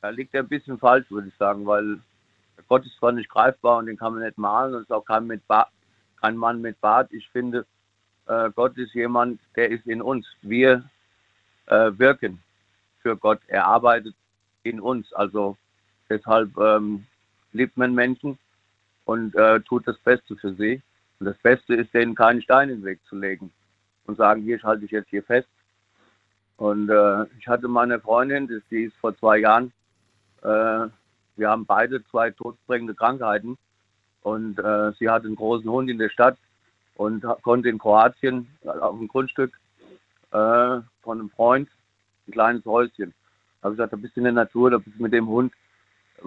da 0.00 0.08
liegt 0.10 0.34
er 0.34 0.42
ein 0.42 0.48
bisschen 0.48 0.78
falsch, 0.78 1.10
würde 1.10 1.28
ich 1.28 1.34
sagen, 1.36 1.66
weil 1.66 1.98
Gott 2.68 2.86
ist 2.86 2.96
zwar 2.98 3.12
nicht 3.12 3.28
greifbar 3.28 3.78
und 3.78 3.86
den 3.86 3.96
kann 3.96 4.14
man 4.14 4.22
nicht 4.22 4.38
malen 4.38 4.74
und 4.74 4.82
ist 4.82 4.92
auch 4.92 5.04
kein, 5.04 5.26
mit 5.26 5.42
kein 6.20 6.36
Mann 6.36 6.60
mit 6.60 6.80
Bart. 6.80 7.12
Ich 7.12 7.28
finde, 7.30 7.66
äh, 8.28 8.50
Gott 8.54 8.76
ist 8.76 8.94
jemand, 8.94 9.40
der 9.56 9.70
ist 9.70 9.86
in 9.86 10.02
uns. 10.02 10.26
Wir 10.42 10.88
äh, 11.66 11.90
wirken 11.96 12.42
für 13.02 13.16
Gott. 13.16 13.40
Er 13.46 13.66
arbeitet 13.66 14.14
in 14.62 14.80
uns. 14.80 15.12
Also 15.12 15.56
deshalb 16.08 16.56
ähm, 16.58 17.06
liebt 17.52 17.76
man 17.76 17.94
Menschen 17.94 18.38
und 19.04 19.34
äh, 19.34 19.60
tut 19.60 19.86
das 19.86 19.98
Beste 19.98 20.36
für 20.36 20.54
sie. 20.54 20.82
Und 21.18 21.26
das 21.26 21.38
Beste 21.38 21.74
ist, 21.74 21.92
denen 21.94 22.14
keinen 22.14 22.42
Stein 22.42 22.68
in 22.68 22.76
den 22.76 22.84
Weg 22.84 23.00
zu 23.08 23.16
legen 23.16 23.50
und 24.06 24.16
sagen, 24.16 24.42
hier 24.42 24.58
schalte 24.58 24.84
ich 24.84 24.90
jetzt 24.90 25.10
hier 25.10 25.22
fest. 25.22 25.48
Und 26.56 26.90
äh, 26.90 27.24
ich 27.38 27.46
hatte 27.46 27.68
meine 27.68 28.00
Freundin, 28.00 28.48
die 28.70 28.84
ist 28.84 28.96
vor 28.96 29.16
zwei 29.16 29.38
Jahren, 29.38 29.72
äh, 30.42 30.88
wir 31.36 31.48
haben 31.48 31.66
beide 31.66 32.04
zwei 32.06 32.30
todbringende 32.30 32.94
Krankheiten. 32.94 33.56
Und 34.22 34.58
äh, 34.58 34.92
sie 34.98 35.08
hat 35.08 35.24
einen 35.24 35.36
großen 35.36 35.70
Hund 35.70 35.88
in 35.88 35.98
der 35.98 36.08
Stadt 36.10 36.36
und 36.98 37.24
konnte 37.42 37.68
in 37.68 37.78
Kroatien 37.78 38.48
auf 38.64 38.98
dem 38.98 39.06
Grundstück 39.06 39.58
äh, 40.32 40.80
von 41.00 41.20
einem 41.20 41.30
Freund 41.30 41.68
ein 42.26 42.32
kleines 42.32 42.64
Häuschen. 42.64 43.14
Da 43.60 43.66
habe 43.66 43.74
ich 43.74 43.78
gesagt, 43.78 43.92
da 43.92 43.96
bist 43.96 44.16
du 44.16 44.20
in 44.20 44.24
der 44.24 44.32
Natur, 44.32 44.70
da 44.70 44.78
bist 44.78 44.98
du 44.98 45.02
mit 45.02 45.12
dem 45.12 45.28
Hund. 45.28 45.52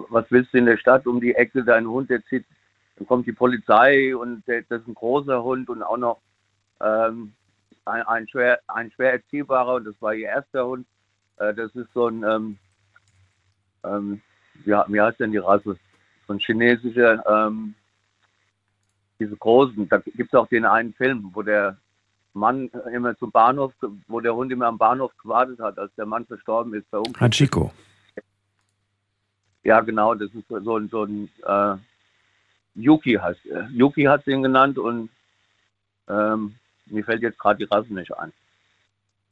Was 0.08 0.24
willst 0.30 0.54
du 0.54 0.58
in 0.58 0.66
der 0.66 0.78
Stadt 0.78 1.06
um 1.06 1.20
die 1.20 1.34
Ecke, 1.34 1.62
dein 1.62 1.86
Hund, 1.86 2.08
der 2.08 2.24
zieht, 2.24 2.46
dann 2.96 3.06
kommt 3.06 3.26
die 3.26 3.32
Polizei 3.32 4.16
und 4.16 4.46
der, 4.48 4.62
das 4.62 4.80
ist 4.80 4.88
ein 4.88 4.94
großer 4.94 5.42
Hund 5.42 5.68
und 5.68 5.82
auch 5.82 5.98
noch 5.98 6.22
ähm, 6.80 7.34
ein, 7.84 8.02
ein, 8.04 8.28
schwer, 8.28 8.58
ein 8.68 8.90
schwer 8.92 9.12
erziehbarer 9.12 9.74
und 9.74 9.84
das 9.84 10.00
war 10.00 10.14
ihr 10.14 10.28
erster 10.28 10.66
Hund. 10.66 10.86
Äh, 11.36 11.52
das 11.52 11.74
ist 11.74 11.92
so 11.92 12.08
ein, 12.08 12.24
ähm, 12.24 12.58
ähm, 13.84 14.22
wie, 14.64 14.70
wie 14.70 15.00
heißt 15.00 15.20
denn 15.20 15.32
die 15.32 15.38
Rasse? 15.38 15.76
So 16.26 16.32
ein 16.32 16.38
chinesischer, 16.38 17.22
ähm, 17.26 17.74
diese 19.22 19.36
großen, 19.36 19.88
da 19.88 19.98
gibt 19.98 20.32
es 20.32 20.38
auch 20.38 20.48
den 20.48 20.64
einen 20.64 20.92
Film, 20.94 21.30
wo 21.32 21.42
der 21.42 21.76
Mann 22.34 22.70
immer 22.92 23.16
zum 23.18 23.30
Bahnhof, 23.30 23.72
wo 24.08 24.20
der 24.20 24.34
Hund 24.34 24.50
immer 24.52 24.66
am 24.66 24.78
Bahnhof 24.78 25.12
gewartet 25.18 25.60
hat, 25.60 25.78
als 25.78 25.94
der 25.96 26.06
Mann 26.06 26.26
verstorben 26.26 26.74
ist. 26.74 26.90
Bei 26.90 27.00
Hachiko. 27.20 27.72
Ja, 29.64 29.80
genau, 29.80 30.14
das 30.14 30.30
ist 30.34 30.48
so 30.48 30.76
ein, 30.76 30.88
so 30.88 31.04
ein 31.04 31.28
äh, 31.46 31.76
Yuki 32.74 33.14
heißt 33.14 33.46
er. 33.46 33.68
Yuki 33.70 34.04
hat 34.04 34.26
ihn 34.26 34.42
genannt 34.42 34.78
und 34.78 35.10
ähm, 36.08 36.56
mir 36.86 37.04
fällt 37.04 37.22
jetzt 37.22 37.38
gerade 37.38 37.58
die 37.58 37.72
Rasse 37.72 37.94
nicht 37.94 38.16
ein. 38.16 38.32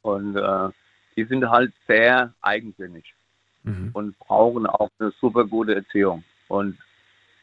Und 0.02 0.36
äh, 0.36 0.68
die 1.16 1.24
sind 1.24 1.48
halt 1.48 1.72
sehr 1.88 2.32
eigensinnig 2.42 3.12
mhm. 3.64 3.90
und 3.92 4.18
brauchen 4.18 4.66
auch 4.66 4.90
eine 4.98 5.10
super 5.20 5.44
gute 5.44 5.74
Erziehung. 5.74 6.22
Und 6.48 6.78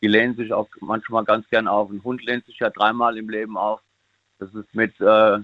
die 0.02 0.08
lehnen 0.08 0.36
sich 0.36 0.54
auch 0.54 0.68
manchmal 0.80 1.24
ganz 1.24 1.48
gern 1.50 1.68
auf. 1.68 1.89
Ein 1.89 2.04
Hund 2.04 2.24
lehnt 2.24 2.45
sich 2.45 2.60
ja 2.60 2.70
dreimal 2.70 3.18
im 3.18 3.30
Leben 3.30 3.58
auf. 3.58 3.82
Das 4.39 4.54
ist 4.54 4.74
mit, 4.74 5.00
äh, 5.00 5.39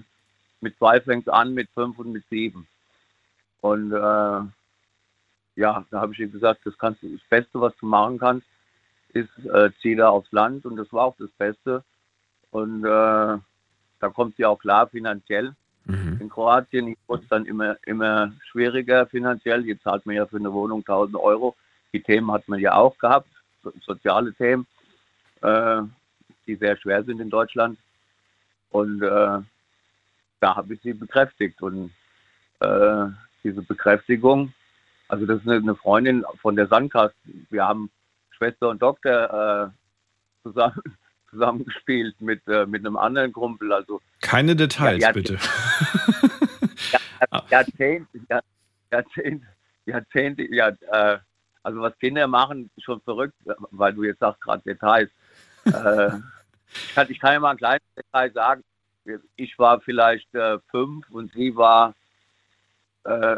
mit 0.60 0.76
zwei 0.78 1.00
fängt 1.00 1.28
an, 1.28 1.54
mit 1.54 1.68
fünf 1.70 1.98
und 1.98 2.12
mit 2.12 2.24
sieben. 2.30 2.66
Und 3.60 3.92
äh, 3.92 4.40
ja, 5.56 5.84
da 5.90 6.00
habe 6.00 6.12
ich 6.12 6.20
ihm 6.20 6.32
gesagt, 6.32 6.60
das 6.64 6.76
kannst 6.78 7.02
du, 7.02 7.08
das 7.08 7.26
Beste, 7.28 7.60
was 7.60 7.74
du 7.76 7.86
machen 7.86 8.18
kannst, 8.18 8.46
ist, 9.10 9.30
äh, 9.46 9.70
zieh 9.80 9.94
da 9.94 10.08
aufs 10.08 10.30
Land 10.32 10.66
und 10.66 10.76
das 10.76 10.92
war 10.92 11.04
auch 11.04 11.16
das 11.18 11.30
Beste. 11.30 11.84
Und 12.50 12.84
äh, 12.84 12.88
da 12.88 14.08
kommt 14.12 14.36
sie 14.36 14.44
auch 14.44 14.58
klar 14.58 14.86
finanziell. 14.88 15.54
Mhm. 15.86 16.18
In 16.20 16.28
Kroatien 16.28 16.96
wurde 17.06 17.22
es 17.22 17.28
dann 17.28 17.46
immer, 17.46 17.76
immer 17.84 18.32
schwieriger 18.50 19.06
finanziell. 19.06 19.66
Jetzt 19.66 19.82
zahlt 19.82 20.06
man 20.06 20.16
ja 20.16 20.26
für 20.26 20.36
eine 20.36 20.52
Wohnung 20.52 20.80
1000 20.80 21.16
Euro. 21.16 21.56
Die 21.92 22.02
Themen 22.02 22.30
hat 22.32 22.48
man 22.48 22.58
ja 22.58 22.74
auch 22.74 22.98
gehabt, 22.98 23.28
so, 23.64 23.72
soziale 23.80 24.32
Themen, 24.34 24.66
äh, 25.42 25.82
die 26.46 26.56
sehr 26.56 26.76
schwer 26.76 27.02
sind 27.02 27.20
in 27.20 27.30
Deutschland. 27.30 27.78
Und 28.70 29.02
äh, 29.02 29.38
da 30.40 30.56
habe 30.56 30.74
ich 30.74 30.80
sie 30.82 30.92
bekräftigt. 30.92 31.60
Und 31.62 31.90
äh, 32.60 33.06
diese 33.42 33.62
Bekräftigung, 33.62 34.52
also 35.08 35.26
das 35.26 35.40
ist 35.40 35.48
eine 35.48 35.74
Freundin 35.74 36.24
von 36.40 36.56
der 36.56 36.66
Sandkast. 36.68 37.14
Wir 37.50 37.66
haben 37.66 37.90
Schwester 38.30 38.68
und 38.68 38.82
Doktor 38.82 39.72
äh, 39.72 40.42
zusammen, 40.42 40.82
zusammengespielt 41.30 42.20
mit, 42.20 42.46
äh, 42.46 42.66
mit 42.66 42.84
einem 42.84 42.96
anderen 42.96 43.32
Kumpel. 43.32 43.72
Also, 43.72 44.00
Keine 44.20 44.54
Details, 44.56 45.02
ja, 45.02 45.12
bitte. 45.12 45.38
Jahrzehnte, 47.50 48.18
Jahrzehnte, 48.90 49.46
Jahrzehnte, 49.86 50.54
ja, 50.54 50.68
äh, 50.68 51.18
also 51.64 51.80
was 51.80 51.98
Kinder 51.98 52.28
machen, 52.28 52.70
ist 52.76 52.84
schon 52.84 53.00
verrückt, 53.00 53.34
weil 53.70 53.94
du 53.94 54.04
jetzt 54.04 54.20
sagst 54.20 54.40
gerade 54.42 54.62
Details. 54.62 55.10
äh, 55.64 56.10
ich, 56.72 56.94
kann, 56.94 57.10
ich 57.10 57.18
kann 57.18 57.32
ja 57.32 57.40
mal 57.40 57.50
ein 57.52 57.56
kleines 57.56 57.82
Detail 57.96 58.32
sagen. 58.32 58.64
Ich 59.36 59.58
war 59.58 59.80
vielleicht 59.80 60.32
äh, 60.34 60.58
fünf 60.70 61.10
und 61.10 61.32
sie 61.32 61.56
war, 61.56 61.94
äh, 63.04 63.36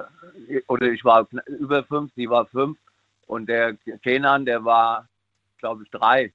oder 0.67 0.87
ich 0.89 1.05
war 1.05 1.27
über 1.47 1.85
fünf, 1.85 2.13
sie 2.15 2.29
war 2.29 2.47
fünf 2.47 2.79
und 3.27 3.49
der 3.49 3.77
Kenan, 4.03 4.45
der 4.45 4.65
war, 4.65 5.09
glaube 5.59 5.85
ich, 5.85 5.91
drei. 5.91 6.33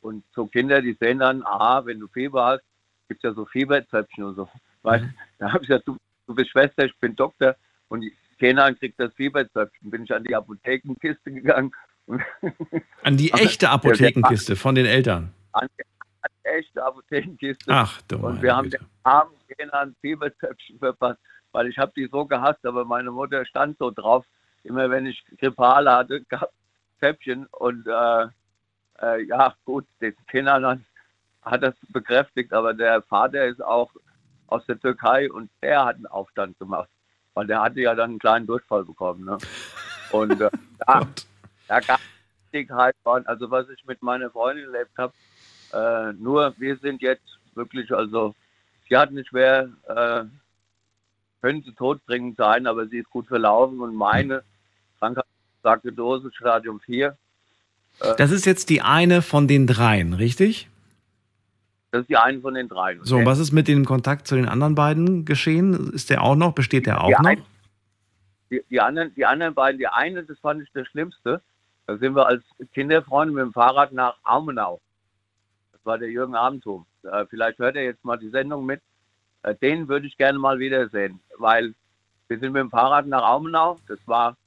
Und 0.00 0.24
so 0.34 0.46
Kinder, 0.46 0.80
die 0.80 0.96
sehen 1.00 1.18
dann, 1.18 1.44
aha, 1.44 1.84
wenn 1.86 2.00
du 2.00 2.08
Fieber 2.08 2.44
hast, 2.46 2.62
gibt 3.08 3.24
es 3.24 3.30
ja 3.30 3.34
so 3.34 3.46
Fieberzöpfchen 3.46 4.24
und 4.24 4.36
so. 4.36 4.48
Weil 4.82 5.02
mhm. 5.02 5.14
da 5.38 5.52
habe 5.52 5.62
ich 5.62 5.68
gesagt, 5.68 5.86
du, 5.86 5.96
du 6.26 6.34
bist 6.34 6.50
Schwester, 6.50 6.84
ich 6.84 6.96
bin 6.98 7.14
Doktor 7.14 7.56
und 7.88 8.04
Kenan 8.38 8.78
kriegt 8.78 8.98
das 8.98 9.12
Fieberzöpfchen. 9.14 9.90
Bin 9.90 10.04
ich 10.04 10.14
an 10.14 10.24
die 10.24 10.34
Apothekenkiste 10.34 11.32
gegangen. 11.32 11.72
An 13.02 13.16
die 13.16 13.32
echte 13.32 13.70
Apothekenkiste 13.70 14.56
von 14.56 14.74
den 14.74 14.86
Eltern? 14.86 15.32
An 15.52 15.68
die, 15.78 15.84
an 16.22 16.30
die 16.44 16.48
echte 16.48 16.84
Apothekenkiste. 16.84 17.64
Ach, 17.68 18.00
du 18.02 18.16
Und 18.18 18.42
wir 18.42 18.56
haben 18.56 18.70
den 18.70 18.84
armen 19.02 19.34
Kenan 19.48 19.94
Fieberzöpfchen 20.00 20.78
verpasst, 20.78 21.20
weil 21.52 21.68
ich 21.68 21.78
habe 21.78 21.92
die 21.96 22.08
so 22.10 22.24
gehasst, 22.24 22.64
aber 22.64 22.84
meine 22.84 23.10
Mutter 23.10 23.44
stand 23.46 23.78
so 23.78 23.90
drauf, 23.90 24.24
immer 24.64 24.90
wenn 24.90 25.06
ich 25.06 25.24
Grippale 25.38 25.90
hatte, 25.90 26.22
gab 26.28 26.50
Zäpfchen 27.00 27.46
und 27.46 27.86
äh, 27.86 28.26
äh, 29.00 29.24
ja 29.24 29.54
gut, 29.64 29.86
den 30.00 30.14
Kindern 30.28 30.84
hat 31.42 31.62
das 31.62 31.74
bekräftigt, 31.88 32.52
aber 32.52 32.74
der 32.74 33.02
Vater 33.02 33.44
ist 33.46 33.62
auch 33.62 33.90
aus 34.46 34.64
der 34.66 34.78
Türkei 34.78 35.30
und 35.30 35.50
der 35.62 35.84
hat 35.84 35.96
einen 35.96 36.06
Aufstand 36.06 36.58
gemacht, 36.58 36.88
weil 37.34 37.46
der 37.46 37.62
hatte 37.62 37.80
ja 37.80 37.94
dann 37.94 38.10
einen 38.10 38.18
kleinen 38.18 38.46
Durchfall 38.46 38.84
bekommen. 38.84 39.24
Ne? 39.24 39.38
Und 40.10 40.40
äh, 40.40 40.50
da, 40.86 41.06
da 41.68 41.80
gab 41.80 42.00
es 42.52 42.70
halt, 42.70 42.96
also 43.04 43.50
was 43.50 43.68
ich 43.70 43.84
mit 43.86 44.02
meiner 44.02 44.30
Freundin 44.30 44.66
erlebt 44.66 44.92
habe, 44.98 45.12
äh, 45.72 46.12
nur 46.12 46.54
wir 46.58 46.76
sind 46.76 47.00
jetzt 47.00 47.38
wirklich, 47.54 47.92
also 47.92 48.34
sie 48.88 48.96
hat 48.96 49.08
eine 49.08 49.24
schwer, 49.24 49.70
äh, 49.88 50.24
können 51.40 51.62
sie 51.62 51.72
todbringend 51.72 52.36
sein, 52.36 52.66
aber 52.66 52.86
sie 52.86 52.98
ist 52.98 53.10
gut 53.10 53.26
verlaufen 53.26 53.80
und 53.80 53.94
meine 53.94 54.42
Krankheit 54.98 55.24
sagte 55.62 55.92
Dose, 55.92 56.30
Stadium 56.34 56.78
4. 56.80 57.16
Äh, 58.00 58.16
das 58.16 58.30
ist 58.30 58.44
jetzt 58.44 58.68
die 58.68 58.82
eine 58.82 59.22
von 59.22 59.48
den 59.48 59.66
dreien, 59.66 60.12
richtig? 60.12 60.68
Das 61.92 62.00
ist 62.00 62.08
die 62.08 62.16
eine 62.16 62.40
von 62.40 62.54
den 62.54 62.68
dreien. 62.68 63.00
So, 63.04 63.18
und 63.18 63.26
was 63.26 63.38
ist 63.38 63.52
mit 63.52 63.68
dem 63.68 63.84
Kontakt 63.84 64.26
zu 64.26 64.34
den 64.34 64.48
anderen 64.48 64.74
beiden 64.74 65.26
geschehen? 65.26 65.92
Ist 65.92 66.08
der 66.08 66.22
auch 66.22 66.34
noch? 66.34 66.54
Besteht 66.54 66.86
der 66.86 67.02
auch 67.02 67.08
die 67.08 67.12
noch? 67.12 67.24
Ein, 67.24 67.42
die, 68.50 68.64
die, 68.70 68.80
anderen, 68.80 69.14
die 69.14 69.26
anderen 69.26 69.52
beiden, 69.54 69.78
die 69.78 69.86
eine, 69.86 70.24
das 70.24 70.38
fand 70.38 70.62
ich 70.62 70.70
das 70.72 70.86
Schlimmste. 70.88 71.42
Da 71.86 71.98
sind 71.98 72.16
wir 72.16 72.26
als 72.26 72.42
Kinderfreunde 72.72 73.34
mit 73.34 73.42
dem 73.42 73.52
Fahrrad 73.52 73.92
nach 73.92 74.16
Aumenau. 74.24 74.80
Das 75.72 75.84
war 75.84 75.98
der 75.98 76.08
Jürgen 76.08 76.34
Abendtum. 76.34 76.86
Äh, 77.02 77.26
vielleicht 77.28 77.58
hört 77.58 77.76
er 77.76 77.84
jetzt 77.84 78.04
mal 78.06 78.16
die 78.16 78.30
Sendung 78.30 78.64
mit. 78.64 78.80
Äh, 79.42 79.54
den 79.56 79.86
würde 79.86 80.06
ich 80.06 80.16
gerne 80.16 80.38
mal 80.38 80.58
wiedersehen, 80.58 81.20
weil 81.36 81.74
wir 82.28 82.38
sind 82.38 82.52
mit 82.52 82.60
dem 82.60 82.70
Fahrrad 82.70 83.06
nach 83.06 83.22
Aumenau. 83.22 83.78
Das 83.86 83.98
war 84.06 84.38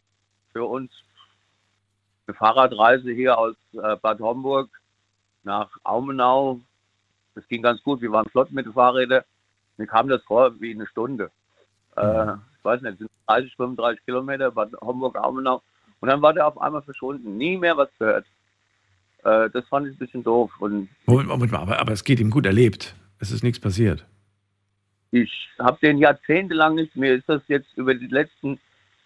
für 0.52 0.66
uns 0.66 0.92
eine 2.26 2.36
Fahrradreise 2.36 3.12
hier 3.12 3.38
aus 3.38 3.56
äh, 3.74 3.98
Bad 3.98 4.20
Homburg 4.20 4.70
nach 5.44 5.70
Aumenau. 5.84 6.62
Das 7.36 7.48
ging 7.48 7.62
ganz 7.62 7.84
gut. 7.84 8.02
Wir 8.02 8.12
waren 8.12 8.28
flott 8.30 8.52
mit 8.52 8.66
den 8.66 8.74
Fahrrädern. 8.74 9.24
Mir 9.78 9.88
kam 9.88 10.08
das 10.08 10.24
vor 10.24 10.60
wie 10.60 10.74
eine 10.74 10.88
Stunde. 10.88 11.32
Äh, 11.98 12.34
ich 12.34 12.64
weiß 12.64 12.82
nicht, 12.82 12.98
sind 12.98 13.12
30, 13.28 13.56
35 13.56 14.06
Kilometer 14.06 14.52
Bad 14.52 14.72
Homburg, 14.82 15.18
Aumenau. 15.18 15.62
Und 16.00 16.10
dann 16.10 16.22
war 16.22 16.34
der 16.34 16.48
auf 16.48 16.60
einmal 16.60 16.82
verschwunden. 16.82 17.38
Nie 17.38 17.58
mehr 17.58 17.78
was 17.78 17.90
gehört. 18.00 18.26
Äh, 19.24 19.50
das 19.50 19.68
fand 19.68 19.88
ich 19.88 19.96
ein 19.96 20.00
bisschen 20.00 20.24
doof. 20.24 20.52
Und 20.60 20.90
Moment 21.06 21.52
mal, 21.52 21.60
aber, 21.60 21.80
aber 21.80 21.92
es 21.92 22.04
geht 22.04 22.20
ihm 22.20 22.32
gut 22.32 22.46
erlebt. 22.46 22.96
Es 23.20 23.32
ist 23.32 23.44
nichts 23.44 23.60
passiert. 23.60 24.06
Ich 25.12 25.50
habe 25.60 25.78
den 25.82 25.98
jahrzehntelang 25.98 26.76
nicht. 26.76 26.96
Mir 26.96 27.16
ist 27.16 27.28
das 27.28 27.42
jetzt 27.48 27.76
über 27.76 27.96
die 27.96 28.08
letzten 28.08 28.60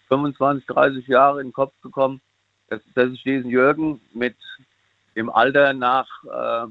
25, 0.08 0.66
30 0.66 1.06
Jahre 1.06 1.40
in 1.40 1.48
den 1.48 1.52
Kopf 1.52 1.72
gekommen, 1.82 2.20
dass, 2.68 2.80
dass 2.94 3.10
ich 3.12 3.22
diesen 3.22 3.48
Jürgen 3.48 4.00
mit 4.12 4.36
dem 5.16 5.30
Alter 5.30 5.72
nach, 5.72 6.08
äh, 6.24 6.66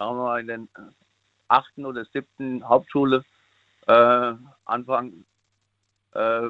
sagen 0.00 0.16
wir 0.16 0.24
mal, 0.24 0.40
in 0.40 0.46
den 0.46 0.68
achten 1.48 1.84
oder 1.84 2.04
siebten 2.06 2.66
Hauptschule 2.66 3.22
äh, 3.86 4.32
Anfang 4.64 5.12
äh, 6.12 6.48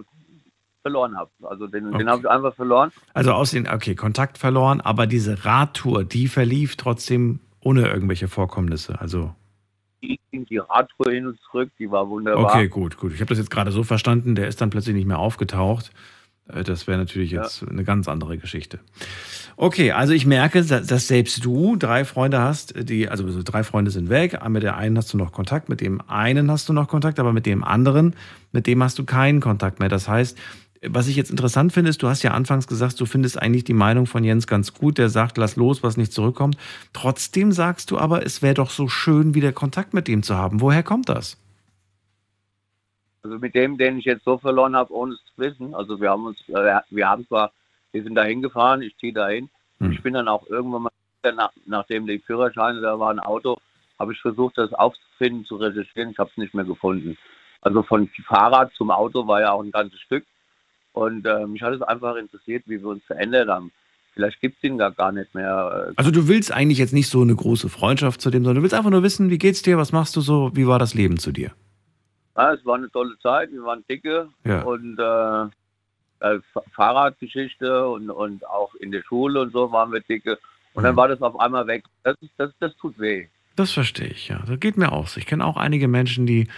verloren 0.83 1.17
habe. 1.17 1.31
Also 1.43 1.67
den, 1.67 1.89
okay. 1.89 1.99
den 1.99 2.09
habe 2.09 2.23
ich 2.23 2.31
einfach 2.31 2.55
verloren. 2.55 2.93
Also 3.13 3.33
aus 3.33 3.51
den, 3.51 3.69
okay, 3.69 3.95
Kontakt 3.97 4.39
verloren, 4.39 4.81
aber 4.81 5.07
diese 5.07 5.45
Radtour, 5.45 6.05
die 6.05 6.29
verlief 6.29 6.77
trotzdem 6.77 7.41
ohne 7.61 7.89
irgendwelche 7.89 8.29
Vorkommnisse. 8.29 9.01
Also 9.01 9.35
ging 10.01 10.47
die 10.47 10.59
Radtour 10.59 11.11
hin 11.11 11.27
und 11.27 11.39
zurück, 11.51 11.71
die 11.79 11.91
war 11.91 12.09
wunderbar. 12.09 12.55
Okay, 12.55 12.69
gut, 12.69 12.97
gut. 12.97 13.13
Ich 13.13 13.21
habe 13.21 13.31
das 13.31 13.39
jetzt 13.39 13.51
gerade 13.51 13.73
so 13.73 13.83
verstanden, 13.83 14.35
der 14.35 14.47
ist 14.47 14.61
dann 14.61 14.71
plötzlich 14.71 14.95
nicht 14.95 15.07
mehr 15.07 15.19
aufgetaucht. 15.19 15.91
Äh, 16.55 16.65
das 16.65 16.87
wäre 16.87 16.99
natürlich 16.99 17.31
jetzt 17.31 17.63
ja. 17.63 17.69
eine 17.69 17.85
ganz 17.85 18.09
andere 18.09 18.39
Geschichte. 18.39 18.81
Okay, 19.57 19.93
also 19.93 20.13
ich 20.13 20.27
merke, 20.27 20.65
dass 20.65 21.09
selbst 21.09 21.45
du 21.45 21.77
drei 21.77 22.05
Freunde 22.05 22.41
hast, 22.41 22.75
die, 22.77 23.09
also 23.09 23.43
drei 23.43 23.63
Freunde 23.63 23.91
sind 23.91 24.09
weg. 24.09 24.39
Mit 24.49 24.63
der 24.63 24.77
einen 24.77 24.97
hast 24.97 25.13
du 25.13 25.19
noch 25.19 25.33
Kontakt, 25.33 25.69
mit 25.69 25.81
dem 25.81 26.01
einen 26.09 26.51
hast 26.51 26.69
du 26.69 26.73
noch 26.73 26.89
Kontakt, 26.89 27.19
aber 27.19 27.33
mit 27.33 27.47
dem 27.47 27.63
anderen, 27.63 28.15
mit 28.53 28.67
dem 28.67 28.83
hast 28.83 28.99
du 28.99 29.05
keinen 29.05 29.41
Kontakt 29.41 29.79
mehr. 29.79 29.89
Das 29.89 30.09
heißt, 30.09 30.39
was 30.87 31.09
ich 31.09 31.17
jetzt 31.17 31.31
interessant 31.31 31.73
finde, 31.75 31.91
ist, 31.91 32.03
du 32.03 32.09
hast 32.09 32.23
ja 32.23 32.31
anfangs 32.31 32.67
gesagt, 32.67 32.99
du 33.01 33.05
findest 33.05 33.41
eigentlich 33.41 33.65
die 33.65 33.75
Meinung 33.75 34.07
von 34.07 34.25
Jens 34.25 34.47
ganz 34.47 34.73
gut. 34.73 34.97
Der 34.97 35.11
sagt, 35.11 35.37
lass 35.37 35.57
los, 35.57 35.83
was 35.83 35.99
nicht 35.99 36.13
zurückkommt. 36.13 36.57
Trotzdem 36.95 37.53
sagst 37.53 37.91
du 37.91 37.99
aber, 37.99 38.25
es 38.25 38.41
wäre 38.41 38.55
doch 38.55 38.71
so 38.71 38.89
schön, 38.89 39.35
wieder 39.35 39.53
Kontakt 39.53 39.93
mit 39.93 40.09
ihm 40.09 40.23
zu 40.23 40.37
haben. 40.37 40.63
Woher 40.63 40.83
kommt 40.83 41.11
das? 41.11 41.37
Also 43.23 43.39
mit 43.39 43.55
dem, 43.55 43.77
den 43.77 43.99
ich 43.99 44.05
jetzt 44.05 44.25
so 44.25 44.39
verloren 44.39 44.75
habe, 44.75 44.93
ohne 44.93 45.15
es 45.15 45.21
zu 45.25 45.43
wissen. 45.43 45.75
Also 45.75 46.01
wir 46.01 46.11
haben 46.11 46.27
uns, 46.27 46.39
äh, 46.49 46.81
wir 46.91 47.09
haben 47.09 47.27
zwar, 47.27 47.53
wir 47.93 48.03
sind 48.03 48.15
da 48.15 48.25
hingefahren, 48.25 48.83
ich 48.83 48.97
ziehe 48.97 49.13
dahin. 49.13 49.51
Hm. 49.79 49.93
Ich 49.93 50.03
bin 50.03 50.15
dann 50.15 50.29
auch 50.29 50.47
irgendwann 50.49 50.83
mal, 50.83 50.93
nach, 51.35 51.53
nachdem 51.67 52.07
die 52.07 52.19
Führerscheine 52.19 52.81
da 52.81 52.99
waren, 52.99 53.21
Auto, 53.21 53.59
habe 53.99 54.13
ich 54.15 54.21
versucht, 54.21 54.57
das 54.57 54.73
aufzufinden, 54.73 55.45
zu 55.45 55.57
recherchieren. 55.57 56.11
Ich 56.11 56.19
habe 56.19 56.31
es 56.31 56.37
nicht 56.39 56.55
mehr 56.55 56.65
gefunden. 56.65 57.19
Also 57.61 57.83
von 57.83 58.09
Fahrrad 58.27 58.73
zum 58.75 58.91
Auto 58.91 59.27
war 59.27 59.41
ja 59.43 59.53
auch 59.53 59.63
ein 59.63 59.71
ganzes 59.71 60.01
Stück. 60.01 60.25
Und 60.93 61.27
äh, 61.27 61.47
mich 61.47 61.63
hat 61.63 61.75
es 61.75 61.83
einfach 61.83 62.17
interessiert, 62.17 62.65
wie 62.67 62.81
wir 62.81 62.89
uns 62.89 63.05
verändert 63.05 63.49
haben. 63.49 63.71
Vielleicht 64.15 64.41
gibt 64.41 64.57
es 64.57 64.65
ihn 64.65 64.79
da 64.79 64.91
gar 64.91 65.13
nicht 65.13 65.35
mehr. 65.35 65.89
äh, 65.91 65.93
Also 65.97 66.11
du 66.11 66.27
willst 66.27 66.53
eigentlich 66.53 66.79
jetzt 66.79 66.93
nicht 66.93 67.09
so 67.09 67.21
eine 67.21 67.37
große 67.37 67.69
Freundschaft 67.69 68.21
zu 68.21 68.31
dem, 68.31 68.43
sondern 68.43 68.57
du 68.57 68.63
willst 68.63 68.75
einfach 68.75 68.91
nur 68.91 69.03
wissen, 69.03 69.31
wie 69.31 69.39
geht's 69.39 69.63
dir, 69.63 69.79
was 69.79 69.93
machst 69.93 70.17
du 70.17 70.21
so, 70.21 70.51
wie 70.55 70.67
war 70.67 70.79
das 70.79 70.95
Leben 70.95 71.19
zu 71.19 71.33
dir? 71.33 71.53
Ja, 72.41 72.55
es 72.55 72.65
war 72.65 72.77
eine 72.77 72.91
tolle 72.91 73.19
Zeit, 73.19 73.53
wir 73.53 73.63
waren 73.65 73.85
dicke 73.89 74.29
Ja. 74.45 74.63
und 74.63 74.99
äh, 74.99 75.43
äh, 76.27 76.41
Fa- 76.53 76.63
Fahrradgeschichte 76.73 77.87
und, 77.89 78.09
und 78.11 78.47
auch 78.47 78.75
in 78.77 78.91
der 78.93 79.03
Schule 79.03 79.43
und 79.43 79.53
so 79.53 79.71
waren 79.73 79.93
wir 79.93 80.01
dicke. 80.01 80.39
Und 80.73 80.85
dann 80.85 80.93
Mhm. 80.95 80.97
war 80.97 81.09
das 81.09 81.21
auf 81.21 81.39
einmal 81.39 81.67
weg. 81.67 81.85
Das, 82.03 82.17
das, 82.39 82.51
das 82.61 82.75
tut 82.77 82.99
weh. 82.99 83.27
Das 83.57 83.73
verstehe 83.73 84.07
ich, 84.09 84.29
ja. 84.29 84.41
Das 84.47 84.59
geht 84.61 84.77
mir 84.79 84.93
auch 84.93 85.07
so. 85.09 85.19
Ich 85.19 85.27
kenne 85.27 85.45
auch 85.45 85.57
einige 85.59 85.87
Menschen, 85.89 86.25
die, 86.27 86.49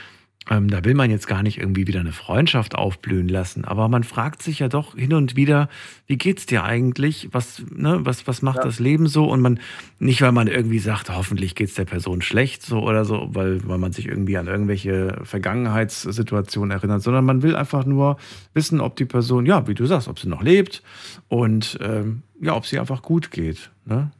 ähm, 0.51 0.69
da 0.69 0.85
will 0.85 0.95
man 0.95 1.11
jetzt 1.11 1.29
gar 1.29 1.43
nicht 1.45 1.59
irgendwie 1.59 1.87
wieder 1.87 2.01
eine 2.01 2.13
Freundschaft 2.13 2.75
aufblühen 2.75 3.29
lassen, 3.29 3.65
aber 3.65 3.89
man 3.89 4.03
fragt 4.03 4.43
sich 4.43 4.59
ja 4.59 4.69
doch 4.69 4.97
hin 4.97 5.13
und 5.15 5.37
wieder, 5.37 5.69
wie 6.07 6.19
geht's 6.19 6.47
dir 6.47 6.65
eigentlich? 6.65 7.29
Was, 7.33 7.63
ne, 7.71 8.01
was, 8.03 8.27
was 8.27 8.43
macht 8.43 8.57
Ja. 8.59 8.65
das 8.65 8.81
Leben 8.81 9.07
so? 9.07 9.25
Und 9.27 9.41
man, 9.41 9.61
nicht 10.01 10.21
weil 10.21 10.33
man 10.33 10.49
irgendwie 10.49 10.81
sagt, 10.81 11.11
hoffentlich 11.11 11.55
geht's 11.55 11.75
der 11.75 11.85
Person 11.85 12.23
schlecht 12.23 12.63
so 12.63 12.81
oder 12.81 13.05
so, 13.05 13.29
weil, 13.33 13.67
weil 13.69 13.79
man 13.79 13.93
sich 13.93 14.09
irgendwie 14.09 14.37
an 14.37 14.49
irgendwelche 14.49 15.21
Vergangenheitssituationen 15.23 16.71
erinnert, 16.71 17.03
sondern 17.03 17.25
man 17.25 17.43
will 17.43 17.55
einfach 17.57 17.85
nur 17.85 18.17
wissen, 18.55 18.81
ob 18.81 18.97
die 18.97 19.05
Person, 19.05 19.47
ja, 19.47 19.67
wie 19.69 19.75
du 19.75 19.87
sagst, 19.87 20.09
ob 20.09 20.19
sie 20.19 20.29
noch 20.29 20.43
lebt 20.43 20.83
und 21.29 21.79
ähm, 21.81 22.23
ja, 22.41 22.57
ob 22.57 22.67
sie 22.67 22.79
einfach 22.81 23.03
gut 23.03 23.31
geht. 23.31 23.71
Ne? 23.85 24.11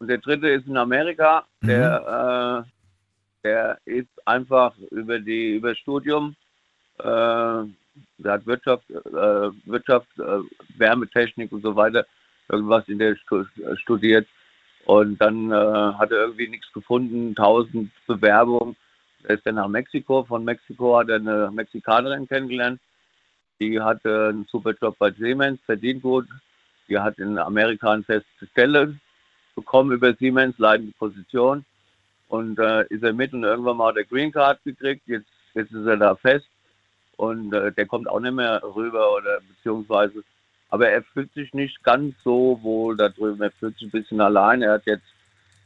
Und 0.00 0.08
der 0.08 0.18
dritte 0.18 0.48
ist 0.48 0.66
in 0.66 0.76
Amerika, 0.76 1.44
der, 1.62 2.64
äh, 2.66 2.70
der 3.44 3.78
ist 3.84 4.08
einfach 4.26 4.76
über 4.90 5.18
die 5.18 5.56
über 5.56 5.74
Studium, 5.74 6.34
äh, 6.98 7.64
der 8.18 8.32
hat 8.32 8.46
Wirtschaft, 8.46 8.88
äh, 8.90 9.50
Wirtschaft, 9.66 10.08
äh, 10.18 10.40
Wärmetechnik 10.76 11.52
und 11.52 11.62
so 11.62 11.74
weiter, 11.74 12.06
irgendwas 12.48 12.88
in 12.88 12.98
der 12.98 13.16
Stu 13.16 13.44
studiert. 13.76 14.26
Und 14.84 15.20
dann 15.20 15.50
äh, 15.50 15.54
hat 15.54 16.12
er 16.12 16.18
irgendwie 16.18 16.48
nichts 16.48 16.72
gefunden, 16.72 17.34
tausend 17.34 17.90
Bewerbungen. 18.06 18.76
Er 19.24 19.34
ist 19.36 19.46
dann 19.46 19.56
nach 19.56 19.68
Mexiko. 19.68 20.24
Von 20.24 20.44
Mexiko 20.44 20.98
hat 20.98 21.10
er 21.10 21.16
eine 21.16 21.50
Mexikanerin 21.52 22.26
kennengelernt. 22.26 22.80
Die 23.60 23.80
hatte 23.80 24.28
einen 24.28 24.46
super 24.50 24.72
Job 24.80 24.96
bei 24.98 25.10
Siemens, 25.10 25.60
verdient 25.66 26.02
gut. 26.02 26.26
Die 26.88 26.98
hat 26.98 27.18
in 27.18 27.36
Amerika 27.38 27.90
eine 27.92 28.04
feste 28.04 28.46
Stelle 28.52 28.96
bekommen 29.54 29.92
über 29.92 30.14
Siemens, 30.14 30.56
leitende 30.58 30.92
Position. 30.98 31.64
Und 32.28 32.58
äh, 32.58 32.86
ist 32.88 33.02
er 33.02 33.12
mit 33.12 33.32
und 33.32 33.44
irgendwann 33.44 33.76
mal 33.76 33.88
hat 33.88 33.96
er 33.96 34.04
Green 34.04 34.32
Card 34.32 34.62
gekriegt. 34.64 35.02
Jetzt, 35.06 35.28
jetzt 35.54 35.72
ist 35.72 35.86
er 35.86 35.96
da 35.96 36.14
fest. 36.14 36.46
Und 37.16 37.52
äh, 37.52 37.72
der 37.72 37.86
kommt 37.86 38.08
auch 38.08 38.20
nicht 38.20 38.34
mehr 38.34 38.62
rüber 38.62 39.14
oder 39.16 39.40
beziehungsweise. 39.48 40.22
Aber 40.68 40.88
er 40.88 41.02
fühlt 41.02 41.32
sich 41.32 41.52
nicht 41.54 41.82
ganz 41.82 42.14
so 42.22 42.58
wohl 42.62 42.96
da 42.96 43.08
drüben. 43.08 43.40
Er 43.40 43.50
fühlt 43.52 43.74
sich 43.78 43.88
ein 43.88 43.90
bisschen 43.90 44.20
allein. 44.20 44.62
Er 44.62 44.74
hat 44.74 44.86
jetzt 44.86 45.06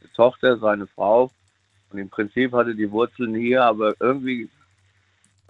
eine 0.01 0.11
Tochter, 0.13 0.57
seine 0.57 0.87
Frau. 0.87 1.29
Und 1.91 1.99
im 1.99 2.09
Prinzip 2.09 2.53
hatte 2.53 2.73
die 2.73 2.89
Wurzeln 2.89 3.35
hier, 3.35 3.63
aber 3.63 3.93
irgendwie 3.99 4.49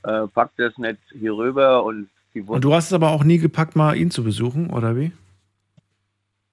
äh, 0.04 0.28
packt 0.28 0.60
er 0.60 0.70
es 0.70 0.78
nicht 0.78 1.00
hier 1.12 1.34
rüber 1.34 1.84
und 1.84 2.10
die 2.34 2.42
Und 2.42 2.48
Wurzeln 2.48 2.62
du 2.62 2.74
hast 2.74 2.88
es 2.88 2.94
aber 2.94 3.12
auch 3.12 3.24
nie 3.24 3.38
gepackt, 3.38 3.76
mal 3.76 3.96
ihn 3.96 4.12
zu 4.12 4.24
besuchen, 4.24 4.72
oder 4.72 4.98
wie? 4.98 5.14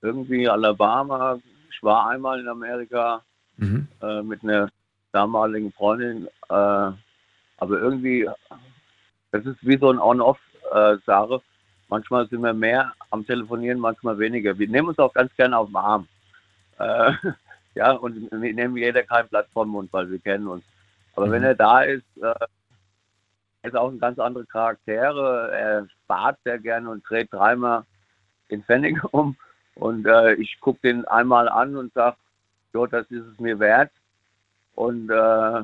irgendwie 0.03 0.49
Alabama. 0.49 1.39
Ich 1.71 1.83
war 1.83 2.09
einmal 2.09 2.41
in 2.41 2.49
Amerika 2.49 3.23
Mhm. 3.61 3.89
äh, 4.03 4.23
mit 4.23 4.43
einer 4.43 4.69
damaligen 5.13 5.73
Freundin, 5.73 6.27
äh, 6.49 6.53
aber 6.53 6.97
irgendwie, 7.79 8.29
das 9.33 9.45
ist 9.45 9.59
wie 9.61 9.77
so 9.79 9.91
ein 9.91 9.99
On-Off-Sache. 9.99 11.43
manchmal 11.89 12.27
sind 12.29 12.41
wir 12.43 12.55
mehr 12.55 12.93
am 13.11 13.27
Telefonieren, 13.27 13.79
manchmal 13.79 14.19
weniger. 14.19 14.59
Wir 14.59 14.69
nehmen 14.69 14.89
uns 14.89 14.99
auch 14.99 15.13
ganz 15.13 15.35
gerne 15.37 15.59
auf 15.59 15.67
den 15.69 15.77
Arm. 15.77 16.09
Äh, 16.79 17.13
ja, 17.75 17.93
und 17.93 18.31
wir 18.31 18.55
nehmen 18.55 18.77
jeder 18.77 19.03
kein 19.03 19.29
Blatt 19.29 19.49
vom 19.53 19.69
Mund, 19.69 19.93
weil 19.93 20.11
wir 20.11 20.19
kennen 20.21 20.47
uns. 20.49 20.65
Aber 21.15 21.27
Mhm. 21.27 21.33
wenn 21.33 21.45
er 21.45 21.55
da 21.55 21.83
ist, 21.83 22.07
äh, 22.23 22.35
er 23.63 23.69
ist 23.69 23.77
auch 23.77 23.91
ein 23.91 23.99
ganz 23.99 24.19
andere 24.19 24.47
Charaktere. 24.47 25.51
Er 25.53 25.87
spart 26.05 26.39
sehr 26.45 26.59
gerne 26.59 26.89
und 26.89 27.03
dreht 27.09 27.31
dreimal 27.33 27.83
den 28.51 28.63
Pfennig 28.65 29.03
um. 29.13 29.37
Und 29.75 30.07
äh, 30.07 30.35
ich 30.35 30.59
gucke 30.61 30.81
den 30.83 31.05
einmal 31.07 31.49
an 31.49 31.77
und 31.77 31.93
sage, 31.93 32.17
jo, 32.73 32.87
das 32.87 33.11
ist 33.11 33.27
es 33.27 33.41
mir 33.41 33.59
wert. 33.59 33.91
Und 34.75 35.11
äh, 35.11 35.63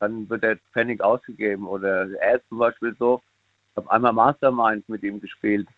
dann 0.00 0.28
wird 0.28 0.42
der 0.42 0.58
Pfennig 0.72 1.00
ausgegeben. 1.00 1.66
Oder 1.66 2.10
er 2.20 2.36
ist 2.36 2.48
zum 2.48 2.58
Beispiel 2.58 2.94
so, 2.98 3.22
ich 3.70 3.76
habe 3.76 3.90
einmal 3.90 4.12
Mastermind 4.12 4.88
mit 4.88 5.02
ihm 5.02 5.20
gespielt. 5.20 5.68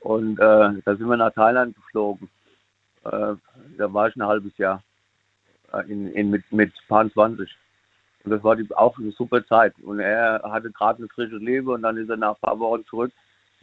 Und 0.00 0.38
äh, 0.38 0.82
da 0.84 0.96
sind 0.96 1.08
wir 1.08 1.16
nach 1.16 1.32
Thailand 1.32 1.74
geflogen. 1.74 2.28
Äh, 3.04 3.34
da 3.78 3.92
war 3.92 4.08
ich 4.08 4.16
ein 4.16 4.26
halbes 4.26 4.56
Jahr 4.58 4.82
äh, 5.72 5.90
in, 5.90 6.12
in, 6.12 6.30
mit, 6.30 6.50
mit 6.52 6.72
Paar 6.88 7.10
20. 7.10 7.50
Und 8.24 8.30
das 8.32 8.42
war 8.42 8.56
die, 8.56 8.72
auch 8.74 8.98
eine 8.98 9.12
super 9.12 9.44
Zeit. 9.46 9.74
Und 9.82 10.00
er 10.00 10.42
hatte 10.44 10.70
gerade 10.70 10.98
eine 10.98 11.08
frische 11.08 11.36
Liebe 11.36 11.72
und 11.72 11.82
dann 11.82 11.96
ist 11.96 12.10
er 12.10 12.16
nach 12.16 12.34
ein 12.34 12.40
paar 12.40 12.58
Wochen 12.58 12.84
zurück. 12.86 13.12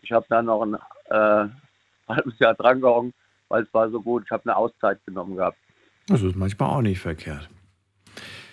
Ich 0.02 0.12
habe 0.12 0.26
dann 0.30 0.46
noch 0.46 0.62
ein 0.62 0.76
äh, 1.10 1.50
halbes 2.08 2.40
Jahr 2.40 2.54
drangehangen, 2.56 3.14
weil 3.50 3.64
es 3.64 3.74
war 3.74 3.90
so 3.90 4.02
gut. 4.02 4.24
Ich 4.26 4.32
habe 4.32 4.44
eine 4.46 4.56
Auszeit 4.56 5.04
genommen 5.06 5.36
gehabt. 5.36 5.58
Das 6.08 6.22
ist 6.22 6.36
manchmal 6.36 6.70
auch 6.70 6.82
nicht 6.82 7.00
verkehrt. 7.00 7.50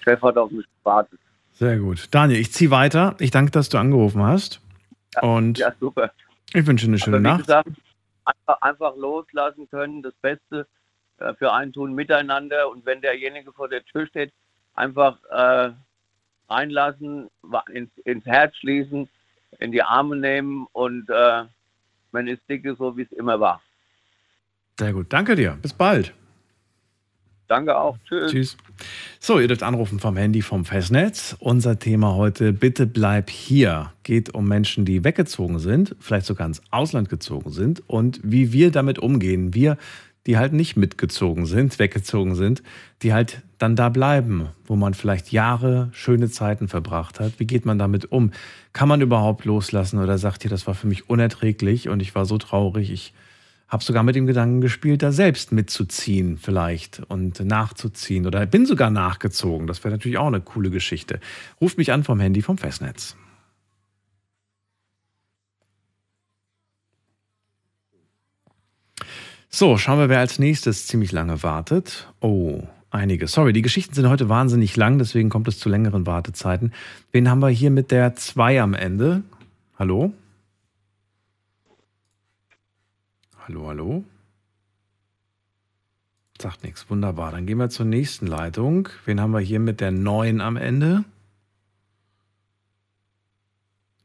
Chef 0.05 0.21
hat 0.23 0.37
auf 0.37 0.51
mich 0.51 0.67
gewartet. 0.79 1.19
Sehr 1.53 1.79
gut. 1.79 2.09
Daniel, 2.11 2.41
ich 2.41 2.53
ziehe 2.53 2.71
weiter. 2.71 3.17
Ich 3.19 3.31
danke, 3.31 3.51
dass 3.51 3.69
du 3.69 3.79
angerufen 3.79 4.23
hast. 4.23 4.61
Und 5.21 5.59
Ja, 5.59 5.73
super. 5.79 6.13
ich 6.55 6.67
wünsche 6.67 6.87
eine 6.87 6.99
schöne 6.99 7.17
Aber 7.17 7.25
wie 7.25 7.29
Nacht. 7.29 7.41
gesagt, 7.43 7.69
einfach, 8.25 8.63
einfach 8.63 8.97
loslassen 8.97 9.69
können, 9.71 10.03
das 10.03 10.15
Beste 10.23 10.67
äh, 11.19 11.35
für 11.35 11.53
einen 11.53 11.73
tun 11.73 11.95
miteinander. 11.95 12.71
Und 12.71 12.87
wenn 12.87 13.01
derjenige 13.03 13.53
vor 13.53 13.69
der 13.69 13.85
Tür 13.85 14.07
steht, 14.07 14.33
einfach 14.75 15.19
äh, 15.31 15.73
reinlassen, 16.49 17.29
ins, 17.73 17.91
ins 18.05 18.25
Herz 18.25 18.57
schließen, 18.57 19.09
in 19.59 19.73
die 19.73 19.83
Arme 19.83 20.17
nehmen 20.17 20.67
und 20.73 21.11
äh, 21.11 21.45
man 22.13 22.27
ist 22.27 22.41
dicke, 22.49 22.75
so 22.77 22.97
wie 22.97 23.03
es 23.03 23.13
immer 23.13 23.39
war. 23.41 23.61
Sehr 24.79 24.93
gut. 24.93 25.07
Danke 25.13 25.35
dir. 25.37 25.59
Bis 25.61 25.73
bald. 25.75 26.15
Danke 27.51 27.77
auch. 27.77 27.99
Tschüss. 28.09 28.31
Tschüss. 28.31 28.57
So, 29.19 29.41
ihr 29.41 29.49
dürft 29.49 29.65
anrufen 29.65 29.99
vom 29.99 30.17
Handy 30.17 30.41
vom 30.41 30.65
Festnetz. 30.65 31.35
Unser 31.41 31.81
Thema 31.81 32.15
heute, 32.15 32.53
bitte 32.53 32.87
bleib 32.87 33.29
hier, 33.29 33.93
geht 34.05 34.33
um 34.33 34.47
Menschen, 34.47 34.85
die 34.85 35.03
weggezogen 35.03 35.59
sind, 35.59 35.97
vielleicht 35.99 36.27
sogar 36.27 36.47
ins 36.47 36.63
Ausland 36.71 37.09
gezogen 37.09 37.51
sind 37.51 37.83
und 37.89 38.21
wie 38.23 38.53
wir 38.53 38.71
damit 38.71 39.01
umgehen. 39.01 39.53
Wir, 39.53 39.79
die 40.29 40.39
halt 40.39 40.53
nicht 40.53 40.77
mitgezogen 40.77 41.45
sind, 41.45 41.77
weggezogen 41.81 42.37
sind, 42.37 42.63
die 43.03 43.13
halt 43.13 43.43
dann 43.59 43.75
da 43.75 43.89
bleiben, 43.89 44.51
wo 44.65 44.77
man 44.77 44.95
vielleicht 44.95 45.33
Jahre 45.33 45.89
schöne 45.91 46.31
Zeiten 46.31 46.69
verbracht 46.69 47.19
hat. 47.19 47.41
Wie 47.41 47.47
geht 47.49 47.67
man 47.67 47.81
damit 47.81 48.13
um? 48.13 48.31
Kann 48.73 48.89
man 48.89 49.01
überhaupt 49.01 49.45
loslassen 49.45 49.99
oder 49.99 50.19
sagt 50.19 50.45
ihr, 50.45 50.51
das 50.51 50.69
war 50.69 50.75
für 50.75 50.87
mich 50.87 51.11
unerträglich 51.11 51.89
und 51.89 52.01
ich 52.01 52.15
war 52.15 52.27
so 52.27 52.39
traurig, 52.39 52.93
ich 52.93 53.13
habe 53.71 53.85
sogar 53.85 54.03
mit 54.03 54.17
dem 54.17 54.27
Gedanken 54.27 54.61
gespielt, 54.61 55.03
da 55.03 55.13
selbst 55.13 55.53
mitzuziehen 55.53 56.37
vielleicht 56.37 57.01
und 57.09 57.41
nachzuziehen 57.41 58.27
oder 58.27 58.45
bin 58.45 58.67
sogar 58.67 58.91
nachgezogen. 58.91 59.69
Das 59.69 59.85
wäre 59.85 59.95
natürlich 59.95 60.19
auch 60.19 60.27
eine 60.27 60.41
coole 60.41 60.71
Geschichte. 60.71 61.21
Ruft 61.61 61.79
mich 61.79 61.93
an 61.93 62.03
vom 62.03 62.19
Handy 62.19 62.43
vom 62.43 62.59
Festnetz. 62.59 63.17
So, 69.49 69.77
schauen 69.79 69.99
wir, 69.99 70.09
wer 70.09 70.21
als 70.21 70.39
nächstes 70.39 70.87
ziemlich 70.87 71.11
lange 71.13 71.43
wartet. 71.43 72.13
Oh, 72.21 72.63
einige. 72.91 73.27
Sorry, 73.27 73.53
die 73.53 73.63
Geschichten 73.63 73.95
sind 73.95 74.09
heute 74.09 74.29
wahnsinnig 74.29 74.77
lang, 74.77 74.99
deswegen 74.99 75.29
kommt 75.29 75.49
es 75.49 75.59
zu 75.59 75.69
längeren 75.69 76.07
Wartezeiten. 76.07 76.73
Wen 77.11 77.29
haben 77.29 77.41
wir 77.41 77.49
hier 77.49 77.71
mit 77.71 77.91
der 77.91 78.15
2 78.15 78.63
am 78.63 78.75
Ende? 78.75 79.23
Hallo? 79.77 80.13
Hallo, 83.51 83.67
hallo? 83.67 84.05
Sagt 86.41 86.63
nichts. 86.63 86.89
Wunderbar. 86.89 87.33
Dann 87.33 87.47
gehen 87.47 87.59
wir 87.59 87.69
zur 87.69 87.85
nächsten 87.85 88.29
Leitung. 88.29 88.89
Wen 89.07 89.21
haben 89.21 89.33
wir 89.33 89.41
hier 89.41 89.59
mit 89.59 89.81
der 89.81 89.91
9 89.91 90.41
am 90.41 90.57
Ende? 90.57 91.05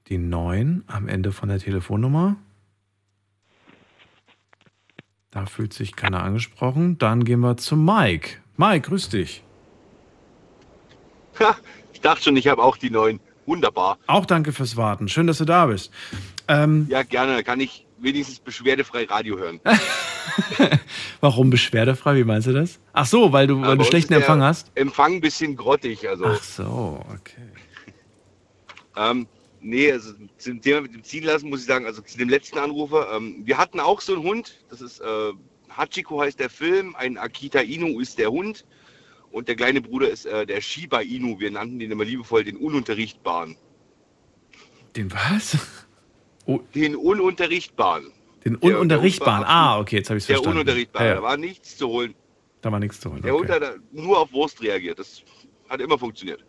Die 0.08 0.18
9 0.18 0.84
am 0.88 1.08
Ende 1.08 1.32
von 1.32 1.50
der 1.50 1.60
Telefonnummer. 1.60 2.38
Da 5.30 5.46
fühlt 5.46 5.74
sich 5.74 5.96
keiner 5.96 6.24
angesprochen. 6.24 6.98
Dann 6.98 7.24
gehen 7.24 7.42
wir 7.42 7.56
zu 7.56 7.76
Mike. 7.76 8.38
Mike, 8.58 8.90
grüß 8.90 9.10
dich. 9.10 9.44
Ha, 11.40 11.56
ich 11.94 12.02
dachte 12.02 12.24
schon, 12.24 12.36
ich 12.36 12.48
habe 12.48 12.64
auch 12.64 12.78
die 12.78 12.90
neuen. 12.90 13.20
Wunderbar. 13.46 14.00
Auch 14.08 14.26
danke 14.26 14.54
fürs 14.54 14.76
Warten. 14.76 15.08
Schön, 15.08 15.28
dass 15.28 15.38
du 15.38 15.46
da 15.46 15.68
bist. 15.68 15.94
Ähm, 16.48 16.88
Ja, 16.90 17.04
gerne. 17.04 17.44
Kann 17.44 17.60
ich 17.60 17.85
wenigstens 18.06 18.40
beschwerdefrei 18.40 19.04
Radio 19.04 19.38
hören. 19.38 19.60
warum 21.20 21.50
beschwerdefrei? 21.50 22.16
Wie 22.16 22.24
meinst 22.24 22.48
du 22.48 22.54
das? 22.54 22.80
Ach 22.94 23.06
so, 23.06 23.34
weil 23.34 23.48
du, 23.48 23.60
weil 23.60 23.72
Aber 23.72 23.78
du 23.78 23.84
schlechten 23.84 24.14
Empfang 24.14 24.42
hast? 24.42 24.72
Empfang 24.76 25.16
ein 25.16 25.22
bisschen 25.22 25.58
grottig. 25.58 26.08
Also, 26.08 26.26
Ach 26.26 26.44
so, 26.44 27.06
okay. 27.14 27.42
ähm, 28.96 29.28
Nee, 29.68 29.92
also 29.92 30.14
zum 30.38 30.62
Thema 30.62 30.82
mit 30.82 30.94
dem 30.94 31.04
Ziehen 31.04 31.24
lassen 31.24 31.50
muss 31.50 31.62
ich 31.62 31.66
sagen, 31.66 31.88
also 31.88 32.00
zu 32.04 32.20
dem 32.20 32.30
letzten 32.30 32.60
Anrufer, 32.60 33.12
ähm, 33.16 33.42
wir 33.46 33.58
hatten 33.58 33.80
auch 33.80 34.00
so 34.00 34.14
einen 34.14 34.22
Hund, 34.22 34.64
das 34.70 34.80
ist 34.80 35.00
äh, 35.00 35.32
Hachiko 35.70 36.22
heißt 36.22 36.40
der 36.40 36.52
Film, 36.52 36.96
ein 36.96 37.18
Akita 37.18 37.62
Inu 37.62 38.00
ist 38.00 38.20
der 38.20 38.30
Hund 38.30 38.64
und 39.32 39.48
der 39.48 39.56
kleine 39.56 39.82
Bruder 39.82 40.10
ist 40.10 40.28
äh, 40.28 40.46
der 40.46 40.62
Shiba 40.62 41.02
Inu. 41.02 41.40
Wir 41.40 41.50
nannten 41.50 41.80
den 41.80 41.90
immer 41.90 42.06
liebevoll 42.06 42.44
den 42.44 42.58
Ununterrichtbaren. 42.58 43.58
Den 44.96 45.12
was? 45.12 45.58
Den 46.76 46.96
Ununterrichtbaren. 46.96 48.12
Den 48.44 48.60
Der- 48.60 48.76
Ununterrichtbaren. 48.76 49.42
der 49.42 49.48
Hund 49.50 49.56
Ah, 49.58 49.80
okay, 49.80 49.98
jetzt 49.98 50.10
habe 50.10 50.18
ich 50.18 50.24
es 50.24 50.28
Der 50.28 50.36
verstanden. 50.38 50.60
Ununterrichtbare, 50.60 51.06
Ja, 51.06 51.12
da 51.12 51.18
ja. 51.18 51.24
war 51.24 51.38
nichts 51.38 51.78
zu 51.78 51.88
holen. 51.88 52.14
Da 52.62 52.72
war 52.72 52.80
nichts 52.80 53.00
zu 53.00 53.12
holen. 53.12 53.22
Der 53.22 53.34
Hund 53.34 53.50
Okay. 53.50 53.66
hat 53.66 53.80
nur 53.92 54.20
auf 54.20 54.32
Wurst 54.34 54.62
reagiert. 54.62 55.00
Das 55.00 55.24
hat 55.70 55.82
immer 55.82 55.98
funktioniert. 55.98 56.44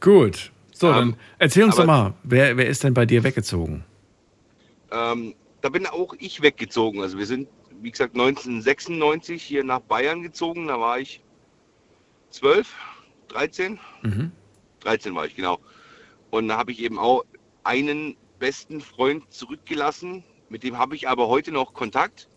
Gut. 0.00 0.50
So, 0.72 0.88
Ähm, 0.88 0.94
dann 0.94 1.16
erzähl 1.38 1.64
uns 1.64 1.76
doch 1.76 1.82
aber- 1.84 1.92
mal, 2.10 2.14
wer, 2.22 2.56
wer 2.56 2.66
ist 2.68 2.82
denn 2.84 2.94
bei 2.94 3.06
dir 3.06 3.22
weggezogen? 3.22 3.84
Ähm, 4.90 5.34
da 5.60 5.68
bin 5.68 5.86
auch 5.86 6.14
ich 6.18 6.42
weggezogen. 6.42 7.02
Also 7.02 7.18
wir 7.18 7.26
sind, 7.26 7.48
wie 7.80 7.90
gesagt, 7.90 8.14
1996 8.14 9.42
hier 9.42 9.62
nach 9.62 9.80
Bayern 9.80 10.22
gezogen. 10.22 10.68
Da 10.68 10.80
war 10.80 10.98
ich 10.98 11.22
12, 12.30 12.72
13. 13.28 13.78
Mhm. 14.02 14.32
13 14.80 15.14
war 15.14 15.26
ich, 15.26 15.36
genau. 15.36 15.58
Und 16.30 16.48
da 16.48 16.56
habe 16.56 16.72
ich 16.72 16.80
eben 16.82 16.98
auch 16.98 17.24
einen 17.64 18.16
besten 18.38 18.80
Freund 18.80 19.30
zurückgelassen. 19.32 20.24
Mit 20.48 20.62
dem 20.62 20.78
habe 20.78 20.96
ich 20.96 21.08
aber 21.08 21.28
heute 21.28 21.52
noch 21.52 21.72
Kontakt. 21.74 22.28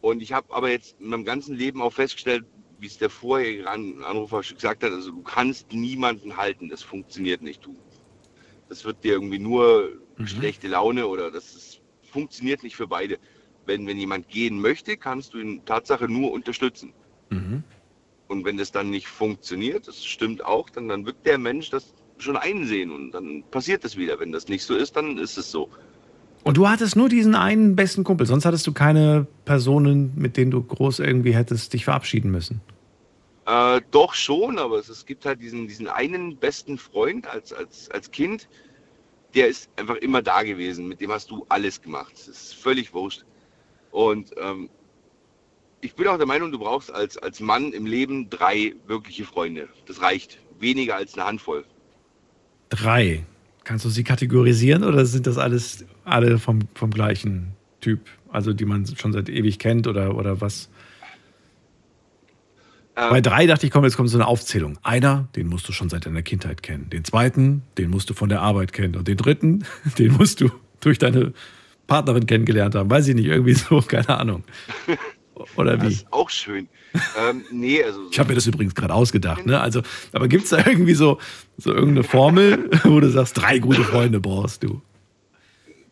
Und 0.00 0.22
ich 0.22 0.32
habe 0.32 0.54
aber 0.54 0.70
jetzt 0.70 0.96
in 1.00 1.08
meinem 1.08 1.24
ganzen 1.24 1.56
Leben 1.56 1.82
auch 1.82 1.92
festgestellt, 1.92 2.44
wie 2.78 2.86
es 2.86 2.98
der 2.98 3.10
vorherige 3.10 3.68
An- 3.68 4.02
Anrufer 4.04 4.42
schon 4.42 4.56
gesagt 4.56 4.82
hat, 4.82 4.92
also 4.92 5.10
du 5.10 5.22
kannst 5.22 5.72
niemanden 5.72 6.36
halten, 6.36 6.68
das 6.68 6.82
funktioniert 6.82 7.42
nicht. 7.42 7.64
Du, 7.64 7.74
das 8.68 8.84
wird 8.84 9.02
dir 9.02 9.14
irgendwie 9.14 9.38
nur 9.38 9.90
schlechte 10.24 10.68
Laune 10.68 11.06
oder 11.06 11.30
das 11.30 11.54
ist, 11.54 11.80
funktioniert 12.10 12.62
nicht 12.62 12.76
für 12.76 12.86
beide. 12.86 13.18
Wenn, 13.64 13.86
wenn 13.86 13.98
jemand 13.98 14.28
gehen 14.28 14.60
möchte, 14.60 14.96
kannst 14.96 15.34
du 15.34 15.38
ihn 15.38 15.64
Tatsache 15.64 16.08
nur 16.08 16.30
unterstützen. 16.32 16.92
Mhm. 17.30 17.64
Und 18.28 18.44
wenn 18.44 18.56
das 18.56 18.72
dann 18.72 18.90
nicht 18.90 19.08
funktioniert, 19.08 19.88
das 19.88 20.04
stimmt 20.04 20.44
auch, 20.44 20.70
dann, 20.70 20.88
dann 20.88 21.06
wird 21.06 21.24
der 21.24 21.38
Mensch 21.38 21.70
das 21.70 21.94
schon 22.18 22.36
einsehen 22.36 22.90
und 22.90 23.12
dann 23.12 23.42
passiert 23.50 23.84
das 23.84 23.96
wieder. 23.96 24.18
Wenn 24.18 24.32
das 24.32 24.48
nicht 24.48 24.64
so 24.64 24.74
ist, 24.74 24.96
dann 24.96 25.18
ist 25.18 25.36
es 25.36 25.50
so. 25.50 25.68
Und 26.44 26.56
du 26.56 26.68
hattest 26.68 26.94
nur 26.94 27.08
diesen 27.08 27.34
einen 27.34 27.74
besten 27.74 28.04
Kumpel, 28.04 28.26
sonst 28.26 28.44
hattest 28.44 28.66
du 28.66 28.72
keine 28.72 29.26
Personen, 29.44 30.12
mit 30.16 30.36
denen 30.36 30.52
du 30.52 30.62
groß 30.62 31.00
irgendwie 31.00 31.34
hättest 31.34 31.72
dich 31.72 31.84
verabschieden 31.84 32.30
müssen. 32.30 32.60
Äh, 33.46 33.80
doch 33.90 34.14
schon, 34.14 34.58
aber 34.58 34.78
es, 34.78 34.88
es 34.88 35.06
gibt 35.06 35.24
halt 35.24 35.40
diesen, 35.40 35.68
diesen 35.68 35.88
einen 35.88 36.36
besten 36.36 36.78
Freund 36.78 37.28
als, 37.28 37.52
als, 37.52 37.90
als 37.90 38.10
Kind, 38.10 38.48
der 39.34 39.48
ist 39.48 39.70
einfach 39.76 39.96
immer 39.96 40.22
da 40.22 40.42
gewesen. 40.42 40.88
Mit 40.88 41.00
dem 41.00 41.12
hast 41.12 41.30
du 41.30 41.44
alles 41.48 41.82
gemacht. 41.82 42.12
Das 42.12 42.28
ist 42.28 42.54
völlig 42.54 42.94
wurscht. 42.94 43.24
Und 43.90 44.30
ähm, 44.36 44.68
ich 45.80 45.94
bin 45.94 46.06
auch 46.08 46.16
der 46.16 46.26
Meinung, 46.26 46.50
du 46.52 46.58
brauchst 46.58 46.92
als, 46.92 47.18
als 47.18 47.40
Mann 47.40 47.72
im 47.72 47.86
Leben 47.86 48.30
drei 48.30 48.74
wirkliche 48.86 49.24
Freunde. 49.24 49.68
Das 49.86 50.00
reicht. 50.00 50.38
Weniger 50.58 50.96
als 50.96 51.14
eine 51.14 51.26
Handvoll. 51.26 51.64
Drei. 52.68 53.24
Kannst 53.64 53.84
du 53.84 53.88
sie 53.88 54.04
kategorisieren 54.04 54.84
oder 54.84 55.04
sind 55.06 55.26
das 55.26 55.38
alles 55.38 55.84
alle 56.04 56.38
vom, 56.38 56.60
vom 56.74 56.90
gleichen 56.90 57.54
Typ? 57.80 58.00
Also 58.30 58.52
die 58.52 58.64
man 58.64 58.86
schon 58.86 59.12
seit 59.12 59.28
ewig 59.28 59.58
kennt 59.58 59.86
oder, 59.86 60.14
oder 60.14 60.40
was? 60.40 60.68
Ähm, 62.96 63.10
Bei 63.10 63.20
drei 63.20 63.46
dachte 63.46 63.66
ich, 63.66 63.72
komm, 63.72 63.84
jetzt 63.84 63.96
kommt 63.96 64.08
so 64.08 64.16
eine 64.16 64.26
Aufzählung. 64.26 64.78
Einer, 64.82 65.28
den 65.36 65.48
musst 65.48 65.68
du 65.68 65.72
schon 65.72 65.88
seit 65.88 66.06
deiner 66.06 66.22
Kindheit 66.22 66.62
kennen. 66.62 66.88
Den 66.90 67.04
zweiten, 67.04 67.62
den 67.76 67.90
musst 67.90 68.08
du 68.08 68.14
von 68.14 68.28
der 68.28 68.40
Arbeit 68.40 68.72
kennen. 68.72 68.96
Und 68.96 69.08
den 69.08 69.16
dritten, 69.16 69.64
den 69.98 70.12
musst 70.12 70.40
du 70.40 70.50
durch 70.80 70.98
deine 70.98 71.32
Partnerin 71.86 72.26
kennengelernt 72.26 72.74
haben. 72.74 72.90
Weiß 72.90 73.06
ich 73.08 73.14
nicht, 73.14 73.26
irgendwie 73.26 73.54
so, 73.54 73.80
keine 73.86 74.18
Ahnung. 74.18 74.44
Oder 75.56 75.76
Das 75.76 75.88
wie? 75.88 75.92
ist 75.92 76.06
auch 76.12 76.30
schön. 76.30 76.68
ähm, 77.18 77.44
nee, 77.50 77.82
also 77.82 78.00
Ich 78.10 78.18
habe 78.18 78.30
mir 78.30 78.34
das 78.36 78.46
übrigens 78.46 78.74
gerade 78.74 78.94
ausgedacht. 78.94 79.44
Ne? 79.46 79.60
Also, 79.60 79.82
aber 80.12 80.28
gibt 80.28 80.44
es 80.44 80.50
da 80.50 80.58
irgendwie 80.66 80.94
so, 80.94 81.18
so 81.58 81.70
irgendeine 81.72 82.04
Formel, 82.04 82.70
wo 82.84 83.00
du 83.00 83.10
sagst, 83.10 83.36
drei 83.36 83.58
gute 83.58 83.84
Freunde 83.84 84.20
brauchst 84.20 84.62
du? 84.62 84.80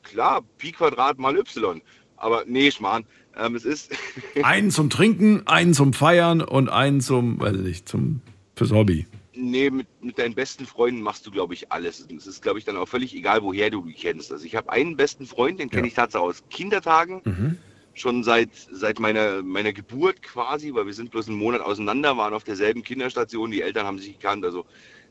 klar, 0.03 0.43
Pi 0.59 0.73
Quadrat 0.73 1.19
mal 1.19 1.37
Y. 1.37 1.81
Aber 2.17 2.45
nee, 2.47 2.71
Schmarrn. 2.71 3.05
Ähm, 3.37 3.55
es 3.57 3.65
ist, 3.65 3.91
Einen 4.43 4.71
zum 4.71 4.91
Trinken, 4.91 5.43
einen 5.47 5.75
zum 5.75 5.93
Feiern 5.93 6.41
und 6.41 6.69
einen 6.69 7.01
zum, 7.01 7.41
weiß 7.41 7.57
ich 7.57 7.63
nicht, 7.63 7.89
zum 7.89 8.21
fürs 8.55 8.71
Hobby. 8.71 9.07
nee, 9.35 9.69
mit, 9.71 9.89
mit 10.01 10.17
deinen 10.19 10.35
besten 10.35 10.65
Freunden 10.67 11.03
machst 11.03 11.27
du, 11.27 11.33
glaube 11.33 11.53
ich, 11.55 11.73
alles. 11.73 12.07
Es 12.17 12.27
ist, 12.29 12.43
glaube 12.43 12.61
ich, 12.61 12.65
dann 12.65 12.77
auch 12.77 12.87
völlig 12.87 13.15
egal, 13.17 13.43
woher 13.43 13.71
du 13.71 13.83
die 13.85 13.93
kennst. 13.95 14.31
Also 14.31 14.45
ich 14.47 14.55
habe 14.55 14.71
einen 14.71 14.97
besten 14.97 15.27
Freund, 15.27 15.59
den 15.59 15.69
kenne 15.71 15.83
Ja. 15.83 15.89
ich 15.89 15.95
tatsächlich 15.95 16.29
aus 16.29 16.45
Kindertagen. 16.51 17.21
Mhm. 17.25 17.59
Schon 17.95 18.25
seit, 18.25 18.51
seit 18.73 18.99
meiner, 18.99 19.43
meiner 19.43 19.73
Geburt 19.73 20.23
quasi, 20.23 20.75
weil 20.75 20.87
wir 20.87 20.95
sind 20.95 21.11
bloß 21.11 21.29
einen 21.29 21.39
Monat 21.39 21.61
auseinander, 21.61 22.17
waren 22.17 22.35
auf 22.35 22.45
derselben 22.45 22.83
Kinderstation, 22.83 23.51
die 23.51 23.63
Eltern 23.63 23.87
haben 23.87 23.99
sich 23.99 24.19
gekannt. 24.19 24.45
Also 24.45 24.67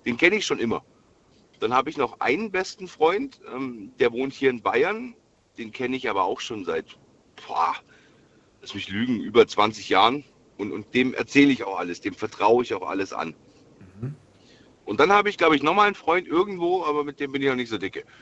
den 0.05 0.17
kenne 0.17 0.35
ich 0.35 0.45
schon 0.45 0.59
immer. 0.59 0.83
Dann 1.59 1.73
habe 1.73 1.89
ich 1.89 1.97
noch 1.97 2.19
einen 2.19 2.51
besten 2.51 2.87
Freund, 2.87 3.39
ähm, 3.53 3.93
der 3.99 4.11
wohnt 4.11 4.33
hier 4.33 4.49
in 4.49 4.61
Bayern. 4.61 5.15
Den 5.57 5.71
kenne 5.71 5.95
ich 5.95 6.09
aber 6.09 6.23
auch 6.23 6.41
schon 6.41 6.65
seit, 6.65 6.97
boah, 7.47 7.75
lass 8.61 8.73
mich 8.73 8.89
lügen, 8.89 9.21
über 9.21 9.47
20 9.47 9.87
Jahren. 9.87 10.25
Und, 10.57 10.71
und 10.71 10.93
dem 10.93 11.13
erzähle 11.13 11.51
ich 11.51 11.63
auch 11.63 11.79
alles, 11.79 12.01
dem 12.01 12.13
vertraue 12.13 12.63
ich 12.63 12.73
auch 12.73 12.87
alles 12.87 13.13
an. 13.13 13.33
Und 14.85 14.99
dann 14.99 15.11
habe 15.11 15.29
ich, 15.29 15.37
glaube 15.37 15.55
ich, 15.55 15.63
nochmal 15.63 15.87
einen 15.87 15.95
Freund 15.95 16.27
irgendwo, 16.27 16.83
aber 16.83 17.03
mit 17.03 17.19
dem 17.19 17.31
bin 17.31 17.41
ich 17.41 17.47
noch 17.47 17.55
nicht 17.55 17.69
so 17.69 17.77
dicke. 17.77 18.03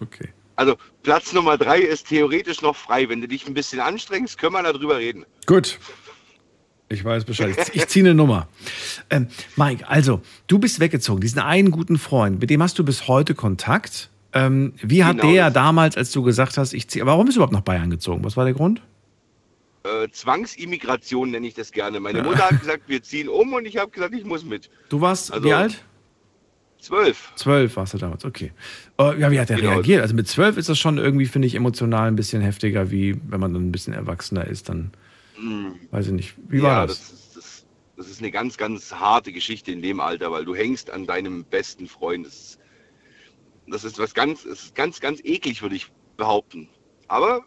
Okay. 0.00 0.33
Also 0.56 0.76
Platz 1.02 1.32
Nummer 1.32 1.58
drei 1.58 1.80
ist 1.80 2.08
theoretisch 2.08 2.62
noch 2.62 2.76
frei. 2.76 3.08
Wenn 3.08 3.20
du 3.20 3.28
dich 3.28 3.46
ein 3.46 3.54
bisschen 3.54 3.80
anstrengst, 3.80 4.38
können 4.38 4.52
wir 4.54 4.62
darüber 4.62 4.98
reden. 4.98 5.24
Gut. 5.46 5.78
Ich 6.88 7.04
weiß 7.04 7.24
Bescheid. 7.24 7.56
Ich, 7.72 7.88
ziehe 7.88 8.04
eine 8.04 8.14
Nummer. 8.14 8.46
Ähm, 9.10 9.28
Mike, 9.56 9.88
also, 9.88 10.20
du 10.46 10.58
bist 10.58 10.78
weggezogen. 10.80 11.20
Diesen 11.20 11.40
einen 11.40 11.70
guten 11.70 11.98
Freund, 11.98 12.40
mit 12.40 12.50
dem 12.50 12.62
hast 12.62 12.78
du 12.78 12.84
bis 12.84 13.08
heute 13.08 13.34
Kontakt. 13.34 14.10
Ähm, 14.32 14.74
wie 14.82 15.02
hat 15.02 15.16
Genau, 15.18 15.32
der 15.32 15.44
das- 15.46 15.54
damals, 15.54 15.96
als 15.96 16.12
du 16.12 16.22
gesagt 16.22 16.56
hast, 16.58 16.72
ich 16.72 16.88
ziehe. 16.88 17.04
Warum 17.06 17.24
bist 17.26 17.36
du 17.36 17.40
überhaupt 17.40 17.52
nach 17.54 17.62
Bayern 17.62 17.90
gezogen? 17.90 18.22
Was 18.24 18.36
war 18.36 18.44
der 18.44 18.54
Grund? 18.54 18.82
Äh, 19.84 20.08
Zwangsimmigration 20.10 21.30
nenne 21.30 21.46
ich 21.46 21.54
das 21.54 21.72
gerne. 21.72 22.00
Meine 22.00 22.22
Mutter 22.22 22.48
hat 22.50 22.60
gesagt, 22.60 22.82
wir 22.86 23.02
ziehen 23.02 23.28
um 23.28 23.52
und 23.54 23.66
ich 23.66 23.76
habe 23.76 23.90
gesagt, 23.90 24.14
ich 24.14 24.24
muss 24.24 24.44
mit. 24.44 24.70
Du 24.88 25.00
warst 25.00 25.32
Also- 25.32 25.44
wie 25.46 25.52
alt? 25.52 25.84
Zwölf. 26.84 27.32
Zwölf 27.36 27.76
warst 27.76 27.94
du 27.94 27.98
damals, 27.98 28.26
okay. 28.26 28.52
Äh, 28.98 29.18
ja, 29.18 29.30
wie 29.30 29.40
hat 29.40 29.48
er 29.48 29.56
Genau. 29.56 29.70
reagiert? 29.70 30.02
Also 30.02 30.14
mit 30.14 30.28
zwölf 30.28 30.58
ist 30.58 30.68
das 30.68 30.78
schon 30.78 30.98
irgendwie, 30.98 31.24
finde 31.24 31.46
ich, 31.48 31.54
emotional 31.54 32.08
ein 32.08 32.14
bisschen 32.14 32.42
heftiger, 32.42 32.90
wie 32.90 33.16
wenn 33.26 33.40
man 33.40 33.54
dann 33.54 33.66
ein 33.66 33.72
bisschen 33.72 33.94
erwachsener 33.94 34.46
ist, 34.46 34.68
dann 34.68 34.90
weiß 35.90 36.08
ich 36.08 36.12
nicht. 36.12 36.34
Wie 36.46 36.60
war 36.60 36.80
ja, 36.82 36.86
das? 36.86 36.98
Das 36.98 37.12
ist, 37.12 37.36
das, 37.36 37.66
das 37.96 38.08
ist 38.10 38.20
eine 38.20 38.30
ganz, 38.30 38.58
ganz 38.58 38.92
harte 38.92 39.32
Geschichte 39.32 39.72
in 39.72 39.80
dem 39.80 39.98
Alter, 39.98 40.30
weil 40.30 40.44
du 40.44 40.54
hängst 40.54 40.90
an 40.90 41.06
deinem 41.06 41.44
besten 41.44 41.88
Freund. 41.88 42.26
Das 42.26 42.34
ist, 42.34 42.60
das 43.66 43.84
ist 43.84 43.98
was 43.98 44.12
ganz, 44.12 44.42
das 44.44 44.64
ist 44.64 44.74
ganz, 44.74 45.00
ganz 45.00 45.20
eklig, 45.24 45.62
würde 45.62 45.76
ich 45.76 45.90
behaupten. 46.18 46.68
Aber 47.08 47.44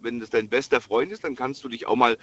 wenn 0.00 0.20
das 0.20 0.30
dein 0.30 0.48
bester 0.48 0.80
Freund 0.80 1.10
ist, 1.10 1.24
dann 1.24 1.34
kannst 1.34 1.64
du 1.64 1.68
dich 1.68 1.88
auch 1.88 1.96
mal. 1.96 2.16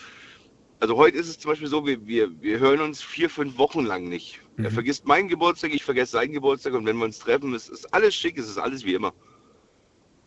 Also 0.80 0.98
heute 0.98 1.18
ist 1.18 1.30
es 1.30 1.40
zum 1.40 1.52
Beispiel 1.52 1.68
so, 1.68 1.86
wir, 1.86 2.06
wir, 2.06 2.30
wir 2.42 2.60
hören 2.60 2.82
uns 2.82 3.02
vier, 3.02 3.30
fünf 3.30 3.58
Wochen 3.58 3.86
lang 3.86 4.04
nicht. 4.10 4.42
Er 4.58 4.70
Mhm. 4.70 4.74
vergisst 4.74 5.08
meinen 5.08 5.30
Geburtstag, 5.30 5.74
ich 5.74 5.84
vergesse 5.84 6.14
seinen 6.14 6.34
Geburtstag 6.34 6.74
und 6.74 6.86
wenn 6.86 6.98
wir 6.98 7.06
uns 7.06 7.20
treffen, 7.20 7.54
ist, 7.54 7.70
ist 7.70 7.94
alles 7.94 8.14
schick, 8.16 8.38
es 8.38 8.50
ist 8.50 8.58
alles 8.58 8.84
wie 8.86 8.94
immer. 8.94 9.14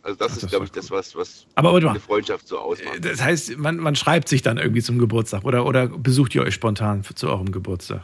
Also 0.01 0.17
das 0.17 0.31
Ach, 0.33 0.37
ist, 0.43 0.49
glaube 0.49 0.65
ich, 0.65 0.71
das, 0.71 0.89
was, 0.89 1.15
was 1.15 1.45
Aber 1.55 1.71
mal. 1.73 1.89
eine 1.91 1.99
Freundschaft 1.99 2.47
so 2.47 2.57
ausmacht. 2.59 3.03
Das 3.03 3.21
heißt, 3.21 3.57
man, 3.57 3.77
man 3.77 3.95
schreibt 3.95 4.29
sich 4.29 4.41
dann 4.41 4.57
irgendwie 4.57 4.81
zum 4.81 4.97
Geburtstag 4.99 5.43
oder, 5.43 5.65
oder 5.65 5.87
besucht 5.87 6.33
ihr 6.33 6.41
euch 6.43 6.53
spontan 6.53 7.03
zu 7.03 7.27
eurem 7.27 7.51
Geburtstag? 7.51 8.03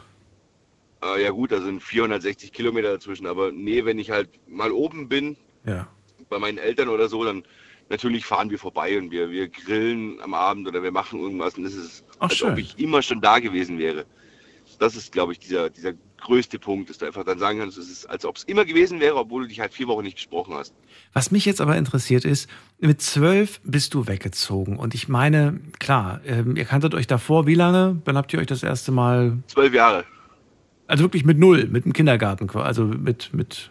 Äh, 1.02 1.22
ja 1.24 1.30
gut, 1.30 1.50
da 1.52 1.60
sind 1.60 1.82
460 1.82 2.52
Kilometer 2.52 2.92
dazwischen, 2.92 3.26
aber 3.26 3.52
nee, 3.52 3.84
wenn 3.84 3.98
ich 3.98 4.10
halt 4.10 4.28
mal 4.48 4.70
oben 4.70 5.08
bin, 5.08 5.36
Ja. 5.66 5.88
bei 6.28 6.38
meinen 6.38 6.58
Eltern 6.58 6.88
oder 6.88 7.08
so, 7.08 7.24
dann 7.24 7.44
natürlich 7.90 8.24
fahren 8.24 8.50
wir 8.50 8.58
vorbei 8.58 8.98
und 8.98 9.10
wir, 9.10 9.30
wir 9.30 9.48
grillen 9.48 10.20
am 10.20 10.34
Abend 10.34 10.66
oder 10.68 10.82
wir 10.82 10.92
machen 10.92 11.20
irgendwas 11.20 11.56
und 11.58 11.64
es 11.64 11.74
ist, 11.74 12.04
Ach, 12.18 12.28
als 12.28 12.36
schön. 12.36 12.52
ob 12.52 12.58
ich 12.58 12.78
immer 12.78 13.02
schon 13.02 13.20
da 13.20 13.38
gewesen 13.38 13.78
wäre. 13.78 14.04
Das 14.78 14.96
ist, 14.96 15.12
glaube 15.12 15.32
ich, 15.32 15.38
dieser, 15.38 15.70
dieser 15.70 15.92
größte 16.18 16.58
Punkt, 16.58 16.88
dass 16.88 16.98
du 16.98 17.06
einfach 17.06 17.22
dann 17.24 17.38
sagen 17.38 17.58
kannst, 17.58 17.76
es 17.76 17.90
ist, 17.90 18.06
als 18.06 18.24
ob 18.24 18.36
es 18.36 18.44
immer 18.44 18.64
gewesen 18.64 18.98
wäre, 18.98 19.16
obwohl 19.16 19.42
du 19.42 19.48
dich 19.48 19.60
halt 19.60 19.74
vier 19.74 19.86
Wochen 19.88 20.02
nicht 20.02 20.16
gesprochen 20.16 20.54
hast. 20.54 20.74
Was 21.12 21.30
mich 21.30 21.44
jetzt 21.44 21.60
aber 21.60 21.76
interessiert 21.76 22.24
ist, 22.24 22.48
mit 22.80 23.02
zwölf 23.02 23.60
bist 23.62 23.92
du 23.94 24.06
weggezogen. 24.08 24.78
Und 24.78 24.94
ich 24.94 25.06
meine, 25.08 25.60
klar, 25.78 26.20
ähm, 26.24 26.56
ihr 26.56 26.64
kanntet 26.64 26.94
euch 26.94 27.06
davor 27.06 27.46
wie 27.46 27.54
lange? 27.54 28.00
Wann 28.06 28.16
habt 28.16 28.32
ihr 28.32 28.40
euch 28.40 28.46
das 28.46 28.62
erste 28.62 28.90
Mal, 28.90 29.38
Zwölf 29.48 29.74
Jahre. 29.74 30.04
also 30.86 31.04
wirklich 31.04 31.24
mit 31.26 31.38
null, 31.38 31.66
mit 31.68 31.84
dem 31.84 31.92
Kindergarten, 31.92 32.46
quasi, 32.46 32.66
also 32.66 32.84
mit, 32.84 33.32
mit 33.34 33.68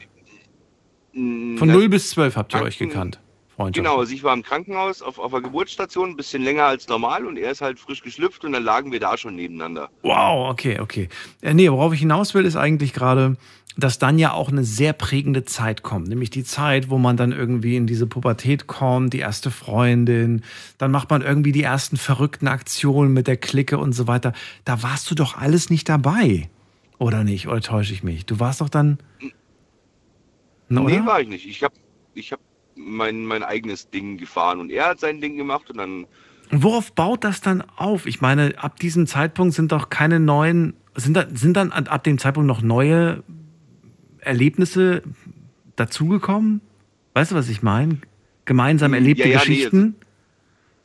von 1.13 1.67
null 1.67 1.89
bis 1.89 2.09
zwölf 2.11 2.35
habt 2.37 2.53
ihr 2.53 2.61
euch 2.61 2.77
gekannt. 2.77 3.19
Freundschaft. 3.55 3.85
Genau, 3.85 3.99
also 3.99 4.13
ich 4.13 4.23
war 4.23 4.33
im 4.33 4.43
Krankenhaus 4.43 5.01
auf, 5.01 5.19
auf 5.19 5.31
der 5.31 5.41
Geburtsstation, 5.41 6.11
ein 6.11 6.15
bisschen 6.15 6.43
länger 6.43 6.65
als 6.65 6.87
normal 6.87 7.25
und 7.25 7.37
er 7.37 7.51
ist 7.51 7.61
halt 7.61 7.79
frisch 7.79 8.01
geschlüpft 8.01 8.43
und 8.45 8.53
dann 8.53 8.63
lagen 8.63 8.91
wir 8.91 8.99
da 8.99 9.17
schon 9.17 9.35
nebeneinander. 9.35 9.89
Wow, 10.01 10.49
okay, 10.49 10.79
okay. 10.79 11.09
Äh, 11.41 11.53
nee, 11.53 11.69
worauf 11.69 11.93
ich 11.93 11.99
hinaus 11.99 12.33
will, 12.33 12.45
ist 12.45 12.55
eigentlich 12.55 12.93
gerade, 12.93 13.37
dass 13.77 13.99
dann 13.99 14.19
ja 14.19 14.33
auch 14.33 14.49
eine 14.49 14.63
sehr 14.63 14.93
prägende 14.93 15.45
Zeit 15.45 15.83
kommt. 15.83 16.07
Nämlich 16.07 16.29
die 16.29 16.43
Zeit, 16.43 16.89
wo 16.89 16.97
man 16.97 17.17
dann 17.17 17.31
irgendwie 17.31 17.75
in 17.75 17.87
diese 17.87 18.07
Pubertät 18.07 18.67
kommt, 18.67 19.13
die 19.13 19.19
erste 19.19 19.51
Freundin, 19.51 20.43
dann 20.77 20.91
macht 20.91 21.09
man 21.09 21.21
irgendwie 21.21 21.51
die 21.51 21.63
ersten 21.63 21.97
verrückten 21.97 22.47
Aktionen 22.47 23.13
mit 23.13 23.27
der 23.27 23.37
Clique 23.37 23.77
und 23.77 23.93
so 23.93 24.07
weiter. 24.07 24.33
Da 24.65 24.83
warst 24.83 25.09
du 25.11 25.15
doch 25.15 25.37
alles 25.37 25.69
nicht 25.69 25.89
dabei. 25.89 26.49
Oder 26.97 27.23
nicht? 27.23 27.47
Oder 27.47 27.61
täusche 27.61 27.93
ich 27.93 28.03
mich? 28.03 28.25
Du 28.25 28.39
warst 28.39 28.61
doch 28.61 28.69
dann. 28.69 28.97
Nee, 30.69 30.79
oder? 30.79 31.05
war 31.05 31.21
ich 31.21 31.27
nicht. 31.27 31.45
Ich 31.45 31.63
habe 31.63 31.75
ich 32.13 32.31
hab 32.31 32.39
mein, 32.75 33.25
mein 33.25 33.43
eigenes 33.43 33.89
Ding 33.89 34.17
gefahren 34.17 34.59
und 34.59 34.71
er 34.71 34.89
hat 34.89 34.99
sein 34.99 35.21
Ding 35.21 35.37
gemacht 35.37 35.69
und 35.69 35.77
dann 35.77 36.05
Und 36.51 36.63
worauf 36.63 36.91
baut 36.91 37.23
das 37.23 37.41
dann 37.41 37.61
auf? 37.75 38.05
Ich 38.05 38.21
meine, 38.21 38.53
ab 38.57 38.79
diesem 38.79 39.07
Zeitpunkt 39.07 39.53
sind 39.53 39.71
doch 39.71 39.89
keine 39.89 40.19
neuen, 40.19 40.73
sind, 40.95 41.15
da, 41.15 41.25
sind 41.33 41.55
dann 41.57 41.71
ab 41.71 42.03
dem 42.03 42.17
Zeitpunkt 42.17 42.47
noch 42.47 42.61
neue 42.61 43.23
Erlebnisse 44.19 45.03
dazugekommen? 45.75 46.61
Weißt 47.13 47.31
du, 47.31 47.35
was 47.35 47.49
ich 47.49 47.61
meine? 47.61 47.99
Gemeinsam 48.45 48.93
erlebte 48.93 49.23
Ja, 49.23 49.29
ja, 49.29 49.39
nee, 49.39 49.45
Geschichten? 49.45 49.95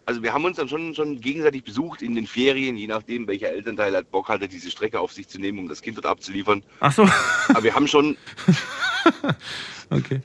Also 0.06 0.22
wir 0.22 0.32
haben 0.32 0.44
uns 0.44 0.56
dann 0.56 0.68
schon, 0.68 0.94
schon 0.94 1.20
gegenseitig 1.20 1.64
besucht 1.64 2.00
in 2.00 2.14
den 2.14 2.26
Ferien, 2.26 2.76
je 2.76 2.86
nachdem, 2.86 3.26
welcher 3.26 3.50
Elternteil 3.50 3.94
halt 3.94 4.10
Bock 4.10 4.28
hatte, 4.28 4.48
diese 4.48 4.70
Strecke 4.70 4.98
auf 5.00 5.12
sich 5.12 5.28
zu 5.28 5.38
nehmen, 5.38 5.58
um 5.58 5.68
das 5.68 5.82
Kind 5.82 5.98
dort 5.98 6.06
abzuliefern. 6.06 6.62
Ach 6.80 6.92
so. 6.92 7.06
Aber 7.48 7.62
wir 7.62 7.74
haben 7.74 7.86
schon, 7.86 8.16
Okay. 9.90 10.20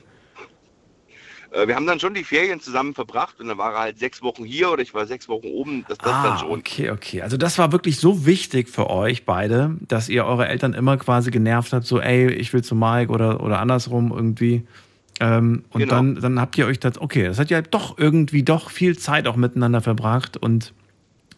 Äh, 1.54 1.66
wir 1.68 1.76
haben 1.76 1.86
dann 1.86 2.00
schon 2.00 2.14
die 2.14 2.24
Ferien 2.24 2.60
zusammen 2.60 2.94
verbracht 2.94 3.40
und 3.40 3.48
dann 3.48 3.58
war 3.58 3.72
er 3.74 3.80
halt 3.80 3.98
sechs 3.98 4.22
Wochen 4.22 4.44
hier 4.44 4.70
oder 4.70 4.82
ich 4.82 4.92
war 4.94 5.06
sechs 5.06 5.28
Wochen 5.28 5.46
oben, 5.46 5.84
das, 5.88 5.98
das 5.98 6.06
dann 6.22 6.32
Ah, 6.32 6.38
schon. 6.38 6.50
okay, 6.50 6.90
okay. 6.90 7.22
Also 7.22 7.36
das 7.36 7.58
war 7.58 7.72
wirklich 7.72 7.98
so 7.98 8.26
wichtig 8.26 8.68
für 8.68 8.90
euch 8.90 9.24
beide, 9.24 9.76
dass 9.88 10.08
ihr 10.08 10.24
eure 10.24 10.48
Eltern 10.48 10.74
immer 10.74 10.96
quasi 10.96 11.30
genervt 11.30 11.72
habt, 11.72 11.86
so 11.86 12.00
ey, 12.00 12.32
ich 12.32 12.52
will 12.52 12.62
zu 12.64 12.74
Mike 12.74 13.10
oder, 13.12 13.42
oder 13.42 13.60
andersrum 13.60 14.12
irgendwie. 14.12 14.66
Ähm, 15.20 15.64
und 15.70 15.80
Genau. 15.82 15.94
dann, 15.94 16.14
dann 16.16 16.40
habt 16.40 16.58
ihr 16.58 16.66
euch 16.66 16.80
das, 16.80 17.00
okay, 17.00 17.24
das 17.24 17.38
hat 17.38 17.48
ja 17.50 17.62
doch 17.62 17.98
irgendwie 17.98 18.42
doch 18.42 18.70
viel 18.70 18.98
Zeit 18.98 19.28
auch 19.28 19.36
miteinander 19.36 19.80
verbracht 19.80 20.36
und 20.36 20.72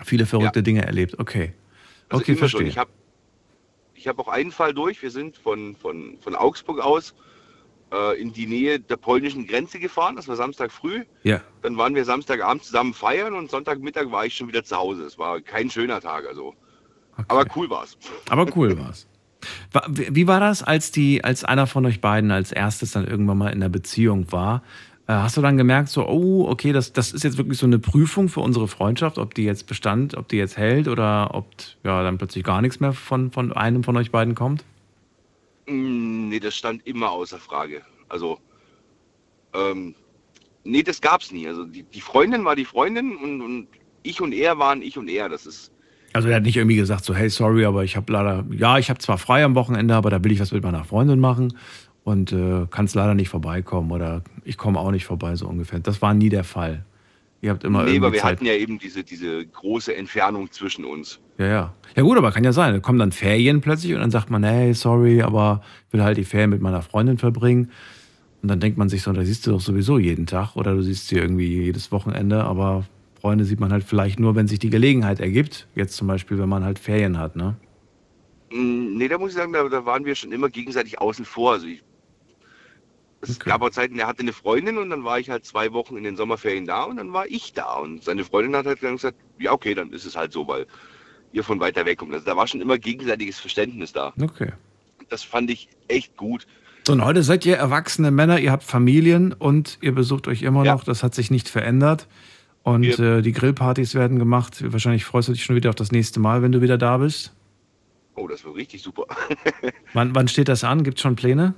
viele 0.04 0.24
verrückte 0.26 0.62
Dinge 0.62 0.84
erlebt. 0.86 1.18
Okay. 1.18 1.52
Also 2.08 2.22
okay, 2.22 2.36
verstehe. 2.36 2.60
Schon. 2.60 2.68
Ich 2.68 2.78
habe 2.78 2.90
ich 3.94 4.08
hab 4.08 4.18
auch 4.18 4.28
einen 4.28 4.52
Fall 4.52 4.72
durch. 4.72 5.02
Wir 5.02 5.10
sind 5.10 5.36
von, 5.36 5.74
von, 5.76 6.16
von 6.20 6.34
Augsburg 6.34 6.80
aus 6.80 7.14
äh, 7.92 8.20
in 8.20 8.32
die 8.32 8.46
Nähe 8.46 8.80
der 8.80 8.96
polnischen 8.96 9.46
Grenze 9.46 9.78
gefahren. 9.78 10.16
Das 10.16 10.28
war 10.28 10.36
Samstag 10.36 10.72
früh. 10.72 11.04
Ja. 11.22 11.40
Dann 11.62 11.76
waren 11.76 11.94
wir 11.94 12.04
Samstagabend 12.04 12.64
zusammen 12.64 12.94
feiern 12.94 13.34
und 13.34 13.50
Sonntagmittag 13.50 14.10
war 14.10 14.24
ich 14.26 14.34
schon 14.34 14.48
wieder 14.48 14.64
zu 14.64 14.76
Hause. 14.76 15.04
Es 15.04 15.18
war 15.18 15.40
kein 15.40 15.70
schöner 15.70 16.00
Tag, 16.00 16.26
also. 16.26 16.54
Aber 17.28 17.44
cool 17.56 17.70
war's. 17.70 17.96
Aber 18.28 18.46
cool 18.56 18.78
war's. 18.78 19.06
Wa- 19.72 19.86
Wie 19.88 20.14
wie 20.14 20.26
war 20.26 20.40
das, 20.40 20.62
als 20.62 20.90
die, 20.90 21.22
als 21.24 21.44
einer 21.44 21.66
von 21.66 21.86
euch 21.86 22.00
beiden 22.00 22.30
als 22.30 22.52
erstes 22.52 22.90
dann 22.92 23.06
irgendwann 23.06 23.38
mal 23.38 23.52
in 23.52 23.60
der 23.60 23.68
Beziehung 23.68 24.30
war? 24.32 24.62
Äh, 25.06 25.12
Hast 25.12 25.36
du 25.36 25.40
dann 25.40 25.56
gemerkt, 25.56 25.88
so, 25.88 26.06
oh, 26.06 26.48
okay, 26.48 26.72
das, 26.72 26.92
das 26.92 27.12
ist 27.12 27.22
jetzt 27.22 27.38
wirklich 27.38 27.58
so 27.58 27.66
eine 27.66 27.78
Prüfung 27.78 28.28
für 28.28 28.40
unsere 28.40 28.66
Freundschaft, 28.68 29.18
ob 29.18 29.34
die 29.34 29.44
jetzt 29.44 29.66
bestand, 29.66 30.16
ob 30.16 30.28
die 30.28 30.36
jetzt 30.36 30.56
hält 30.56 30.88
oder 30.88 31.34
ob 31.34 31.46
ja 31.84 32.02
dann 32.02 32.18
plötzlich 32.18 32.44
gar 32.44 32.60
nichts 32.60 32.80
mehr 32.80 32.92
von, 32.92 33.30
von 33.30 33.52
einem 33.52 33.84
von 33.84 33.96
euch 33.96 34.10
beiden 34.10 34.34
kommt? 34.34 34.64
Mm, 35.66 36.28
Nee, 36.28 36.40
das 36.40 36.54
stand 36.56 36.86
immer 36.86 37.10
außer 37.10 37.38
Frage. 37.38 37.82
Also, 38.08 38.38
ähm, 39.54 39.94
nee, 40.64 40.82
das 40.82 41.00
gab's 41.00 41.32
nie. 41.32 41.46
Also 41.46 41.64
die, 41.64 41.82
die 41.84 42.00
Freundin 42.00 42.44
war 42.44 42.56
die 42.56 42.64
Freundin 42.64 43.16
und, 43.16 43.40
und 43.40 43.68
ich 44.02 44.20
und 44.20 44.32
er 44.32 44.58
waren 44.58 44.82
ich 44.82 44.98
und 44.98 45.08
er. 45.08 45.28
Das 45.28 45.46
ist, 45.46 45.72
Also 46.12 46.28
er 46.28 46.36
hat 46.36 46.42
nicht 46.42 46.56
irgendwie 46.56 46.76
gesagt, 46.76 47.04
so, 47.04 47.14
hey, 47.14 47.28
sorry, 47.30 47.64
aber 47.64 47.84
ich 47.84 47.96
habe 47.96 48.12
leider, 48.12 48.44
ja, 48.50 48.78
ich 48.78 48.90
habe 48.90 48.98
zwar 48.98 49.18
frei 49.18 49.44
am 49.44 49.54
Wochenende, 49.54 49.94
aber 49.94 50.10
da 50.10 50.22
will 50.22 50.32
ich 50.32 50.40
was 50.40 50.52
mit 50.52 50.62
meiner 50.62 50.84
Freundin 50.84 51.20
machen 51.20 51.56
und 52.04 52.32
äh, 52.32 52.66
kann 52.70 52.84
es 52.84 52.94
leider 52.94 53.14
nicht 53.14 53.28
vorbeikommen 53.28 53.90
oder 53.90 54.22
ich 54.44 54.56
komme 54.56 54.78
auch 54.78 54.90
nicht 54.90 55.06
vorbei, 55.06 55.34
so 55.36 55.46
ungefähr. 55.48 55.80
Das 55.80 56.02
war 56.02 56.14
nie 56.14 56.28
der 56.28 56.44
Fall. 56.44 56.84
Ihr 57.46 57.52
habt 57.52 57.64
immer 57.64 57.84
nee, 57.84 57.96
aber 57.96 58.12
wir 58.12 58.20
Zeit. 58.20 58.32
hatten 58.32 58.44
ja 58.46 58.54
eben 58.54 58.78
diese, 58.78 59.04
diese 59.04 59.46
große 59.46 59.94
Entfernung 59.96 60.50
zwischen 60.50 60.84
uns. 60.84 61.20
Ja, 61.38 61.46
ja. 61.46 61.74
Ja 61.94 62.02
gut, 62.02 62.18
aber 62.18 62.32
kann 62.32 62.42
ja 62.44 62.52
sein. 62.52 62.74
Da 62.74 62.80
kommen 62.80 62.98
dann 62.98 63.12
Ferien 63.12 63.60
plötzlich 63.60 63.94
und 63.94 64.00
dann 64.00 64.10
sagt 64.10 64.30
man, 64.30 64.42
hey, 64.44 64.74
sorry, 64.74 65.22
aber 65.22 65.62
ich 65.86 65.92
will 65.92 66.02
halt 66.02 66.18
die 66.18 66.24
Ferien 66.24 66.50
mit 66.50 66.60
meiner 66.60 66.82
Freundin 66.82 67.18
verbringen. 67.18 67.70
Und 68.42 68.48
dann 68.48 68.60
denkt 68.60 68.78
man 68.78 68.88
sich 68.88 69.02
so, 69.02 69.12
da 69.12 69.24
siehst 69.24 69.46
du 69.46 69.52
doch 69.52 69.60
sowieso 69.60 69.98
jeden 69.98 70.26
Tag 70.26 70.56
oder 70.56 70.74
du 70.74 70.82
siehst 70.82 71.08
sie 71.08 71.16
irgendwie 71.16 71.62
jedes 71.62 71.90
Wochenende, 71.92 72.44
aber 72.44 72.84
Freunde 73.20 73.44
sieht 73.44 73.60
man 73.60 73.72
halt 73.72 73.84
vielleicht 73.84 74.20
nur, 74.20 74.34
wenn 74.34 74.46
sich 74.48 74.58
die 74.58 74.70
Gelegenheit 74.70 75.20
ergibt. 75.20 75.68
Jetzt 75.74 75.96
zum 75.96 76.06
Beispiel, 76.08 76.38
wenn 76.38 76.48
man 76.48 76.64
halt 76.64 76.78
Ferien 76.78 77.18
hat, 77.18 77.36
ne? 77.36 77.56
Mm, 78.52 78.96
Nee, 78.96 79.08
da 79.08 79.18
muss 79.18 79.30
ich 79.30 79.36
sagen, 79.36 79.52
da, 79.52 79.68
da 79.68 79.84
waren 79.84 80.04
wir 80.04 80.14
schon 80.14 80.32
immer 80.32 80.48
gegenseitig 80.48 81.00
außen 81.00 81.24
vor. 81.24 81.52
Also 81.52 81.66
ich, 81.66 81.82
es 83.22 83.38
gab 83.40 83.62
auch 83.62 83.70
Zeiten, 83.70 83.98
er 83.98 84.06
hatte 84.06 84.20
eine 84.20 84.32
Freundin 84.32 84.78
und 84.78 84.90
dann 84.90 85.04
war 85.04 85.18
ich 85.18 85.30
halt 85.30 85.44
zwei 85.44 85.72
Wochen 85.72 85.96
in 85.96 86.04
den 86.04 86.16
Sommerferien 86.16 86.66
da 86.66 86.84
und 86.84 86.96
dann 86.96 87.12
war 87.12 87.26
ich 87.26 87.52
da. 87.52 87.74
Und 87.74 88.04
seine 88.04 88.24
Freundin 88.24 88.54
hat 88.54 88.66
halt 88.66 88.80
gesagt, 88.80 89.16
ja 89.38 89.52
okay, 89.52 89.74
dann 89.74 89.92
ist 89.92 90.04
es 90.04 90.16
halt 90.16 90.32
so, 90.32 90.46
weil 90.46 90.66
ihr 91.32 91.44
von 91.44 91.60
weiter 91.60 91.84
weg 91.86 91.98
kommt. 91.98 92.14
Also 92.14 92.26
da 92.26 92.36
war 92.36 92.46
schon 92.46 92.60
immer 92.60 92.78
gegenseitiges 92.78 93.38
Verständnis 93.38 93.92
da. 93.92 94.12
Okay. 94.20 94.52
Das 95.08 95.22
fand 95.22 95.50
ich 95.50 95.68
echt 95.88 96.16
gut. 96.16 96.46
So, 96.86 96.92
und 96.92 97.04
heute 97.04 97.22
seid 97.22 97.44
ihr 97.46 97.56
erwachsene 97.56 98.10
Männer, 98.10 98.38
ihr 98.38 98.52
habt 98.52 98.62
Familien 98.62 99.32
und 99.32 99.78
ihr 99.80 99.92
besucht 99.92 100.28
euch 100.28 100.42
immer 100.42 100.64
noch. 100.64 100.84
Das 100.84 101.02
hat 101.02 101.14
sich 101.14 101.30
nicht 101.30 101.48
verändert. 101.48 102.06
Und 102.62 102.98
äh, 102.98 103.22
die 103.22 103.32
Grillpartys 103.32 103.94
werden 103.94 104.18
gemacht. 104.18 104.64
Wahrscheinlich 104.72 105.04
freust 105.04 105.28
du 105.28 105.32
dich 105.32 105.44
schon 105.44 105.56
wieder 105.56 105.68
auf 105.70 105.76
das 105.76 105.92
nächste 105.92 106.20
Mal, 106.20 106.42
wenn 106.42 106.52
du 106.52 106.62
wieder 106.62 106.78
da 106.78 106.98
bist. 106.98 107.32
Oh, 108.16 108.26
das 108.26 108.44
wird 108.44 108.56
richtig 108.56 108.82
super. 108.82 109.04
Wann, 109.92 110.14
wann 110.14 110.26
steht 110.26 110.48
das 110.48 110.64
an? 110.64 110.82
Gibt 110.82 110.98
es 110.98 111.02
schon 111.02 111.16
Pläne? 111.16 111.54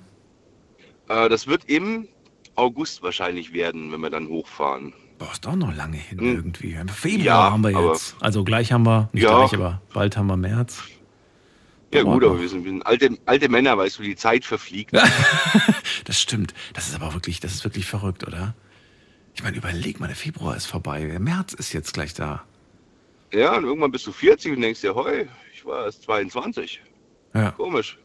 Äh, 1.08 1.28
das 1.28 1.46
wird 1.46 1.64
im 1.66 2.08
August 2.54 3.02
wahrscheinlich 3.02 3.52
werden, 3.52 3.92
wenn 3.92 4.00
wir 4.00 4.10
dann 4.10 4.28
hochfahren. 4.28 4.92
Boah, 5.18 5.32
ist 5.32 5.44
doch 5.44 5.56
noch 5.56 5.74
lange 5.74 5.96
hin 5.96 6.18
Hm. 6.20 6.26
irgendwie. 6.36 6.78
Februar 6.92 7.24
Ja, 7.24 7.50
haben 7.50 7.62
wir 7.64 7.70
jetzt. 7.70 8.16
Also 8.20 8.44
gleich 8.44 8.72
haben 8.72 8.84
wir, 8.86 9.08
nicht 9.12 9.24
Ja. 9.24 9.36
gleich, 9.36 9.54
aber 9.54 9.82
bald 9.92 10.16
haben 10.16 10.26
wir 10.28 10.36
März. 10.36 10.82
Ja 11.92 12.02
gut, 12.02 12.22
aber 12.22 12.38
wir 12.40 12.48
sind, 12.48 12.64
wir 12.64 12.70
sind 12.70 12.86
alte, 12.86 13.16
alte 13.24 13.48
Männer, 13.48 13.78
weißt 13.78 13.98
du, 13.98 14.02
die 14.02 14.16
Zeit 14.16 14.44
verfliegt. 14.44 14.92
Das 16.04 16.20
stimmt. 16.20 16.54
Das 16.72 16.88
ist 16.88 16.94
aber 16.94 17.12
wirklich, 17.12 17.38
das 17.40 17.52
ist 17.52 17.64
wirklich 17.64 17.84
verrückt, 17.84 18.26
oder? 18.26 18.54
Ich 19.34 19.42
meine, 19.42 19.56
überleg 19.58 20.00
mal, 20.00 20.06
der 20.06 20.16
Februar 20.16 20.56
ist 20.56 20.64
vorbei. 20.66 21.04
Der 21.04 21.20
März 21.20 21.52
ist 21.52 21.72
jetzt 21.74 21.92
gleich 21.92 22.14
da. 22.14 22.44
Ja, 23.32 23.56
und 23.56 23.64
irgendwann 23.64 23.90
bist 23.90 24.06
du 24.06 24.12
40 24.12 24.54
und 24.56 24.62
denkst 24.62 24.80
dir, 24.80 24.94
heu, 24.94 25.26
ich 25.52 25.66
war 25.66 25.84
erst 25.84 26.04
22. 26.04 26.80
Ja. 27.34 27.50
Komisch. 27.52 27.98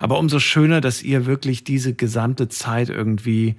Aber 0.00 0.18
umso 0.18 0.38
schöner, 0.38 0.80
dass 0.80 1.02
ihr 1.02 1.26
wirklich 1.26 1.64
diese 1.64 1.94
gesamte 1.94 2.48
Zeit 2.48 2.88
irgendwie 2.90 3.56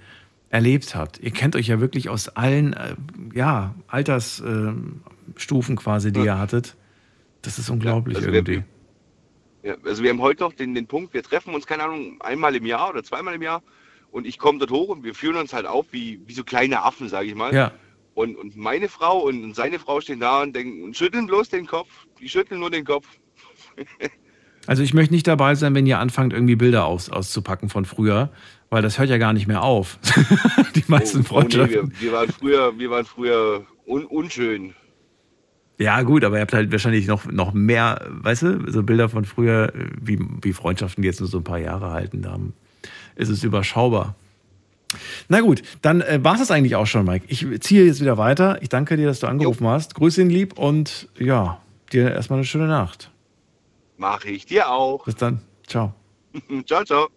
erlebt 0.50 0.96
habt. 0.96 1.20
Ihr 1.20 1.32
kennt 1.32 1.56
euch 1.56 1.68
ja 1.68 1.80
wirklich 1.82 2.10
aus 2.10 2.30
allen 2.30 2.74
äh, 2.74 2.96
ja, 3.34 3.76
Altersstufen 3.88 5.76
quasi, 5.76 6.12
die 6.12 6.22
ihr 6.22 6.38
hattet. 6.38 6.76
Das 7.42 7.60
ist 7.60 7.70
unglaublich 7.70 8.18
also 8.18 8.28
wir- 8.30 8.36
irgendwie. 8.36 8.64
Ja, 9.64 9.76
also 9.84 10.04
wir 10.04 10.12
haben 10.12 10.22
heute 10.22 10.44
noch 10.44 10.54
den, 10.54 10.76
den 10.76 10.86
Punkt, 10.86 11.16
wir 11.16 11.24
treffen 11.24 11.56
uns, 11.56 11.66
keine 11.66 11.84
Ahnung, 11.84 12.22
einmal 12.22 12.56
im 12.56 12.68
Jahr 12.68 12.90
oder 12.92 13.04
zweimal 13.04 13.34
im 13.34 13.42
Jahr 13.42 13.64
und 14.12 14.28
ich 14.28 14.38
komme 14.38 14.60
dort 14.60 14.70
hoch 14.70 14.90
und 14.90 15.04
wir 15.04 15.16
führen 15.16 15.38
uns 15.38 15.54
halt 15.54 15.66
auf 15.66 15.88
wie, 15.90 16.22
wie 16.28 16.34
so 16.34 16.44
kleine 16.44 16.84
Affen, 16.84 17.10
sage 17.10 17.28
ich 17.28 17.34
mal. 17.36 17.52
Ja. 17.54 17.72
Und, 18.14 18.36
und 18.38 18.56
meine 18.56 18.88
Frau 18.90 19.18
und 19.20 19.56
seine 19.56 19.80
Frau 19.80 20.00
stehen 20.02 20.20
da 20.20 20.44
und 20.44 20.56
denken 20.56 20.84
und 20.84 20.96
schütteln 20.96 21.26
bloß 21.26 21.50
den 21.50 21.66
Kopf. 21.66 21.90
Die 22.22 22.30
schütteln 22.30 22.60
nur 22.60 22.70
den 22.70 22.86
Kopf. 22.86 23.08
Also 24.68 24.84
ich 24.84 24.94
möchte 24.94 25.14
nicht 25.14 25.28
dabei 25.28 25.56
sein, 25.56 25.76
wenn 25.76 25.86
ihr 25.86 26.00
anfangt, 26.00 26.34
irgendwie 26.34 26.56
Bilder 26.56 26.86
aus, 26.86 27.10
auszupacken 27.10 27.70
von 27.70 27.86
früher, 27.86 28.30
weil 28.70 28.82
das 28.82 28.98
hört 29.00 29.10
ja 29.10 29.18
gar 29.18 29.34
nicht 29.34 29.48
mehr 29.48 29.62
auf. 29.64 30.00
die 30.76 30.84
meisten 30.88 31.18
Oh, 31.18 31.22
nee, 31.22 31.28
Freundschaften. 31.28 31.92
wir, 31.92 32.02
wir 32.02 32.12
waren 32.14 32.30
früher, 32.32 32.78
wir 32.80 32.90
waren 32.90 33.06
früher 33.06 33.64
un, 33.86 34.06
unschön. 34.06 34.74
Ja, 35.78 36.02
gut, 36.04 36.24
aber 36.24 36.38
ihr 36.38 36.42
habt 36.42 36.54
halt 36.54 36.72
wahrscheinlich 36.72 37.06
noch, 37.08 37.26
noch 37.26 37.54
mehr, 37.54 38.06
weißt 38.10 38.44
du, 38.44 38.72
so 38.72 38.82
Bilder 38.84 39.10
von 39.10 39.26
früher, 39.26 39.74
wie, 40.02 40.18
wie 40.42 40.54
Freundschaften, 40.54 41.02
die 41.02 41.08
jetzt 41.08 41.20
nur 41.20 41.28
so 41.28 41.40
ein 41.40 41.44
paar 41.44 41.60
Jahre 41.60 41.92
halten, 41.92 42.22
da 42.22 42.40
ist 43.16 43.30
es 43.30 43.44
überschaubar. 43.44 44.16
Na 45.28 45.42
gut, 45.42 45.62
dann 45.82 46.02
äh, 46.02 46.24
war 46.24 46.36
es 46.36 46.40
das 46.40 46.52
eigentlich 46.52 46.76
auch 46.76 46.86
schon, 46.88 47.06
Mike. 47.06 47.26
Ich 47.28 47.46
ziehe 47.62 47.86
jetzt 47.86 48.00
wieder 48.00 48.18
weiter. 48.18 48.62
Ich 48.62 48.70
danke 48.70 48.96
dir, 48.96 49.08
dass 49.08 49.20
du 49.20 49.28
angerufen 49.28 49.68
hast. 49.68 49.96
Grüße 49.96 50.22
ihn 50.22 50.30
lieb 50.30 50.58
und 50.58 51.10
ja, 51.18 51.60
dir 51.92 52.12
erstmal 52.12 52.40
eine 52.40 52.46
schöne 52.46 52.68
Nacht. 52.68 53.12
Mache 53.98 54.30
ich 54.30 54.46
dir 54.46 54.70
auch. 54.70 55.06
Bis 55.06 55.16
dann. 55.16 55.42
Ciao. 55.68 55.94
ciao, 56.66 56.84
ciao. 56.84 57.08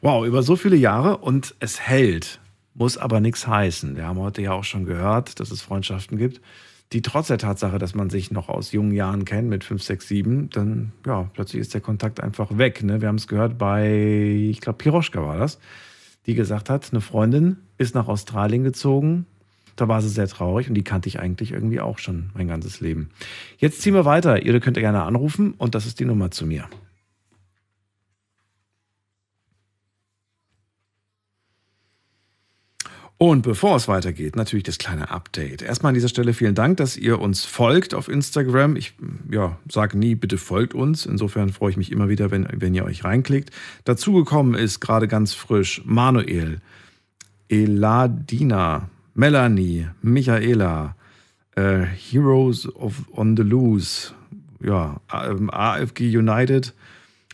Wow, 0.00 0.26
über 0.26 0.42
so 0.42 0.56
viele 0.56 0.76
Jahre 0.76 1.18
und 1.18 1.54
es 1.60 1.80
hält, 1.80 2.40
muss 2.74 2.96
aber 2.96 3.20
nichts 3.20 3.46
heißen. 3.46 3.96
Wir 3.96 4.06
haben 4.06 4.18
heute 4.18 4.42
ja 4.42 4.52
auch 4.52 4.64
schon 4.64 4.86
gehört, 4.86 5.40
dass 5.40 5.50
es 5.50 5.60
Freundschaften 5.60 6.16
gibt, 6.16 6.40
die 6.92 7.02
trotz 7.02 7.28
der 7.28 7.38
Tatsache, 7.38 7.78
dass 7.78 7.94
man 7.94 8.10
sich 8.10 8.30
noch 8.30 8.48
aus 8.48 8.72
jungen 8.72 8.92
Jahren 8.92 9.24
kennt, 9.24 9.48
mit 9.48 9.62
5, 9.62 9.82
6, 9.82 10.08
7, 10.08 10.50
dann, 10.50 10.92
ja, 11.06 11.30
plötzlich 11.34 11.60
ist 11.60 11.74
der 11.74 11.80
Kontakt 11.80 12.20
einfach 12.20 12.56
weg. 12.56 12.82
Ne? 12.82 13.00
Wir 13.00 13.08
haben 13.08 13.16
es 13.16 13.28
gehört 13.28 13.58
bei, 13.58 14.48
ich 14.50 14.60
glaube, 14.60 14.78
Piroschka 14.78 15.22
war 15.22 15.38
das, 15.38 15.58
die 16.26 16.34
gesagt 16.34 16.70
hat, 16.70 16.88
eine 16.90 17.00
Freundin, 17.00 17.58
ist 17.78 17.94
nach 17.94 18.08
Australien 18.08 18.64
gezogen. 18.64 19.26
Da 19.80 19.88
war 19.88 20.02
sie 20.02 20.10
sehr 20.10 20.28
traurig 20.28 20.68
und 20.68 20.74
die 20.74 20.84
kannte 20.84 21.08
ich 21.08 21.20
eigentlich 21.20 21.52
irgendwie 21.52 21.80
auch 21.80 21.96
schon 21.96 22.28
mein 22.34 22.48
ganzes 22.48 22.80
Leben. 22.80 23.08
Jetzt 23.56 23.80
ziehen 23.80 23.94
wir 23.94 24.04
weiter. 24.04 24.42
Ihr 24.42 24.60
könnt 24.60 24.76
gerne 24.76 25.04
anrufen 25.04 25.54
und 25.56 25.74
das 25.74 25.86
ist 25.86 26.00
die 26.00 26.04
Nummer 26.04 26.30
zu 26.30 26.44
mir. 26.44 26.68
Und 33.16 33.40
bevor 33.40 33.76
es 33.76 33.88
weitergeht, 33.88 34.36
natürlich 34.36 34.64
das 34.64 34.76
kleine 34.76 35.10
Update. 35.10 35.62
Erstmal 35.62 35.90
an 35.90 35.94
dieser 35.94 36.08
Stelle 36.08 36.34
vielen 36.34 36.54
Dank, 36.54 36.76
dass 36.76 36.98
ihr 36.98 37.18
uns 37.18 37.46
folgt 37.46 37.94
auf 37.94 38.08
Instagram. 38.08 38.76
Ich 38.76 38.92
ja, 39.30 39.56
sage 39.66 39.96
nie, 39.96 40.14
bitte 40.14 40.36
folgt 40.36 40.74
uns. 40.74 41.06
Insofern 41.06 41.54
freue 41.54 41.70
ich 41.70 41.78
mich 41.78 41.90
immer 41.90 42.10
wieder, 42.10 42.30
wenn, 42.30 42.46
wenn 42.52 42.74
ihr 42.74 42.84
euch 42.84 43.02
reinklickt. 43.02 43.50
Dazugekommen 43.84 44.54
ist 44.54 44.80
gerade 44.80 45.08
ganz 45.08 45.32
frisch 45.32 45.80
Manuel, 45.86 46.60
Eladina, 47.48 48.90
Melanie, 49.14 49.88
Michaela, 50.02 50.94
äh, 51.56 51.84
Heroes 51.84 52.72
of 52.74 53.04
on 53.12 53.36
the 53.36 53.42
Loose, 53.42 54.12
ja, 54.62 55.00
ähm, 55.12 55.50
AFG 55.50 56.16
United, 56.16 56.74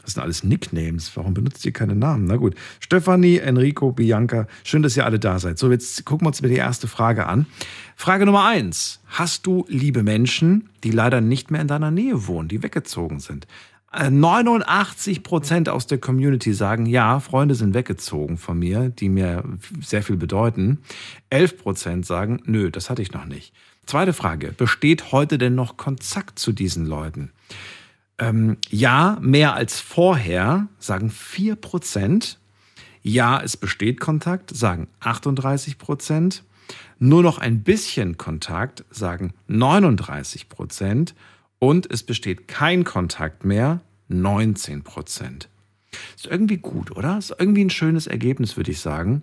das 0.06 0.14
sind 0.14 0.22
alles 0.22 0.44
Nicknames. 0.44 1.10
Warum 1.16 1.34
benutzt 1.34 1.66
ihr 1.66 1.72
keine 1.72 1.96
Namen? 1.96 2.26
Na 2.26 2.36
gut. 2.36 2.54
Stefanie, 2.78 3.38
Enrico, 3.38 3.90
Bianca, 3.90 4.46
schön, 4.62 4.84
dass 4.84 4.96
ihr 4.96 5.04
alle 5.04 5.18
da 5.18 5.40
seid. 5.40 5.58
So, 5.58 5.68
jetzt 5.68 6.04
gucken 6.04 6.24
wir 6.24 6.28
uns 6.28 6.40
mir 6.42 6.48
die 6.48 6.54
erste 6.54 6.86
Frage 6.86 7.26
an. 7.26 7.46
Frage 7.96 8.24
Nummer 8.24 8.44
eins. 8.44 9.00
Hast 9.06 9.46
du 9.46 9.64
liebe 9.68 10.04
Menschen, 10.04 10.68
die 10.84 10.92
leider 10.92 11.20
nicht 11.20 11.50
mehr 11.50 11.60
in 11.60 11.66
deiner 11.66 11.90
Nähe 11.90 12.28
wohnen, 12.28 12.48
die 12.48 12.62
weggezogen 12.62 13.18
sind? 13.18 13.48
89 13.96 15.16
äh, 15.16 15.20
Prozent 15.20 15.68
aus 15.68 15.86
der 15.86 15.98
Community 15.98 16.52
sagen, 16.52 16.86
ja, 16.86 17.20
Freunde 17.20 17.54
sind 17.54 17.74
weggezogen 17.74 18.36
von 18.36 18.58
mir, 18.58 18.90
die 18.90 19.08
mir 19.08 19.42
sehr 19.80 20.02
viel 20.02 20.16
bedeuten. 20.16 20.78
11 21.30 21.58
Prozent 21.58 22.06
sagen, 22.06 22.42
nö, 22.44 22.70
das 22.70 22.90
hatte 22.90 23.02
ich 23.02 23.12
noch 23.12 23.24
nicht. 23.24 23.54
Zweite 23.86 24.12
Frage, 24.12 24.52
besteht 24.52 25.12
heute 25.12 25.38
denn 25.38 25.54
noch 25.54 25.76
Kontakt 25.76 26.38
zu 26.38 26.52
diesen 26.52 26.86
Leuten? 26.86 27.32
Ähm, 28.18 28.56
ja, 28.68 29.18
mehr 29.20 29.54
als 29.54 29.80
vorher, 29.80 30.68
sagen 30.78 31.10
4 31.10 31.56
Prozent. 31.56 32.38
Ja, 33.02 33.40
es 33.40 33.56
besteht 33.56 34.00
Kontakt, 34.00 34.54
sagen 34.54 34.88
38 35.00 35.78
Prozent. 35.78 36.42
Nur 36.98 37.22
noch 37.22 37.38
ein 37.38 37.62
bisschen 37.62 38.16
Kontakt, 38.16 38.84
sagen 38.90 39.32
39 39.46 40.48
Prozent. 40.48 41.14
Und 41.58 41.90
es 41.90 42.02
besteht 42.02 42.48
kein 42.48 42.84
Kontakt 42.84 43.44
mehr, 43.44 43.80
19 44.08 44.82
Prozent. 44.82 45.48
Ist 46.14 46.26
irgendwie 46.26 46.58
gut, 46.58 46.90
oder? 46.90 47.18
Ist 47.18 47.34
irgendwie 47.38 47.64
ein 47.64 47.70
schönes 47.70 48.06
Ergebnis, 48.06 48.56
würde 48.56 48.70
ich 48.70 48.80
sagen 48.80 49.22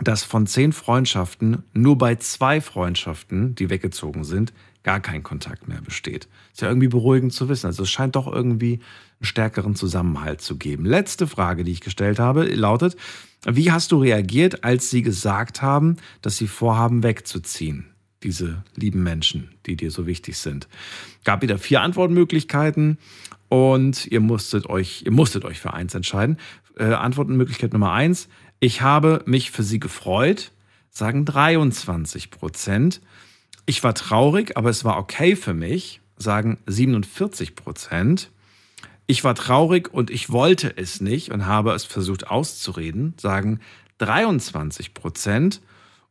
dass 0.00 0.24
von 0.24 0.46
zehn 0.46 0.72
Freundschaften 0.72 1.62
nur 1.72 1.96
bei 1.96 2.16
zwei 2.16 2.60
Freundschaften, 2.60 3.54
die 3.54 3.70
weggezogen 3.70 4.24
sind, 4.24 4.52
gar 4.82 5.00
kein 5.00 5.22
Kontakt 5.22 5.68
mehr 5.68 5.80
besteht. 5.80 6.28
Ist 6.52 6.62
ja 6.62 6.68
irgendwie 6.68 6.88
beruhigend 6.88 7.32
zu 7.32 7.48
wissen. 7.48 7.66
Also 7.66 7.82
es 7.82 7.90
scheint 7.90 8.14
doch 8.14 8.30
irgendwie 8.30 8.74
einen 8.74 9.26
stärkeren 9.26 9.74
Zusammenhalt 9.74 10.40
zu 10.40 10.56
geben. 10.58 10.84
Letzte 10.84 11.26
Frage, 11.26 11.64
die 11.64 11.72
ich 11.72 11.80
gestellt 11.80 12.18
habe, 12.18 12.44
lautet, 12.44 12.96
wie 13.44 13.72
hast 13.72 13.90
du 13.92 13.98
reagiert, 13.98 14.64
als 14.64 14.90
sie 14.90 15.02
gesagt 15.02 15.62
haben, 15.62 15.96
dass 16.22 16.36
sie 16.36 16.46
vorhaben, 16.46 17.02
wegzuziehen? 17.02 17.86
Diese 18.22 18.64
lieben 18.74 19.02
Menschen, 19.02 19.50
die 19.66 19.76
dir 19.76 19.90
so 19.90 20.06
wichtig 20.06 20.38
sind. 20.38 20.68
Gab 21.24 21.42
wieder 21.42 21.58
vier 21.58 21.80
Antwortmöglichkeiten 21.80 22.98
und 23.48 24.06
ihr 24.06 24.20
musstet 24.20 24.68
euch, 24.68 25.02
ihr 25.04 25.12
musstet 25.12 25.44
euch 25.44 25.60
für 25.60 25.72
eins 25.72 25.94
entscheiden. 25.94 26.38
Äh, 26.78 26.92
Antwortmöglichkeit 26.92 27.72
Nummer 27.72 27.92
eins, 27.92 28.28
ich 28.60 28.82
habe 28.82 29.22
mich 29.26 29.50
für 29.50 29.62
sie 29.62 29.80
gefreut, 29.80 30.52
sagen 30.90 31.24
23 31.24 32.30
Prozent. 32.30 33.00
Ich 33.66 33.82
war 33.84 33.94
traurig, 33.94 34.56
aber 34.56 34.70
es 34.70 34.84
war 34.84 34.98
okay 34.98 35.36
für 35.36 35.54
mich, 35.54 36.00
sagen 36.16 36.58
47 36.66 37.54
Prozent. 37.54 38.30
Ich 39.06 39.22
war 39.22 39.34
traurig 39.34 39.92
und 39.92 40.10
ich 40.10 40.30
wollte 40.30 40.76
es 40.76 41.00
nicht 41.00 41.30
und 41.30 41.46
habe 41.46 41.72
es 41.72 41.84
versucht 41.84 42.28
auszureden, 42.28 43.14
sagen 43.18 43.60
23 43.98 44.94
Prozent. 44.94 45.60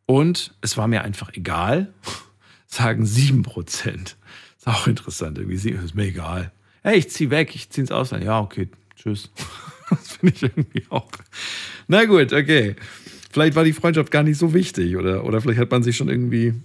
Und 0.05 0.53
es 0.61 0.77
war 0.77 0.87
mir 0.87 1.03
einfach 1.03 1.33
egal, 1.33 1.93
sagen 2.67 3.05
7 3.05 3.43
Prozent. 3.43 4.17
Ist 4.57 4.67
auch 4.67 4.87
interessant, 4.87 5.37
irgendwie 5.37 5.71
ist 5.71 5.95
mir 5.95 6.05
egal. 6.05 6.51
Hey, 6.85 6.99
ich 6.99 7.09
zieh 7.09 7.31
weg, 7.31 7.55
ich 7.55 7.67
zieh 7.71 7.81
ins 7.81 7.91
Ausland. 7.91 8.23
Ja, 8.23 8.39
okay, 8.39 8.69
tschüss. 8.95 9.31
Das 9.89 10.13
finde 10.17 10.35
ich 10.35 10.41
irgendwie 10.41 10.83
auch. 10.89 11.11
Na 11.87 12.05
gut, 12.05 12.33
okay. 12.33 12.75
Vielleicht 13.31 13.55
war 13.55 13.63
die 13.63 13.73
Freundschaft 13.73 14.09
gar 14.09 14.23
nicht 14.23 14.37
so 14.39 14.51
wichtig 14.51 14.97
oder, 14.97 15.23
oder 15.23 15.39
vielleicht 15.41 15.59
hat 15.59 15.69
man 15.69 15.83
sich 15.83 15.95
schon 15.95 16.09
irgendwie, 16.09 16.55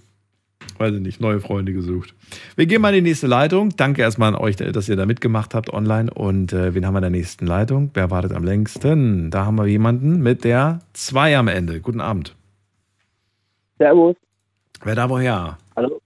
weiß 0.79 0.95
ich 0.95 1.01
nicht, 1.01 1.21
neue 1.21 1.39
Freunde 1.39 1.71
gesucht. 1.71 2.15
Wir 2.55 2.65
gehen 2.65 2.81
mal 2.81 2.95
in 2.95 3.03
die 3.03 3.09
nächste 3.09 3.27
Leitung. 3.27 3.75
Danke 3.77 4.01
erstmal 4.01 4.33
an 4.33 4.41
euch, 4.41 4.55
dass 4.55 4.89
ihr 4.89 4.95
da 4.95 5.05
mitgemacht 5.05 5.53
habt 5.53 5.71
online. 5.71 6.11
Und 6.11 6.51
äh, 6.51 6.73
wen 6.73 6.85
haben 6.85 6.95
wir 6.95 6.99
in 6.99 7.03
der 7.03 7.09
nächsten 7.11 7.45
Leitung? 7.45 7.91
Wer 7.93 8.09
wartet 8.09 8.31
am 8.31 8.43
längsten? 8.43 9.29
Da 9.29 9.45
haben 9.45 9.55
wir 9.55 9.67
jemanden 9.67 10.21
mit 10.21 10.43
der 10.43 10.79
2 10.93 11.37
am 11.37 11.47
Ende. 11.47 11.79
Guten 11.79 12.01
Abend. 12.01 12.35
Servus. 13.77 14.15
Wer 14.83 14.95
da 14.95 15.09
woher? 15.09 15.57
Hallo. 15.75 16.01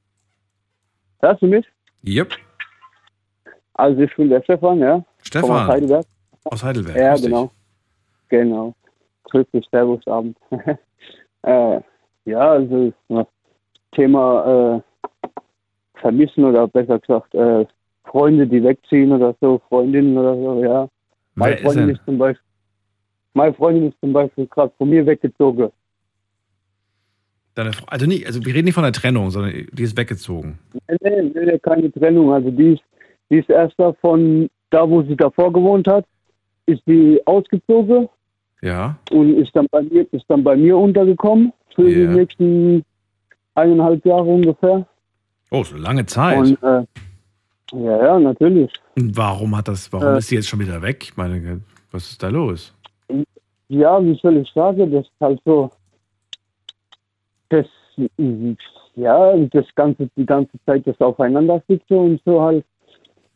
Hörst 1.21 1.41
du 1.41 1.47
mich? 1.47 1.65
Yep. 2.05 2.44
Also 3.75 4.01
ich 4.01 4.15
bin 4.15 4.29
der 4.29 4.41
Stefan, 4.41 4.79
ja. 4.79 5.03
Stefan. 5.21 5.51
Aus 5.51 5.67
Heidelberg. 5.67 6.05
Aus 6.45 6.63
Heidelberg. 6.63 6.97
Ja, 6.97 7.15
genau. 7.15 7.51
Genau. 8.29 8.73
Grüß 9.25 9.45
dich, 9.53 9.67
Servus, 9.69 10.05
Abend. 10.07 10.37
äh, 11.43 11.79
ja, 12.25 12.51
also 12.51 12.93
Thema 13.91 14.81
äh, 14.83 15.29
vermissen 15.99 16.43
oder 16.43 16.67
besser 16.67 16.99
gesagt 16.99 17.33
äh, 17.33 17.65
Freunde, 18.05 18.47
die 18.47 18.63
wegziehen 18.63 19.11
oder 19.11 19.35
so, 19.41 19.61
Freundinnen 19.67 20.17
oder 20.17 20.35
so, 20.35 20.63
ja. 20.63 20.87
Meine 21.33 21.57
Freundin 21.57 21.89
ist, 21.89 22.01
zum 22.05 22.17
Beispiel, 22.17 22.45
meine 23.33 23.53
Freundin 23.53 23.89
ist 23.89 23.99
zum 23.99 24.13
Beispiel 24.13 24.47
gerade 24.47 24.71
von 24.77 24.89
mir 24.89 25.05
weggezogen. 25.05 25.69
Deine, 27.55 27.71
also, 27.87 28.05
nicht, 28.05 28.25
also 28.25 28.45
wir 28.45 28.53
reden 28.53 28.65
nicht 28.65 28.73
von 28.73 28.83
einer 28.83 28.93
Trennung, 28.93 29.31
sondern 29.31 29.53
die 29.71 29.83
ist 29.83 29.97
weggezogen. 29.97 30.59
Nee, 31.01 31.21
nee, 31.21 31.45
nee, 31.45 31.59
keine 31.59 31.91
Trennung. 31.91 32.33
Also 32.33 32.51
die 32.51 32.73
ist, 32.73 32.83
die 33.29 33.37
ist 33.37 33.49
erst 33.49 33.75
von 34.01 34.49
da, 34.69 34.89
wo 34.89 35.01
sie 35.03 35.15
davor 35.15 35.51
gewohnt 35.51 35.87
hat, 35.87 36.05
ist 36.65 36.81
sie 36.85 37.21
ausgezogen 37.25 38.09
ja. 38.65 38.97
Und 39.11 39.37
ist 39.37 39.55
dann 39.55 39.67
bei 39.69 39.83
mir, 39.83 40.11
ist 40.11 40.25
dann 40.27 40.43
bei 40.43 40.55
mir 40.55 40.75
untergekommen 40.75 41.53
für 41.75 41.87
ja. 41.87 41.95
die 41.95 42.07
nächsten 42.07 42.85
eineinhalb 43.53 44.03
Jahre 44.03 44.23
ungefähr. 44.23 44.87
Oh, 45.51 45.63
so 45.63 45.77
lange 45.77 46.05
Zeit. 46.07 46.39
Und, 46.39 46.63
äh, 46.63 46.83
ja, 47.73 48.05
ja, 48.05 48.19
natürlich. 48.19 48.71
Und 48.95 49.15
warum 49.15 49.55
hat 49.55 49.67
das, 49.67 49.93
warum 49.93 50.15
äh, 50.15 50.17
ist 50.17 50.29
sie 50.29 50.35
jetzt 50.35 50.47
schon 50.47 50.59
wieder 50.59 50.81
weg? 50.81 51.03
Ich 51.03 51.15
meine, 51.15 51.61
was 51.91 52.09
ist 52.09 52.23
da 52.23 52.29
los? 52.29 52.73
Ja, 53.67 54.03
wie 54.03 54.17
soll 54.21 54.37
ich 54.37 54.51
sagen, 54.51 54.91
das 54.91 55.05
ist 55.05 55.21
halt 55.21 55.39
so, 55.45 55.69
das, 57.49 57.67
ja, 58.95 59.37
das 59.37 59.65
ganze, 59.75 60.09
die 60.17 60.25
ganze 60.25 60.57
Zeit 60.65 60.87
das 60.87 60.99
Aufeinandersitzen 60.99 61.97
und 61.97 62.21
so 62.25 62.41
halt. 62.41 62.65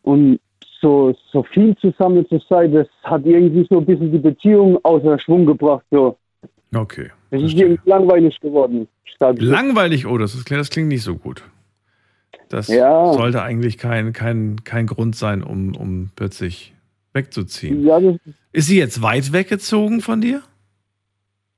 Und 0.10 0.40
so, 0.82 1.16
so 1.32 1.44
viel 1.44 1.78
zusammen 1.78 2.28
zu 2.28 2.42
sein, 2.50 2.74
das 2.74 2.88
hat 3.04 3.26
irgendwie 3.26 3.68
so 3.70 3.78
ein 3.78 3.86
bisschen 3.86 4.12
die 4.12 4.18
Beziehung 4.18 4.84
außer 4.84 5.20
Schwung 5.20 5.46
gebracht. 5.46 5.86
So. 5.92 6.18
Okay. 6.74 7.12
Es 7.30 7.44
ist 7.44 7.54
irgendwie 7.54 7.88
langweilig 7.88 8.40
geworden. 8.40 8.88
Langweilig? 9.20 10.08
Oh, 10.08 10.18
das, 10.18 10.34
ist, 10.34 10.50
das 10.50 10.72
klingt 10.72 10.88
nicht 10.88 11.04
so 11.04 11.16
gut. 11.16 11.44
Das 12.48 12.70
ja. 12.70 13.14
sollte 13.14 13.44
eigentlich 13.44 13.78
kein, 13.78 14.12
kein, 14.12 14.64
kein 14.64 14.88
Grund 14.88 15.16
sein, 15.16 15.44
um, 15.44 15.76
um 15.76 16.10
plötzlich 16.16 16.74
wegzuziehen. 17.14 17.86
Ja, 17.86 18.00
ist 18.52 18.66
sie 18.66 18.80
jetzt 18.80 19.04
weit 19.04 19.32
weggezogen 19.32 20.02
von 20.02 20.22
dir? 20.22 20.42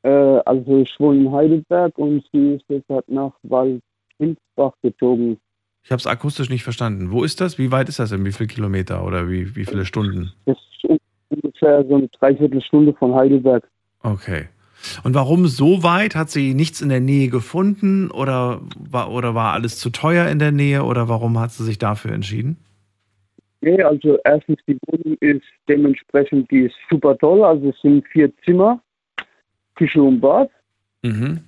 Äh, 0.03 0.09
also 0.09 0.79
ich 0.79 0.93
wohne 0.99 1.21
in 1.21 1.31
Heidelberg 1.31 1.97
und 1.97 2.25
sie 2.33 2.55
ist 2.55 2.65
jetzt 2.67 2.89
halt 2.89 3.07
nach 3.07 3.31
Waldwinsbach 3.43 4.73
gezogen. 4.81 5.39
Ich 5.83 5.91
habe 5.91 5.99
es 5.99 6.07
akustisch 6.07 6.49
nicht 6.49 6.63
verstanden. 6.63 7.11
Wo 7.11 7.23
ist 7.23 7.41
das? 7.41 7.57
Wie 7.57 7.71
weit 7.71 7.89
ist 7.89 7.99
das 7.99 8.11
denn? 8.11 8.23
Wie 8.23 8.31
viele 8.31 8.47
Kilometer 8.47 9.05
oder 9.05 9.29
wie, 9.29 9.55
wie 9.55 9.65
viele 9.65 9.85
Stunden? 9.85 10.31
Das 10.45 10.57
ist 10.57 10.99
ungefähr 11.29 11.83
so 11.85 11.95
eine 11.95 12.07
Dreiviertelstunde 12.07 12.93
von 12.93 13.15
Heidelberg. 13.15 13.67
Okay. 14.03 14.47
Und 15.03 15.13
warum 15.13 15.47
so 15.47 15.83
weit? 15.83 16.15
Hat 16.15 16.29
sie 16.29 16.53
nichts 16.53 16.81
in 16.81 16.89
der 16.89 16.99
Nähe 16.99 17.29
gefunden 17.29 18.09
oder 18.11 18.61
war, 18.77 19.11
oder 19.11 19.35
war 19.35 19.53
alles 19.53 19.77
zu 19.77 19.89
teuer 19.89 20.27
in 20.27 20.39
der 20.39 20.51
Nähe 20.51 20.83
oder 20.83 21.07
warum 21.07 21.39
hat 21.39 21.51
sie 21.51 21.63
sich 21.63 21.77
dafür 21.77 22.11
entschieden? 22.13 22.57
Nee, 23.61 23.81
also 23.83 24.17
erstens 24.23 24.57
die 24.67 24.77
Wohnung 24.87 25.17
ist 25.19 25.45
dementsprechend, 25.69 26.49
die 26.49 26.61
ist 26.61 26.75
super 26.89 27.15
toll. 27.17 27.43
Also 27.43 27.69
es 27.69 27.79
sind 27.81 28.07
vier 28.07 28.31
Zimmer, 28.43 28.81
Küche 29.75 30.01
und 30.01 30.19
Bad. 30.19 30.49
Mhm. 31.03 31.41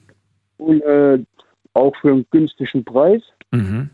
Und 0.57 0.81
äh, 0.81 1.19
auch 1.73 1.95
für 2.01 2.11
einen 2.11 2.25
günstigen 2.29 2.83
Preis. 2.83 3.21
Mhm. 3.51 3.89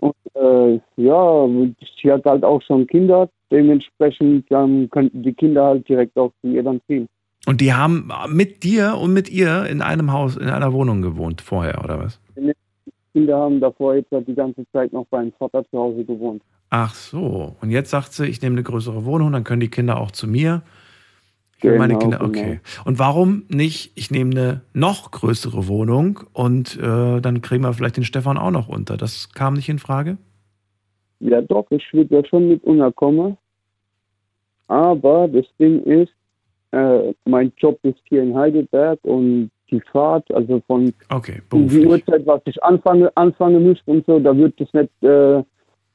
Und 0.00 0.14
äh, 0.34 0.80
ja, 0.96 1.48
sie 2.02 2.10
hat 2.10 2.24
halt 2.24 2.44
auch 2.44 2.62
schon 2.62 2.86
Kinder, 2.86 3.28
dementsprechend 3.50 4.50
dann 4.50 4.88
könnten 4.90 5.22
die 5.22 5.34
Kinder 5.34 5.64
halt 5.64 5.88
direkt 5.88 6.16
auch 6.16 6.32
zu 6.40 6.48
ihr 6.48 6.62
dann 6.62 6.80
ziehen. 6.86 7.06
Und 7.46 7.60
die 7.60 7.72
haben 7.72 8.10
mit 8.28 8.62
dir 8.64 8.96
und 9.00 9.12
mit 9.12 9.30
ihr 9.30 9.66
in 9.66 9.82
einem 9.82 10.12
Haus, 10.12 10.36
in 10.36 10.48
einer 10.48 10.72
Wohnung 10.72 11.02
gewohnt 11.02 11.40
vorher, 11.40 11.82
oder 11.82 11.98
was? 11.98 12.20
Die 12.36 12.52
Kinder 13.12 13.38
haben 13.38 13.60
davor 13.60 13.94
jetzt 13.94 14.10
die 14.26 14.34
ganze 14.34 14.64
Zeit 14.72 14.92
noch 14.92 15.06
beim 15.06 15.32
Vater 15.38 15.64
zu 15.70 15.78
Hause 15.78 16.04
gewohnt. 16.04 16.42
Ach 16.70 16.94
so. 16.94 17.56
Und 17.60 17.70
jetzt 17.70 17.90
sagt 17.90 18.12
sie, 18.12 18.26
ich 18.26 18.40
nehme 18.42 18.54
eine 18.54 18.62
größere 18.62 19.04
Wohnung, 19.04 19.32
dann 19.32 19.44
können 19.44 19.60
die 19.60 19.70
Kinder 19.70 20.00
auch 20.00 20.12
zu 20.12 20.28
mir. 20.28 20.62
Will 21.62 21.78
meine 21.78 21.94
Genau, 21.94 22.00
Kinder, 22.00 22.18
genau. 22.18 22.28
okay. 22.28 22.60
Und 22.84 22.98
warum 22.98 23.44
nicht, 23.48 23.92
ich 23.96 24.10
nehme 24.10 24.30
eine 24.30 24.60
noch 24.72 25.10
größere 25.10 25.68
Wohnung 25.68 26.20
und 26.32 26.78
äh, 26.78 27.20
dann 27.20 27.42
kriegen 27.42 27.62
wir 27.62 27.72
vielleicht 27.72 27.96
den 27.96 28.04
Stefan 28.04 28.38
auch 28.38 28.50
noch 28.50 28.68
unter. 28.68 28.96
Das 28.96 29.32
kam 29.32 29.54
nicht 29.54 29.68
in 29.68 29.78
Frage? 29.78 30.18
Ja, 31.20 31.40
doch, 31.42 31.66
ich 31.70 31.84
würde 31.92 32.16
ja 32.16 32.24
schon 32.24 32.48
mit 32.48 32.64
unterkommen. 32.64 33.36
Aber 34.68 35.28
das 35.28 35.44
Ding 35.58 35.82
ist, 35.82 36.12
äh, 36.72 37.12
mein 37.24 37.52
Job 37.56 37.78
ist 37.82 37.98
hier 38.04 38.22
in 38.22 38.34
Heidelberg 38.36 38.98
und 39.02 39.50
die 39.70 39.80
Fahrt, 39.92 40.32
also 40.32 40.62
von 40.66 40.92
Okay, 41.12 41.40
die. 41.52 41.86
Uhrzeit, 41.86 42.26
was 42.26 42.40
ich 42.44 42.62
anfange, 42.62 43.10
anfangen 43.16 43.62
müsste 43.62 43.90
und 43.90 44.06
so, 44.06 44.18
da 44.18 44.36
wird 44.36 44.60
es 44.60 44.72
nicht, 44.72 44.90
äh, 45.02 45.42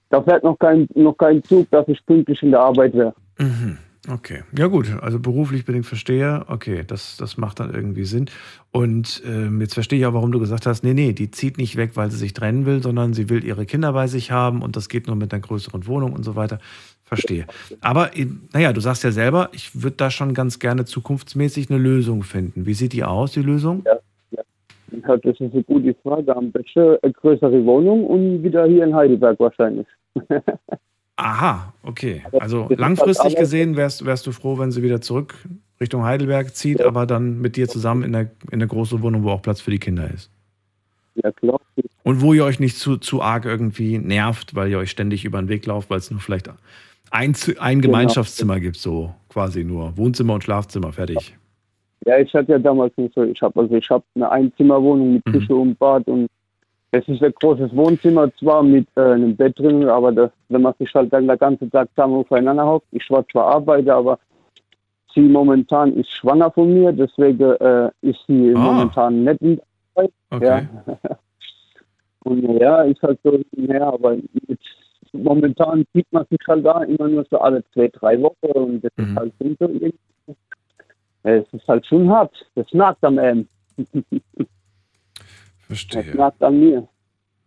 da 0.10 0.22
fährt 0.22 0.44
noch 0.44 0.58
kein, 0.60 0.88
noch 0.96 1.18
kein 1.18 1.44
Zug, 1.44 1.70
dass 1.72 1.88
ich 1.88 2.06
pünktlich 2.06 2.42
in 2.44 2.52
der 2.52 2.62
Arbeit 2.62 2.94
wäre. 2.94 3.14
Mhm. 3.40 3.78
Okay, 4.07 4.44
ja 4.56 4.68
gut, 4.68 4.88
also 5.02 5.19
beruflich 5.19 5.65
bedingt 5.65 5.88
verstehe, 5.88 6.45
okay, 6.48 6.84
das, 6.86 7.18
das 7.18 7.38
macht 7.38 7.60
dann 7.60 7.73
irgendwie 7.73 8.03
Sinn. 8.03 8.30
Und 8.72 9.23
ähm, 9.26 9.61
jetzt 9.61 9.73
verstehe 9.73 9.98
ich 9.98 10.06
auch, 10.06 10.14
warum 10.14 10.32
du 10.32 10.40
gesagt 10.40 10.68
hast, 10.68 10.84
nee, 10.84 10.94
nee, 10.94 11.14
die 11.14 11.32
zieht 11.32 11.57
nicht 11.57 11.76
weg, 11.76 11.91
weil 11.95 12.11
sie 12.11 12.18
sich 12.18 12.34
trennen 12.34 12.68
will, 12.68 12.84
sondern 12.84 13.14
sie 13.14 13.30
will 13.30 13.44
ihre 13.44 13.65
Kinder 13.65 13.94
bei 13.94 14.06
sich 14.06 14.30
haben 14.32 14.61
und 14.61 14.76
das 14.76 14.90
geht 14.90 15.07
nur 15.07 15.15
mit 15.15 15.34
einer 15.34 15.41
größeren 15.41 15.88
Wohnung 15.88 16.14
und 16.14 16.23
so 16.23 16.36
weiter. 16.36 16.60
Verstehe. 17.03 17.45
Aber 17.82 18.15
äh, 18.15 18.27
naja, 18.53 18.73
du 18.73 18.82
sagst 18.82 19.03
ja 19.03 19.11
selber, 19.11 19.49
ich 19.53 19.82
würde 19.82 19.98
da 19.98 20.11
schon 20.11 20.34
ganz 20.34 20.60
gerne 20.60 20.86
zukunftsmäßig 20.86 21.69
eine 21.69 21.80
Lösung 21.80 22.23
finden. 22.23 22.65
Wie 22.65 22.73
sieht 22.73 22.94
die 22.94 23.03
aus, 23.03 23.32
die 23.32 23.41
Lösung? 23.41 23.84
Ja, 23.86 25.18
das 25.18 25.40
ist 25.40 25.41
eine 25.41 25.64
gute 25.64 25.95
Frage. 26.03 26.36
Am 26.36 26.52
besten 26.52 26.98
eine 27.02 27.14
größere 27.14 27.65
Wohnung 27.65 28.06
und 28.06 28.44
wieder 28.44 28.65
hier 28.65 28.84
in 28.84 28.95
Heidelberg 28.95 29.40
wahrscheinlich. 29.40 29.88
Aha, 31.18 31.74
okay. 31.84 32.24
Also 32.40 32.68
langfristig 32.76 33.24
halt 33.24 33.34
aber- 33.36 33.42
gesehen 33.42 33.76
wärst, 33.78 34.06
wärst 34.06 34.28
du 34.28 34.32
froh, 34.32 34.58
wenn 34.58 34.72
sie 34.72 34.84
wieder 34.84 35.02
zurück 35.02 35.36
Richtung 35.80 36.04
Heidelberg 36.04 36.56
zieht, 36.56 36.82
aber 36.82 37.06
dann 37.06 37.40
mit 37.42 37.56
dir 37.58 37.68
zusammen 37.68 38.04
in 38.04 38.16
eine, 38.16 38.32
in 38.48 38.54
eine 38.54 38.68
große 38.68 39.02
Wohnung, 39.02 39.24
wo 39.24 39.32
auch 39.32 39.42
Platz 39.42 39.60
für 39.62 39.72
die 39.72 39.80
Kinder 39.80 40.10
ist. 40.14 40.30
Ja, 41.16 41.32
klar. 41.32 41.60
Und 42.04 42.22
wo 42.22 42.34
ihr 42.34 42.44
euch 42.46 42.60
nicht 42.60 42.78
zu, 42.78 42.98
zu 42.98 43.22
arg 43.22 43.46
irgendwie 43.46 43.98
nervt, 43.98 44.56
weil 44.56 44.70
ihr 44.70 44.78
euch 44.78 44.90
ständig 44.92 45.26
über 45.26 45.42
den 45.42 45.50
Weg 45.50 45.66
lauft, 45.66 45.90
weil 45.90 45.98
es 45.98 46.12
nur 46.12 46.20
vielleicht 46.20 46.50
ein, 47.12 47.36
ein 47.60 47.82
Genau. 47.82 47.92
Gemeinschaftszimmer 47.94 48.60
gibt, 48.60 48.78
so 48.78 49.14
quasi 49.30 49.64
nur. 49.64 49.96
Wohnzimmer 49.98 50.34
und 50.36 50.44
Schlafzimmer, 50.44 50.92
fertig. 50.94 51.36
Ja, 52.06 52.20
ich 52.20 52.34
hatte 52.34 52.52
ja 52.54 52.60
damals 52.60 52.96
nicht 52.98 53.14
so, 53.16 53.24
ich 53.24 53.42
habe 53.42 53.60
also 53.60 53.76
ich 53.76 53.90
habe 53.90 54.04
eine 54.16 54.30
Einzimmerwohnung 54.30 55.14
mit 55.16 55.26
Küche 55.26 55.56
und 55.56 55.78
Bad 55.80 56.06
und 56.08 56.28
es 56.98 57.08
ist 57.08 57.22
ein 57.24 57.34
großes 57.42 57.76
Wohnzimmer 57.76 58.34
zwar 58.38 58.64
mit 58.64 58.88
äh, 58.96 59.02
einem 59.02 59.36
Bett 59.36 59.58
drin, 59.60 59.88
aber 59.90 60.12
das, 60.12 60.32
wenn 60.50 60.62
man 60.62 60.74
sich 60.80 60.94
halt 60.94 61.12
dann 61.12 61.28
den 61.28 61.38
ganzen 61.38 61.70
Tag 61.72 61.90
zusammen 61.96 62.16
aufeinander 62.16 62.66
hockt, 62.66 62.88
ich 62.92 63.10
war 63.10 63.28
zwar 63.30 63.48
arbeite, 63.56 63.94
aber 63.94 64.20
sie 65.14 65.22
momentan 65.22 65.94
ist 65.94 66.12
schwanger 66.12 66.52
von 66.52 66.74
mir, 66.74 66.92
deswegen 66.92 67.52
äh, 67.54 67.90
ist 68.02 68.20
sie 68.28 68.54
Ah. 68.56 68.60
momentan 68.60 69.24
nicht 69.24 69.42
in 69.42 69.56
der 69.58 69.66
Arbeit. 69.96 70.12
Okay. 70.32 70.68
Ja. 70.88 70.98
Und 72.24 72.60
ja, 72.60 72.82
ist 72.84 73.02
halt 73.04 73.20
so, 73.24 73.40
ja, 73.52 73.88
aber 73.88 74.16
mit, 74.48 74.60
momentan 75.14 75.86
sieht 75.94 76.12
man 76.12 76.26
sich 76.30 76.40
halt 76.48 76.66
da 76.66 76.82
immer 76.84 77.08
nur 77.08 77.26
so 77.30 77.38
alle 77.40 77.64
zwei, 77.72 77.88
drei 77.90 78.20
Wochen 78.22 78.52
und 78.54 78.84
das 78.84 78.92
ist 78.98 79.16
halt 79.16 79.32
so 79.40 79.46
irgendwie, 79.68 79.94
es 81.22 81.46
ist 81.54 81.68
halt 81.68 81.86
schon 81.86 82.10
hart. 82.10 82.34
Das 82.56 82.66
nagt 82.74 83.04
am 83.04 83.20
Ende. 83.20 83.48
Verstehe. 85.68 86.04
Das 86.04 86.16
nagt 86.16 86.44
an 86.44 86.60
mir. 86.60 86.88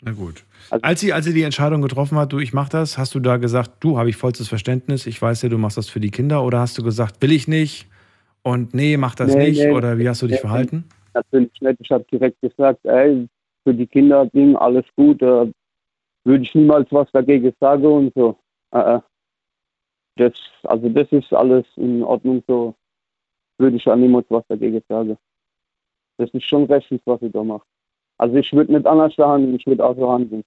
Na 0.02 0.12
gut. 0.12 0.44
Also 0.70 0.82
Als 0.82 1.00
sie, 1.00 1.12
als 1.12 1.24
sie 1.24 1.34
die 1.34 1.42
Entscheidung 1.42 1.82
getroffen 1.82 2.18
hat, 2.18 2.32
du, 2.32 2.38
ich 2.38 2.52
mach 2.52 2.68
das, 2.68 2.98
hast 2.98 3.14
du 3.14 3.20
da 3.20 3.36
gesagt, 3.36 3.72
du, 3.80 3.98
habe 3.98 4.10
ich 4.10 4.16
vollstes 4.16 4.48
Verständnis, 4.48 5.06
ich 5.06 5.20
weiß 5.20 5.42
ja, 5.42 5.48
du 5.48 5.58
machst 5.58 5.76
das 5.76 5.88
für 5.88 6.00
die 6.00 6.10
Kinder, 6.10 6.44
oder 6.44 6.60
hast 6.60 6.78
du 6.78 6.82
gesagt, 6.84 7.20
will 7.20 7.32
ich 7.32 7.48
nicht 7.48 7.88
und 8.42 8.74
nee, 8.74 8.96
mach 8.96 9.14
das 9.14 9.34
Nee, 9.34 9.48
nicht, 9.48 9.64
nee. 9.64 9.72
oder 9.72 9.98
wie 9.98 10.08
hast 10.08 10.22
du 10.22 10.26
dich 10.26 10.36
Nee, 10.36 10.40
verhalten? 10.40 10.84
Natürlich 11.14 11.60
nicht. 11.60 11.80
Ich 11.80 11.90
habe 11.90 12.04
direkt 12.12 12.40
gesagt, 12.40 12.84
ey, 12.84 13.28
für 13.64 13.74
die 13.74 13.86
Kinder 13.86 14.26
Ding, 14.26 14.54
alles 14.56 14.84
gut. 14.94 15.20
Äh, 15.20 15.50
würde 16.24 16.42
ich 16.42 16.54
niemals 16.54 16.86
was 16.92 17.10
dagegen 17.12 17.52
sagen 17.58 17.84
und 17.84 18.14
so. 18.14 18.38
Äh, 18.72 18.96
äh. 18.96 19.00
das, 20.16 20.32
also 20.64 20.88
das 20.88 21.10
ist 21.10 21.32
alles 21.32 21.64
in 21.76 22.02
Ordnung 22.02 22.42
so. 22.46 22.74
Würde 23.58 23.76
ich 23.76 23.86
an 23.88 24.00
niemals 24.00 24.26
was 24.28 24.44
dagegen 24.48 24.82
sagen. 24.88 25.16
Das 26.18 26.30
ist 26.30 26.44
schon 26.44 26.64
rechtlich, 26.64 27.00
was 27.04 27.20
ich 27.22 27.32
da 27.32 27.42
mache. 27.42 27.64
Also 28.18 28.36
ich 28.36 28.52
würde 28.52 28.72
nicht 28.72 28.86
anders 28.86 29.16
handeln, 29.16 29.54
ich 29.54 29.66
würde 29.66 29.84
auch 29.84 29.96
so 29.96 30.10
handeln. 30.10 30.42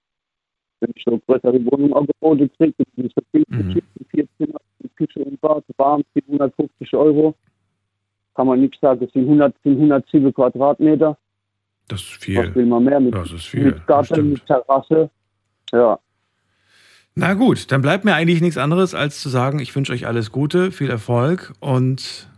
Wenn 0.80 0.90
ich 0.94 1.02
so 1.04 1.18
größere 1.26 1.64
Wohnung 1.66 1.94
angeboten 1.94 2.50
kriege, 2.56 2.74
die 2.96 3.02
ist 3.06 3.14
so 3.14 3.22
viel 3.30 3.44
Mhm. 3.48 3.80
vier 4.10 4.26
Zimmer, 4.36 4.58
mit 4.80 4.96
Küche 4.96 5.20
und 5.24 5.40
Bad, 5.40 5.64
warm, 5.76 6.02
750 6.14 6.92
Euro. 6.94 7.34
Kann 8.34 8.46
man 8.46 8.60
nicht 8.60 8.78
sagen, 8.80 9.04
es 9.04 9.12
sind 9.12 9.26
100, 9.26 9.54
sind 9.62 9.76
107 9.78 10.32
Quadratmeter. 10.34 11.16
Das 11.88 12.00
ist 12.00 12.12
Was 12.16 12.24
viel. 12.24 12.54
will 12.54 12.66
man 12.66 12.84
mehr? 12.84 13.00
Mit, 13.00 13.14
Das 13.14 13.32
ist 13.32 13.44
viel, 13.46 13.64
mit 13.66 13.76
das 13.78 13.86
Garten, 14.08 14.30
mit 14.30 14.46
Terrasse. 14.46 15.10
Ja. 15.72 15.98
Na 17.14 17.34
gut, 17.34 17.70
dann 17.70 17.82
bleibt 17.82 18.04
mir 18.04 18.14
eigentlich 18.14 18.40
nichts 18.40 18.56
anderes, 18.56 18.94
als 18.94 19.20
zu 19.20 19.28
sagen, 19.28 19.58
ich 19.58 19.74
wünsche 19.76 19.92
euch 19.92 20.06
alles 20.06 20.32
Gute, 20.32 20.72
viel 20.72 20.88
Erfolg 20.90 21.52
und 21.60 22.28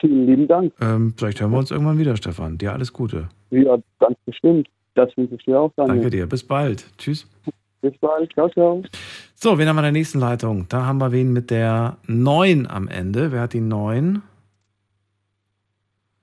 Vielen 0.00 0.26
lieben 0.26 0.46
Dank. 0.48 0.72
ähm, 0.80 1.14
vielleicht 1.16 1.40
hören 1.40 1.50
wir 1.50 1.58
uns 1.58 1.70
irgendwann 1.70 1.98
wieder, 1.98 2.16
Stefan. 2.16 2.58
Dir 2.58 2.72
alles 2.72 2.92
Gute. 2.92 3.28
Ja, 3.50 3.78
ganz 3.98 4.16
bestimmt. 4.26 4.68
Das 4.98 5.16
wünsche 5.16 5.36
ich 5.36 5.44
dir 5.44 5.60
auch, 5.60 5.72
Daniel. 5.76 5.94
Danke 5.94 6.10
dir. 6.10 6.26
Bis 6.26 6.42
bald. 6.42 6.84
Tschüss. 6.98 7.24
Bis 7.82 7.96
bald. 7.98 8.32
Ciao, 8.32 8.48
ciao. 8.48 8.82
So, 9.36 9.56
wen 9.56 9.68
haben 9.68 9.76
wir 9.76 9.80
in 9.82 9.84
der 9.84 9.92
nächsten 9.92 10.18
Leitung? 10.18 10.66
Da 10.68 10.84
haben 10.86 10.98
wir 10.98 11.12
wen 11.12 11.32
mit 11.32 11.50
der 11.50 11.98
9 12.08 12.66
am 12.66 12.88
Ende. 12.88 13.30
Wer 13.30 13.42
hat 13.42 13.52
die 13.52 13.60
9? 13.60 14.20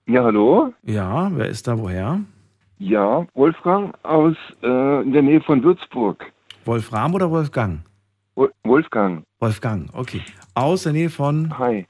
Ja, 0.07 0.23
hallo? 0.25 0.73
Ja, 0.83 1.31
wer 1.33 1.47
ist 1.47 1.67
da 1.69 1.79
woher? 1.79 2.19
Ja, 2.77 3.25
Wolfgang 3.33 3.95
aus 4.03 4.35
äh, 4.61 5.01
in 5.03 5.13
der 5.13 5.21
Nähe 5.21 5.39
von 5.39 5.63
Würzburg. 5.63 6.25
Wolfram 6.65 7.13
oder 7.15 7.31
Wolfgang? 7.31 7.79
Wo- 8.35 8.49
Wolfgang. 8.65 9.23
Wolfgang, 9.39 9.89
okay. 9.93 10.21
Aus 10.53 10.83
der 10.83 10.91
Nähe 10.91 11.09
von 11.09 11.57
Hi. 11.57 11.87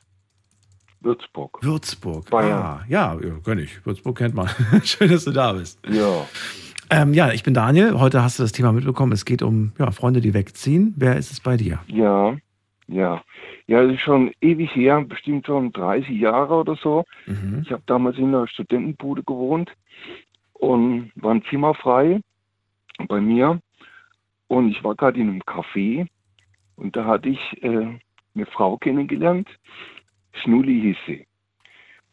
Würzburg. 1.01 1.57
Würzburg. 1.63 2.29
Bayern. 2.29 2.61
Ah, 2.61 2.83
ja, 2.87 3.15
ja 3.15 3.31
kenn 3.43 3.57
ich. 3.57 3.83
Würzburg 3.85 4.17
kennt 4.19 4.35
man. 4.35 4.47
Schön, 4.83 5.09
dass 5.09 5.25
du 5.25 5.31
da 5.31 5.53
bist. 5.53 5.79
Ja. 5.89 6.25
Ähm, 6.89 7.13
ja, 7.13 7.31
ich 7.31 7.43
bin 7.43 7.53
Daniel. 7.53 7.99
Heute 7.99 8.21
hast 8.23 8.39
du 8.39 8.43
das 8.43 8.51
Thema 8.51 8.71
mitbekommen. 8.71 9.11
Es 9.11 9.25
geht 9.25 9.41
um 9.41 9.71
ja, 9.79 9.91
Freunde, 9.91 10.21
die 10.21 10.33
wegziehen. 10.33 10.93
Wer 10.97 11.17
ist 11.17 11.31
es 11.31 11.39
bei 11.39 11.57
dir? 11.57 11.79
Ja, 11.87 12.35
ja. 12.87 13.21
Ja, 13.67 13.83
das 13.83 13.93
ist 13.93 14.01
schon 14.01 14.31
ewig 14.41 14.75
her, 14.75 15.03
bestimmt 15.03 15.47
schon 15.47 15.71
30 15.71 16.09
Jahre 16.09 16.53
oder 16.53 16.75
so. 16.75 17.03
Mhm. 17.25 17.63
Ich 17.63 17.71
habe 17.71 17.81
damals 17.87 18.17
in 18.17 18.25
einer 18.25 18.47
Studentenbude 18.47 19.23
gewohnt 19.23 19.71
und 20.53 21.11
war 21.15 21.33
ein 21.33 21.43
Zimmer 21.49 21.73
frei 21.73 22.21
bei 23.07 23.19
mir. 23.19 23.59
Und 24.47 24.69
ich 24.69 24.83
war 24.83 24.93
gerade 24.95 25.19
in 25.19 25.29
einem 25.29 25.41
Café 25.41 26.07
und 26.75 26.95
da 26.95 27.05
hatte 27.05 27.29
ich 27.29 27.63
äh, 27.63 27.97
eine 28.35 28.45
Frau 28.45 28.77
kennengelernt. 28.77 29.49
Schnulli 30.33 30.81
hieß 30.81 30.97
sie. 31.07 31.19
Und 31.19 31.27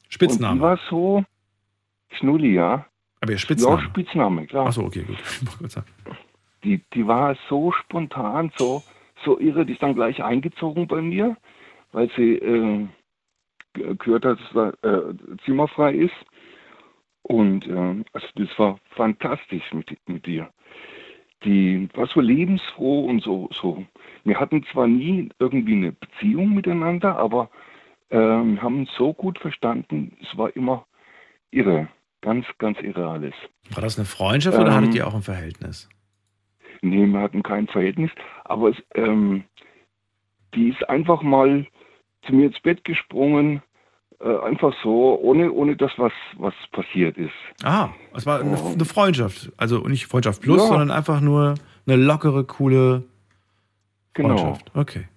die 0.06 0.14
Spitzname. 0.14 0.60
war 0.60 0.78
so, 0.88 1.24
Schnulli, 2.12 2.54
ja. 2.54 2.86
Aber 3.22 3.30
ihr 3.32 3.36
Ja, 3.36 3.40
Spitzname. 3.40 3.82
Spitzname, 3.82 4.46
klar. 4.46 4.66
Achso, 4.66 4.82
okay, 4.84 5.04
gut. 5.04 5.16
Die, 6.64 6.80
die 6.94 7.06
war 7.08 7.36
so 7.48 7.72
spontan, 7.72 8.52
so, 8.56 8.84
so 9.24 9.36
irre, 9.40 9.66
die 9.66 9.72
ist 9.72 9.82
dann 9.82 9.96
gleich 9.96 10.22
eingezogen 10.22 10.86
bei 10.86 11.02
mir, 11.02 11.36
weil 11.90 12.08
sie 12.14 12.34
äh, 12.36 12.86
ge- 13.72 13.96
gehört 13.96 14.24
hat, 14.24 14.38
dass 14.54 14.72
da 14.82 14.88
äh, 14.88 15.14
zimmerfrei 15.44 15.92
ist. 15.94 16.14
Und 17.22 17.66
äh, 17.66 18.04
also 18.12 18.26
das 18.36 18.48
war 18.60 18.78
fantastisch 18.90 19.72
mit, 19.72 19.96
mit 20.06 20.28
ihr. 20.28 20.50
Die 21.44 21.88
war 21.94 22.06
so 22.06 22.20
lebensfroh 22.20 23.06
und 23.06 23.24
so, 23.24 23.48
so. 23.52 23.84
Wir 24.22 24.38
hatten 24.38 24.62
zwar 24.70 24.86
nie 24.86 25.30
irgendwie 25.40 25.74
eine 25.74 25.90
Beziehung 25.92 26.54
miteinander, 26.54 27.16
aber 27.16 27.50
äh, 28.10 28.16
wir 28.18 28.62
haben 28.62 28.80
uns 28.82 28.90
so 28.96 29.12
gut 29.12 29.36
verstanden. 29.40 30.16
Es 30.22 30.36
war 30.38 30.54
immer 30.54 30.86
irre. 31.50 31.88
Ganz, 32.22 32.46
ganz 32.58 32.78
irre 32.80 33.08
alles. 33.08 33.34
War 33.70 33.82
das 33.82 33.98
eine 33.98 34.06
Freundschaft 34.06 34.56
oder 34.58 34.68
Ähm, 34.68 34.74
hattet 34.74 34.94
ihr 34.94 35.06
auch 35.06 35.14
ein 35.14 35.22
Verhältnis? 35.22 35.88
Nee, 36.80 37.06
wir 37.06 37.20
hatten 37.20 37.42
kein 37.42 37.66
Verhältnis, 37.68 38.10
aber 38.44 38.70
es, 38.70 38.76
ähm, 38.94 39.44
die 40.54 40.70
ist 40.70 40.88
einfach 40.88 41.22
mal 41.22 41.66
zu 42.26 42.32
mir 42.34 42.46
ins 42.46 42.60
Bett 42.60 42.84
gesprungen, 42.84 43.62
äh, 44.20 44.36
einfach 44.40 44.72
so, 44.82 45.18
ohne, 45.20 45.52
ohne 45.52 45.76
dass 45.76 45.90
was, 45.96 46.12
was 46.36 46.54
passiert 46.72 47.16
ist. 47.18 47.32
Ah, 47.64 47.90
es 48.14 48.24
war 48.26 48.40
eine, 48.40 48.56
eine 48.56 48.84
Freundschaft. 48.84 49.52
Also 49.56 49.78
nicht 49.88 50.06
Freundschaft 50.06 50.42
plus, 50.42 50.60
Ja. 50.62 50.68
sondern 50.68 50.90
einfach 50.90 51.20
nur 51.20 51.54
eine 51.86 51.96
lockere, 51.96 52.44
coole 52.44 53.04
Genau. 54.14 54.36
Freundschaft. 54.36 54.70
Okay. 54.74 55.08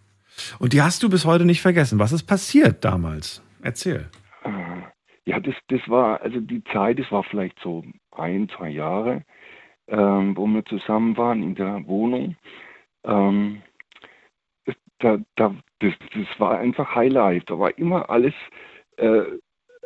Und 0.60 0.74
die 0.74 0.82
hast 0.82 1.02
du 1.04 1.10
bis 1.10 1.26
heute 1.26 1.46
nicht 1.46 1.62
vergessen. 1.62 2.00
Was 2.00 2.12
ist 2.12 2.24
passiert 2.24 2.84
damals? 2.84 3.42
Erzähl. 3.62 4.10
Ja, 5.26 5.40
das, 5.40 5.56
das 5.70 5.82
war, 5.90 6.22
also 6.22 6.40
die 6.40 6.64
Zeit, 6.66 7.00
das 7.00 7.12
war 7.12 7.24
vielleicht 7.24 7.60
so 7.60 7.84
ein, 8.12 8.48
zwei 8.50 8.70
Jahre, 8.70 9.24
ähm, 9.88 10.38
wo 10.38 10.46
wir 10.48 10.64
zusammen 10.66 11.18
waren 11.18 11.42
in 11.44 11.56
der 11.56 11.88
Wohnung. 11.88 12.36
Ähm, 13.04 13.62
da, 15.00 15.18
da, 15.36 15.56
das, 15.80 15.94
das 16.14 16.40
war 16.40 16.60
einfach 16.60 16.96
Highlight. 16.96 17.50
Da 17.50 17.60
war 17.60 17.78
immer 17.78 18.10
alles 18.10 18.34
äh, 18.98 19.24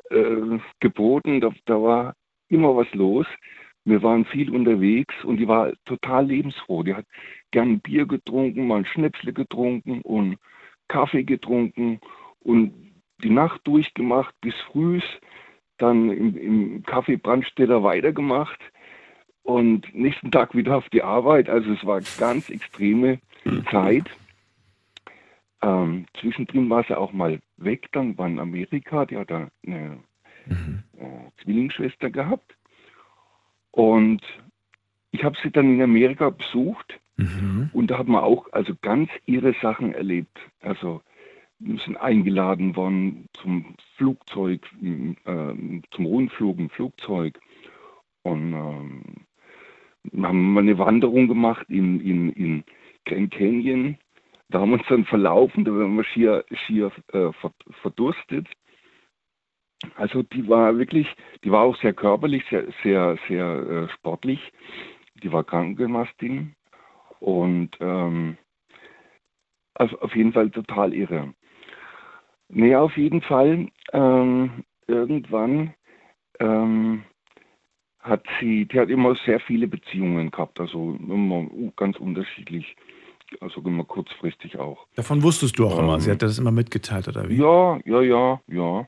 äh, 0.10 0.60
geboten, 0.80 1.42
da, 1.42 1.52
da 1.66 1.82
war 1.82 2.16
immer 2.50 2.76
was 2.76 2.92
los. 2.94 3.26
Wir 3.86 4.04
waren 4.04 4.26
viel 4.26 4.52
unterwegs 4.52 5.14
und 5.24 5.38
die 5.38 5.48
war 5.48 5.72
total 5.86 6.28
lebensfroh. 6.28 6.84
Die 6.84 6.94
hat 6.96 7.06
gern 7.52 7.80
Bier 7.80 8.06
getrunken, 8.06 8.68
mal 8.68 8.80
ein 8.80 8.86
Schnäpsle 8.86 9.34
getrunken 9.34 10.02
und 10.02 10.38
Kaffee 10.90 11.24
getrunken 11.24 12.00
und 12.42 12.74
die 13.24 13.30
Nacht 13.30 13.62
durchgemacht 13.66 14.34
bis 14.42 14.56
früh, 14.72 15.02
dann 15.78 16.10
im, 16.10 16.38
im 16.38 16.84
Café 16.84 17.18
Brandstätter 17.18 17.84
weitergemacht 17.84 18.60
und 19.44 19.94
nächsten 19.94 20.32
Tag 20.32 20.56
wieder 20.56 20.78
auf 20.78 20.90
die 20.90 21.04
Arbeit. 21.04 21.50
Also 21.50 21.72
es 21.72 21.86
war 21.86 22.02
ganz 22.18 22.50
extreme 22.50 23.20
Zeit. 23.72 24.10
Ähm, 25.62 26.06
zwischendrin 26.20 26.70
war 26.70 26.84
sie 26.84 26.98
auch 26.98 27.12
mal 27.12 27.40
weg, 27.58 27.88
dann 27.92 28.18
war 28.18 28.28
in 28.28 28.40
Amerika, 28.40 29.06
die 29.06 29.18
hat 29.18 29.30
da 29.30 29.50
eine 29.66 30.00
mhm. 30.46 30.84
äh, 30.98 31.44
Zwillingsschwester 31.44 32.10
gehabt. 32.10 32.56
Und 33.72 34.22
ich 35.12 35.24
habe 35.24 35.38
sie 35.44 35.52
dann 35.52 35.74
in 35.74 35.82
Amerika 35.82 36.30
besucht 36.30 37.00
mhm. 37.18 37.70
und 37.74 37.92
da 37.92 37.98
hat 37.98 38.08
man 38.08 38.24
auch 38.24 38.48
also 38.52 38.74
ganz 38.82 39.10
ihre 39.26 39.54
Sachen 39.62 39.94
erlebt. 39.94 40.38
Also 40.62 41.02
sind 41.60 41.98
eingeladen 41.98 42.76
worden 42.76 43.28
zum 43.34 43.76
Flugzeug, 43.98 44.66
äh, 44.82 45.54
zum 45.92 46.06
Rundflug 46.06 46.58
im 46.58 46.70
Flugzeug. 46.70 47.40
Und 48.24 48.52
wir 50.04 50.28
haben 50.28 50.54
mal 50.54 50.62
eine 50.62 50.78
Wanderung 50.78 51.28
gemacht 51.28 51.66
in, 51.70 52.00
in, 52.02 52.32
in 52.34 52.64
Grand 53.06 53.32
Canyon. 53.32 53.98
Da 54.50 54.60
haben 54.60 54.72
wir 54.72 54.80
uns 54.80 54.88
dann 54.88 55.06
verlaufen, 55.06 55.64
da 55.64 55.72
waren 55.72 55.96
wir 55.96 56.04
schier, 56.04 56.46
schier 56.66 56.92
äh, 57.14 57.32
verdurstet. 57.82 58.48
Also 59.96 60.24
die 60.24 60.48
war 60.48 60.78
wirklich, 60.78 61.08
die 61.44 61.52
war 61.52 61.62
auch 61.62 61.78
sehr 61.78 61.94
körperlich, 61.94 62.44
sehr, 62.50 62.66
sehr, 62.84 63.18
sehr 63.28 63.46
äh, 63.46 63.90
sportlich. 63.94 64.40
Die 65.22 65.32
war 65.32 65.44
Krankengemastin 65.44 66.56
und 67.20 67.78
ähm, 67.80 68.38
also 69.76 70.00
auf 70.00 70.16
jeden 70.16 70.34
Fall 70.34 70.50
total 70.50 70.94
irre. 70.94 71.34
Nee, 72.50 72.76
auf 72.76 72.98
jeden 72.98 73.22
Fall 73.22 73.68
ähm, 73.94 74.64
irgendwann 74.88 75.74
ähm, 76.40 77.04
hat 78.00 78.24
sie, 78.40 78.66
die 78.66 78.80
hat 78.80 78.90
immer 78.90 79.16
sehr 79.26 79.40
viele 79.40 79.68
Beziehungen 79.68 80.32
gehabt, 80.32 80.60
also 80.60 80.98
immer 81.00 81.48
ganz 81.76 81.98
unterschiedlich, 81.98 82.76
also 83.40 83.62
immer 83.62 83.84
kurzfristig 83.84 84.58
auch. 84.58 84.88
Davon 84.96 85.22
wusstest 85.22 85.60
du 85.60 85.68
auch 85.68 85.78
ähm, 85.78 85.86
immer, 85.86 86.00
sie 86.00 86.10
hat 86.10 86.24
das 86.24 86.40
immer 86.40 86.52
mitgeteilt, 86.52 87.08
oder 87.08 87.30
wie? 87.30 87.36
Ja, 87.36 87.80
ja, 87.86 88.02
ja, 88.02 88.42
ja. 88.48 88.88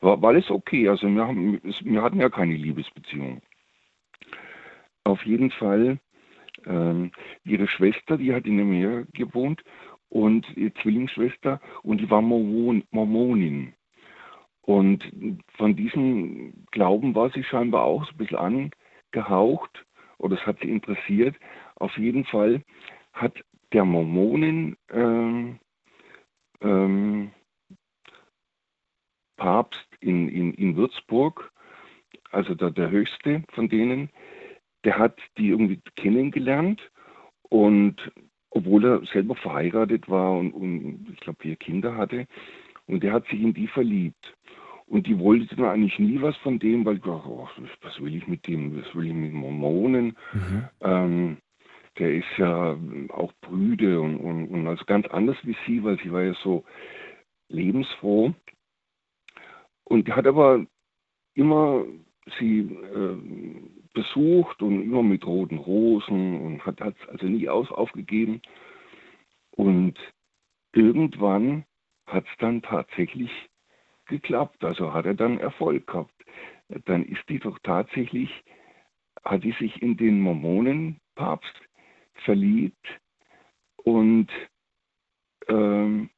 War, 0.00 0.22
war 0.22 0.30
alles 0.30 0.50
okay, 0.50 0.88
also 0.88 1.08
wir, 1.08 1.26
haben, 1.26 1.60
wir 1.62 2.02
hatten 2.02 2.20
ja 2.20 2.30
keine 2.30 2.54
Liebesbeziehung. 2.54 3.42
Auf 5.04 5.24
jeden 5.26 5.50
Fall, 5.50 5.98
ähm, 6.66 7.10
ihre 7.44 7.66
Schwester, 7.66 8.18
die 8.18 8.32
hat 8.32 8.46
in 8.46 8.68
Meer 8.68 9.06
gewohnt 9.12 9.62
und 10.10 10.46
ihre 10.56 10.74
Zwillingsschwester 10.74 11.60
und 11.82 12.00
die 12.00 12.10
war 12.10 12.20
Mormon, 12.20 12.84
Mormonin. 12.90 13.72
Und 14.62 15.02
von 15.56 15.74
diesem 15.74 16.66
Glauben 16.70 17.14
war 17.14 17.30
sie 17.30 17.42
scheinbar 17.42 17.84
auch 17.84 18.04
so 18.04 18.10
ein 18.12 18.16
bisschen 18.18 18.74
angehaucht 19.12 19.86
oder 20.18 20.36
es 20.38 20.46
hat 20.46 20.58
sie 20.60 20.70
interessiert. 20.70 21.34
Auf 21.76 21.96
jeden 21.96 22.24
Fall 22.24 22.62
hat 23.12 23.42
der 23.72 23.84
Mormonen 23.84 24.76
ähm, 24.92 25.58
ähm, 26.60 27.32
Papst 29.36 29.88
in, 30.00 30.28
in, 30.28 30.54
in 30.54 30.76
Würzburg, 30.76 31.50
also 32.30 32.54
der, 32.54 32.70
der 32.70 32.90
höchste 32.90 33.42
von 33.54 33.68
denen, 33.68 34.10
der 34.84 34.98
hat 34.98 35.18
die 35.38 35.48
irgendwie 35.48 35.80
kennengelernt 35.96 36.80
und 37.48 37.96
obwohl 38.50 38.84
er 38.84 39.04
selber 39.06 39.36
verheiratet 39.36 40.08
war 40.08 40.32
und, 40.32 40.52
und 40.52 41.06
ich 41.12 41.20
glaube 41.20 41.38
vier 41.40 41.56
Kinder 41.56 41.96
hatte, 41.96 42.26
und 42.86 43.02
der 43.02 43.12
hat 43.12 43.26
sich 43.28 43.40
in 43.40 43.54
die 43.54 43.68
verliebt. 43.68 44.36
Und 44.86 45.06
die 45.06 45.18
wollte 45.20 45.54
dann 45.54 45.66
eigentlich 45.66 45.98
nie 46.00 46.20
was 46.20 46.36
von 46.38 46.58
dem, 46.58 46.84
weil 46.84 46.96
ich 46.96 47.02
dachte, 47.02 47.28
oh, 47.28 47.48
was 47.82 48.00
will 48.00 48.16
ich 48.16 48.26
mit 48.26 48.44
dem, 48.48 48.76
was 48.76 48.92
will 48.94 49.06
ich 49.06 49.14
mit 49.14 49.32
Mormonen? 49.32 50.16
Mhm. 50.32 50.68
Ähm, 50.80 51.36
der 51.98 52.14
ist 52.14 52.38
ja 52.38 52.76
auch 53.10 53.32
brüde 53.40 54.00
und, 54.00 54.16
und, 54.16 54.48
und, 54.48 54.66
also 54.66 54.84
ganz 54.86 55.06
anders 55.08 55.36
wie 55.44 55.56
sie, 55.64 55.84
weil 55.84 55.98
sie 56.00 56.12
war 56.12 56.22
ja 56.22 56.34
so 56.42 56.64
lebensfroh. 57.48 58.34
Und 59.84 60.08
hat 60.10 60.26
aber 60.26 60.64
immer 61.34 61.84
sie 62.38 62.60
äh, 62.60 63.16
besucht 63.92 64.62
und 64.62 64.82
immer 64.82 65.02
mit 65.02 65.26
roten 65.26 65.58
Rosen 65.58 66.40
und 66.40 66.64
hat 66.64 66.80
es 66.80 67.08
also 67.08 67.26
nie 67.26 67.48
aus, 67.48 67.70
aufgegeben. 67.70 68.40
Und 69.50 69.98
irgendwann 70.72 71.64
hat 72.06 72.24
es 72.24 72.38
dann 72.38 72.62
tatsächlich 72.62 73.30
geklappt, 74.06 74.64
also 74.64 74.92
hat 74.92 75.06
er 75.06 75.14
dann 75.14 75.38
Erfolg 75.38 75.86
gehabt. 75.86 76.14
Dann 76.84 77.04
ist 77.04 77.28
die 77.28 77.38
doch 77.38 77.58
tatsächlich, 77.62 78.30
hat 79.24 79.44
die 79.44 79.52
sich 79.52 79.82
in 79.82 79.96
den 79.96 80.20
Mormonenpapst 80.20 81.54
verliebt 82.24 82.86
und 83.76 84.28
ähm, 85.48 86.10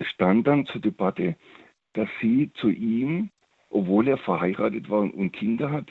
stand 0.00 0.46
dann 0.46 0.66
zur 0.66 0.80
Debatte, 0.80 1.36
dass 1.92 2.08
sie 2.20 2.50
zu 2.54 2.70
ihm, 2.70 3.30
obwohl 3.68 4.08
er 4.08 4.18
verheiratet 4.18 4.88
war 4.88 5.00
und 5.00 5.32
Kinder 5.32 5.70
hat, 5.70 5.90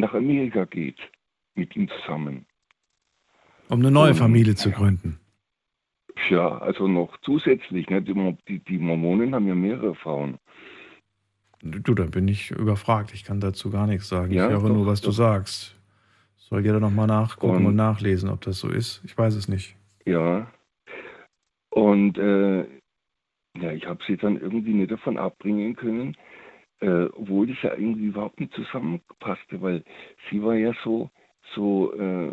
nach 0.00 0.14
Amerika 0.14 0.64
geht, 0.64 0.98
mit 1.54 1.74
ihm 1.76 1.88
zusammen. 1.88 2.46
Um 3.68 3.80
eine 3.80 3.90
neue 3.90 4.14
Familie 4.14 4.54
zu 4.54 4.70
gründen. 4.70 5.18
Ja, 6.30 6.58
also 6.58 6.88
noch 6.88 7.16
zusätzlich. 7.22 7.88
Ne? 7.90 8.02
Die, 8.02 8.60
die, 8.60 8.78
Mormonen 8.78 9.34
haben 9.34 9.46
ja 9.48 9.54
mehrere 9.54 9.94
Frauen. 9.94 10.38
Du, 11.62 11.94
da 11.94 12.04
bin 12.04 12.28
ich 12.28 12.50
überfragt. 12.52 13.12
Ich 13.12 13.24
kann 13.24 13.40
dazu 13.40 13.70
gar 13.70 13.86
nichts 13.86 14.08
sagen. 14.08 14.32
Ja, 14.32 14.46
ich 14.46 14.52
höre 14.52 14.68
doch, 14.68 14.74
nur, 14.74 14.86
was 14.86 15.00
doch. 15.00 15.08
du 15.08 15.12
sagst. 15.12 15.76
Soll 16.36 16.64
jeder 16.64 16.80
nochmal 16.80 17.08
nachgucken 17.08 17.56
und, 17.56 17.66
und, 17.66 17.76
nachlesen, 17.76 18.30
ob 18.30 18.40
das 18.42 18.60
so 18.60 18.68
ist. 18.68 19.02
Ich 19.04 19.18
weiß 19.18 19.34
es 19.34 19.48
nicht. 19.48 19.76
Ja. 20.04 20.46
Und 21.70 22.18
äh, 22.18 22.60
ja, 23.60 23.72
ich 23.72 23.86
habe 23.86 24.02
sie 24.06 24.16
dann 24.16 24.40
irgendwie 24.40 24.74
nicht 24.74 24.92
davon 24.92 25.18
abbringen 25.18 25.74
können, 25.74 26.16
äh, 26.80 27.04
obwohl 27.12 27.46
das 27.46 27.56
ja 27.62 27.72
irgendwie 27.74 28.06
überhaupt 28.06 28.40
nicht 28.40 28.52
zusammenpasste, 28.54 29.60
weil 29.60 29.84
sie 30.30 30.42
war 30.42 30.54
ja 30.54 30.72
so, 30.84 31.10
so 31.54 31.92
äh, 31.94 32.30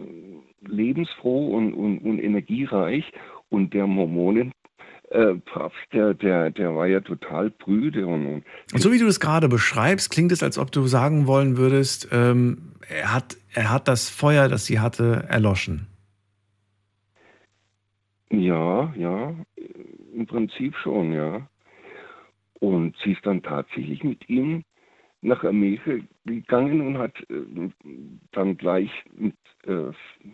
lebensfroh 0.62 1.56
und, 1.56 1.74
und, 1.74 2.00
und 2.00 2.20
energiereich 2.20 3.06
und 3.50 3.74
der 3.74 3.88
Mormonen 3.88 4.52
äh, 5.14 5.36
der, 5.94 6.14
der, 6.16 6.50
der 6.50 6.76
war 6.76 6.88
ja 6.88 7.00
total 7.00 7.52
brüde. 7.52 8.08
Und, 8.08 8.26
und, 8.26 8.44
und 8.74 8.82
so 8.82 8.92
wie 8.92 8.98
du 8.98 9.06
das 9.06 9.20
gerade 9.20 9.48
beschreibst, 9.48 10.10
klingt 10.10 10.32
es, 10.32 10.44
als 10.44 10.58
ob 10.58 10.72
du 10.72 10.88
sagen 10.88 11.28
wollen 11.28 11.58
würdest, 11.58 12.10
ähm, 12.12 12.74
er, 12.90 13.14
hat, 13.14 13.38
er 13.54 13.72
hat 13.72 13.88
das 13.88 14.10
Feuer, 14.10 14.50
das 14.50 14.66
sie 14.66 14.80
hatte, 14.80 15.26
erloschen. 15.30 15.88
Ja, 18.32 18.92
ja, 18.98 19.36
im 20.16 20.26
Prinzip 20.26 20.76
schon, 20.78 21.14
ja. 21.14 21.48
Und 22.64 22.96
sie 23.04 23.12
ist 23.12 23.26
dann 23.26 23.44
tatsächlich 23.44 24.06
mit 24.06 24.30
ihm 24.30 24.64
nach 25.22 25.44
Amerika 25.44 25.96
gegangen 26.24 26.80
und 26.80 26.98
hat 26.98 27.14
äh, 27.30 27.70
dann 28.32 28.56
gleich 28.56 28.90
mit 29.14 29.36
äh, 29.66 29.92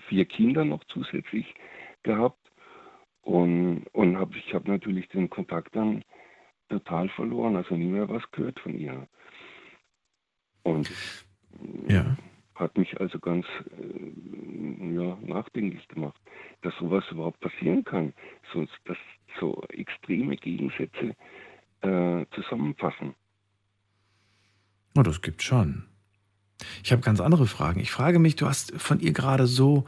vier 0.07 0.25
Kindern 0.25 0.69
noch 0.69 0.83
zusätzlich 0.83 1.51
gehabt. 2.03 2.37
Und, 3.23 3.87
und 3.93 4.19
hab, 4.19 4.35
ich 4.35 4.53
habe 4.53 4.69
natürlich 4.69 5.07
den 5.07 5.31
Kontakt 5.31 5.75
dann 5.75 6.03
total 6.69 7.09
verloren, 7.09 7.55
also 7.55 7.75
nie 7.75 7.87
mehr 7.87 8.07
was 8.09 8.29
gehört 8.29 8.59
von 8.59 8.77
ihr. 8.77 9.07
Und 10.61 10.87
ja. 11.87 12.15
hat 12.53 12.77
mich 12.77 13.01
also 13.01 13.17
ganz 13.17 13.47
äh, 13.75 14.93
ja, 14.93 15.17
nachdenklich 15.23 15.87
gemacht, 15.87 16.21
dass 16.61 16.77
sowas 16.77 17.03
überhaupt 17.09 17.39
passieren 17.39 17.83
kann, 17.83 18.13
sonst 18.53 18.79
dass 18.85 18.97
so 19.39 19.63
extreme 19.69 20.35
Gegensätze 20.35 21.15
äh, 21.81 22.25
zusammenpassen. 22.35 23.15
Oh, 24.97 25.03
das 25.03 25.21
gibt 25.21 25.43
schon. 25.43 25.85
Ich 26.83 26.91
habe 26.91 27.01
ganz 27.01 27.21
andere 27.21 27.47
Fragen. 27.47 27.79
Ich 27.79 27.91
frage 27.91 28.19
mich, 28.19 28.35
du 28.35 28.47
hast 28.47 28.73
von 28.79 28.99
ihr 28.99 29.13
gerade 29.13 29.47
so 29.47 29.85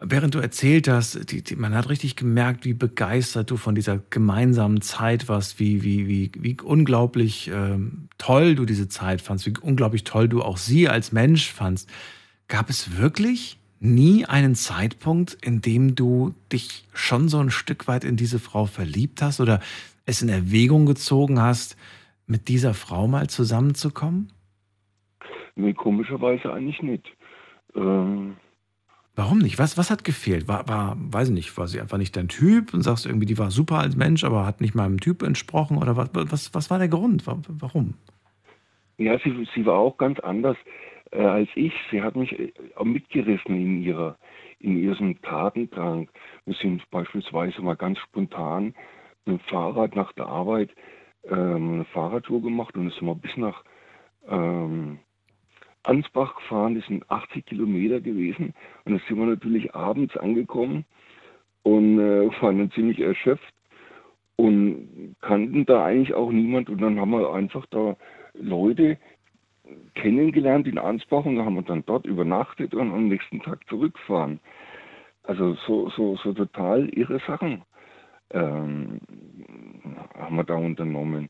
während 0.00 0.34
du 0.34 0.38
erzählt 0.38 0.88
hast, 0.88 1.30
die, 1.30 1.42
die, 1.42 1.56
man 1.56 1.74
hat 1.74 1.88
richtig 1.88 2.16
gemerkt, 2.16 2.64
wie 2.64 2.74
begeistert 2.74 3.50
du 3.50 3.56
von 3.56 3.74
dieser 3.74 3.98
gemeinsamen 4.10 4.80
Zeit 4.80 5.28
warst, 5.28 5.58
wie, 5.58 5.82
wie, 5.82 6.06
wie, 6.08 6.30
wie 6.38 6.56
unglaublich 6.62 7.50
ähm, 7.52 8.08
toll 8.18 8.54
du 8.54 8.64
diese 8.64 8.88
Zeit 8.88 9.20
fandst, 9.20 9.46
wie 9.46 9.54
unglaublich 9.60 10.04
toll 10.04 10.28
du 10.28 10.42
auch 10.42 10.56
sie 10.56 10.88
als 10.88 11.12
Mensch 11.12 11.50
fandst. 11.50 11.88
Gab 12.48 12.70
es 12.70 12.96
wirklich 12.96 13.58
nie 13.80 14.24
einen 14.24 14.54
Zeitpunkt, 14.54 15.36
in 15.42 15.60
dem 15.60 15.94
du 15.94 16.34
dich 16.52 16.84
schon 16.92 17.28
so 17.28 17.38
ein 17.38 17.50
Stück 17.50 17.86
weit 17.86 18.04
in 18.04 18.16
diese 18.16 18.38
Frau 18.38 18.66
verliebt 18.66 19.22
hast 19.22 19.40
oder 19.40 19.60
es 20.06 20.22
in 20.22 20.28
Erwägung 20.28 20.86
gezogen 20.86 21.40
hast, 21.40 21.76
mit 22.26 22.48
dieser 22.48 22.74
Frau 22.74 23.06
mal 23.06 23.28
zusammenzukommen? 23.28 24.32
Nee, 25.56 25.72
komischerweise 25.72 26.52
eigentlich 26.52 26.82
nicht. 26.82 27.06
Ähm, 27.74 28.36
Warum 29.16 29.38
nicht? 29.38 29.58
Was, 29.60 29.78
was 29.78 29.90
hat 29.90 30.02
gefehlt? 30.02 30.48
War, 30.48 30.66
war, 30.68 30.96
weiß 30.98 31.28
ich 31.28 31.34
nicht, 31.34 31.56
war 31.56 31.68
sie 31.68 31.80
einfach 31.80 31.98
nicht 31.98 32.16
dein 32.16 32.26
Typ 32.26 32.74
und 32.74 32.82
sagst 32.82 33.06
irgendwie, 33.06 33.26
die 33.26 33.38
war 33.38 33.52
super 33.52 33.78
als 33.78 33.94
Mensch, 33.94 34.24
aber 34.24 34.44
hat 34.44 34.60
nicht 34.60 34.74
meinem 34.74 34.98
Typ 34.98 35.22
entsprochen? 35.22 35.78
Oder 35.78 35.96
was, 35.96 36.10
was, 36.12 36.54
was 36.54 36.70
war 36.70 36.78
der 36.78 36.88
Grund? 36.88 37.24
Warum? 37.26 37.94
Ja, 38.98 39.16
sie, 39.20 39.46
sie 39.54 39.64
war 39.66 39.78
auch 39.78 39.96
ganz 39.98 40.18
anders 40.18 40.56
äh, 41.12 41.22
als 41.22 41.48
ich. 41.54 41.72
Sie 41.92 42.02
hat 42.02 42.16
mich 42.16 42.36
äh, 42.36 42.52
auch 42.74 42.84
mitgerissen 42.84 43.54
in 43.54 43.82
ihrer 43.82 44.16
in 44.58 44.78
ihrem 44.78 45.20
Tatendrang. 45.20 46.08
Wir 46.46 46.54
sind 46.54 46.88
beispielsweise 46.90 47.60
mal 47.60 47.76
ganz 47.76 47.98
spontan 47.98 48.74
mit 49.26 49.40
dem 49.40 49.44
Fahrrad 49.48 49.96
nach 49.96 50.12
der 50.12 50.26
Arbeit 50.26 50.70
ähm, 51.28 51.74
eine 51.74 51.84
Fahrradtour 51.86 52.42
gemacht 52.42 52.76
und 52.76 52.92
sind 52.92 53.06
wir 53.06 53.14
bis 53.14 53.36
nach 53.36 53.64
ähm, 54.28 54.98
Ansbach 55.82 56.36
gefahren, 56.36 56.74
das 56.74 56.86
sind 56.86 57.10
80 57.10 57.44
Kilometer 57.46 58.00
gewesen. 58.00 58.54
Und 58.84 58.94
da 58.94 59.00
sind 59.06 59.18
wir 59.18 59.26
natürlich 59.26 59.74
abends 59.74 60.16
angekommen 60.16 60.84
und 61.62 61.98
äh, 61.98 62.28
waren 62.40 62.58
dann 62.58 62.70
ziemlich 62.72 63.00
erschöpft 63.00 63.54
und 64.36 65.16
kannten 65.20 65.66
da 65.66 65.84
eigentlich 65.84 66.14
auch 66.14 66.30
niemand. 66.30 66.70
Und 66.70 66.80
dann 66.80 66.98
haben 66.98 67.10
wir 67.10 67.32
einfach 67.32 67.66
da 67.66 67.96
Leute 68.34 68.98
kennengelernt 69.94 70.66
in 70.66 70.78
Ansbach 70.78 71.24
und 71.24 71.38
haben 71.38 71.54
wir 71.54 71.62
dann 71.62 71.84
dort 71.86 72.06
übernachtet 72.06 72.74
und 72.74 72.92
am 72.92 73.08
nächsten 73.08 73.40
Tag 73.40 73.66
zurückfahren. 73.68 74.40
Also 75.22 75.54
so, 75.66 75.88
so, 75.90 76.16
so 76.16 76.32
total 76.32 76.88
irre 76.90 77.20
Sachen 77.26 77.62
ähm, 78.30 79.00
haben 80.14 80.36
wir 80.36 80.44
da 80.44 80.54
unternommen. 80.54 81.28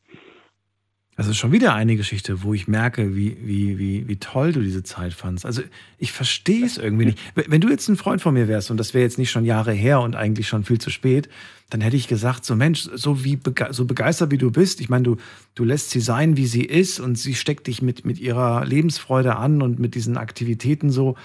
Das 1.17 1.27
ist 1.27 1.37
schon 1.37 1.53
wieder 1.53 1.73
eine 1.73 1.95
Geschichte, 1.95 2.43
wo 2.43 2.53
ich 2.53 2.67
merke, 2.67 3.15
wie, 3.15 3.37
wie, 3.41 3.79
wie, 3.79 4.07
wie 4.07 4.17
toll 4.17 4.51
du 4.51 4.59
diese 4.59 4.83
Zeit 4.83 5.13
fandst. 5.13 5.45
Also 5.45 5.61
ich 5.97 6.11
verstehe 6.11 6.65
es 6.65 6.77
irgendwie 6.77 7.05
nicht. 7.05 7.19
Wenn 7.35 7.61
du 7.61 7.69
jetzt 7.69 7.87
ein 7.87 7.95
Freund 7.95 8.21
von 8.21 8.33
mir 8.33 8.49
wärst 8.49 8.69
und 8.69 8.77
das 8.77 8.93
wäre 8.93 9.03
jetzt 9.03 9.17
nicht 9.17 9.31
schon 9.31 9.45
Jahre 9.45 9.71
her 9.71 10.01
und 10.01 10.17
eigentlich 10.17 10.49
schon 10.49 10.65
viel 10.65 10.79
zu 10.79 10.89
spät, 10.89 11.29
dann 11.69 11.79
hätte 11.79 11.95
ich 11.95 12.09
gesagt, 12.09 12.43
so 12.43 12.53
Mensch, 12.57 12.89
so 12.93 13.23
wie 13.23 13.39
so 13.69 13.85
begeistert 13.85 14.31
wie 14.31 14.37
du 14.37 14.51
bist, 14.51 14.81
ich 14.81 14.89
meine, 14.89 15.03
du, 15.03 15.15
du 15.55 15.63
lässt 15.63 15.91
sie 15.91 16.01
sein, 16.01 16.35
wie 16.35 16.47
sie 16.47 16.65
ist 16.65 16.99
und 16.99 17.17
sie 17.17 17.33
steckt 17.33 17.67
dich 17.67 17.81
mit, 17.81 18.05
mit 18.05 18.19
ihrer 18.19 18.65
Lebensfreude 18.65 19.37
an 19.37 19.61
und 19.61 19.79
mit 19.79 19.95
diesen 19.95 20.17
Aktivitäten 20.17 20.89
so. 20.89 21.15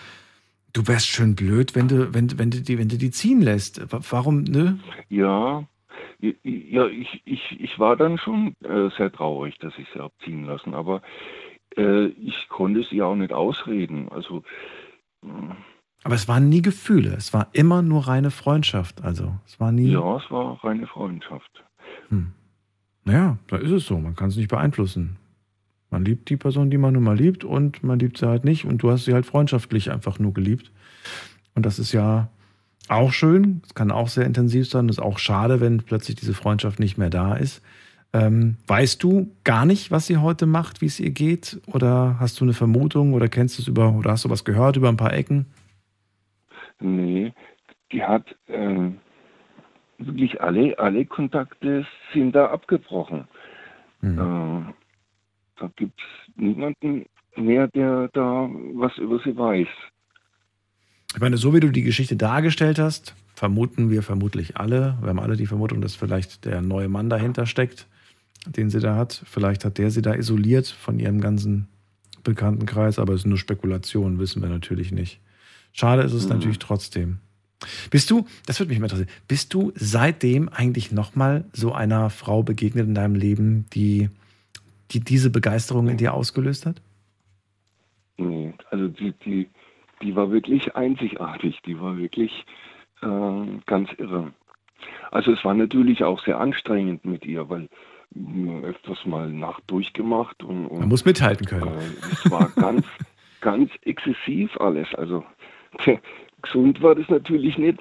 Du 0.72 0.86
wärst 0.86 1.08
schön 1.08 1.34
blöd, 1.34 1.74
wenn 1.74 1.88
du, 1.88 2.14
wenn, 2.14 2.38
wenn 2.38 2.50
du 2.50 2.60
die, 2.60 2.78
wenn 2.78 2.88
du 2.88 2.96
die 2.96 3.10
ziehen 3.10 3.40
lässt. 3.40 3.80
Warum, 3.90 4.44
ne? 4.44 4.78
Ja, 5.08 5.66
ja, 6.20 6.86
ich, 6.86 7.22
ich, 7.24 7.60
ich 7.60 7.78
war 7.78 7.96
dann 7.96 8.18
schon 8.18 8.54
äh, 8.62 8.90
sehr 8.96 9.10
traurig, 9.10 9.58
dass 9.58 9.72
ich 9.78 9.86
sie 9.92 10.00
abziehen 10.00 10.44
lassen, 10.44 10.74
aber 10.74 11.02
äh, 11.76 12.06
ich 12.06 12.48
konnte 12.48 12.84
sie 12.84 13.02
auch 13.02 13.14
nicht 13.14 13.32
ausreden. 13.32 14.08
Also. 14.10 14.42
Mh. 15.22 15.56
Aber 16.02 16.14
es 16.14 16.28
waren 16.28 16.48
nie 16.48 16.62
Gefühle, 16.62 17.14
es 17.14 17.34
war 17.34 17.48
immer 17.52 17.82
nur 17.82 18.08
reine 18.08 18.30
Freundschaft. 18.30 19.02
Also 19.02 19.34
es 19.46 19.60
war 19.60 19.70
nie. 19.70 19.92
Ja, 19.92 20.16
es 20.16 20.30
war 20.30 20.62
reine 20.64 20.86
Freundschaft. 20.86 21.62
Hm. 22.08 22.32
Naja, 23.04 23.38
da 23.48 23.56
ist 23.56 23.70
es 23.70 23.86
so, 23.86 23.98
man 23.98 24.16
kann 24.16 24.28
es 24.28 24.36
nicht 24.36 24.48
beeinflussen. 24.48 25.16
Man 25.90 26.04
liebt 26.04 26.30
die 26.30 26.36
Person, 26.36 26.70
die 26.70 26.78
man 26.78 26.94
nun 26.94 27.02
mal 27.02 27.16
liebt, 27.16 27.44
und 27.44 27.82
man 27.82 27.98
liebt 27.98 28.18
sie 28.18 28.28
halt 28.28 28.44
nicht. 28.44 28.64
Und 28.64 28.82
du 28.82 28.90
hast 28.90 29.04
sie 29.04 29.14
halt 29.14 29.26
freundschaftlich 29.26 29.90
einfach 29.90 30.18
nur 30.18 30.32
geliebt. 30.32 30.70
Und 31.54 31.66
das 31.66 31.78
ist 31.78 31.92
ja 31.92 32.28
auch 32.88 33.12
schön, 33.12 33.62
es 33.64 33.74
kann 33.74 33.90
auch 33.90 34.08
sehr 34.08 34.26
intensiv 34.26 34.68
sein. 34.68 34.88
Es 34.88 34.98
ist 34.98 35.02
auch 35.02 35.18
schade, 35.18 35.60
wenn 35.60 35.78
plötzlich 35.78 36.16
diese 36.16 36.34
Freundschaft 36.34 36.80
nicht 36.80 36.98
mehr 36.98 37.10
da 37.10 37.34
ist. 37.34 37.62
Ähm, 38.12 38.56
weißt 38.66 39.02
du 39.02 39.30
gar 39.44 39.64
nicht, 39.66 39.90
was 39.92 40.06
sie 40.06 40.16
heute 40.16 40.46
macht, 40.46 40.80
wie 40.80 40.86
es 40.86 40.98
ihr 40.98 41.10
geht? 41.10 41.60
Oder 41.66 42.16
hast 42.18 42.40
du 42.40 42.44
eine 42.44 42.52
Vermutung 42.52 43.14
oder 43.14 43.28
kennst 43.28 43.58
du 43.58 43.62
es 43.62 43.68
über, 43.68 43.92
oder 43.92 44.10
hast 44.10 44.24
du 44.24 44.30
was 44.30 44.44
gehört 44.44 44.76
über 44.76 44.88
ein 44.88 44.96
paar 44.96 45.12
Ecken? 45.12 45.46
Nee, 46.80 47.32
die 47.92 48.02
hat 48.02 48.24
ähm, 48.48 48.98
wirklich 49.98 50.40
alle, 50.40 50.76
alle 50.78 51.04
Kontakte 51.04 51.86
sind 52.12 52.34
da 52.34 52.46
abgebrochen. 52.46 53.28
Mhm. 54.00 54.74
Da 55.60 55.70
gibt 55.76 56.00
es 56.00 56.36
niemanden 56.36 57.04
mehr, 57.36 57.68
der 57.68 58.08
da 58.12 58.48
was 58.74 58.96
über 58.98 59.20
sie 59.24 59.36
weiß. 59.36 59.68
Ich 61.14 61.20
meine, 61.20 61.36
so 61.36 61.54
wie 61.54 61.60
du 61.60 61.70
die 61.70 61.82
Geschichte 61.82 62.16
dargestellt 62.16 62.78
hast, 62.78 63.14
vermuten 63.34 63.90
wir 63.90 64.02
vermutlich 64.02 64.56
alle, 64.56 64.96
wir 65.00 65.10
haben 65.10 65.20
alle 65.20 65.36
die 65.36 65.46
Vermutung, 65.46 65.80
dass 65.80 65.94
vielleicht 65.94 66.44
der 66.44 66.62
neue 66.62 66.88
Mann 66.88 67.10
dahinter 67.10 67.46
steckt, 67.46 67.86
den 68.46 68.70
sie 68.70 68.80
da 68.80 68.96
hat. 68.96 69.22
Vielleicht 69.26 69.64
hat 69.64 69.78
der 69.78 69.90
sie 69.90 70.02
da 70.02 70.14
isoliert 70.14 70.66
von 70.66 70.98
ihrem 70.98 71.20
ganzen 71.20 71.68
Bekanntenkreis, 72.24 72.98
aber 72.98 73.12
es 73.14 73.20
ist 73.20 73.26
nur 73.26 73.38
Spekulation, 73.38 74.18
wissen 74.18 74.42
wir 74.42 74.48
natürlich 74.48 74.92
nicht. 74.92 75.20
Schade 75.72 76.02
ist 76.02 76.12
es 76.12 76.24
mhm. 76.24 76.30
natürlich 76.30 76.58
trotzdem. 76.58 77.18
Bist 77.90 78.10
du, 78.10 78.26
das 78.46 78.58
würde 78.58 78.70
mich 78.70 78.78
mal 78.78 78.86
interessieren, 78.86 79.10
bist 79.28 79.52
du 79.52 79.72
seitdem 79.74 80.48
eigentlich 80.48 80.92
nochmal 80.92 81.44
so 81.52 81.72
einer 81.72 82.08
Frau 82.08 82.42
begegnet 82.42 82.86
in 82.86 82.94
deinem 82.94 83.14
Leben, 83.14 83.66
die, 83.74 84.08
die 84.92 85.00
diese 85.00 85.30
Begeisterung 85.30 85.88
in 85.88 85.96
dir 85.96 86.14
ausgelöst 86.14 86.66
hat? 86.66 86.82
Nee, 88.16 88.52
also 88.70 88.88
die, 88.88 89.12
die, 89.24 89.48
die 90.02 90.14
war 90.16 90.30
wirklich 90.30 90.76
einzigartig, 90.76 91.60
die 91.66 91.80
war 91.80 91.96
wirklich 91.96 92.44
äh, 93.02 93.60
ganz 93.66 93.90
irre. 93.98 94.32
Also 95.10 95.32
es 95.32 95.44
war 95.44 95.54
natürlich 95.54 96.04
auch 96.04 96.22
sehr 96.24 96.38
anstrengend 96.38 97.04
mit 97.04 97.24
ihr, 97.24 97.48
weil 97.48 97.68
wir 98.10 98.62
öfters 98.62 98.98
mal 99.04 99.30
Nacht 99.30 99.62
durchgemacht 99.68 100.42
und, 100.42 100.66
und 100.66 100.80
man 100.80 100.88
muss 100.88 101.04
mithalten 101.04 101.46
können. 101.46 101.68
Äh, 101.68 102.12
es 102.12 102.30
war 102.30 102.50
ganz, 102.56 102.84
ganz 103.40 103.70
exzessiv 103.82 104.50
alles. 104.58 104.88
Also 104.94 105.24
gesund 106.42 106.82
war 106.82 106.94
das 106.94 107.08
natürlich 107.08 107.56
nicht. 107.56 107.80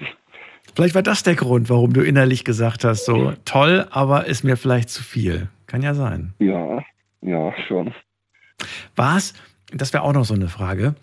Vielleicht 0.76 0.96
war 0.96 1.04
das 1.04 1.24
der 1.24 1.36
Grund, 1.36 1.70
warum 1.70 1.94
du 1.94 2.02
innerlich 2.02 2.46
gesagt 2.46 2.84
hast, 2.84 3.06
so 3.06 3.34
toll, 3.44 3.88
aber 3.90 4.26
ist 4.26 4.44
mir 4.44 4.56
vielleicht 4.56 4.90
zu 4.90 5.04
viel. 5.04 5.50
Kann 5.66 5.82
ja 5.82 5.94
sein. 5.94 6.34
Ja, 6.40 6.84
ja, 7.22 7.54
schon. 7.68 7.94
War 8.96 9.18
es, 9.18 9.34
das 9.72 9.94
wäre 9.94 10.04
auch 10.04 10.14
noch 10.14 10.26
so 10.26 10.34
eine 10.34 10.48
Frage, 10.48 10.96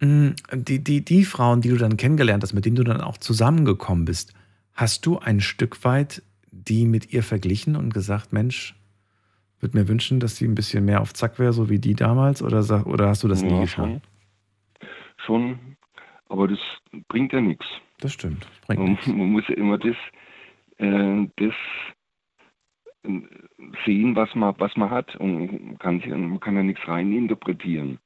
hm, 0.00 0.34
die, 0.52 0.82
die, 0.82 1.04
die 1.04 1.24
Frauen, 1.24 1.60
die 1.60 1.68
du 1.68 1.76
dann 1.76 1.96
kennengelernt 1.96 2.42
hast, 2.42 2.52
mit 2.52 2.64
denen 2.64 2.76
du 2.76 2.84
dann 2.84 3.00
auch 3.00 3.16
zusammengekommen 3.16 4.04
bist, 4.04 4.34
hast 4.74 5.06
du 5.06 5.18
ein 5.18 5.40
Stück 5.40 5.84
weit 5.84 6.22
die 6.52 6.86
mit 6.86 7.12
ihr 7.12 7.22
verglichen 7.22 7.76
und 7.76 7.92
gesagt, 7.92 8.32
Mensch, 8.32 8.74
würde 9.60 9.78
mir 9.78 9.88
wünschen, 9.88 10.20
dass 10.20 10.36
sie 10.36 10.46
ein 10.46 10.54
bisschen 10.54 10.84
mehr 10.84 11.00
auf 11.00 11.14
Zack 11.14 11.38
wäre, 11.38 11.52
so 11.52 11.70
wie 11.70 11.78
die 11.78 11.94
damals? 11.94 12.42
Oder, 12.42 12.86
oder 12.86 13.08
hast 13.08 13.22
du 13.24 13.28
das 13.28 13.42
ja, 13.42 13.48
nie 13.48 13.64
getan? 13.64 14.02
Schon, 15.24 15.76
aber 16.28 16.48
das 16.48 16.58
bringt 17.08 17.32
ja 17.32 17.40
nichts. 17.40 17.64
Das 18.00 18.12
stimmt. 18.12 18.46
Das 18.66 18.76
man, 18.76 18.98
man, 19.06 19.32
muss 19.32 19.44
ja 19.48 19.54
immer 19.54 19.78
das, 19.78 19.96
äh, 20.78 21.26
das 21.36 21.54
äh, 23.04 23.20
sehen, 23.84 24.16
was 24.16 24.34
man, 24.34 24.54
was 24.58 24.76
man 24.76 24.90
hat 24.90 25.16
und 25.16 25.78
kann, 25.78 26.02
man 26.08 26.40
kann 26.40 26.56
ja 26.56 26.62
nichts 26.62 26.86
reininterpretieren. 26.86 27.98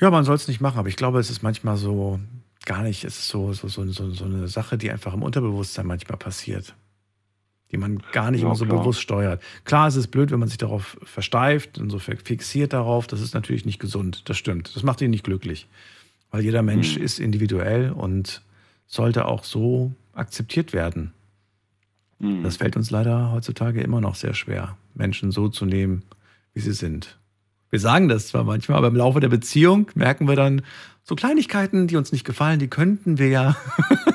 Ja, 0.00 0.10
man 0.10 0.24
soll 0.24 0.34
es 0.34 0.48
nicht 0.48 0.60
machen, 0.60 0.78
aber 0.78 0.88
ich 0.88 0.96
glaube, 0.96 1.18
es 1.18 1.30
ist 1.30 1.42
manchmal 1.42 1.76
so 1.76 2.20
gar 2.64 2.82
nicht, 2.82 3.04
es 3.04 3.18
ist 3.18 3.28
so, 3.28 3.52
so, 3.52 3.68
so, 3.68 3.86
so, 3.86 4.10
so 4.10 4.24
eine 4.24 4.48
Sache, 4.48 4.76
die 4.76 4.90
einfach 4.90 5.14
im 5.14 5.22
Unterbewusstsein 5.22 5.86
manchmal 5.86 6.18
passiert. 6.18 6.74
Die 7.72 7.78
man 7.78 8.00
gar 8.12 8.30
nicht 8.30 8.42
ja, 8.42 8.46
immer 8.46 8.54
so 8.54 8.64
klar. 8.64 8.78
bewusst 8.78 9.00
steuert. 9.00 9.42
Klar, 9.64 9.88
es 9.88 9.96
ist 9.96 10.08
blöd, 10.08 10.30
wenn 10.30 10.38
man 10.38 10.48
sich 10.48 10.58
darauf 10.58 10.96
versteift 11.02 11.78
und 11.78 11.90
so 11.90 11.98
fixiert 11.98 12.72
darauf. 12.72 13.06
Das 13.08 13.20
ist 13.20 13.34
natürlich 13.34 13.64
nicht 13.64 13.80
gesund. 13.80 14.28
Das 14.28 14.36
stimmt. 14.36 14.76
Das 14.76 14.84
macht 14.84 15.00
ihn 15.00 15.10
nicht 15.10 15.24
glücklich. 15.24 15.66
Weil 16.30 16.42
jeder 16.42 16.62
Mensch 16.62 16.96
mhm. 16.96 17.02
ist 17.02 17.18
individuell 17.18 17.90
und 17.90 18.42
sollte 18.86 19.24
auch 19.24 19.42
so 19.42 19.92
akzeptiert 20.12 20.72
werden. 20.72 21.12
Mhm. 22.18 22.42
Das 22.42 22.56
fällt 22.56 22.76
uns 22.76 22.90
leider 22.90 23.32
heutzutage 23.32 23.80
immer 23.80 24.00
noch 24.00 24.14
sehr 24.14 24.34
schwer, 24.34 24.76
Menschen 24.94 25.30
so 25.30 25.48
zu 25.48 25.66
nehmen, 25.66 26.02
wie 26.54 26.60
sie 26.60 26.72
sind. 26.72 27.18
Wir 27.70 27.80
sagen 27.80 28.08
das 28.08 28.28
zwar 28.28 28.44
manchmal, 28.44 28.78
aber 28.78 28.88
im 28.88 28.96
Laufe 28.96 29.20
der 29.20 29.28
Beziehung 29.28 29.90
merken 29.94 30.28
wir 30.28 30.36
dann 30.36 30.62
so 31.02 31.14
Kleinigkeiten, 31.14 31.86
die 31.88 31.96
uns 31.96 32.12
nicht 32.12 32.24
gefallen, 32.24 32.58
die 32.58 32.68
könnten 32.68 33.18
wir 33.18 33.28
ja 33.28 33.56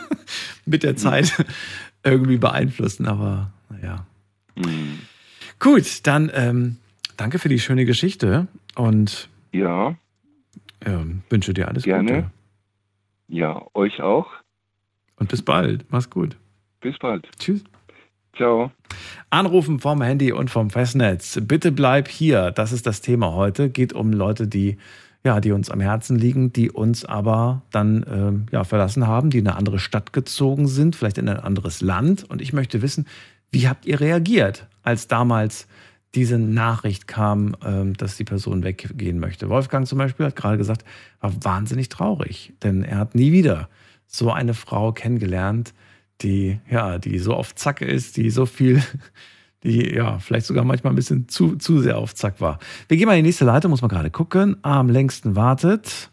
mit 0.65 0.84
der 0.84 0.95
Zeit 0.95 1.45
irgendwie 2.03 2.38
beeinflussen, 2.38 3.06
aber 3.06 3.52
naja. 3.69 4.06
Mhm. 4.56 4.99
Gut, 5.60 6.07
dann 6.07 6.32
ähm, 6.34 6.78
danke 7.18 7.40
für 7.40 7.49
die 7.49 7.60
schöne 7.60 7.86
Geschichte 7.86 8.48
und 8.76 9.30
ja. 9.52 9.95
Ähm, 10.84 11.22
wünsche 11.30 11.53
dir 11.53 11.68
alles 11.68 11.84
Gerne. 11.84 12.11
Gute. 12.11 12.32
Ja, 13.28 13.64
euch 13.73 14.02
auch. 14.02 14.28
Und 15.18 15.30
bis 15.30 15.44
bald. 15.44 15.86
Mach's 15.90 16.10
gut. 16.10 16.36
Bis 16.82 16.98
bald. 16.98 17.28
Tschüss. 17.38 17.64
Ciao. 18.35 18.71
Anrufen 19.29 19.79
vom 19.79 20.01
Handy 20.01 20.31
und 20.31 20.49
vom 20.49 20.69
Festnetz. 20.69 21.39
Bitte 21.41 21.71
bleib 21.71 22.07
hier. 22.07 22.51
Das 22.51 22.71
ist 22.71 22.85
das 22.85 23.01
Thema 23.01 23.33
heute. 23.33 23.69
Geht 23.69 23.93
um 23.93 24.11
Leute, 24.11 24.47
die 24.47 24.77
ja, 25.23 25.39
die 25.39 25.51
uns 25.51 25.69
am 25.69 25.79
Herzen 25.79 26.17
liegen, 26.17 26.51
die 26.51 26.71
uns 26.71 27.05
aber 27.05 27.61
dann 27.69 28.05
ähm, 28.11 28.45
ja, 28.51 28.63
verlassen 28.63 29.07
haben, 29.07 29.29
die 29.29 29.37
in 29.37 29.47
eine 29.47 29.57
andere 29.57 29.77
Stadt 29.77 30.13
gezogen 30.13 30.67
sind, 30.67 30.95
vielleicht 30.95 31.19
in 31.19 31.29
ein 31.29 31.39
anderes 31.39 31.81
Land. 31.81 32.23
Und 32.29 32.41
ich 32.41 32.53
möchte 32.53 32.81
wissen, 32.81 33.05
wie 33.51 33.67
habt 33.67 33.85
ihr 33.85 33.99
reagiert, 33.99 34.67
als 34.81 35.07
damals 35.07 35.67
diese 36.15 36.39
Nachricht 36.39 37.07
kam, 37.07 37.55
ähm, 37.63 37.93
dass 37.93 38.17
die 38.17 38.23
Person 38.23 38.63
weggehen 38.63 39.19
möchte? 39.19 39.49
Wolfgang 39.49 39.85
zum 39.85 39.99
Beispiel 39.99 40.25
hat 40.25 40.35
gerade 40.35 40.57
gesagt, 40.57 40.85
war 41.19 41.31
wahnsinnig 41.43 41.89
traurig, 41.89 42.53
denn 42.63 42.83
er 42.83 42.97
hat 42.97 43.13
nie 43.13 43.31
wieder 43.31 43.69
so 44.07 44.31
eine 44.31 44.55
Frau 44.55 44.91
kennengelernt, 44.91 45.73
die 46.23 46.60
ja, 46.69 46.98
die 46.98 47.19
so 47.19 47.34
auf 47.34 47.56
Zack 47.56 47.81
ist, 47.81 48.18
die 48.18 48.30
so 48.30 48.45
viel 48.45 48.81
die 49.64 49.93
ja 49.93 50.19
vielleicht 50.19 50.45
sogar 50.45 50.64
manchmal 50.64 50.93
ein 50.93 50.95
bisschen 50.95 51.27
zu, 51.27 51.56
zu 51.57 51.80
sehr 51.80 51.98
auf 51.98 52.15
Zack 52.15 52.41
war. 52.41 52.60
Wir 52.88 52.98
gehen 52.98 53.06
mal 53.07 53.14
in 53.14 53.23
die 53.23 53.30
nächste 53.30 53.45
Leitung, 53.45 53.72
muss 53.72 53.81
man 53.81 53.89
gerade 53.89 54.10
gucken. 54.10 54.57
Am 54.64 54.89
längsten 54.89 55.35
wartet 55.35 56.10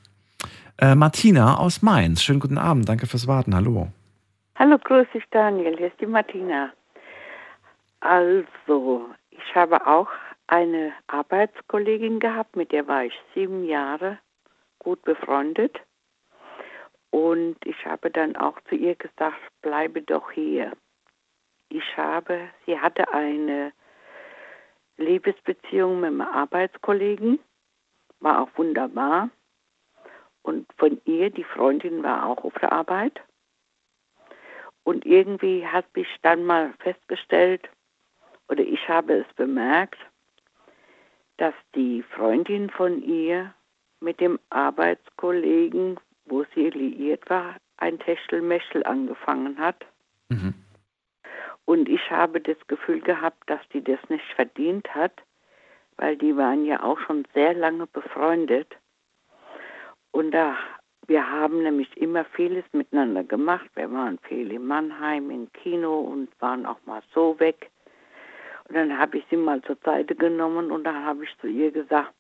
äh, 0.79 0.95
Martina 0.95 1.57
aus 1.57 1.83
Mainz. 1.83 2.23
Schönen 2.23 2.41
guten 2.41 2.59
Abend, 2.59 2.89
danke 2.89 3.07
fürs 3.07 3.27
Warten. 3.27 3.55
Hallo. 3.55 3.89
Hallo, 4.57 4.77
grüß 4.79 5.07
dich 5.15 5.25
Daniel, 5.31 5.77
hier 5.77 5.87
ist 5.87 6.01
die 6.01 6.07
Martina. 6.07 6.73
Also, 8.01 9.07
ich 9.31 9.55
habe 9.55 9.87
auch 9.87 10.09
eine 10.47 10.93
Arbeitskollegin 11.07 12.21
gehabt, 12.21 12.57
mit 12.57 12.73
der 12.73 12.87
war 12.87 13.05
ich 13.05 13.13
sieben 13.35 13.65
Jahre 13.65 14.19
gut 14.79 15.03
befreundet. 15.03 15.79
Und 17.11 17.57
ich 17.65 17.87
habe 17.87 18.11
dann 18.11 18.37
auch 18.37 18.61
zu 18.69 18.75
ihr 18.75 18.95
gesagt, 18.95 19.39
bleibe 19.63 20.03
doch 20.03 20.31
hier 20.31 20.73
ich 21.69 21.97
habe, 21.97 22.49
sie 22.67 22.79
hatte 22.79 23.13
eine 23.13 23.73
Liebesbeziehung 24.97 26.01
mit 26.01 26.09
einem 26.09 26.23
Arbeitskollegen, 26.23 27.39
war 28.21 28.43
auch 28.43 28.51
wunderbar. 28.57 29.31
Und 30.43 30.67
von 30.79 31.01
ihr, 31.05 31.31
die 31.31 31.45
Freundin 31.45 32.03
war 32.03 32.27
auch 32.27 32.43
auf 32.45 32.55
der 32.55 32.73
Arbeit. 32.73 33.21
Und 34.83 35.05
irgendwie 35.05 35.67
hat 35.67 35.85
sich 35.95 36.09
dann 36.23 36.45
mal 36.45 36.73
festgestellt, 36.79 37.69
oder 38.49 38.63
ich 38.63 38.89
habe 38.89 39.19
es 39.19 39.35
bemerkt, 39.35 39.99
dass 41.37 41.55
die 41.75 42.03
Freundin 42.03 42.71
von 42.71 43.03
ihr 43.03 43.53
mit 44.01 44.21
dem 44.21 44.39
Arbeitskollegen, 44.49 46.01
wo 46.29 46.45
sie 46.55 46.71
liiert 46.71 47.29
war, 47.31 47.57
ein 47.79 47.99
Techtelmechtel 47.99 48.85
angefangen 48.85 49.59
hat. 49.59 49.85
Mhm. 50.29 50.55
Und 51.65 51.89
ich 51.89 52.11
habe 52.11 52.41
das 52.41 52.57
Gefühl 52.67 53.01
gehabt, 53.01 53.49
dass 53.51 53.61
die 53.73 53.85
das 53.85 54.01
nicht 54.09 54.25
verdient 54.35 54.95
hat, 54.95 55.13
weil 55.97 56.17
die 56.17 56.37
waren 56.37 56.65
ja 56.65 56.83
auch 56.83 56.99
schon 57.01 57.27
sehr 57.35 57.53
lange 57.55 57.87
befreundet. 57.87 58.75
Und 60.11 60.31
da, 60.31 60.57
wir 61.07 61.29
haben 61.31 61.63
nämlich 61.63 61.95
immer 61.97 62.25
vieles 62.25 62.65
miteinander 62.73 63.23
gemacht. 63.23 63.69
Wir 63.75 63.93
waren 63.93 64.19
viel 64.21 64.51
in 64.53 64.67
Mannheim 64.67 65.31
im 65.31 65.53
Kino 65.53 66.01
und 66.01 66.29
waren 66.41 66.65
auch 66.65 66.79
mal 66.87 67.03
so 67.13 67.39
weg. 67.39 67.71
Und 68.69 68.77
dann 68.77 68.99
habe 68.99 69.19
ich 69.19 69.25
sie 69.31 69.37
mal 69.37 69.61
zur 69.63 69.77
Seite 69.85 70.15
genommen 70.15 70.71
und 70.71 70.85
dann 70.85 71.05
habe 71.05 71.25
ich 71.25 71.39
zu 71.39 71.47
ihr 71.47 71.71
gesagt, 71.71 72.13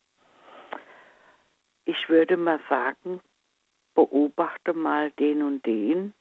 ich 1.85 2.09
würde 2.09 2.37
mal 2.37 2.61
sagen, 2.69 3.21
beobachte 3.99 4.75
mal 4.75 5.11
den 5.11 5.43
und 5.43 5.67
den. 5.67 6.15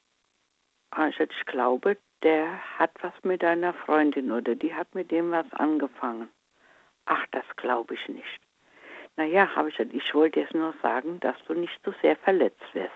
Also 0.89 1.25
ich 1.25 1.45
glaube, 1.45 1.97
der 2.23 2.59
hat 2.79 2.89
was 3.03 3.13
mit 3.21 3.43
deiner 3.43 3.73
Freundin 3.73 4.31
oder 4.31 4.55
die 4.55 4.73
hat 4.73 4.95
mit 4.95 5.11
dem 5.11 5.29
was 5.29 5.45
angefangen. 5.53 6.27
Ach, 7.05 7.23
das 7.31 7.45
glaube 7.55 7.93
ich 7.93 8.09
nicht. 8.09 8.39
Naja, 9.15 9.55
habe 9.55 9.69
ich 9.69 9.79
ich 9.79 10.15
wollte 10.15 10.39
jetzt 10.39 10.55
nur 10.55 10.73
sagen, 10.81 11.19
dass 11.19 11.35
du 11.45 11.53
nicht 11.53 11.79
so 11.85 11.93
sehr 12.01 12.15
verletzt 12.15 12.73
wirst. 12.73 12.91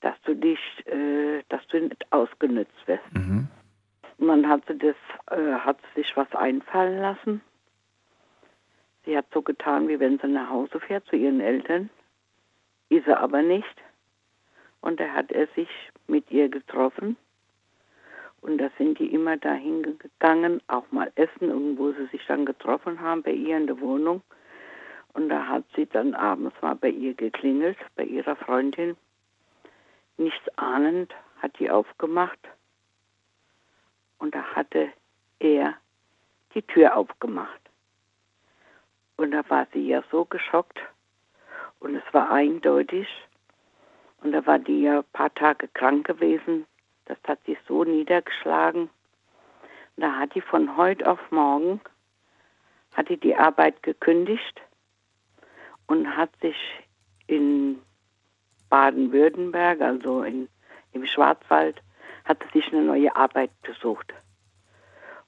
Dass 0.00 0.20
du 0.22 0.34
dich, 0.34 0.60
äh, 0.86 1.42
dass 1.48 1.64
du 1.68 1.82
nicht 1.82 2.12
ausgenützt 2.12 2.88
wirst. 2.88 3.14
Mhm. 3.14 3.46
Und 4.18 4.26
dann 4.26 4.48
hat 4.48 4.62
sie 4.66 4.76
das, 4.76 4.96
äh, 5.30 5.54
hat 5.54 5.78
sie 5.94 6.02
sich 6.02 6.16
was 6.16 6.32
einfallen 6.34 7.00
lassen. 7.00 7.40
Sie 9.04 9.16
hat 9.16 9.26
so 9.32 9.40
getan, 9.40 9.86
wie 9.86 10.00
wenn 10.00 10.18
sie 10.18 10.26
nach 10.26 10.50
Hause 10.50 10.80
fährt 10.80 11.06
zu 11.06 11.14
ihren 11.14 11.40
Eltern. 11.40 11.90
Ist 12.92 13.06
er 13.06 13.20
aber 13.20 13.40
nicht. 13.40 13.82
Und 14.82 15.00
da 15.00 15.08
hat 15.14 15.32
er 15.32 15.46
sich 15.56 15.70
mit 16.08 16.30
ihr 16.30 16.50
getroffen 16.50 17.16
und 18.42 18.58
da 18.58 18.68
sind 18.76 18.98
die 18.98 19.14
immer 19.14 19.38
dahin 19.38 19.98
gegangen, 19.98 20.60
auch 20.66 20.84
mal 20.90 21.10
essen, 21.14 21.50
und 21.50 21.78
wo 21.78 21.92
sie 21.92 22.04
sich 22.08 22.20
dann 22.26 22.44
getroffen 22.44 23.00
haben 23.00 23.22
bei 23.22 23.30
ihr 23.30 23.56
in 23.56 23.66
der 23.66 23.80
Wohnung. 23.80 24.20
Und 25.14 25.30
da 25.30 25.46
hat 25.46 25.64
sie 25.74 25.86
dann 25.86 26.14
abends 26.14 26.54
mal 26.60 26.74
bei 26.74 26.90
ihr 26.90 27.14
geklingelt, 27.14 27.78
bei 27.96 28.04
ihrer 28.04 28.36
Freundin. 28.36 28.94
Nichts 30.18 30.46
ahnend 30.58 31.14
hat 31.40 31.58
die 31.58 31.70
aufgemacht. 31.70 32.40
Und 34.18 34.34
da 34.34 34.42
hatte 34.42 34.92
er 35.38 35.76
die 36.54 36.62
Tür 36.62 36.94
aufgemacht. 36.94 37.60
Und 39.16 39.30
da 39.30 39.48
war 39.48 39.66
sie 39.72 39.86
ja 39.86 40.04
so 40.10 40.26
geschockt. 40.26 40.78
Und 41.82 41.96
es 41.96 42.14
war 42.14 42.30
eindeutig. 42.30 43.08
Und 44.22 44.30
da 44.30 44.46
war 44.46 44.60
die 44.60 44.82
ja 44.82 44.98
ein 44.98 45.04
paar 45.12 45.34
Tage 45.34 45.66
krank 45.66 46.06
gewesen. 46.06 46.64
Das 47.06 47.18
hat 47.26 47.40
sie 47.44 47.58
so 47.66 47.82
niedergeschlagen. 47.82 48.88
Da 49.96 50.16
hat 50.16 50.34
die 50.36 50.40
von 50.40 50.76
heute 50.76 51.10
auf 51.10 51.18
morgen 51.30 51.80
hat 52.94 53.08
die, 53.08 53.16
die 53.16 53.34
Arbeit 53.34 53.82
gekündigt 53.82 54.60
und 55.86 56.16
hat 56.16 56.30
sich 56.40 56.56
in 57.26 57.80
Baden-Württemberg, 58.68 59.80
also 59.80 60.22
in, 60.22 60.48
im 60.92 61.06
Schwarzwald, 61.06 61.82
hat 62.24 62.38
sich 62.52 62.72
eine 62.72 62.82
neue 62.82 63.14
Arbeit 63.16 63.50
gesucht. 63.62 64.12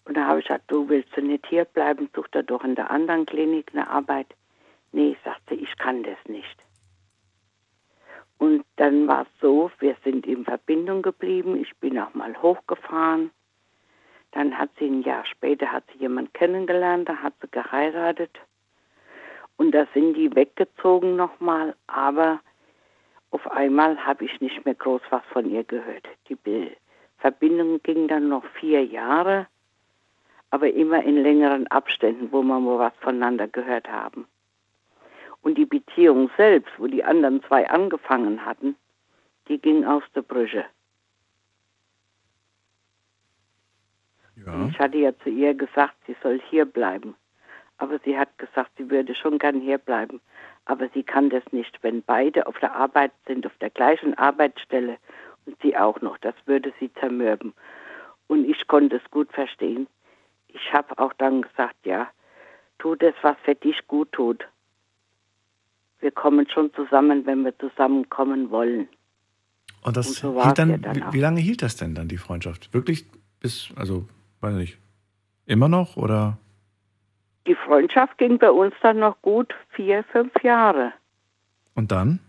Und 0.05 0.17
da 0.17 0.27
habe 0.27 0.41
ich 0.41 0.47
gesagt, 0.47 0.71
du 0.71 0.89
willst 0.89 1.17
du 1.17 1.23
nicht 1.23 1.47
hier 1.47 1.65
bleiben, 1.65 2.11
such 2.15 2.29
da 2.29 2.43
doch 2.43 2.63
in 2.63 2.75
der 2.75 2.91
anderen 2.91 3.27
Klinik 3.27 3.71
eine 3.73 3.89
Arbeit. 3.89 4.35
Nee, 4.95 5.17
sagte 5.25 5.57
ich 5.57 5.77
kann 5.77 6.05
das 6.05 6.19
nicht. 6.29 6.57
Und 8.39 8.65
dann 8.77 9.09
war 9.09 9.23
es 9.23 9.41
so, 9.41 9.69
wir 9.81 9.97
sind 10.05 10.25
in 10.25 10.45
Verbindung 10.45 11.03
geblieben. 11.03 11.61
Ich 11.61 11.75
bin 11.79 11.99
auch 11.99 12.15
mal 12.15 12.41
hochgefahren. 12.41 13.33
Dann 14.31 14.57
hat 14.57 14.71
sie 14.79 14.87
ein 14.87 15.03
Jahr 15.03 15.27
später 15.27 15.73
hat 15.73 15.83
sie 15.93 15.99
jemanden 15.99 16.33
kennengelernt, 16.33 17.09
da 17.09 17.17
hat 17.17 17.35
sie 17.41 17.49
geheiratet. 17.51 18.39
Und 19.57 19.73
da 19.73 19.85
sind 19.95 20.15
die 20.15 20.33
weggezogen 20.37 21.17
nochmal, 21.17 21.75
aber 21.89 22.39
auf 23.33 23.51
einmal 23.51 23.99
habe 23.99 24.25
ich 24.25 24.41
nicht 24.41 24.65
mehr 24.65 24.77
groß 24.77 25.03
was 25.11 25.25
von 25.33 25.51
ihr 25.51 25.65
gehört. 25.65 26.07
Die 26.29 26.39
Verbindung 27.19 27.83
ging 27.83 28.07
dann 28.07 28.29
noch 28.29 28.45
vier 28.61 28.85
Jahre, 28.85 29.49
aber 30.51 30.73
immer 30.73 31.03
in 31.03 31.17
längeren 31.17 31.67
Abständen, 31.67 32.31
wo 32.31 32.43
wir 32.43 32.61
mal 32.61 32.79
was 32.79 32.93
voneinander 33.01 33.49
gehört 33.49 33.89
haben. 33.89 34.29
Und 35.45 35.59
die 35.59 35.67
Beziehung 35.67 36.31
selbst, 36.39 36.73
wo 36.79 36.87
die 36.87 37.05
anderen 37.05 37.43
zwei 37.43 37.69
angefangen 37.69 38.47
hatten, 38.47 38.77
die 39.47 39.59
ging 39.59 39.85
aus 39.85 40.03
der 40.15 40.23
Brüche. 40.23 40.65
Ja. 44.37 44.69
Ich 44.69 44.79
hatte 44.79 44.97
ja 44.97 45.13
zu 45.19 45.29
ihr 45.29 45.53
gesagt, 45.53 45.97
sie 46.07 46.17
soll 46.23 46.41
hier 46.49 46.65
bleiben. 46.65 47.15
Aber 47.77 47.99
sie 48.07 48.19
hat 48.19 48.39
gesagt, 48.39 48.71
sie 48.79 48.89
würde 48.91 49.15
schon 49.15 49.39
gern 49.39 49.61
hier 49.61 49.77
bleiben. 49.77 50.23
Aber 50.65 50.89
sie 50.95 51.03
kann 51.03 51.29
das 51.29 51.45
nicht, 51.53 51.79
wenn 51.83 52.03
beide 52.03 52.47
auf 52.47 52.59
der 52.61 52.75
Arbeit 52.75 53.13
sind, 53.27 53.45
auf 53.45 53.57
der 53.61 53.69
gleichen 53.69 54.17
Arbeitsstelle 54.17 54.97
und 55.45 55.61
sie 55.61 55.77
auch 55.77 56.01
noch. 56.01 56.17
Das 56.17 56.35
würde 56.47 56.73
sie 56.81 56.91
zermürben. 56.95 57.53
Und 58.29 58.49
ich 58.49 58.67
konnte 58.67 58.97
es 58.97 59.11
gut 59.11 59.31
verstehen. 59.31 59.89
Ich 60.49 60.73
habe 60.73 60.99
auch 60.99 61.13
dann 61.13 61.43
gesagt, 61.43 61.77
ja, 61.85 62.09
tu 62.79 62.95
das, 62.95 63.15
was 63.21 63.37
für 63.45 63.55
dich 63.55 63.87
gut 63.87 64.11
tut 64.13 64.49
wir 66.05 66.13
kommen 66.13 66.47
schon 66.51 66.73
zusammen, 66.75 67.25
wenn 67.25 67.45
wir 67.45 67.59
zusammenkommen 67.59 68.51
wollen. 68.51 68.89
Und 69.83 69.97
das 69.97 70.09
Und 70.09 70.17
so 70.17 70.45
hielt 70.45 70.59
dann, 70.59 70.83
dann 70.83 70.95
wie, 70.95 71.03
wie, 71.15 71.21
lange 71.21 71.41
hielt 71.41 71.63
das 71.63 71.77
denn 71.77 71.95
dann, 71.95 72.09
die 72.09 72.19
Freundschaft? 72.19 72.73
Wirklich 72.73 73.07
bis, 73.41 73.71
also, 73.75 74.07
weiß 74.41 74.55
nicht, 74.55 74.79
immer 75.47 75.69
noch 75.69 75.97
oder? 75.97 76.37
Die 77.47 77.55
Freundschaft 77.55 78.19
ging 78.19 78.39
bei 78.39 78.51
uns 78.51 78.75
dann 78.83 78.99
noch 78.99 79.21
gut 79.23 79.55
vier, 79.71 80.05
fünf 80.13 80.33
Jahre. 80.43 80.93
Und 81.75 81.91
dann? 81.91 82.21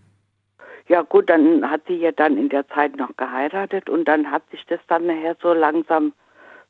Ja 0.87 1.01
gut, 1.01 1.29
dann 1.29 1.69
hat 1.69 1.81
sie 1.87 1.95
ja 1.95 2.11
dann 2.11 2.37
in 2.37 2.49
der 2.49 2.67
Zeit 2.69 2.95
noch 2.95 3.15
geheiratet 3.17 3.89
und 3.89 4.05
dann 4.05 4.31
hat 4.31 4.49
sich 4.51 4.65
das 4.67 4.79
dann 4.87 5.07
nachher 5.07 5.35
so 5.41 5.53
langsam 5.53 6.13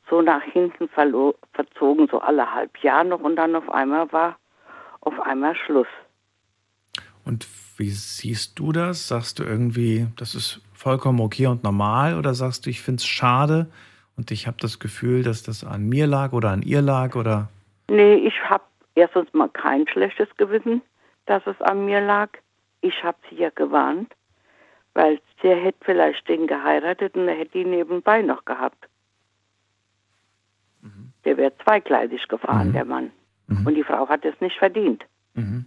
so 0.09 0.21
nach 0.21 0.41
hinten 0.41 0.87
verzogen, 0.89 2.07
so 2.09 2.19
alle 2.19 2.51
halb 2.51 2.77
Jahr 2.79 3.03
noch 3.03 3.21
und 3.21 3.35
dann 3.35 3.55
auf 3.55 3.69
einmal 3.69 4.11
war 4.11 4.37
auf 5.01 5.19
einmal 5.19 5.55
Schluss. 5.55 5.87
Und 7.25 7.47
wie 7.77 7.89
siehst 7.89 8.57
du 8.59 8.71
das? 8.71 9.07
Sagst 9.07 9.39
du 9.39 9.43
irgendwie, 9.43 10.07
das 10.15 10.35
ist 10.35 10.61
vollkommen 10.73 11.19
okay 11.19 11.47
und 11.47 11.63
normal 11.63 12.17
oder 12.17 12.33
sagst 12.33 12.65
du, 12.65 12.69
ich 12.69 12.81
finde 12.81 12.99
es 12.99 13.05
schade 13.05 13.67
Und 14.15 14.31
ich 14.31 14.47
habe 14.47 14.57
das 14.59 14.79
Gefühl, 14.79 15.23
dass 15.23 15.43
das 15.43 15.63
an 15.63 15.89
mir 15.89 16.07
lag 16.07 16.31
oder 16.31 16.51
an 16.51 16.61
ihr 16.61 16.81
lag 16.81 17.15
oder. 17.15 17.49
Nee, 17.89 18.15
ich 18.15 18.33
habe 18.43 18.63
erstens 18.95 19.33
mal 19.33 19.49
kein 19.49 19.87
schlechtes 19.87 20.29
Gewissen, 20.37 20.81
dass 21.25 21.45
es 21.47 21.59
an 21.61 21.85
mir 21.85 21.99
lag. 21.99 22.29
Ich 22.81 23.03
habe 23.03 23.17
sie 23.29 23.35
ja 23.35 23.49
gewarnt, 23.49 24.13
weil 24.93 25.19
sie 25.41 25.49
hätte 25.49 25.79
vielleicht 25.81 26.27
den 26.29 26.47
geheiratet 26.47 27.15
und 27.15 27.27
er 27.27 27.35
hätte 27.35 27.57
ihn 27.57 27.71
nebenbei 27.71 28.21
noch 28.21 28.45
gehabt. 28.45 28.87
Der 31.25 31.37
wäre 31.37 31.51
zweigleisig 31.63 32.27
gefahren, 32.27 32.71
der 32.71 32.85
Mann. 32.85 33.11
Und 33.47 33.75
die 33.75 33.83
Frau 33.83 34.07
hat 34.07 34.23
es 34.23 34.39
nicht 34.39 34.57
verdient. 34.57 35.03
Mhm. 35.33 35.65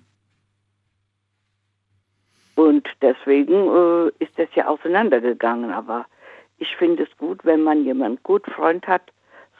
Und 2.59 2.89
deswegen 3.03 3.55
äh, 3.55 4.09
ist 4.19 4.37
das 4.37 4.49
ja 4.57 4.67
auseinandergegangen. 4.67 5.71
Aber 5.71 6.07
ich 6.57 6.75
finde 6.75 7.05
es 7.05 7.17
gut, 7.17 7.45
wenn 7.45 7.63
man 7.63 7.85
jemanden 7.85 8.19
gut 8.25 8.45
Freund 8.47 8.85
hat, 8.89 9.13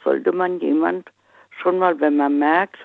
sollte 0.03 0.33
man 0.33 0.59
jemand 0.59 1.09
schon 1.61 1.79
mal, 1.79 1.97
wenn 2.01 2.17
man 2.17 2.37
merkt, 2.39 2.75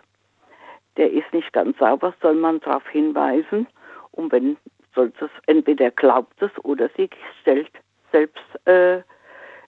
der 0.97 1.11
ist 1.11 1.33
nicht 1.33 1.53
ganz 1.53 1.77
sauber, 1.79 2.15
soll 2.23 2.35
man 2.35 2.61
darauf 2.61 2.87
hinweisen. 2.91 3.67
Und 4.13 4.31
wenn 4.31 4.57
soll 4.95 5.13
es 5.21 5.31
entweder 5.47 5.91
glaubt 5.91 6.41
es 6.41 6.53
oder 6.63 6.89
sie 6.97 7.11
stellt 7.41 7.73
selbst 8.13 8.69
äh, 8.69 9.01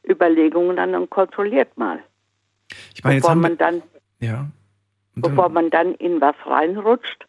Überlegungen 0.08 0.78
an 0.78 0.94
und 0.94 1.10
kontrolliert 1.10 1.76
mal. 1.76 1.98
Ich 2.94 3.02
meine, 3.02 3.16
jetzt 3.16 3.24
bevor 3.24 3.34
man 3.34 3.58
dann, 3.58 3.82
ja. 4.20 4.46
bevor 5.16 5.48
man 5.48 5.70
dann 5.70 5.96
in 5.96 6.20
was 6.20 6.36
reinrutscht 6.44 7.26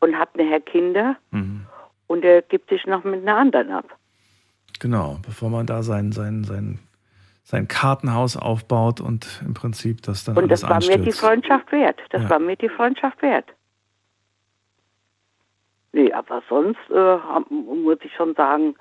und 0.00 0.18
hat 0.18 0.36
nachher 0.36 0.60
Kinder 0.60 1.16
Mhm. 1.30 1.66
Und 2.12 2.24
er 2.24 2.42
gibt 2.42 2.68
sich 2.68 2.86
noch 2.86 3.04
mit 3.04 3.22
einer 3.22 3.36
anderen 3.38 3.70
ab. 3.70 3.86
Genau, 4.80 5.18
bevor 5.24 5.48
man 5.48 5.66
da 5.66 5.82
sein, 5.82 6.12
sein, 6.12 6.44
sein, 6.44 6.78
sein 7.42 7.68
Kartenhaus 7.68 8.36
aufbaut 8.36 9.00
und 9.00 9.42
im 9.46 9.54
Prinzip 9.54 10.02
das 10.02 10.24
dann 10.24 10.36
Und 10.36 10.50
das 10.50 10.62
war 10.62 10.76
mir 10.76 10.80
die 10.88 10.94
anstürzt. 10.94 11.20
Freundschaft 11.20 11.72
wert. 11.72 11.98
Das 12.10 12.22
Ja. 12.24 12.30
war 12.30 12.38
mir 12.38 12.56
die 12.56 12.68
Freundschaft 12.68 13.22
wert. 13.22 13.46
Nee, 15.92 16.12
aber 16.12 16.42
sonst 16.48 16.80
äh, 16.90 17.16
muss 17.50 17.98
ich 18.02 18.12
schon 18.14 18.34
sagen, 18.34 18.74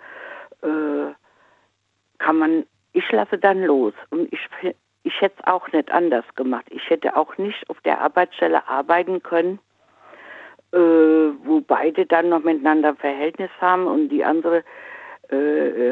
äh, 0.62 1.14
kann 2.20 2.38
man, 2.38 2.66
ich 2.94 3.10
lasse 3.12 3.38
dann 3.38 3.64
los. 3.64 3.94
Und 4.10 4.32
ich, 4.34 4.42
ich 5.04 5.22
hätte 5.22 5.36
es 5.40 5.48
auch 5.48 5.72
nicht 5.72 5.90
anders 5.92 6.26
gemacht. 6.36 6.66
Ich 6.70 6.90
hätte 6.90 7.16
auch 7.16 7.38
nicht 7.38 7.70
auf 7.70 7.80
der 7.82 8.02
Arbeitsstelle 8.02 8.68
arbeiten 8.68 9.24
können, 9.24 9.60
äh, 10.74 10.78
wo 10.78 11.62
beide 11.62 12.06
dann 12.06 12.30
noch 12.30 12.44
miteinander 12.44 12.90
ein 12.90 12.98
Verhältnis 12.98 13.50
haben 13.60 13.88
und 13.88 14.10
die 14.10 14.24
andere 14.24 14.64
äh, 15.32 15.38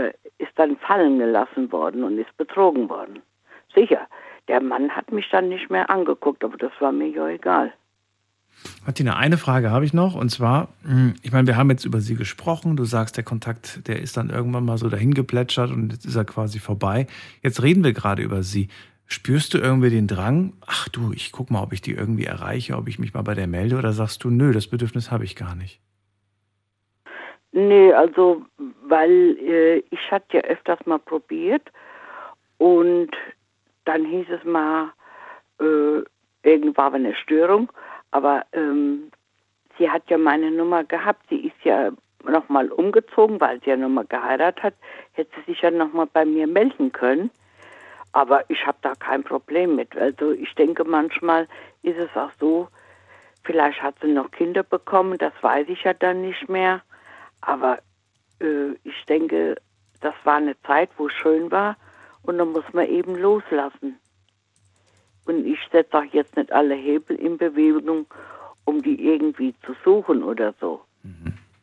äh, 0.07 0.13
ist 0.37 0.51
dann 0.55 0.77
fallen 0.77 1.19
gelassen 1.19 1.71
worden 1.71 2.03
und 2.03 2.17
ist 2.17 2.35
betrogen 2.37 2.89
worden. 2.89 3.21
Sicher, 3.73 4.07
der 4.47 4.61
Mann 4.61 4.89
hat 4.89 5.11
mich 5.11 5.29
dann 5.31 5.49
nicht 5.49 5.69
mehr 5.69 5.89
angeguckt, 5.89 6.43
aber 6.43 6.57
das 6.57 6.71
war 6.79 6.91
mir 6.91 7.07
ja 7.07 7.27
egal. 7.27 7.73
Martina, 8.85 9.15
eine 9.15 9.37
Frage 9.37 9.71
habe 9.71 9.85
ich 9.85 9.93
noch 9.93 10.15
und 10.15 10.29
zwar, 10.29 10.69
mh, 10.83 11.13
ich 11.21 11.31
meine, 11.31 11.47
wir 11.47 11.55
haben 11.55 11.69
jetzt 11.69 11.85
über 11.85 12.01
Sie 12.01 12.15
gesprochen. 12.15 12.75
Du 12.75 12.83
sagst, 12.83 13.15
der 13.15 13.23
Kontakt, 13.23 13.87
der 13.87 14.01
ist 14.01 14.17
dann 14.17 14.29
irgendwann 14.29 14.65
mal 14.65 14.77
so 14.77 14.89
dahin 14.89 15.13
geplätschert 15.13 15.71
und 15.71 15.93
jetzt 15.93 16.05
ist 16.05 16.15
er 16.15 16.25
quasi 16.25 16.59
vorbei. 16.59 17.07
Jetzt 17.41 17.61
reden 17.61 17.83
wir 17.83 17.93
gerade 17.93 18.21
über 18.21 18.43
Sie. 18.43 18.67
Spürst 19.11 19.55
du 19.55 19.57
irgendwie 19.57 19.89
den 19.89 20.05
Drang? 20.05 20.53
Ach 20.67 20.87
du, 20.87 21.11
ich 21.13 21.31
guck 21.31 21.49
mal, 21.49 21.63
ob 21.63 21.73
ich 21.73 21.81
die 21.81 21.93
irgendwie 21.93 22.25
erreiche, 22.25 22.75
ob 22.77 22.87
ich 22.87 22.99
mich 22.99 23.15
mal 23.15 23.23
bei 23.23 23.33
der 23.33 23.47
melde 23.47 23.75
oder 23.77 23.91
sagst 23.91 24.23
du, 24.23 24.29
nö, 24.29 24.53
das 24.53 24.67
Bedürfnis 24.67 25.09
habe 25.09 25.23
ich 25.23 25.35
gar 25.35 25.55
nicht. 25.55 25.81
Nee, 27.51 27.91
also, 27.91 28.43
weil 28.87 29.35
äh, 29.39 29.77
ich 29.89 30.11
hatte 30.11 30.37
ja 30.37 30.41
öfters 30.41 30.79
mal 30.85 30.99
probiert 30.99 31.71
und 32.59 33.09
dann 33.85 34.05
hieß 34.05 34.27
es 34.29 34.43
mal, 34.45 34.93
äh, 35.59 36.03
irgendwann 36.43 36.75
war 36.75 36.93
eine 36.93 37.15
Störung, 37.15 37.71
aber 38.11 38.45
ähm, 38.53 39.11
sie 39.79 39.89
hat 39.89 40.03
ja 40.09 40.19
meine 40.19 40.51
Nummer 40.51 40.83
gehabt, 40.83 41.25
sie 41.29 41.47
ist 41.47 41.63
ja 41.63 41.91
nochmal 42.23 42.71
umgezogen, 42.71 43.41
weil 43.41 43.59
sie 43.61 43.71
ja 43.71 43.77
nochmal 43.77 44.05
geheiratet 44.05 44.61
hat, 44.61 44.73
hätte 45.13 45.31
sie 45.37 45.53
sich 45.53 45.61
ja 45.63 45.71
nochmal 45.71 46.07
bei 46.13 46.25
mir 46.25 46.45
melden 46.45 46.91
können. 46.91 47.31
Aber 48.11 48.49
ich 48.49 48.65
habe 48.65 48.77
da 48.81 48.95
kein 48.95 49.23
Problem 49.23 49.75
mit. 49.75 49.95
Also 49.95 50.31
ich 50.31 50.53
denke, 50.55 50.83
manchmal 50.83 51.47
ist 51.83 51.97
es 51.97 52.09
auch 52.15 52.31
so, 52.39 52.67
vielleicht 53.43 53.81
hat 53.81 53.95
sie 54.01 54.11
noch 54.11 54.31
Kinder 54.31 54.63
bekommen, 54.63 55.17
das 55.17 55.33
weiß 55.41 55.67
ich 55.69 55.83
ja 55.83 55.93
dann 55.93 56.21
nicht 56.21 56.49
mehr. 56.49 56.81
Aber 57.41 57.79
äh, 58.39 58.71
ich 58.83 59.05
denke, 59.07 59.55
das 60.01 60.15
war 60.23 60.37
eine 60.37 60.59
Zeit, 60.61 60.89
wo 60.97 61.07
es 61.07 61.13
schön 61.13 61.51
war 61.51 61.77
und 62.23 62.37
dann 62.37 62.51
muss 62.51 62.65
man 62.73 62.87
eben 62.87 63.15
loslassen. 63.15 63.99
Und 65.25 65.45
ich 65.45 65.59
setze 65.71 65.97
auch 65.97 66.03
jetzt 66.11 66.35
nicht 66.35 66.51
alle 66.51 66.73
Hebel 66.73 67.15
in 67.15 67.37
Bewegung, 67.37 68.07
um 68.65 68.81
die 68.81 69.05
irgendwie 69.05 69.53
zu 69.65 69.75
suchen 69.83 70.23
oder 70.23 70.53
so. 70.59 70.81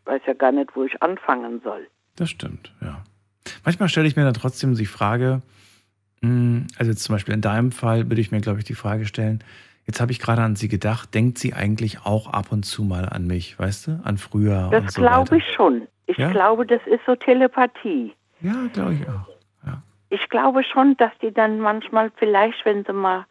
Weiß 0.05 0.23
ja 0.27 0.35
gar 0.35 0.53
nicht, 0.53 0.75
wo 0.77 0.85
ich 0.85 1.03
anfangen 1.03 1.61
soll. 1.63 1.89
Das 2.15 2.31
stimmt, 2.31 2.73
ja. 2.81 3.03
Manchmal 3.65 3.89
stelle 3.89 4.07
ich 4.07 4.17
mir 4.17 4.25
dann 4.25 4.35
trotzdem 4.35 4.75
die 4.75 4.87
Frage, 4.87 5.43
also 6.23 6.91
jetzt 6.91 7.05
zum 7.05 7.15
Beispiel 7.15 7.35
in 7.35 7.41
deinem 7.41 7.71
Fall 7.73 8.09
würde 8.11 8.21
ich 8.21 8.31
mir, 8.33 8.41
glaube 8.41 8.59
ich, 8.59 8.65
die 8.65 8.75
Frage 8.75 9.07
stellen, 9.07 9.45
jetzt 9.85 10.01
habe 10.01 10.11
ich 10.13 10.19
gerade 10.19 10.43
an 10.43 10.57
sie 10.57 10.69
gedacht, 10.69 11.15
denkt 11.15 11.39
sie 11.39 11.55
eigentlich 11.55 12.05
auch 12.05 12.27
ab 12.33 12.51
und 12.51 12.65
zu 12.65 12.83
mal 12.83 13.09
an 13.09 13.27
mich, 13.27 13.59
weißt 13.59 13.87
du, 13.87 14.01
an 14.03 14.19
früher 14.19 14.65
und 14.67 14.73
Das 14.73 14.95
so 14.95 15.03
weiter? 15.03 15.13
glaube 15.23 15.37
ich 15.39 15.45
schon. 15.55 15.87
Ich 16.07 16.17
Ja? 16.19 16.31
glaube, 16.31 16.67
das 16.67 16.81
ist 16.87 17.01
so 17.07 17.15
Telepathie. 17.15 18.13
Ja, 18.41 18.55
glaube 18.73 18.95
ich 18.95 19.09
auch. 19.09 19.29
Ich 20.09 20.29
glaube 20.29 20.63
schon, 20.63 20.97
dass 20.99 21.11
die 21.21 21.33
dann 21.33 21.59
manchmal 21.59 22.13
vielleicht, 22.17 22.65
wenn 22.65 22.85
sie 22.85 22.93
mal 22.93 23.27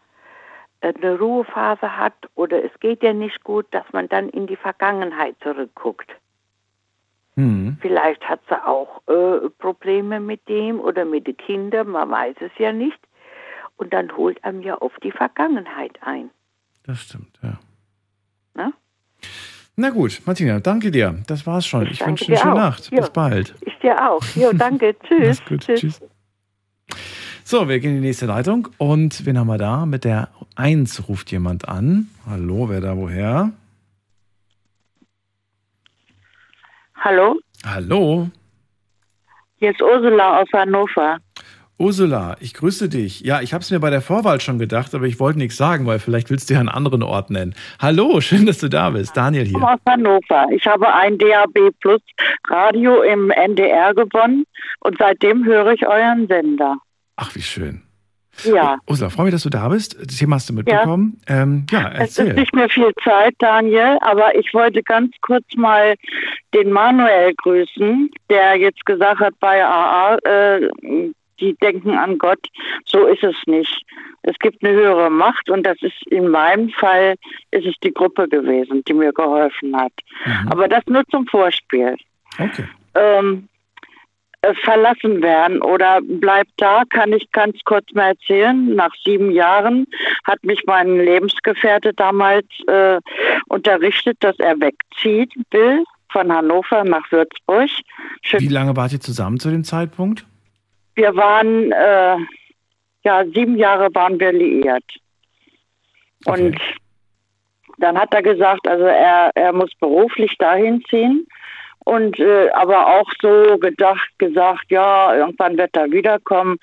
äh, 0.81 0.91
eine 0.93 1.17
Ruhephase 1.17 1.97
hat 1.97 2.13
oder 2.35 2.63
es 2.65 2.71
geht 2.81 3.01
ihr 3.01 3.13
nicht 3.13 3.43
gut, 3.45 3.65
dass 3.71 3.85
man 3.93 4.09
dann 4.09 4.27
in 4.29 4.45
die 4.45 4.57
Vergangenheit 4.57 5.35
zurückguckt. 5.41 6.09
Hm. 7.35 7.77
Vielleicht 7.81 8.23
hat 8.27 8.39
sie 8.47 8.65
auch 8.65 9.01
äh, 9.07 9.49
Probleme 9.59 10.19
mit 10.19 10.47
dem 10.47 10.79
oder 10.79 11.05
mit 11.05 11.27
den 11.27 11.37
Kindern, 11.37 11.89
man 11.89 12.09
weiß 12.09 12.35
es 12.39 12.51
ja 12.57 12.71
nicht. 12.71 12.99
Und 13.77 13.93
dann 13.93 14.15
holt 14.15 14.41
einem 14.43 14.61
ja 14.61 14.81
oft 14.81 15.03
die 15.03 15.11
Vergangenheit 15.11 15.97
ein. 16.01 16.29
Das 16.83 17.01
stimmt, 17.01 17.37
ja. 17.43 17.59
Ne? 18.53 18.73
Na 19.75 19.89
gut, 19.89 20.21
Martina, 20.25 20.59
danke 20.61 20.91
dir. 20.91 21.21
Das 21.27 21.45
war's 21.45 21.65
schon. 21.65 21.87
Ich, 21.87 21.99
danke 21.99 22.11
wünsche 22.11 22.25
eine 22.27 22.35
dir 22.35 22.41
schöne 22.41 22.53
auch. 22.53 22.57
Nacht. 22.57 22.91
Ja. 22.91 23.01
Bis 23.01 23.09
bald. 23.09 23.55
Ich 23.61 23.77
dir 23.79 24.09
auch. 24.09 24.23
Jo, 24.35 24.53
danke. 24.53 24.95
Tschüss. 25.03 25.39
Mach's 25.39 25.49
gut. 25.49 25.59
Tschüss. 25.61 26.01
So, 27.43 27.67
wir 27.67 27.79
gehen 27.79 27.91
in 27.91 28.01
die 28.01 28.07
nächste 28.07 28.25
Leitung. 28.25 28.69
Und 28.77 29.25
wen 29.25 29.37
haben 29.37 29.47
wir 29.47 29.57
da? 29.57 29.85
Mit 29.85 30.05
der 30.05 30.29
1 30.55 31.09
ruft 31.09 31.31
jemand 31.31 31.67
an. 31.67 32.09
Hallo, 32.25 32.69
wer 32.69 32.79
da 32.79 32.95
woher? 32.95 33.51
Hallo, 37.05 37.35
Hallo, 37.63 38.29
hier 39.57 39.69
ist 39.69 39.79
Ursula 39.81 40.41
aus 40.41 40.47
Hannover. 40.51 41.17
Ursula, 41.77 42.35
ich 42.39 42.55
grüße 42.55 42.89
dich. 42.89 43.21
Ja, 43.21 43.41
ich 43.41 43.53
habe 43.53 43.61
es 43.61 43.69
mir 43.69 43.79
bei 43.79 43.91
der 43.91 44.01
Vorwahl 44.01 44.41
schon 44.41 44.57
gedacht, 44.57 44.95
aber 44.95 45.05
ich 45.05 45.19
wollte 45.19 45.37
nichts 45.37 45.55
sagen, 45.55 45.85
weil 45.85 45.99
vielleicht 45.99 46.31
willst 46.31 46.49
du 46.49 46.55
ja 46.55 46.59
einen 46.61 46.69
anderen 46.69 47.03
Ort 47.03 47.29
nennen. 47.29 47.53
Hallo, 47.79 48.21
schön, 48.21 48.47
dass 48.47 48.57
du 48.57 48.69
da 48.69 48.89
bist. 48.89 49.15
Daniel 49.15 49.43
Ich 49.43 49.49
hier. 49.49 49.59
komme 49.59 49.73
aus 49.73 49.79
Hannover. 49.87 50.47
Ich 50.51 50.65
habe 50.65 50.91
ein 50.91 51.17
DAB 51.19 51.69
Plus 51.79 52.01
Radio 52.47 53.03
im 53.03 53.29
NDR 53.29 53.93
gewonnen 53.93 54.45
und 54.79 54.97
seitdem 54.97 55.45
höre 55.45 55.73
ich 55.73 55.85
euren 55.85 56.27
Sender. 56.27 56.75
Ach, 57.17 57.35
wie 57.35 57.43
schön. 57.43 57.83
Ja, 58.43 58.77
Ursula, 58.87 59.09
freue 59.09 59.25
mich, 59.25 59.33
dass 59.33 59.43
du 59.43 59.49
da 59.49 59.67
bist. 59.69 59.97
Das 59.99 60.17
Thema 60.17 60.35
hast 60.35 60.49
du 60.49 60.53
mitbekommen. 60.53 61.19
Ja, 61.27 61.43
ähm, 61.43 61.65
ja 61.71 61.91
es 61.93 62.11
ist 62.11 62.19
erzähl. 62.19 62.33
nicht 62.35 62.53
mehr 62.53 62.69
viel 62.69 62.91
Zeit, 63.03 63.33
Daniel, 63.39 63.97
aber 64.01 64.35
ich 64.35 64.53
wollte 64.53 64.83
ganz 64.83 65.11
kurz 65.21 65.45
mal 65.55 65.95
den 66.53 66.71
Manuel 66.71 67.33
grüßen, 67.35 68.09
der 68.29 68.55
jetzt 68.57 68.85
gesagt 68.85 69.19
hat 69.19 69.33
bei 69.39 69.63
AA, 69.63 70.17
äh, 70.17 70.69
die 71.39 71.53
denken 71.61 71.91
an 71.91 72.17
Gott. 72.17 72.39
So 72.85 73.05
ist 73.07 73.23
es 73.23 73.35
nicht. 73.45 73.83
Es 74.23 74.37
gibt 74.39 74.63
eine 74.63 74.73
höhere 74.73 75.09
Macht 75.09 75.49
und 75.49 75.63
das 75.63 75.77
ist 75.81 76.07
in 76.07 76.29
meinem 76.29 76.69
Fall 76.69 77.15
ist 77.51 77.65
es 77.65 77.75
die 77.83 77.93
Gruppe 77.93 78.27
gewesen, 78.27 78.83
die 78.87 78.93
mir 78.93 79.13
geholfen 79.13 79.75
hat. 79.75 79.93
Aber 80.49 80.67
das 80.67 80.83
nur 80.87 81.03
zum 81.11 81.27
Vorspiel. 81.27 81.95
Okay. 82.39 82.65
Ähm, 82.95 83.47
äh, 83.47 83.54
verlassen 84.53 85.21
werden 85.21 85.61
oder 85.61 85.99
bleibt 86.01 86.51
da, 86.57 86.83
kann 86.89 87.13
ich 87.13 87.31
ganz 87.31 87.57
kurz 87.65 87.85
mal 87.93 88.09
erzählen. 88.09 88.75
Nach 88.75 88.93
sieben 89.03 89.31
Jahren 89.31 89.85
hat 90.23 90.43
mich 90.43 90.63
mein 90.65 90.97
Lebensgefährte 90.97 91.93
damals 91.93 92.45
äh, 92.67 92.99
unterrichtet, 93.47 94.17
dass 94.19 94.37
er 94.39 94.59
wegzieht 94.59 95.33
will 95.51 95.83
von 96.11 96.31
Hannover 96.31 96.83
nach 96.83 97.11
Würzburg. 97.11 97.69
Wie 98.31 98.47
lange 98.47 98.75
wart 98.75 98.93
ihr 98.93 99.01
zusammen 99.01 99.39
zu 99.39 99.49
dem 99.49 99.63
Zeitpunkt? 99.63 100.25
Wir 100.95 101.15
waren, 101.15 101.71
äh, 101.71 102.17
ja, 103.03 103.25
sieben 103.33 103.57
Jahre 103.57 103.93
waren 103.93 104.19
wir 104.19 104.31
liiert. 104.31 104.85
Und 106.25 106.57
dann 107.77 107.97
hat 107.97 108.13
er 108.13 108.23
gesagt, 108.23 108.67
also 108.67 108.85
er, 108.85 109.31
er 109.35 109.51
muss 109.51 109.71
beruflich 109.79 110.35
dahin 110.37 110.81
ziehen 110.89 111.27
und 111.85 112.19
äh, 112.19 112.49
aber 112.49 112.87
auch 112.87 113.09
so 113.21 113.57
gedacht, 113.59 114.09
gesagt, 114.17 114.65
ja, 114.69 115.15
irgendwann 115.15 115.57
wird 115.57 115.75
er 115.75 115.91
wiederkommen. 115.91 116.57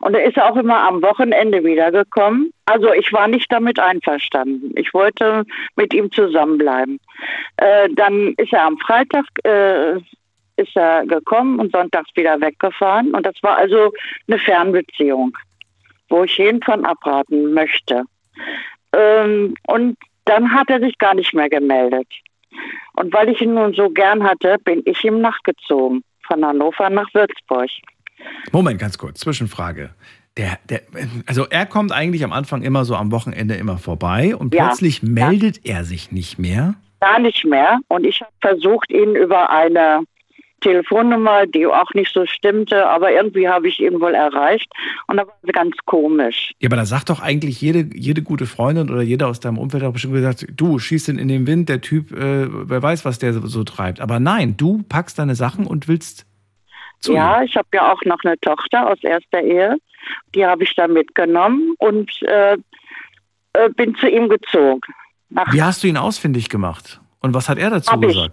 Und 0.00 0.14
er 0.14 0.24
ist 0.24 0.38
auch 0.38 0.56
immer 0.56 0.86
am 0.86 1.00
Wochenende 1.00 1.62
wiedergekommen. 1.64 2.52
Also 2.66 2.92
ich 2.92 3.12
war 3.12 3.28
nicht 3.28 3.50
damit 3.52 3.78
einverstanden. 3.78 4.72
Ich 4.76 4.92
wollte 4.92 5.44
mit 5.76 5.94
ihm 5.94 6.10
zusammenbleiben. 6.10 6.98
Äh, 7.56 7.88
dann 7.94 8.34
ist 8.36 8.52
er 8.52 8.64
am 8.64 8.78
Freitag 8.78 9.24
äh, 9.44 9.96
ist 10.56 10.76
er 10.76 11.06
gekommen 11.06 11.58
und 11.60 11.72
sonntags 11.72 12.10
wieder 12.14 12.40
weggefahren. 12.40 13.14
Und 13.14 13.24
das 13.26 13.34
war 13.42 13.56
also 13.56 13.92
eine 14.28 14.38
Fernbeziehung, 14.38 15.36
wo 16.08 16.24
ich 16.24 16.36
jeden 16.36 16.62
von 16.62 16.84
abraten 16.84 17.54
möchte. 17.54 18.02
Ähm, 18.92 19.54
und 19.68 19.96
dann 20.24 20.52
hat 20.52 20.70
er 20.70 20.80
sich 20.80 20.98
gar 20.98 21.14
nicht 21.14 21.34
mehr 21.34 21.48
gemeldet. 21.48 22.08
Und 22.94 23.12
weil 23.12 23.28
ich 23.28 23.40
ihn 23.40 23.54
nun 23.54 23.74
so 23.74 23.90
gern 23.90 24.22
hatte, 24.22 24.56
bin 24.64 24.82
ich 24.84 25.02
ihm 25.04 25.20
nachgezogen. 25.20 26.02
Von 26.26 26.44
Hannover 26.44 26.88
nach 26.90 27.12
Würzburg. 27.12 27.68
Moment, 28.52 28.80
ganz 28.80 28.96
kurz, 28.96 29.20
Zwischenfrage. 29.20 29.90
Der, 30.36 30.58
der, 30.68 30.80
also 31.26 31.46
er 31.48 31.66
kommt 31.66 31.92
eigentlich 31.92 32.24
am 32.24 32.32
Anfang 32.32 32.62
immer 32.62 32.84
so 32.84 32.96
am 32.96 33.12
Wochenende 33.12 33.54
immer 33.54 33.78
vorbei 33.78 34.34
und 34.34 34.54
Ja, 34.54 34.66
plötzlich 34.66 35.02
meldet 35.02 35.64
er 35.64 35.84
sich 35.84 36.10
nicht 36.10 36.38
mehr. 36.38 36.74
Gar 37.00 37.20
nicht 37.20 37.44
mehr. 37.44 37.78
Und 37.88 38.04
ich 38.04 38.20
habe 38.20 38.32
versucht, 38.40 38.90
ihn 38.90 39.14
über 39.14 39.50
eine 39.50 40.04
Telefonnummer, 40.64 41.46
die 41.46 41.66
auch 41.66 41.92
nicht 41.92 42.12
so 42.12 42.24
stimmte, 42.24 42.88
aber 42.88 43.12
irgendwie 43.12 43.48
habe 43.48 43.68
ich 43.68 43.78
ihn 43.80 44.00
wohl 44.00 44.14
erreicht. 44.14 44.66
Und 45.06 45.18
das 45.18 45.26
war 45.26 45.52
ganz 45.52 45.76
komisch. 45.84 46.52
Ja, 46.58 46.68
aber 46.68 46.76
da 46.76 46.86
sagt 46.86 47.10
doch 47.10 47.20
eigentlich 47.20 47.60
jede, 47.60 47.86
jede 47.94 48.22
gute 48.22 48.46
Freundin 48.46 48.90
oder 48.90 49.02
jeder 49.02 49.28
aus 49.28 49.40
deinem 49.40 49.58
Umfeld 49.58 49.84
auch 49.84 49.92
bestimmt 49.92 50.14
gesagt, 50.14 50.46
du 50.56 50.78
schießt 50.78 51.08
ihn 51.08 51.18
in 51.18 51.28
den 51.28 51.46
Wind, 51.46 51.68
der 51.68 51.82
Typ, 51.82 52.12
äh, 52.12 52.46
wer 52.48 52.82
weiß, 52.82 53.04
was 53.04 53.18
der 53.18 53.34
so, 53.34 53.46
so 53.46 53.62
treibt. 53.62 54.00
Aber 54.00 54.18
nein, 54.18 54.56
du 54.56 54.82
packst 54.88 55.18
deine 55.18 55.34
Sachen 55.34 55.66
und 55.66 55.86
willst 55.86 56.26
zu 57.00 57.12
ja, 57.12 57.42
ich 57.42 57.54
habe 57.54 57.68
ja 57.74 57.92
auch 57.92 58.02
noch 58.06 58.24
eine 58.24 58.38
Tochter 58.40 58.90
aus 58.90 58.98
erster 59.02 59.42
Ehe. 59.42 59.76
Die 60.34 60.46
habe 60.46 60.64
ich 60.64 60.74
da 60.74 60.88
mitgenommen 60.88 61.74
und 61.78 62.10
äh, 62.22 62.56
äh, 63.52 63.68
bin 63.76 63.94
zu 63.96 64.08
ihm 64.08 64.30
gezogen. 64.30 64.80
Nach 65.28 65.52
Wie 65.52 65.62
hast 65.62 65.82
du 65.82 65.88
ihn 65.88 65.98
ausfindig 65.98 66.48
gemacht? 66.48 67.00
Und 67.20 67.34
was 67.34 67.50
hat 67.50 67.58
er 67.58 67.70
dazu 67.70 67.92
Hab 67.92 68.02
ich. 68.04 68.30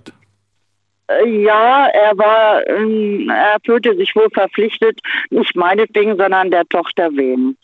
Äh, 1.19 1.43
Ja, 1.43 1.88
er 1.88 2.17
war, 2.17 2.67
ähm, 2.67 3.29
er 3.29 3.57
fühlte 3.65 3.95
sich 3.95 4.15
wohl 4.15 4.29
verpflichtet, 4.33 4.99
nicht 5.29 5.55
meinetwegen, 5.55 6.17
sondern 6.17 6.51
der 6.51 6.65
Tochter 6.69 7.09
wegen. 7.13 7.57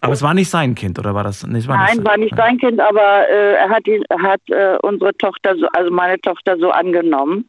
Aber 0.00 0.12
es 0.12 0.22
war 0.22 0.34
nicht 0.34 0.50
sein 0.50 0.74
Kind, 0.74 0.98
oder 0.98 1.14
war 1.14 1.24
das? 1.24 1.42
Es 1.42 1.68
war 1.68 1.76
Nein, 1.76 1.96
nicht 1.96 2.06
war 2.06 2.16
nicht 2.16 2.36
sein 2.36 2.58
Kind, 2.58 2.80
aber 2.80 3.28
äh, 3.28 3.54
er 3.54 3.68
hat, 3.68 3.86
ihn, 3.88 4.04
er 4.08 4.22
hat 4.22 4.40
äh, 4.48 4.76
unsere 4.82 5.16
Tochter, 5.16 5.56
so, 5.56 5.66
also 5.72 5.90
meine 5.90 6.20
Tochter 6.20 6.56
so 6.58 6.70
angenommen. 6.70 7.48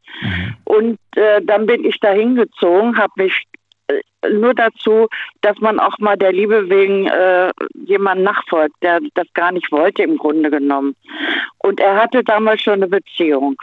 Und 0.64 0.98
äh, 1.16 1.42
dann 1.44 1.66
bin 1.66 1.86
ich 1.86 2.00
da 2.00 2.12
hingezogen, 2.12 2.98
habe 2.98 3.12
mich 3.18 3.44
äh, 3.88 4.30
nur 4.30 4.54
dazu, 4.54 5.08
dass 5.42 5.60
man 5.60 5.80
auch 5.80 5.98
mal 6.00 6.18
der 6.18 6.34
Liebe 6.34 6.70
wegen 6.70 7.08
äh, 7.08 7.52
jemanden 7.86 8.24
nachfolgt, 8.24 8.76
der 8.82 9.00
das 9.14 9.28
gar 9.34 9.52
nicht 9.52 9.72
wollte 9.72 10.04
im 10.04 10.18
Grunde 10.18 10.50
genommen. 10.50 10.96
Und 11.60 11.80
er 11.80 11.96
hatte 11.96 12.24
damals 12.24 12.62
schon 12.62 12.76
eine 12.76 12.88
Beziehung. 12.88 13.56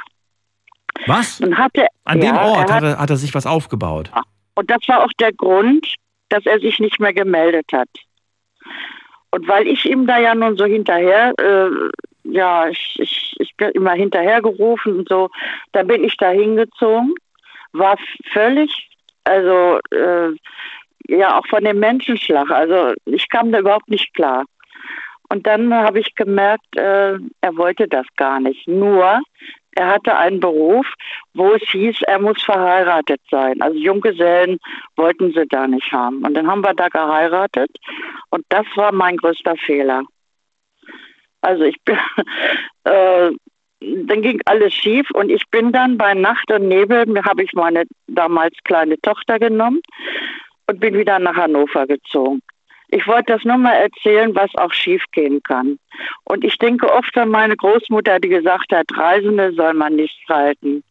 Was? 1.07 1.41
Hatte, 1.41 1.87
An 2.05 2.23
ja, 2.23 2.33
dem 2.33 2.37
Ort 2.37 2.71
er 2.71 2.77
hat 2.77 2.83
er, 2.83 2.99
hat 2.99 3.11
er 3.11 3.17
sich 3.17 3.35
was 3.35 3.47
aufgebaut. 3.47 4.11
und 4.55 4.71
das 4.71 4.87
war 4.89 5.05
auch 5.05 5.13
der 5.19 5.33
Grund, 5.33 5.95
dass 6.29 6.47
er 6.47 6.61
sich 6.61 6.79
nicht 6.79 7.01
mehr 7.01 7.13
gemeldet 7.13 7.67
hat. 7.73 7.89
Und 9.31 9.49
weil 9.49 9.67
ich 9.67 9.85
ihm 9.85 10.07
da 10.07 10.19
ja 10.19 10.35
nun 10.35 10.57
so 10.57 10.65
hinterher, 10.65 11.35
äh, 11.39 11.71
ja, 12.25 12.69
ich, 12.69 12.97
ich, 13.01 13.35
ich 13.39 13.57
bin 13.57 13.71
immer 13.71 13.93
hinterhergerufen 13.93 14.99
und 14.99 15.09
so, 15.09 15.29
da 15.73 15.83
bin 15.83 16.05
ich 16.05 16.17
da 16.17 16.31
hingezogen, 16.31 17.15
war 17.73 17.97
völlig, 18.33 18.89
also 19.25 19.81
äh, 19.91 20.31
ja 21.09 21.39
auch 21.39 21.47
von 21.49 21.65
dem 21.65 21.81
Menschenschlag, 21.81 22.51
also 22.51 22.95
ich 23.07 23.29
kam 23.29 23.53
da 23.53 23.59
überhaupt 23.59 23.89
nicht 23.89 24.15
klar. 24.15 24.45
Und 25.31 25.47
dann 25.47 25.73
habe 25.75 26.01
ich 26.01 26.15
gemerkt, 26.15 26.77
äh, 26.77 27.19
er 27.41 27.57
wollte 27.57 27.89
das 27.89 28.07
gar 28.17 28.41
nicht. 28.41 28.69
Nur, 28.69 29.21
er 29.77 29.89
hatte 29.89 30.17
einen 30.17 30.41
Beruf, 30.41 30.87
wo 31.35 31.53
es 31.53 31.63
hieß, 31.71 32.03
er 32.03 32.19
muss 32.21 32.43
verheiratet 32.43 33.21
sein. 33.31 33.61
Also 33.61 33.79
Junggesellen 33.79 34.59
wollten 34.97 35.33
sie 35.33 35.47
da 35.49 35.67
nicht 35.67 35.91
haben. 35.93 36.25
Und 36.25 36.35
dann 36.35 36.47
haben 36.47 36.63
wir 36.63 36.75
da 36.75 36.89
geheiratet 36.89 37.71
und 38.31 38.45
das 38.49 38.67
war 38.77 38.93
mein 38.93 39.17
größter 39.17 39.57
Fehler. 39.57 40.03
Also 41.41 41.65
ich 41.65 41.77
bin, 41.85 41.99
äh, 42.85 43.31
dann 43.81 44.23
ging 44.23 44.41
alles 44.47 44.75
schief 44.75 45.09
und 45.13 45.31
ich 45.31 45.45
bin 45.51 45.73
dann 45.73 45.99
bei 45.99 46.15
Nacht 46.15 46.51
und 46.51 46.69
Nebel, 46.69 47.07
mir 47.07 47.25
habe 47.25 47.43
ich 47.43 47.53
meine 47.53 47.85
damals 48.07 48.55
kleine 48.65 48.99
Tochter 49.01 49.39
genommen 49.39 49.81
und 50.67 50.81
bin 50.81 50.97
wieder 50.97 51.19
nach 51.19 51.37
Hannover 51.37 51.87
gezogen. 51.87 52.41
Ich 52.95 53.09
wollte 53.09 53.33
das 53.33 53.45
nur 53.45 53.59
mal 53.59 53.73
erzählen, 53.73 54.33
was 54.37 54.55
auch 54.55 54.73
schief 54.73 55.03
gehen 55.11 55.43
kann. 55.43 55.81
Und 56.25 56.45
ich 56.45 56.57
denke 56.59 56.89
oft 56.93 57.17
an 57.19 57.29
meine 57.29 57.57
Großmutter, 57.57 58.21
die 58.21 58.29
gesagt 58.29 58.71
hat, 58.71 58.87
Reisende 58.97 59.53
soll 59.53 59.75
man 59.75 59.97
nicht 59.97 60.17
halten. 60.29 60.85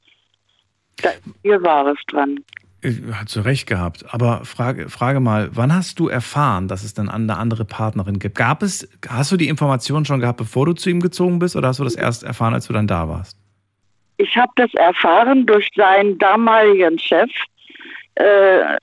Da 1.01 1.11
ist 1.11 1.23
viel 1.41 1.63
Wahres 1.63 1.97
dran. 2.07 2.39
Hat 3.13 3.29
zu 3.29 3.39
Recht 3.39 3.67
gehabt. 3.67 4.03
Aber 4.13 4.43
frage, 4.43 4.89
frage 4.89 5.21
mal, 5.21 5.49
wann 5.53 5.73
hast 5.73 5.97
du 5.97 6.09
erfahren, 6.09 6.67
dass 6.67 6.83
es 6.83 6.93
dann 6.93 7.07
eine 7.07 7.37
andere 7.37 7.63
Partnerin 7.63 8.19
gibt? 8.19 8.35
Gab 8.35 8.63
es, 8.63 8.89
hast 9.07 9.31
du 9.31 9.37
die 9.37 9.47
Information 9.47 10.03
schon 10.03 10.19
gehabt, 10.19 10.39
bevor 10.39 10.65
du 10.65 10.73
zu 10.73 10.89
ihm 10.89 10.99
gezogen 10.99 11.39
bist, 11.39 11.55
oder 11.55 11.69
hast 11.69 11.79
du 11.79 11.85
das 11.85 11.95
erst 11.95 12.23
erfahren, 12.23 12.53
als 12.53 12.67
du 12.67 12.73
dann 12.73 12.85
da 12.85 13.07
warst? 13.07 13.37
Ich 14.17 14.35
habe 14.35 14.51
das 14.57 14.73
erfahren 14.73 15.45
durch 15.45 15.69
seinen 15.73 16.17
damaligen 16.17 16.99
Chef. 16.99 17.31
Äh, 18.15 18.77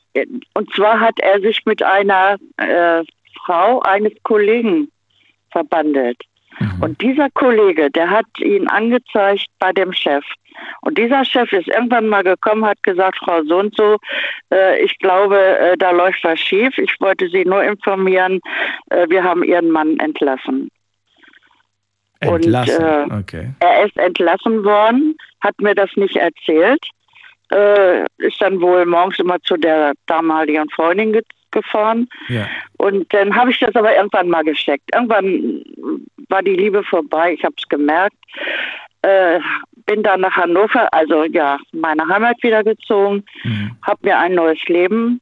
und 0.54 0.74
zwar 0.74 1.00
hat 1.00 1.18
er 1.20 1.40
sich 1.40 1.64
mit 1.64 1.82
einer 1.82 2.36
äh, 2.56 3.04
Frau 3.44 3.80
eines 3.80 4.12
Kollegen 4.22 4.90
verbandelt. 5.50 6.18
Und 6.80 7.00
dieser 7.00 7.30
Kollege, 7.30 7.90
der 7.90 8.10
hat 8.10 8.26
ihn 8.38 8.68
angezeigt 8.68 9.46
bei 9.58 9.72
dem 9.72 9.92
Chef. 9.92 10.24
Und 10.82 10.98
dieser 10.98 11.24
Chef 11.24 11.52
ist 11.52 11.68
irgendwann 11.68 12.08
mal 12.08 12.22
gekommen, 12.22 12.64
hat 12.66 12.82
gesagt, 12.82 13.18
Frau 13.18 13.42
so 13.44 13.58
und 13.58 13.74
so, 13.76 13.98
äh, 14.52 14.82
ich 14.82 14.98
glaube, 14.98 15.38
äh, 15.38 15.76
da 15.78 15.90
läuft 15.90 16.22
was 16.22 16.38
schief. 16.38 16.76
Ich 16.76 16.94
wollte 17.00 17.28
Sie 17.28 17.44
nur 17.44 17.62
informieren, 17.62 18.40
äh, 18.90 19.08
wir 19.08 19.24
haben 19.24 19.42
Ihren 19.42 19.70
Mann 19.70 19.98
entlassen. 20.00 20.68
Entlassen. 22.20 22.84
Und, 22.84 23.10
äh, 23.10 23.18
okay. 23.20 23.50
Er 23.60 23.86
ist 23.86 23.96
entlassen 23.96 24.62
worden, 24.64 25.16
hat 25.40 25.58
mir 25.60 25.74
das 25.74 25.90
nicht 25.96 26.16
erzählt, 26.16 26.84
äh, 27.50 28.04
ist 28.18 28.40
dann 28.40 28.60
wohl 28.60 28.86
morgens 28.86 29.18
immer 29.18 29.40
zu 29.42 29.56
der 29.56 29.92
damaligen 30.06 30.68
Freundin 30.70 31.12
ge 31.12 31.22
gefahren. 31.52 32.08
Ja. 32.28 32.46
Und 32.78 33.12
dann 33.12 33.34
habe 33.34 33.50
ich 33.50 33.58
das 33.58 33.74
aber 33.74 33.92
irgendwann 33.96 34.28
mal 34.28 34.44
gecheckt. 34.44 34.84
Irgendwann 34.94 35.64
war 36.28 36.44
die 36.44 36.54
Liebe 36.54 36.84
vorbei, 36.84 37.32
ich 37.32 37.42
habe 37.42 37.56
es 37.58 37.68
gemerkt. 37.68 38.14
Äh, 39.02 39.40
bin 39.86 40.04
dann 40.04 40.20
nach 40.20 40.36
Hannover, 40.36 40.92
also 40.94 41.24
ja, 41.24 41.58
meine 41.72 42.06
Heimat 42.06 42.36
wieder 42.42 42.62
gezogen, 42.62 43.24
habe 43.82 43.98
mir 44.02 44.16
ein 44.16 44.34
neues 44.34 44.62
Leben 44.66 45.20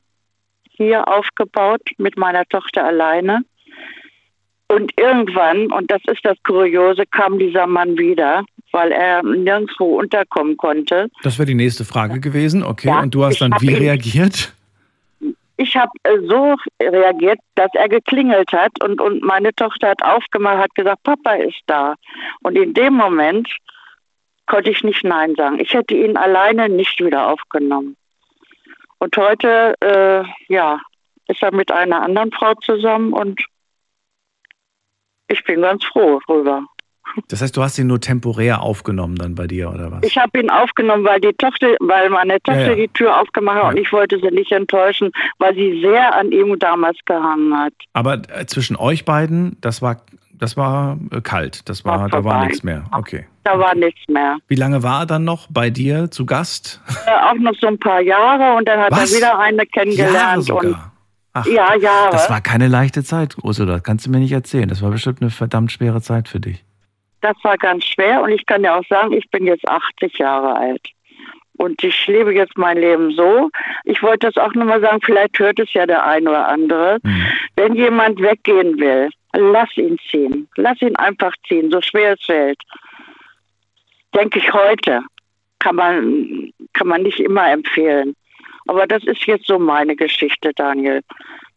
hier 0.79 1.09
aufgebaut 1.09 1.81
mit 1.97 2.19
meiner 2.19 2.45
Tochter 2.47 2.85
alleine. 2.85 3.43
Und 4.69 4.93
irgendwann, 4.99 5.73
und 5.73 5.91
das 5.91 6.03
ist 6.07 6.25
das 6.25 6.37
Kuriose, 6.45 7.05
kam 7.07 7.39
dieser 7.39 7.67
Mann 7.67 7.97
wieder, 7.97 8.45
weil 8.79 8.93
er 8.93 9.23
nirgendwo 9.25 9.99
unterkommen 9.99 10.57
konnte. 10.57 11.11
Das 11.23 11.39
wäre 11.39 11.47
die 11.47 11.55
nächste 11.55 11.85
Frage 11.85 12.21
gewesen. 12.21 12.63
Okay. 12.63 12.89
Ja, 12.89 13.01
Und 13.01 13.13
du 13.15 13.25
hast 13.25 13.41
dann 13.41 13.53
wie 13.59 13.75
reagiert? 13.75 14.55
Ich 15.57 15.77
habe 15.77 15.91
äh, 16.05 16.19
so 16.29 16.55
reagiert, 16.81 17.41
dass 17.57 17.71
er 17.75 17.89
geklingelt 17.89 18.53
hat 18.53 18.73
und, 18.85 19.01
und 19.01 19.23
meine 19.23 19.53
Tochter 19.55 19.89
hat 19.89 20.03
aufgemacht, 20.05 20.59
hat 20.59 20.75
gesagt, 20.77 21.03
Papa 21.03 21.33
ist 21.35 21.61
da. 21.67 21.97
Und 22.43 22.57
in 22.57 22.73
dem 22.75 22.95
Moment 22.95 23.49
konnte 24.47 24.71
ich 24.71 24.85
nicht 24.85 25.03
Nein 25.03 25.35
sagen. 25.37 25.59
Ich 25.59 25.75
hätte 25.75 25.95
ihn 25.95 26.17
alleine 26.17 26.69
nicht 26.69 27.05
wieder 27.05 27.27
aufgenommen. 27.27 27.97
Und 28.99 29.17
heute, 29.17 29.75
äh, 29.81 30.23
ja, 30.47 30.81
ist 31.27 31.43
er 31.43 31.53
mit 31.53 31.73
einer 31.73 32.03
anderen 32.03 32.31
Frau 32.31 32.55
zusammen 32.55 33.13
und 33.13 33.45
ich 35.27 35.43
bin 35.45 35.63
ganz 35.63 35.85
froh 35.85 36.21
drüber. 36.27 36.65
Das 37.29 37.43
heißt, 37.43 37.57
du 37.57 37.63
hast 37.63 37.79
ihn 37.79 37.87
nur 37.87 38.01
temporär 38.01 38.61
aufgenommen 38.63 39.17
dann 39.17 39.35
bei 39.35 39.47
dir, 39.47 39.71
oder 39.71 39.91
was? 39.93 40.01
Ich 40.03 40.17
habe 40.17 40.39
ihn 40.41 40.51
aufgenommen, 40.51 41.05
weil 41.05 41.21
die 41.21 41.33
Tochter, 41.35 41.69
weil 41.81 42.11
meine 42.11 42.35
Tochter 42.43 42.61
Ja, 42.63 42.69
ja. 42.71 42.75
die 42.75 42.89
Tür 42.89 43.21
aufgemacht 43.21 43.63
hat 43.63 43.73
und 43.75 43.79
ich 43.79 43.93
wollte 43.93 44.19
sie 44.21 44.31
nicht 44.31 44.53
enttäuschen, 44.53 45.11
weil 45.39 45.55
sie 45.55 45.81
sehr 45.81 46.15
an 46.15 46.33
ihm 46.33 46.59
damals 46.59 46.99
gehangen 47.05 47.57
hat. 47.57 47.73
Aber 47.93 48.23
äh, 48.29 48.47
zwischen 48.47 48.77
euch 48.77 49.05
beiden, 49.05 49.57
das 49.61 49.83
war, 49.83 50.03
das 50.33 50.57
war 50.57 50.99
äh, 51.11 51.21
kalt. 51.21 51.69
Das 51.69 51.85
war, 51.85 52.01
War 52.01 52.09
da 52.09 52.25
war 52.25 52.45
nichts 52.47 52.63
mehr. 52.63 52.85
Okay. 52.93 53.27
Da 53.45 53.59
war 53.59 53.75
nichts 53.75 54.01
mehr. 54.09 54.37
Wie 54.47 54.55
lange 54.57 54.83
war 54.83 55.01
er 55.03 55.07
dann 55.07 55.25
noch 55.25 55.47
bei 55.51 55.71
dir 55.71 56.11
zu 56.11 56.27
Gast? 56.27 56.81
Äh, 57.07 57.11
auch 57.11 57.35
noch 57.39 57.55
so 57.61 57.67
ein 57.67 57.79
paar 57.79 58.01
Jahre 58.01 58.57
und 58.57 58.69
dann 58.69 58.79
hat 58.81 58.93
Was? 58.93 59.13
er 59.13 59.17
wieder 59.19 59.39
eine 59.39 59.57
Jahre 59.59 59.67
kennengelernt. 59.69 60.45
sogar? 60.45 60.65
Und, 61.35 61.47
ja, 61.47 61.75
Jahre. 61.77 62.11
Das 62.11 62.29
war 62.31 62.41
keine 62.41 62.67
leichte 62.69 63.05
Zeit, 63.05 63.37
Ursula. 63.43 63.75
Das 63.75 63.83
kannst 63.85 64.07
du 64.07 64.11
mir 64.11 64.19
nicht 64.19 64.33
erzählen. 64.33 64.69
Das 64.69 64.83
war 64.83 64.91
bestimmt 64.91 65.21
eine 65.23 65.31
verdammt 65.31 65.71
schwere 65.71 66.01
Zeit 66.03 66.29
für 66.29 66.41
dich. 66.41 66.65
Das 67.21 67.37
war 67.43 67.57
ganz 67.57 67.85
schwer 67.85 68.23
und 68.23 68.31
ich 68.31 68.47
kann 68.47 68.63
ja 68.63 68.79
auch 68.79 68.87
sagen, 68.89 69.13
ich 69.13 69.29
bin 69.31 69.47
jetzt 69.47 69.69
80 69.69 70.19
Jahre 70.19 70.57
alt. 70.57 70.89
Und 71.59 71.83
ich 71.83 72.07
lebe 72.07 72.33
jetzt 72.33 72.57
mein 72.57 72.79
Leben 72.79 73.11
so. 73.11 73.51
Ich 73.85 74.01
wollte 74.01 74.31
das 74.31 74.37
auch 74.37 74.55
nochmal 74.55 74.81
sagen, 74.81 75.01
vielleicht 75.05 75.39
hört 75.41 75.59
es 75.59 75.73
ja 75.73 75.87
der 75.87 76.07
ein 76.07 76.29
oder 76.29 76.47
andere. 76.47 76.99
Mhm. 77.03 77.27
Wenn 77.57 77.75
jemand 77.75 78.21
weggehen 78.23 78.79
will, 78.79 79.11
lass 79.33 79.77
ihn 79.77 79.99
ziehen. 80.09 80.49
Lass 80.57 80.81
ihn 80.81 80.95
einfach 80.97 81.35
ziehen, 81.49 81.71
so 81.73 81.81
schwer 81.81 82.15
es 82.15 82.25
fällt. 82.25 82.63
Denke 84.15 84.39
ich 84.39 84.53
heute. 84.53 85.03
Kann 85.59 85.75
man, 85.75 86.53
kann 86.75 86.87
man 86.87 87.03
nicht 87.03 87.19
immer 87.19 87.51
empfehlen. 87.51 88.15
Aber 88.69 88.87
das 88.87 89.03
ist 89.05 89.27
jetzt 89.27 89.47
so 89.47 89.59
meine 89.59 89.97
Geschichte, 89.97 90.53
Daniel. 90.55 91.03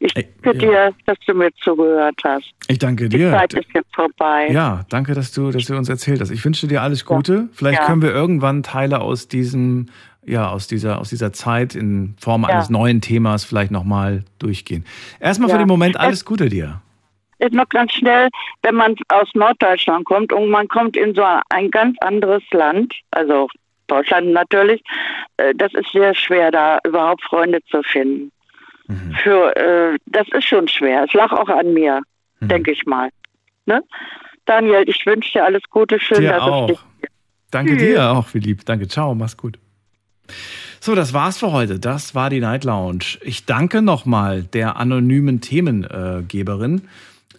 Ich 0.03 0.13
danke 0.41 0.57
dir, 0.57 0.93
dass 1.05 1.17
du 1.27 1.33
mir 1.35 1.51
zugehört 1.61 2.15
hast. 2.23 2.51
Ich 2.67 2.79
danke 2.79 3.07
Die 3.07 3.17
dir. 3.17 3.31
Zeit 3.31 3.53
ist 3.53 3.67
jetzt 3.73 3.93
vorbei. 3.93 4.47
Ja, 4.49 4.81
danke, 4.89 5.13
dass 5.13 5.31
du, 5.31 5.51
dass 5.51 5.65
du 5.65 5.75
uns 5.77 5.89
erzählt 5.89 6.19
hast. 6.21 6.31
Ich 6.31 6.43
wünsche 6.43 6.67
dir 6.67 6.81
alles 6.81 7.05
Gute. 7.05 7.49
Vielleicht 7.53 7.81
Ja. 7.81 7.85
können 7.85 8.01
wir 8.01 8.11
irgendwann 8.11 8.63
Teile 8.63 8.99
aus 9.01 9.27
diesem, 9.27 9.89
ja, 10.25 10.49
aus 10.49 10.67
dieser, 10.67 10.99
aus 10.99 11.09
dieser 11.09 11.33
Zeit 11.33 11.75
in 11.75 12.15
Form 12.19 12.41
Ja. 12.43 12.49
eines 12.49 12.71
neuen 12.71 13.01
Themas 13.01 13.43
vielleicht 13.45 13.69
nochmal 13.69 14.23
durchgehen. 14.39 14.85
Erstmal 15.19 15.49
für 15.49 15.55
Ja. 15.57 15.59
den 15.63 15.67
Moment 15.67 15.95
Es- 15.95 16.01
alles 16.01 16.25
Gute 16.25 16.49
dir. 16.49 16.81
Ist 17.37 17.53
noch 17.53 17.69
ganz 17.69 17.91
schnell, 17.93 18.29
wenn 18.63 18.75
man 18.75 18.95
aus 19.09 19.27
Norddeutschland 19.35 20.05
kommt 20.05 20.33
und 20.33 20.49
man 20.49 20.67
kommt 20.67 20.97
in 20.97 21.13
so 21.13 21.23
ein 21.49 21.69
ganz 21.69 21.95
anderes 22.01 22.41
Land, 22.51 22.93
also 23.11 23.47
Deutschland 23.87 24.31
natürlich, 24.31 24.81
äh, 25.37 25.53
das 25.55 25.71
ist 25.75 25.91
sehr 25.91 26.15
schwer, 26.15 26.49
da 26.49 26.79
überhaupt 26.87 27.23
Freunde 27.23 27.59
zu 27.69 27.81
finden. 27.83 28.31
Mhm. 28.91 29.13
Für, 29.23 29.55
äh, 29.55 29.97
das 30.05 30.27
ist 30.33 30.45
schon 30.45 30.67
schwer. 30.67 31.05
Es 31.07 31.13
lag 31.13 31.31
auch 31.31 31.49
an 31.49 31.73
mir, 31.73 32.01
Mhm. 32.39 32.47
denke 32.47 32.71
ich 32.71 32.85
mal. 32.85 33.09
Ne? 33.65 33.81
Daniel, 34.45 34.83
ich 34.87 35.05
wünsche 35.05 35.31
dir 35.33 35.45
alles 35.45 35.61
Gute, 35.69 35.99
schön, 35.99 36.21
Dir 36.21 36.31
dass 36.33 36.41
auch. 36.41 36.69
es 36.69 36.75
dich 36.77 37.09
Danke 37.51 37.73
Tschüss. 37.77 37.81
dir 37.87 38.11
auch, 38.11 38.33
wie 38.33 38.39
lieb. 38.39 38.65
Danke, 38.65 38.87
ciao, 38.87 39.13
mach's 39.13 39.35
gut. 39.37 39.59
So, 40.79 40.95
das 40.95 41.13
war's 41.13 41.37
für 41.37 41.51
heute. 41.51 41.79
Das 41.79 42.15
war 42.15 42.29
die 42.29 42.39
Night 42.39 42.63
Lounge. 42.63 43.19
Ich 43.21 43.45
danke 43.45 43.81
nochmal 43.81 44.43
der 44.43 44.77
anonymen 44.77 45.41
Themengeberin. 45.41 46.87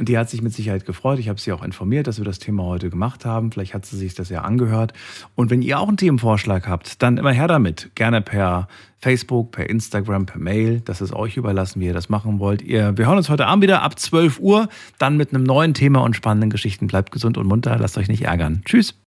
Die 0.05 0.19
hat 0.19 0.29
sich 0.29 0.43
mit 0.43 0.53
Sicherheit 0.53 0.85
gefreut. 0.85 1.19
Ich 1.19 1.29
habe 1.29 1.41
sie 1.41 1.53
auch 1.53 1.63
informiert, 1.63 2.07
dass 2.07 2.19
wir 2.19 2.25
das 2.25 2.39
Thema 2.39 2.65
heute 2.65 2.91
gemacht 2.91 3.25
haben. 3.25 3.53
Vielleicht 3.53 3.73
hat 3.75 3.87
sie 3.87 3.97
sich 3.97 4.15
das 4.15 4.29
ja 4.29 4.43
angehört. 4.43 4.93
Und 5.35 5.51
wenn 5.51 5.63
ihr 5.63 5.79
auch 5.79 5.89
einen 5.89 5.97
Themenvorschlag 5.97 6.67
habt, 6.67 7.03
dann 7.03 7.19
immer 7.19 7.33
her 7.33 7.47
damit. 7.47 7.91
Gerne 7.95 8.21
per 8.21 8.67
Facebook, 8.99 9.53
per 9.53 9.71
Instagram, 9.71 10.27
per 10.27 10.41
Mail. 10.41 10.81
Das 10.81 11.01
ist 11.01 11.13
euch 11.13 11.37
überlassen, 11.37 11.81
wie 11.81 11.87
ihr 11.87 11.95
das 11.95 12.09
machen 12.09 12.41
wollt. 12.41 12.63
Ihr, 12.63 12.97
wir 12.99 13.07
hören 13.07 13.19
uns 13.19 13.29
heute 13.29 13.47
Abend 13.47 13.63
wieder 13.63 13.83
ab 13.83 13.99
12 13.99 14.41
Uhr. 14.41 14.69
Dann 14.99 15.17
mit 15.17 15.35
einem 15.35 15.45
neuen 15.45 15.75
Thema 15.75 16.01
und 16.01 16.17
spannenden 16.17 16.51
Geschichten. 16.51 16.89
Bleibt 16.89 17.13
gesund 17.13 17.39
und 17.39 17.47
munter. 17.47 17.77
Lasst 17.79 17.97
euch 17.97 18.09
nicht 18.09 18.25
ärgern. 18.25 18.63
Tschüss. 18.65 18.95